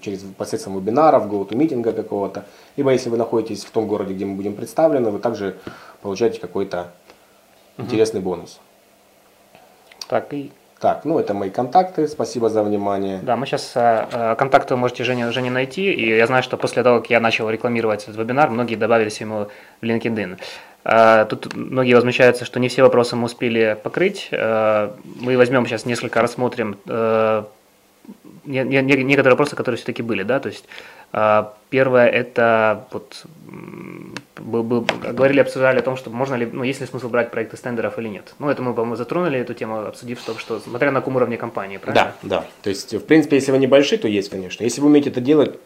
через 0.00 0.20
посредством 0.36 0.78
вебинаров, 0.78 1.26
GoToMeeting 1.26 1.92
какого-то. 1.92 2.44
Либо 2.76 2.90
если 2.92 3.10
вы 3.10 3.16
находитесь 3.16 3.64
в 3.64 3.70
том 3.70 3.86
городе, 3.86 4.14
где 4.14 4.24
мы 4.24 4.34
будем 4.34 4.54
представлены, 4.54 5.10
вы 5.10 5.18
также 5.18 5.58
получаете 6.00 6.40
какой-то 6.40 6.92
интересный 7.76 8.20
бонус. 8.20 8.60
Так, 10.08 10.32
и 10.32 10.52
Так, 10.80 11.04
ну 11.04 11.18
это 11.18 11.34
мои 11.34 11.50
контакты. 11.50 12.08
Спасибо 12.08 12.48
за 12.48 12.62
внимание. 12.62 13.18
Да, 13.22 13.36
мы 13.36 13.44
сейчас 13.46 13.72
контакты 14.38 14.74
вы 14.74 14.80
можете 14.80 15.04
Жене, 15.04 15.30
Жене 15.30 15.50
найти, 15.50 15.92
и 15.92 16.16
я 16.16 16.26
знаю, 16.26 16.42
что 16.42 16.56
после 16.56 16.82
того, 16.82 17.00
как 17.00 17.10
я 17.10 17.20
начал 17.20 17.50
рекламировать 17.50 18.04
этот 18.04 18.16
вебинар, 18.16 18.48
многие 18.50 18.76
добавились 18.76 19.20
ему 19.20 19.48
в 19.82 19.84
LinkedIn. 19.84 20.38
Э, 20.84 21.26
Тут 21.28 21.54
многие 21.54 21.92
возмущаются, 21.94 22.46
что 22.46 22.58
не 22.60 22.68
все 22.68 22.82
вопросы 22.82 23.14
мы 23.14 23.24
успели 23.26 23.76
покрыть. 23.82 24.28
Э, 24.32 24.90
Мы 25.20 25.36
возьмем 25.36 25.66
сейчас 25.66 25.84
несколько, 25.84 26.22
рассмотрим 26.22 26.78
э, 26.88 27.44
не- 28.46 28.64
не- 28.64 28.80
не- 28.82 29.04
некоторые 29.04 29.32
вопросы, 29.32 29.56
которые 29.56 29.76
все-таки 29.76 30.02
были, 30.02 30.22
да, 30.22 30.40
то 30.40 30.48
есть 30.48 30.64
э, 30.64 30.68
первое 31.12 32.08
это 32.08 32.86
вот 32.92 33.24
был- 34.40 34.62
был- 34.62 34.86
говорили, 35.12 35.40
обсуждали 35.40 35.78
о 35.78 35.82
том, 35.82 35.96
что 35.96 36.10
можно 36.10 36.34
ли, 36.34 36.48
ну, 36.50 36.64
есть 36.64 36.80
ли 36.80 36.86
смысл 36.86 37.08
брать 37.08 37.30
проекты 37.30 37.56
с 37.56 37.60
тендеров 37.60 37.98
или 37.98 38.08
нет. 38.08 38.34
Ну, 38.38 38.48
это 38.48 38.62
мы, 38.62 38.74
по-моему, 38.74 38.96
затронули 38.96 39.38
эту 39.38 39.54
тему, 39.54 39.86
обсудив, 39.86 40.18
что, 40.20 40.38
что 40.38 40.60
смотря 40.60 40.90
на 40.90 41.00
каком 41.00 41.16
уровне 41.16 41.36
компании, 41.36 41.78
правильно? 41.78 42.12
Да, 42.22 42.40
да. 42.40 42.44
То 42.62 42.70
есть, 42.70 42.94
в 42.94 43.04
принципе, 43.04 43.36
если 43.36 43.52
вы 43.52 43.58
небольшие, 43.58 43.98
то 43.98 44.08
есть, 44.08 44.30
конечно. 44.30 44.64
Если 44.64 44.80
вы 44.80 44.88
умеете 44.88 45.10
это 45.10 45.20
делать, 45.20 45.58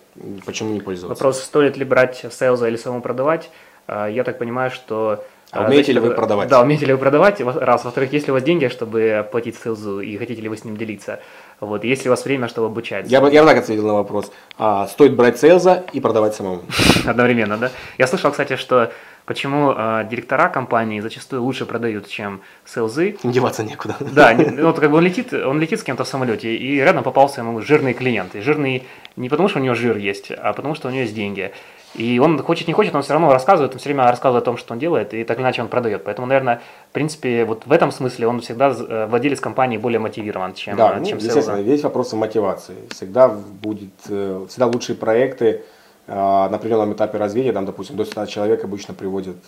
почему 0.44 0.72
не 0.72 0.80
пользоваться? 0.80 1.14
Вопрос, 1.14 1.42
стоит 1.42 1.76
ли 1.76 1.84
брать 1.84 2.24
сейлза 2.30 2.68
или 2.68 2.76
самому 2.76 3.02
продавать, 3.02 3.50
э, 3.86 4.08
я 4.12 4.24
так 4.24 4.38
понимаю, 4.38 4.70
что... 4.70 5.24
А 5.50 5.64
э, 5.64 5.66
умеете 5.66 5.92
ли 5.92 5.98
значит, 6.00 6.10
вы 6.10 6.16
продавать? 6.16 6.48
Да, 6.48 6.60
умеете 6.62 6.86
ли 6.86 6.92
вы 6.92 6.98
продавать, 6.98 7.40
раз. 7.40 7.84
Во-вторых, 7.84 8.12
есть 8.12 8.26
ли 8.26 8.32
у 8.32 8.34
вас 8.34 8.42
деньги, 8.42 8.68
чтобы 8.68 9.26
платить 9.30 9.56
сейлзу, 9.56 10.00
и 10.00 10.16
хотите 10.16 10.42
ли 10.42 10.48
вы 10.48 10.56
с 10.56 10.64
ним 10.64 10.76
делиться? 10.76 11.20
Вот, 11.60 11.84
и 11.84 11.88
есть 11.88 12.04
ли 12.04 12.10
у 12.10 12.12
вас 12.12 12.24
время, 12.24 12.48
чтобы 12.48 12.66
обучать? 12.66 13.10
Я 13.10 13.20
бы, 13.20 13.32
я 13.32 13.42
бы 13.42 13.48
так 13.48 13.58
ответил 13.58 13.86
на 13.86 13.94
вопрос. 13.94 14.32
А, 14.58 14.86
стоит 14.86 15.14
брать 15.14 15.38
сейлза 15.38 15.84
и 15.92 16.00
продавать 16.00 16.34
самому. 16.34 16.62
Одновременно, 17.06 17.56
да? 17.56 17.70
Я 17.98 18.06
слышал, 18.06 18.30
кстати, 18.30 18.56
что 18.56 18.92
почему 19.24 19.72
э, 19.72 20.06
директора 20.10 20.48
компании 20.48 21.00
зачастую 21.00 21.42
лучше 21.42 21.66
продают, 21.66 22.08
чем 22.08 22.40
сейлзы. 22.64 23.16
Деваться 23.22 23.64
некуда. 23.64 23.96
Да, 24.14 24.34
ну, 24.34 24.66
вот 24.66 24.78
как 24.78 24.90
бы 24.90 24.98
он 24.98 25.04
летит, 25.04 25.32
он 25.32 25.60
летит 25.60 25.80
с 25.80 25.82
кем-то 25.82 26.04
в 26.04 26.08
самолете, 26.08 26.54
и 26.54 26.76
рядом 26.76 27.02
попался 27.02 27.40
ему 27.40 27.60
жирный 27.60 27.94
клиент. 27.94 28.34
И 28.34 28.40
жирный 28.40 28.84
не 29.16 29.28
потому, 29.28 29.48
что 29.48 29.58
у 29.60 29.62
него 29.62 29.74
жир 29.74 29.96
есть, 29.96 30.30
а 30.30 30.52
потому, 30.52 30.74
что 30.74 30.88
у 30.88 30.90
него 30.90 31.02
есть 31.02 31.14
деньги. 31.14 31.52
И 31.94 32.18
он 32.18 32.42
хочет, 32.42 32.66
не 32.66 32.74
хочет, 32.74 32.94
он 32.94 33.02
все 33.02 33.12
равно 33.12 33.32
рассказывает, 33.32 33.72
он 33.72 33.78
все 33.78 33.88
время 33.88 34.10
рассказывает 34.10 34.42
о 34.42 34.44
том, 34.44 34.56
что 34.56 34.74
он 34.74 34.80
делает, 34.80 35.14
и 35.14 35.24
так 35.24 35.38
или 35.38 35.44
иначе 35.44 35.62
он 35.62 35.68
продает. 35.68 36.04
Поэтому, 36.04 36.26
наверное, 36.26 36.60
в 36.90 36.92
принципе, 36.92 37.44
вот 37.44 37.66
в 37.66 37.72
этом 37.72 37.92
смысле 37.92 38.26
он 38.26 38.40
всегда, 38.40 38.70
э, 38.70 39.06
владелец 39.06 39.40
компании, 39.40 39.78
более 39.78 40.00
мотивирован, 40.00 40.54
чем, 40.54 40.76
Да, 40.76 40.96
э, 40.96 41.00
ну, 41.00 41.06
чем 41.06 41.18
sales. 41.18 41.26
естественно, 41.26 41.62
весь 41.62 41.82
вопрос 41.82 42.12
о 42.12 42.16
мотивации. 42.16 42.74
Всегда 42.90 43.28
будет, 43.28 43.90
э, 44.08 44.46
всегда 44.48 44.66
лучшие 44.66 44.96
проекты 44.96 45.62
на 46.06 46.44
определенном 46.44 46.92
этапе 46.92 47.16
развития, 47.16 47.54
там, 47.54 47.64
допустим, 47.64 47.96
до 47.96 48.04
100 48.04 48.26
человек 48.26 48.62
обычно 48.62 48.92
приводят 48.92 49.38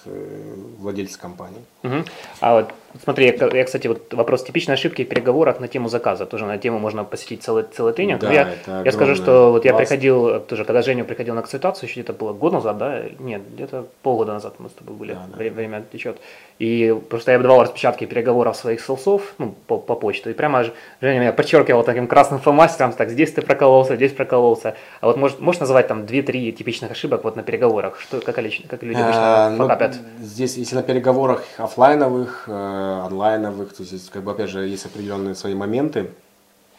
владельцы 0.78 1.18
компании. 1.20 1.60
Мгм. 1.82 2.06
А 2.40 2.54
вот 2.54 2.70
смотри, 3.04 3.26
я, 3.26 3.46
я, 3.52 3.64
кстати, 3.64 3.86
вот 3.86 4.14
вопрос 4.14 4.44
типичной 4.44 4.74
ошибки 4.74 5.04
в 5.04 5.08
переговорах 5.08 5.60
на 5.60 5.68
тему 5.68 5.88
заказа. 5.88 6.26
Тоже 6.26 6.46
на 6.46 6.58
тему 6.58 6.78
можно 6.78 7.04
посетить 7.04 7.42
целый, 7.42 7.64
целый 7.64 7.92
тренинг. 7.92 8.20
Да, 8.20 8.28
Но 8.28 8.32
я, 8.32 8.48
я 8.84 8.92
скажу, 8.92 9.14
что 9.14 9.52
вот 9.52 9.64
я 9.64 9.74
приходил, 9.74 10.40
тоже, 10.40 10.64
когда 10.64 10.82
Женя 10.82 11.04
приходил 11.04 11.34
на 11.34 11.42
консультацию, 11.42 11.88
еще 11.88 12.00
где-то 12.00 12.12
было 12.12 12.32
год 12.32 12.52
назад, 12.52 12.78
да? 12.78 13.02
Нет, 13.18 13.42
где-то 13.54 13.86
полгода 14.02 14.32
назад 14.32 14.54
мы 14.58 14.68
с 14.68 14.72
тобой 14.72 14.96
были, 14.96 15.12
Да, 15.12 15.26
да. 15.28 15.36
Вре- 15.36 15.50
время 15.50 15.82
течет. 15.92 16.18
И 16.58 16.98
просто 17.10 17.32
я 17.32 17.38
давал 17.38 17.62
распечатки 17.62 18.06
переговоров 18.06 18.56
своих 18.56 18.80
селсов, 18.80 19.34
ну, 19.38 19.54
по, 19.66 19.76
по 19.76 19.94
почту, 19.94 20.30
и 20.30 20.32
прямо 20.32 20.64
Женя 21.02 21.20
меня 21.20 21.32
подчеркивал 21.32 21.84
таким 21.84 22.06
красным 22.06 22.40
фломастером, 22.40 22.92
так, 22.92 23.10
здесь 23.10 23.32
ты 23.32 23.42
прокололся, 23.42 23.96
здесь 23.96 24.12
прокололся. 24.12 24.74
А 25.00 25.06
вот 25.06 25.16
может, 25.18 25.40
можешь 25.40 25.60
назвать 25.60 25.88
там 25.88 26.04
2-3 26.04 26.52
типичных 26.52 26.92
ошибок 26.92 27.24
вот 27.24 27.36
на 27.36 27.42
переговорах? 27.42 28.00
Что, 28.00 28.20
как, 28.20 28.36
как 28.36 28.82
люди 28.82 29.00
обычно 29.00 29.50
ну, 29.50 29.64
факапят? 29.64 29.96
Здесь, 30.20 30.56
если 30.56 30.76
на 30.76 30.82
переговорах 30.82 31.44
оффлайновых, 31.58 32.44
э, 32.46 32.85
онлайновых, 32.86 33.74
то 33.74 33.82
есть, 33.82 34.10
как 34.10 34.22
бы, 34.24 34.30
опять 34.30 34.50
же, 34.50 34.66
есть 34.66 34.86
определенные 34.86 35.34
свои 35.34 35.54
моменты. 35.54 36.10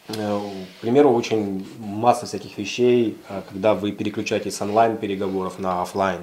Э, 0.08 0.40
К 0.78 0.80
примеру, 0.80 1.10
очень 1.10 1.66
масса 1.78 2.26
всяких 2.26 2.56
вещей, 2.58 3.18
э, 3.28 3.42
когда 3.48 3.74
вы 3.74 3.92
переключаетесь 3.92 4.56
с 4.56 4.62
онлайн 4.62 4.96
переговоров 4.96 5.58
на 5.58 5.82
офлайн. 5.82 6.20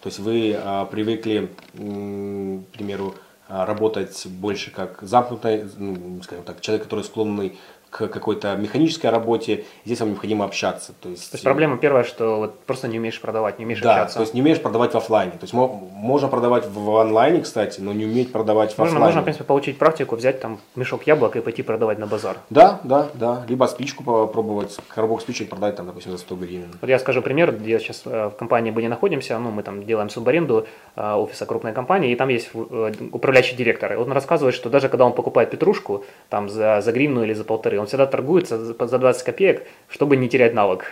То 0.00 0.08
есть 0.08 0.18
вы 0.18 0.52
э, 0.52 0.86
привыкли, 0.90 1.50
к 1.72 2.76
примеру, 2.76 3.14
работать 3.48 4.26
больше 4.26 4.70
как 4.70 4.98
замкнутой, 5.02 5.64
ну, 5.76 6.22
скажем 6.22 6.44
так, 6.44 6.60
человек, 6.62 6.84
который 6.84 7.04
склонный 7.04 7.58
к 7.94 8.08
какой-то 8.08 8.56
механической 8.56 9.06
работе, 9.06 9.64
здесь 9.84 10.00
вам 10.00 10.08
необходимо 10.10 10.44
общаться. 10.44 10.92
То 11.00 11.10
есть, 11.10 11.30
То 11.30 11.36
есть 11.36 11.44
проблема 11.44 11.76
первая, 11.76 12.02
что 12.02 12.38
вот 12.38 12.58
просто 12.64 12.88
не 12.88 12.98
умеешь 12.98 13.20
продавать, 13.20 13.60
не 13.60 13.64
умеешь 13.66 13.80
да, 13.80 13.92
общаться. 13.92 14.16
то 14.16 14.22
есть 14.22 14.34
не 14.34 14.40
умеешь 14.40 14.60
продавать 14.60 14.92
в 14.94 14.96
офлайне. 14.96 15.30
То 15.32 15.42
есть 15.42 15.52
мо- 15.54 15.68
можно 15.68 16.26
продавать 16.26 16.66
в 16.68 16.90
онлайне, 16.98 17.40
кстати, 17.40 17.80
но 17.80 17.92
не 17.92 18.04
уметь 18.04 18.32
продавать 18.32 18.74
в 18.74 18.78
Можно, 18.78 18.94
офлайне. 18.96 19.04
можно, 19.06 19.20
в 19.20 19.24
принципе, 19.24 19.44
получить 19.44 19.78
практику, 19.78 20.16
взять 20.16 20.40
там 20.40 20.58
мешок 20.74 21.06
яблок 21.06 21.36
и 21.36 21.40
пойти 21.40 21.62
продавать 21.62 21.98
на 22.00 22.06
базар. 22.06 22.38
Да, 22.50 22.80
да, 22.82 23.06
да. 23.14 23.44
Либо 23.48 23.66
спичку 23.66 24.02
попробовать, 24.02 24.76
коробок 24.88 25.20
спичек 25.20 25.48
продать, 25.48 25.76
там, 25.76 25.86
допустим, 25.86 26.10
за 26.10 26.18
100 26.18 26.34
гривен. 26.34 26.72
Вот 26.80 26.90
я 26.90 26.98
скажу 26.98 27.22
пример, 27.22 27.52
где 27.52 27.78
сейчас 27.78 28.02
в 28.04 28.30
компании 28.30 28.72
мы 28.72 28.82
не 28.82 28.88
находимся, 28.88 29.38
ну, 29.38 29.52
мы 29.52 29.62
там 29.62 29.84
делаем 29.86 30.10
субаренду 30.10 30.66
э, 30.96 31.12
офиса 31.14 31.46
крупной 31.46 31.72
компании, 31.72 32.10
и 32.10 32.16
там 32.16 32.28
есть 32.28 32.50
э, 32.54 32.92
управляющий 33.12 33.54
директор. 33.54 33.92
И 33.92 33.96
он 33.96 34.10
рассказывает, 34.10 34.56
что 34.56 34.68
даже 34.68 34.88
когда 34.88 35.04
он 35.04 35.12
покупает 35.12 35.50
петрушку 35.50 36.04
там 36.28 36.48
за, 36.48 36.80
за 36.80 36.90
гривну 36.90 37.22
или 37.22 37.34
за 37.34 37.44
полторы, 37.44 37.78
он 37.78 37.83
всегда 37.86 38.06
торгуется 38.06 38.58
за 38.58 38.86
за 38.86 38.98
20 38.98 39.22
копеек, 39.24 39.62
чтобы 39.88 40.16
не 40.16 40.28
терять 40.28 40.54
навык. 40.54 40.84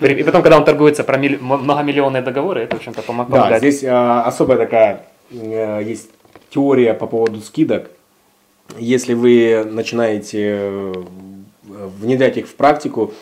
И 0.00 0.22
потом, 0.24 0.42
когда 0.42 0.56
он 0.56 0.64
торгуется 0.64 1.04
про 1.04 1.18
многомиллионные 1.18 2.22
договоры, 2.22 2.62
это, 2.62 2.76
в 2.76 2.78
общем-то, 2.78 3.00
помо- 3.02 3.24
Да, 3.28 3.36
помогает. 3.36 3.58
здесь 3.62 3.84
а, 3.84 4.22
особая 4.24 4.58
такая 4.58 5.06
э, 5.32 5.82
есть 5.84 6.10
теория 6.50 6.94
по 6.94 7.06
поводу 7.06 7.40
скидок. 7.40 7.90
Если 8.78 9.14
вы 9.14 9.64
начинаете 9.64 10.56
э, 10.58 10.92
внедрять 12.00 12.36
их 12.36 12.46
в 12.48 12.54
практику, 12.54 13.12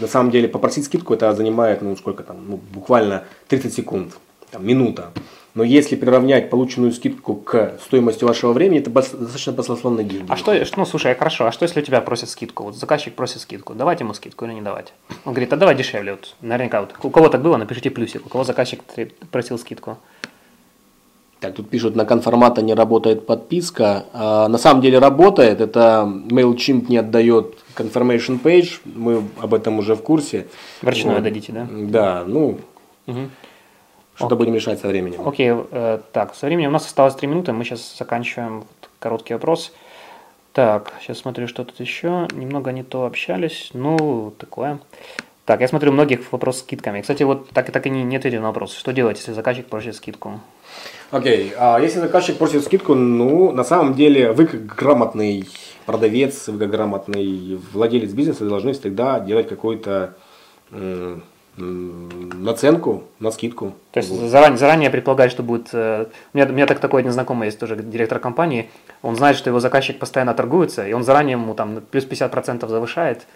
на 0.00 0.06
самом 0.06 0.30
деле 0.30 0.48
попросить 0.48 0.84
скидку 0.84 1.14
это 1.14 1.32
занимает, 1.34 1.82
ну 1.82 1.96
сколько 1.96 2.22
там, 2.22 2.36
ну, 2.48 2.56
буквально 2.56 3.24
30 3.48 3.72
секунд, 3.74 4.12
там, 4.50 4.66
минута. 4.66 5.10
Но 5.54 5.64
если 5.64 5.96
приравнять 5.96 6.48
полученную 6.48 6.92
скидку 6.92 7.34
к 7.34 7.78
стоимости 7.84 8.22
вашего 8.24 8.52
времени, 8.52 8.80
это 8.80 8.90
достаточно 8.90 9.52
баснословные 9.52 10.06
деньги. 10.06 10.26
А 10.28 10.36
что, 10.36 10.54
ну 10.76 10.84
слушай, 10.84 11.14
хорошо, 11.14 11.46
а 11.46 11.52
что 11.52 11.64
если 11.64 11.80
у 11.80 11.82
тебя 11.82 12.00
просят 12.00 12.30
скидку? 12.30 12.64
Вот 12.64 12.76
заказчик 12.76 13.14
просит 13.14 13.40
скидку, 13.40 13.74
давать 13.74 14.00
ему 14.00 14.14
скидку 14.14 14.44
или 14.44 14.52
не 14.52 14.62
давать? 14.62 14.92
Он 15.24 15.32
говорит, 15.32 15.52
а 15.52 15.56
давай 15.56 15.74
дешевле. 15.74 16.12
Вот, 16.12 16.36
наверняка, 16.40 16.80
вот, 16.80 16.94
у 17.02 17.10
кого 17.10 17.28
так 17.28 17.42
было, 17.42 17.56
напишите 17.56 17.90
плюсик, 17.90 18.26
у 18.26 18.28
кого 18.28 18.44
заказчик 18.44 18.80
просил 19.32 19.58
скидку. 19.58 19.98
Так, 21.40 21.54
тут 21.54 21.70
пишут, 21.70 21.96
на 21.96 22.04
конформата 22.04 22.60
не 22.60 22.74
работает 22.74 23.26
подписка. 23.26 24.04
А, 24.12 24.46
на 24.48 24.58
самом 24.58 24.82
деле 24.82 24.98
работает. 24.98 25.62
Это 25.62 26.06
MailChimp 26.06 26.86
не 26.90 26.98
отдает 26.98 27.56
confirmation 27.74 28.38
page. 28.40 28.80
Мы 28.84 29.24
об 29.40 29.54
этом 29.54 29.78
уже 29.78 29.94
в 29.94 30.02
курсе. 30.02 30.48
Вручную 30.82 31.16
Вот. 31.16 31.24
дадите, 31.24 31.52
да? 31.52 31.66
Да, 31.70 32.24
ну, 32.26 32.58
Мгм. 33.06 33.30
Что-то 34.20 34.36
будем 34.36 34.54
решать 34.54 34.78
со 34.80 34.88
временем. 34.88 35.26
Окей, 35.26 35.50
э, 35.50 36.00
так, 36.12 36.34
со 36.34 36.46
временем 36.46 36.68
у 36.68 36.72
нас 36.72 36.86
осталось 36.86 37.14
3 37.14 37.26
минуты, 37.26 37.52
мы 37.52 37.64
сейчас 37.64 37.96
заканчиваем 37.98 38.60
Вот 38.60 38.90
короткий 38.98 39.34
вопрос. 39.34 39.72
Так, 40.52 40.92
сейчас 41.00 41.18
смотрю, 41.18 41.48
что 41.48 41.64
тут 41.64 41.80
еще. 41.80 42.28
Немного 42.32 42.72
не 42.72 42.82
то 42.82 43.06
общались, 43.06 43.70
ну, 43.72 44.32
такое. 44.36 44.78
Так, 45.46 45.60
я 45.60 45.68
смотрю, 45.68 45.90
у 45.90 45.94
многих 45.94 46.32
вопрос 46.32 46.58
с 46.58 46.60
скидками. 46.60 47.00
Кстати, 47.00 47.22
вот 47.22 47.48
так 47.50 47.68
и 47.68 47.72
так 47.72 47.86
и 47.86 47.90
не, 47.90 48.04
не 48.04 48.16
ответили 48.16 48.40
на 48.40 48.48
вопрос. 48.48 48.74
Что 48.76 48.92
делать, 48.92 49.16
если 49.18 49.32
заказчик 49.32 49.66
просит 49.66 49.96
скидку? 49.96 50.40
Окей, 51.10 51.52
а 51.56 51.78
если 51.80 51.98
заказчик 51.98 52.36
просит 52.36 52.62
скидку, 52.62 52.94
ну, 52.94 53.52
на 53.52 53.64
самом 53.64 53.94
деле, 53.94 54.32
вы 54.32 54.46
как 54.46 54.66
грамотный 54.66 55.48
продавец, 55.86 56.46
вы 56.48 56.58
как 56.58 56.70
грамотный 56.70 57.58
владелец 57.72 58.12
бизнеса 58.12 58.48
должны 58.48 58.74
всегда 58.74 59.18
делать 59.18 59.48
м, 60.70 61.24
наценку 61.56 63.04
на 63.18 63.30
скидку. 63.30 63.74
То 63.92 63.98
есть 63.98 64.10
Вот. 64.10 64.28
заранее, 64.30 64.58
заранее 64.58 64.90
предполагать, 64.90 65.30
что 65.30 65.42
будет... 65.42 65.68
э, 65.72 66.06
У 66.32 66.36
меня, 66.38 66.48
у 66.48 66.52
меня 66.52 66.66
так 66.66 66.78
такой 66.78 67.00
один 67.00 67.12
знакомый 67.12 67.46
есть 67.46 67.58
тоже 67.58 67.76
директор 67.76 68.18
компании. 68.18 68.70
Он 69.02 69.16
знает, 69.16 69.36
что 69.36 69.50
его 69.50 69.60
заказчик 69.60 69.98
постоянно 69.98 70.34
торгуется, 70.34 70.86
и 70.86 70.92
он 70.92 71.04
заранее 71.04 71.32
ему 71.32 71.54
там 71.54 71.80
плюс 71.90 72.04
50% 72.06 72.66
завышает. 72.68 73.26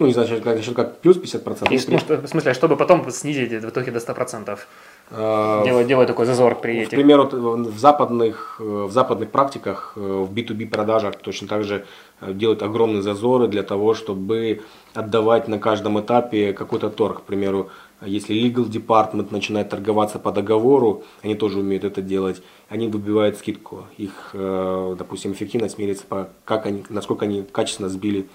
Ну, 0.00 0.06
не 0.06 0.14
знаю, 0.14 0.28
как, 0.42 0.56
насчет 0.56 0.74
как 0.74 0.98
плюс 1.00 1.18
50%. 1.18 1.70
И, 1.70 1.90
ну, 1.92 1.98
что- 1.98 2.16
в 2.16 2.26
смысле, 2.26 2.54
чтобы 2.54 2.76
потом 2.76 3.10
снизить 3.10 3.52
в 3.52 3.68
итоге 3.68 3.90
до 3.92 4.00
100%. 4.00 4.66
а, 5.12 5.62
Делаю, 5.64 5.84
делаю 5.86 6.06
такой 6.06 6.24
зазор 6.24 6.54
при 6.54 6.72
К 6.72 6.82
этих. 6.86 6.90
примеру, 6.90 7.26
т- 7.26 7.36
в 7.36 7.78
западных, 7.78 8.56
э, 8.60 8.62
в 8.88 8.92
западных 8.92 9.28
практиках, 9.30 9.92
э, 9.96 10.00
в 10.00 10.32
B2B 10.32 10.66
продажах 10.68 11.16
точно 11.16 11.48
так 11.48 11.64
же 11.64 11.84
э, 12.22 12.32
делают 12.32 12.62
огромные 12.62 13.02
зазоры 13.02 13.48
для 13.48 13.62
того, 13.62 13.92
чтобы 13.94 14.60
отдавать 14.94 15.48
на 15.48 15.58
каждом 15.58 15.98
этапе 16.00 16.52
какой-то 16.52 16.88
торг. 16.90 17.18
К 17.18 17.22
примеру, 17.22 17.68
если 18.06 18.34
legal 18.36 18.66
department 18.70 19.28
начинает 19.32 19.68
торговаться 19.68 20.18
по 20.18 20.30
договору, 20.32 21.02
они 21.22 21.34
тоже 21.34 21.58
умеют 21.58 21.84
это 21.84 22.00
делать, 22.02 22.42
они 22.70 22.88
выбивают 22.88 23.36
скидку. 23.36 23.84
Их, 23.98 24.30
э, 24.34 24.94
допустим, 24.98 25.32
эффективность 25.32 25.76
меряется 25.78 26.04
по 26.08 26.28
как 26.44 26.66
они, 26.66 26.84
насколько 26.88 27.24
они 27.26 27.42
качественно 27.42 27.88
сбили 27.88 28.26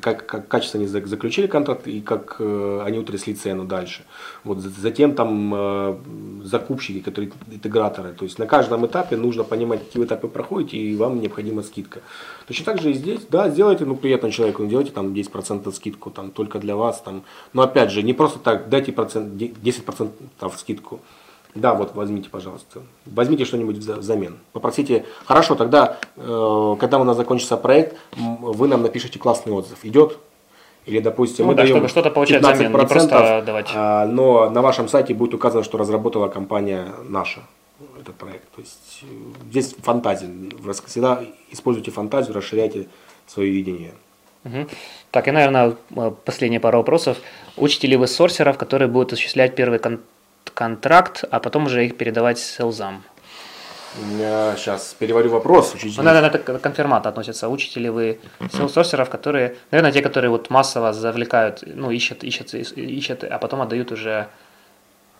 как, 0.00 0.26
как 0.26 0.48
качественно 0.48 0.84
они 0.84 0.88
заключили 0.88 1.46
контракт 1.46 1.86
и 1.86 2.00
как 2.00 2.36
э, 2.38 2.82
они 2.84 2.98
утрясли 2.98 3.34
цену 3.34 3.64
дальше. 3.64 4.04
Вот, 4.44 4.58
затем 4.58 5.14
там 5.14 5.52
э, 5.54 5.96
закупщики, 6.44 7.00
которые 7.00 7.32
интеграторы. 7.50 8.12
То 8.12 8.24
есть 8.24 8.38
на 8.38 8.46
каждом 8.46 8.86
этапе 8.86 9.16
нужно 9.16 9.44
понимать, 9.44 9.84
какие 9.84 10.04
этапы 10.04 10.28
проходите, 10.28 10.76
и 10.76 10.96
вам 10.96 11.20
необходима 11.20 11.62
скидка. 11.62 12.00
Точно 12.46 12.64
так 12.64 12.80
же 12.80 12.90
и 12.90 12.94
здесь, 12.94 13.20
да, 13.30 13.50
сделайте 13.50 13.84
ну, 13.84 13.96
приятно 13.96 14.30
человеку, 14.30 14.62
ну, 14.62 14.68
делайте 14.68 14.92
там 14.92 15.12
10% 15.12 15.70
скидку 15.72 16.10
там, 16.10 16.30
только 16.30 16.58
для 16.58 16.76
вас. 16.76 17.00
Там. 17.00 17.22
Но 17.52 17.62
опять 17.62 17.90
же, 17.90 18.02
не 18.02 18.14
просто 18.14 18.38
так, 18.38 18.68
дайте 18.68 18.92
процент, 18.92 19.34
10% 19.34 20.56
скидку. 20.56 21.00
Да, 21.54 21.74
вот 21.74 21.94
возьмите, 21.94 22.28
пожалуйста. 22.30 22.82
Возьмите 23.06 23.44
что-нибудь 23.44 23.76
взамен. 23.76 24.38
Попросите, 24.52 25.04
хорошо, 25.24 25.54
тогда, 25.54 25.98
э, 26.16 26.76
когда 26.78 26.98
у 26.98 27.04
нас 27.04 27.16
закончится 27.16 27.56
проект, 27.56 27.96
вы 28.16 28.68
нам 28.68 28.82
напишите 28.82 29.18
классный 29.18 29.52
отзыв. 29.52 29.78
Идет? 29.82 30.18
Или, 30.86 31.00
допустим, 31.00 31.44
ну, 31.44 31.52
мы 31.52 31.56
да, 31.56 31.62
даем 31.62 31.76
чтобы 31.76 31.88
что-то 31.88 32.10
получать 32.10 32.40
взамен, 32.40 32.72
не 32.72 32.86
просто 32.86 33.42
давать. 33.44 33.70
А, 33.74 34.06
но 34.06 34.48
на 34.48 34.62
вашем 34.62 34.88
сайте 34.88 35.14
будет 35.14 35.34
указано, 35.34 35.62
что 35.62 35.76
разработала 35.76 36.28
компания 36.28 36.88
наша 37.08 37.40
этот 38.00 38.14
проект. 38.14 38.48
То 38.54 38.60
есть 38.60 39.02
э, 39.02 39.06
здесь 39.50 39.74
фантазия. 39.82 40.30
Всегда 40.86 41.22
используйте 41.50 41.90
фантазию, 41.90 42.34
расширяйте 42.34 42.86
свое 43.26 43.50
видение. 43.50 43.92
Угу. 44.44 44.66
Так, 45.10 45.28
и, 45.28 45.30
наверное, 45.30 45.76
э, 45.94 46.12
последние 46.24 46.60
пару 46.60 46.78
вопросов. 46.78 47.18
Учите 47.56 47.86
ли 47.86 47.96
вы 47.96 48.06
сорсеров, 48.06 48.56
которые 48.56 48.88
будут 48.88 49.12
осуществлять 49.12 49.54
первый 49.54 49.78
контакт 49.78 50.04
контракт, 50.58 51.24
а 51.30 51.38
потом 51.38 51.66
уже 51.66 51.86
их 51.86 51.96
передавать 51.96 52.38
селзам. 52.38 53.04
Я 54.18 54.56
сейчас 54.56 54.96
переварю 54.98 55.30
вопрос. 55.30 55.74
Ну, 55.96 56.02
наверное, 56.02 56.30
это 56.30 56.38
к 56.38 56.60
конфирмату 56.60 57.08
относится. 57.08 57.48
Учите 57.48 57.80
ли 57.80 57.90
вы 57.90 58.18
селсорсеров, 58.52 59.08
которые, 59.08 59.54
наверное, 59.70 59.92
те, 59.92 60.02
которые 60.02 60.30
вот 60.30 60.50
массово 60.50 60.92
завлекают, 60.92 61.62
ну, 61.66 61.92
ищут, 61.92 62.24
ищут, 62.24 62.54
ищут, 62.54 63.24
а 63.24 63.38
потом 63.38 63.60
отдают 63.60 63.92
уже 63.92 64.26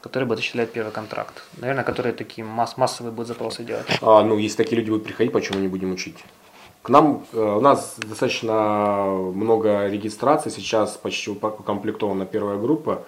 которые 0.02 0.27
будут 0.27 0.39
осуществлять 0.39 0.73
первый 0.73 0.93
контракт. 0.93 1.43
Наверное, 1.56 1.85
которые 1.85 2.12
такие 2.12 2.44
масс 2.44 2.77
массовые 2.77 3.12
будут 3.12 3.28
запросы 3.28 3.65
делать. 3.65 3.86
А, 4.02 4.23
ну, 4.23 4.39
если 4.39 4.56
такие 4.56 4.77
люди 4.77 4.90
будут 4.90 5.05
приходить, 5.05 5.32
почему 5.32 5.60
не 5.60 5.69
будем 5.69 5.93
учить? 5.93 6.24
К 6.82 6.89
нам, 6.90 7.24
э, 7.32 7.56
у 7.59 7.60
нас 7.60 7.97
достаточно 7.97 9.05
много 9.35 9.89
регистраций, 9.89 10.52
сейчас 10.52 10.97
почти 10.97 11.31
укомплектована 11.31 12.27
первая 12.27 12.59
группа. 12.59 13.02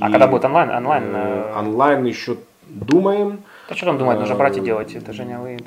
А 0.00 0.08
и, 0.08 0.12
когда 0.12 0.26
будет 0.26 0.44
онлайн? 0.44 0.70
Онлайн, 0.70 1.04
э, 1.14 1.52
э, 1.54 1.58
онлайн 1.58 2.04
еще 2.04 2.36
думаем. 2.66 3.42
Да 3.68 3.74
что 3.74 3.86
там 3.86 3.98
думать, 3.98 4.18
нужно 4.18 4.34
брать 4.34 4.56
и 4.56 4.60
э, 4.60 4.64
делать. 4.64 4.94
Это 4.94 5.12
же 5.12 5.24
не 5.24 5.38
вы. 5.38 5.58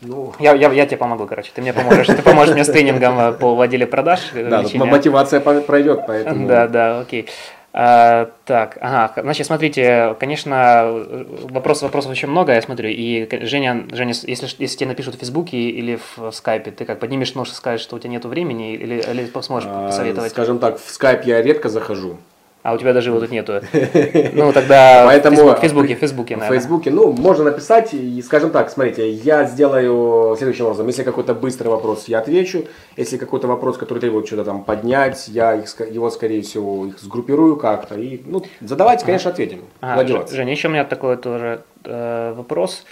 Ну, 0.00 0.32
я, 0.40 0.54
я, 0.54 0.72
я 0.72 0.86
тебе 0.86 0.96
помогу, 0.96 1.26
короче. 1.26 1.50
Ты 1.54 1.62
мне 1.62 1.72
поможешь. 1.72 2.06
Ты 2.06 2.22
поможешь 2.22 2.54
мне 2.54 2.64
с 2.64 2.68
тренингом 2.68 3.34
по 3.34 3.60
отделе 3.60 3.86
продаж. 3.86 4.32
Да, 4.34 4.64
мотивация 4.74 5.40
пройдет, 5.40 6.04
поэтому. 6.06 6.48
Да, 6.48 6.66
да, 6.66 7.00
окей. 7.00 7.28
А, 7.74 8.30
так, 8.44 8.76
ага, 8.82 9.22
значит, 9.22 9.46
смотрите, 9.46 10.14
конечно, 10.20 11.04
вопрос, 11.44 11.80
вопросов 11.80 12.10
очень 12.10 12.28
много, 12.28 12.52
я 12.52 12.60
смотрю, 12.60 12.90
и 12.90 13.26
Женя, 13.46 13.86
Женя 13.92 14.12
если, 14.26 14.46
если 14.58 14.76
тебе 14.76 14.88
напишут 14.88 15.14
в 15.14 15.18
Фейсбуке 15.18 15.56
или 15.56 15.98
в 16.16 16.32
Скайпе, 16.32 16.70
ты 16.70 16.84
как 16.84 16.98
поднимешь 16.98 17.34
нож 17.34 17.48
и 17.48 17.54
скажешь, 17.54 17.80
что 17.80 17.96
у 17.96 17.98
тебя 17.98 18.10
нет 18.10 18.26
времени, 18.26 18.74
или, 18.74 18.96
или 18.96 19.40
сможешь 19.40 19.70
а, 19.72 19.86
посоветовать? 19.86 20.32
Скажем 20.32 20.58
так, 20.58 20.78
в 20.78 20.90
Скайп 20.90 21.24
я 21.24 21.40
редко 21.40 21.70
захожу, 21.70 22.18
а 22.62 22.74
у 22.74 22.78
тебя 22.78 22.92
даже 22.92 23.10
его 23.10 23.20
тут 23.20 23.30
нету. 23.30 23.60
Ну, 24.34 24.52
тогда 24.52 25.04
Поэтому 25.06 25.54
в 25.54 25.60
Фейсбуке, 25.60 25.96
в 25.96 25.98
Фейсбуке, 25.98 26.36
наверное. 26.36 26.58
В 26.58 26.60
Фейсбуке, 26.60 26.90
ну, 26.90 27.12
можно 27.12 27.44
написать, 27.44 27.92
и, 27.92 28.22
скажем 28.22 28.50
так, 28.50 28.70
смотрите, 28.70 29.10
я 29.10 29.44
сделаю 29.44 30.36
следующим 30.36 30.66
образом. 30.66 30.86
Если 30.86 31.02
какой-то 31.02 31.34
быстрый 31.34 31.68
вопрос, 31.68 32.06
я 32.06 32.20
отвечу. 32.20 32.64
Если 32.96 33.16
какой-то 33.16 33.48
вопрос, 33.48 33.78
который 33.78 33.98
требует 33.98 34.26
что-то 34.26 34.44
там 34.44 34.64
поднять, 34.64 35.28
я 35.28 35.54
их, 35.54 35.68
его, 35.90 36.10
скорее 36.10 36.42
всего, 36.42 36.86
их 36.86 36.98
сгруппирую 37.00 37.56
как-то. 37.56 37.96
И, 37.96 38.22
ну, 38.24 38.44
задавайте, 38.60 39.04
конечно, 39.04 39.30
ответим. 39.30 39.64
Ага, 39.80 40.26
Женя, 40.30 40.52
еще 40.52 40.68
у 40.68 40.70
меня 40.70 40.84
такой 40.84 41.16
тоже 41.16 41.62
э, 41.84 42.34
вопрос. 42.36 42.84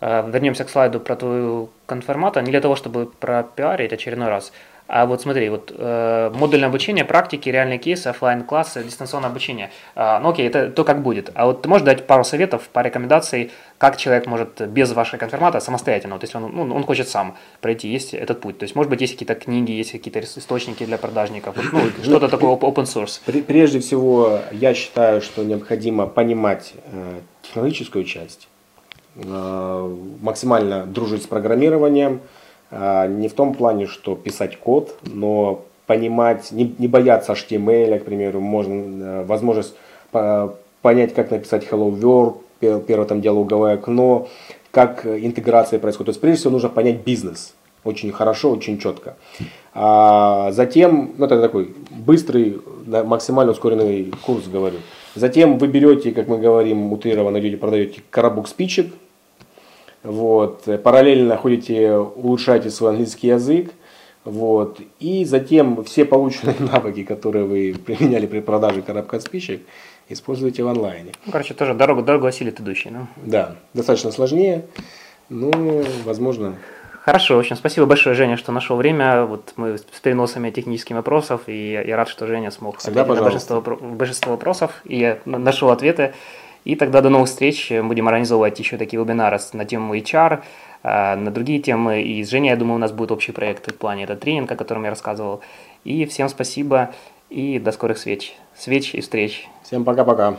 Э, 0.00 0.28
вернемся 0.30 0.64
к 0.64 0.70
слайду 0.70 1.00
про 1.00 1.16
твою 1.16 1.68
конформату. 1.86 2.40
Не 2.40 2.50
для 2.50 2.60
того, 2.60 2.76
чтобы 2.76 3.06
пропиарить 3.06 3.92
очередной 3.92 4.28
раз. 4.28 4.52
А 4.88 5.06
вот 5.06 5.20
смотри, 5.20 5.48
вот 5.48 5.72
э, 5.76 6.30
модульное 6.34 6.68
обучение, 6.68 7.04
практики, 7.04 7.48
реальные 7.48 7.78
кейсы, 7.78 8.06
офлайн 8.06 8.44
классы 8.44 8.84
дистанционное 8.84 9.30
обучение. 9.30 9.70
Э, 9.96 10.18
ну 10.20 10.30
окей, 10.30 10.46
это 10.46 10.70
то, 10.70 10.84
как 10.84 11.02
будет. 11.02 11.30
А 11.34 11.46
вот 11.46 11.62
ты 11.62 11.68
можешь 11.68 11.84
дать 11.84 12.06
пару 12.06 12.22
советов, 12.22 12.68
пару 12.72 12.86
рекомендаций, 12.86 13.50
как 13.78 13.96
человек 13.96 14.26
может 14.26 14.60
без 14.68 14.92
вашей 14.92 15.18
конфирмата 15.18 15.58
самостоятельно, 15.60 16.14
вот 16.14 16.22
если 16.22 16.38
он, 16.38 16.52
ну, 16.54 16.74
он 16.74 16.84
хочет 16.84 17.08
сам 17.08 17.36
пройти, 17.60 17.88
есть 17.88 18.14
этот 18.14 18.40
путь. 18.40 18.58
То 18.58 18.64
есть, 18.64 18.76
может 18.76 18.90
быть, 18.90 19.00
есть 19.00 19.14
какие-то 19.14 19.34
книги, 19.34 19.72
есть 19.72 19.90
какие-то 19.90 20.20
источники 20.20 20.84
для 20.86 20.98
продажников, 20.98 21.56
вот, 21.56 21.64
ну, 21.72 21.80
что-то 22.04 22.28
такое 22.28 22.50
open 22.50 22.84
source. 22.84 23.20
Прежде 23.42 23.80
всего, 23.80 24.40
я 24.52 24.72
считаю, 24.74 25.20
что 25.20 25.42
необходимо 25.42 26.06
понимать 26.06 26.74
э, 26.92 27.20
технологическую 27.42 28.04
часть, 28.04 28.48
э, 29.16 29.96
максимально 30.22 30.86
дружить 30.86 31.24
с 31.24 31.26
программированием, 31.26 32.20
а, 32.22 32.45
не 32.70 33.28
в 33.28 33.34
том 33.34 33.54
плане, 33.54 33.86
что 33.86 34.14
писать 34.16 34.56
код, 34.58 34.96
но 35.04 35.62
понимать, 35.86 36.50
не, 36.52 36.74
не 36.78 36.88
бояться 36.88 37.32
HTML, 37.32 37.98
к 38.00 38.04
примеру, 38.04 38.40
можно, 38.40 38.72
э, 38.74 39.24
возможность 39.24 39.74
понять, 40.82 41.14
как 41.14 41.30
написать 41.30 41.66
Hello 41.70 41.90
World, 41.90 42.36
первое 42.60 43.06
там 43.06 43.20
диалоговое 43.20 43.74
окно, 43.74 44.28
как 44.70 45.04
интеграция 45.04 45.78
происходит. 45.78 46.06
То 46.06 46.10
есть, 46.10 46.20
прежде 46.20 46.38
всего, 46.40 46.52
нужно 46.52 46.68
понять 46.68 47.04
бизнес 47.04 47.54
очень 47.86 48.12
хорошо, 48.12 48.50
очень 48.50 48.78
четко. 48.78 49.16
А 49.72 50.50
затем, 50.52 51.12
ну 51.16 51.26
это 51.26 51.40
такой 51.40 51.74
быстрый, 51.90 52.60
максимально 52.86 53.52
ускоренный 53.52 54.12
курс, 54.24 54.48
говорю. 54.48 54.78
Затем 55.14 55.58
вы 55.58 55.68
берете, 55.68 56.12
как 56.12 56.28
мы 56.28 56.38
говорим, 56.38 56.92
утрированно 56.92 57.38
идете, 57.38 57.56
продаете 57.56 58.02
коробок 58.10 58.48
спичек, 58.48 58.92
вот. 60.06 60.62
Параллельно 60.82 61.36
ходите, 61.36 61.94
улучшаете 61.94 62.70
свой 62.70 62.90
английский 62.90 63.28
язык. 63.28 63.72
Вот. 64.24 64.80
И 65.00 65.24
затем 65.24 65.84
все 65.84 66.04
полученные 66.04 66.56
навыки, 66.72 67.02
которые 67.02 67.44
вы 67.44 67.74
применяли 67.74 68.26
при 68.26 68.40
продаже 68.40 68.82
коробка 68.82 69.20
спичек, 69.20 69.62
используйте 70.08 70.62
в 70.62 70.68
онлайне. 70.68 71.12
Ну, 71.26 71.32
короче, 71.32 71.54
тоже 71.54 71.74
дорогу, 71.74 72.02
дорогу 72.02 72.26
осилит 72.26 72.60
идущий. 72.60 72.90
Ну. 72.90 73.06
Да, 73.24 73.56
достаточно 73.74 74.12
сложнее, 74.12 74.66
но 75.28 75.50
возможно. 76.04 76.56
Хорошо, 77.04 77.36
в 77.36 77.38
общем, 77.38 77.54
спасибо 77.54 77.86
большое, 77.86 78.16
Женя, 78.16 78.36
что 78.36 78.50
нашел 78.50 78.76
время. 78.76 79.26
Вот 79.26 79.52
мы 79.54 79.78
с 79.78 80.00
переносами 80.02 80.50
технических 80.50 80.96
вопросов, 80.96 81.42
и 81.46 81.70
я 81.72 81.96
рад, 81.96 82.08
что 82.08 82.26
Женя 82.26 82.50
смог 82.50 82.78
Всегда, 82.78 83.02
ответить 83.02 83.20
на 83.20 83.22
большинство, 83.22 83.60
большинство 83.60 84.32
вопросов, 84.32 84.82
и 84.84 84.98
я 84.98 85.18
нашел 85.24 85.70
ответы. 85.70 86.14
И 86.66 86.74
тогда 86.74 87.00
до 87.00 87.10
новых 87.10 87.28
встреч. 87.28 87.70
Будем 87.70 88.08
организовывать 88.08 88.58
еще 88.58 88.76
такие 88.76 89.00
вебинары 89.00 89.38
на 89.52 89.64
тему 89.64 89.94
HR, 89.94 90.40
а, 90.82 91.14
на 91.14 91.30
другие 91.30 91.60
темы. 91.60 92.02
И 92.02 92.24
с 92.24 92.28
Женей, 92.28 92.50
я 92.50 92.56
думаю, 92.56 92.74
у 92.74 92.80
нас 92.80 92.90
будет 92.90 93.12
общий 93.12 93.30
проект 93.30 93.70
в 93.70 93.76
плане 93.76 94.02
это 94.02 94.16
тренинг, 94.16 94.50
о 94.50 94.56
котором 94.56 94.82
я 94.82 94.90
рассказывал. 94.90 95.42
И 95.84 96.04
всем 96.06 96.28
спасибо 96.28 96.90
и 97.30 97.60
до 97.60 97.70
скорых 97.70 97.98
встреч. 97.98 98.36
Свеч 98.56 98.94
и 98.94 99.00
встреч. 99.00 99.48
Всем 99.62 99.84
пока-пока. 99.84 100.38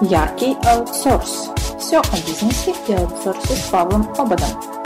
Яркий 0.00 0.56
аутсорс. 0.66 1.50
Все 1.78 1.98
о 1.98 2.16
бизнесе 2.26 2.72
и 2.88 2.94
аутсорсе 2.94 3.52
с 3.52 3.68
Павлом 3.68 4.08
Ободом. 4.16 4.83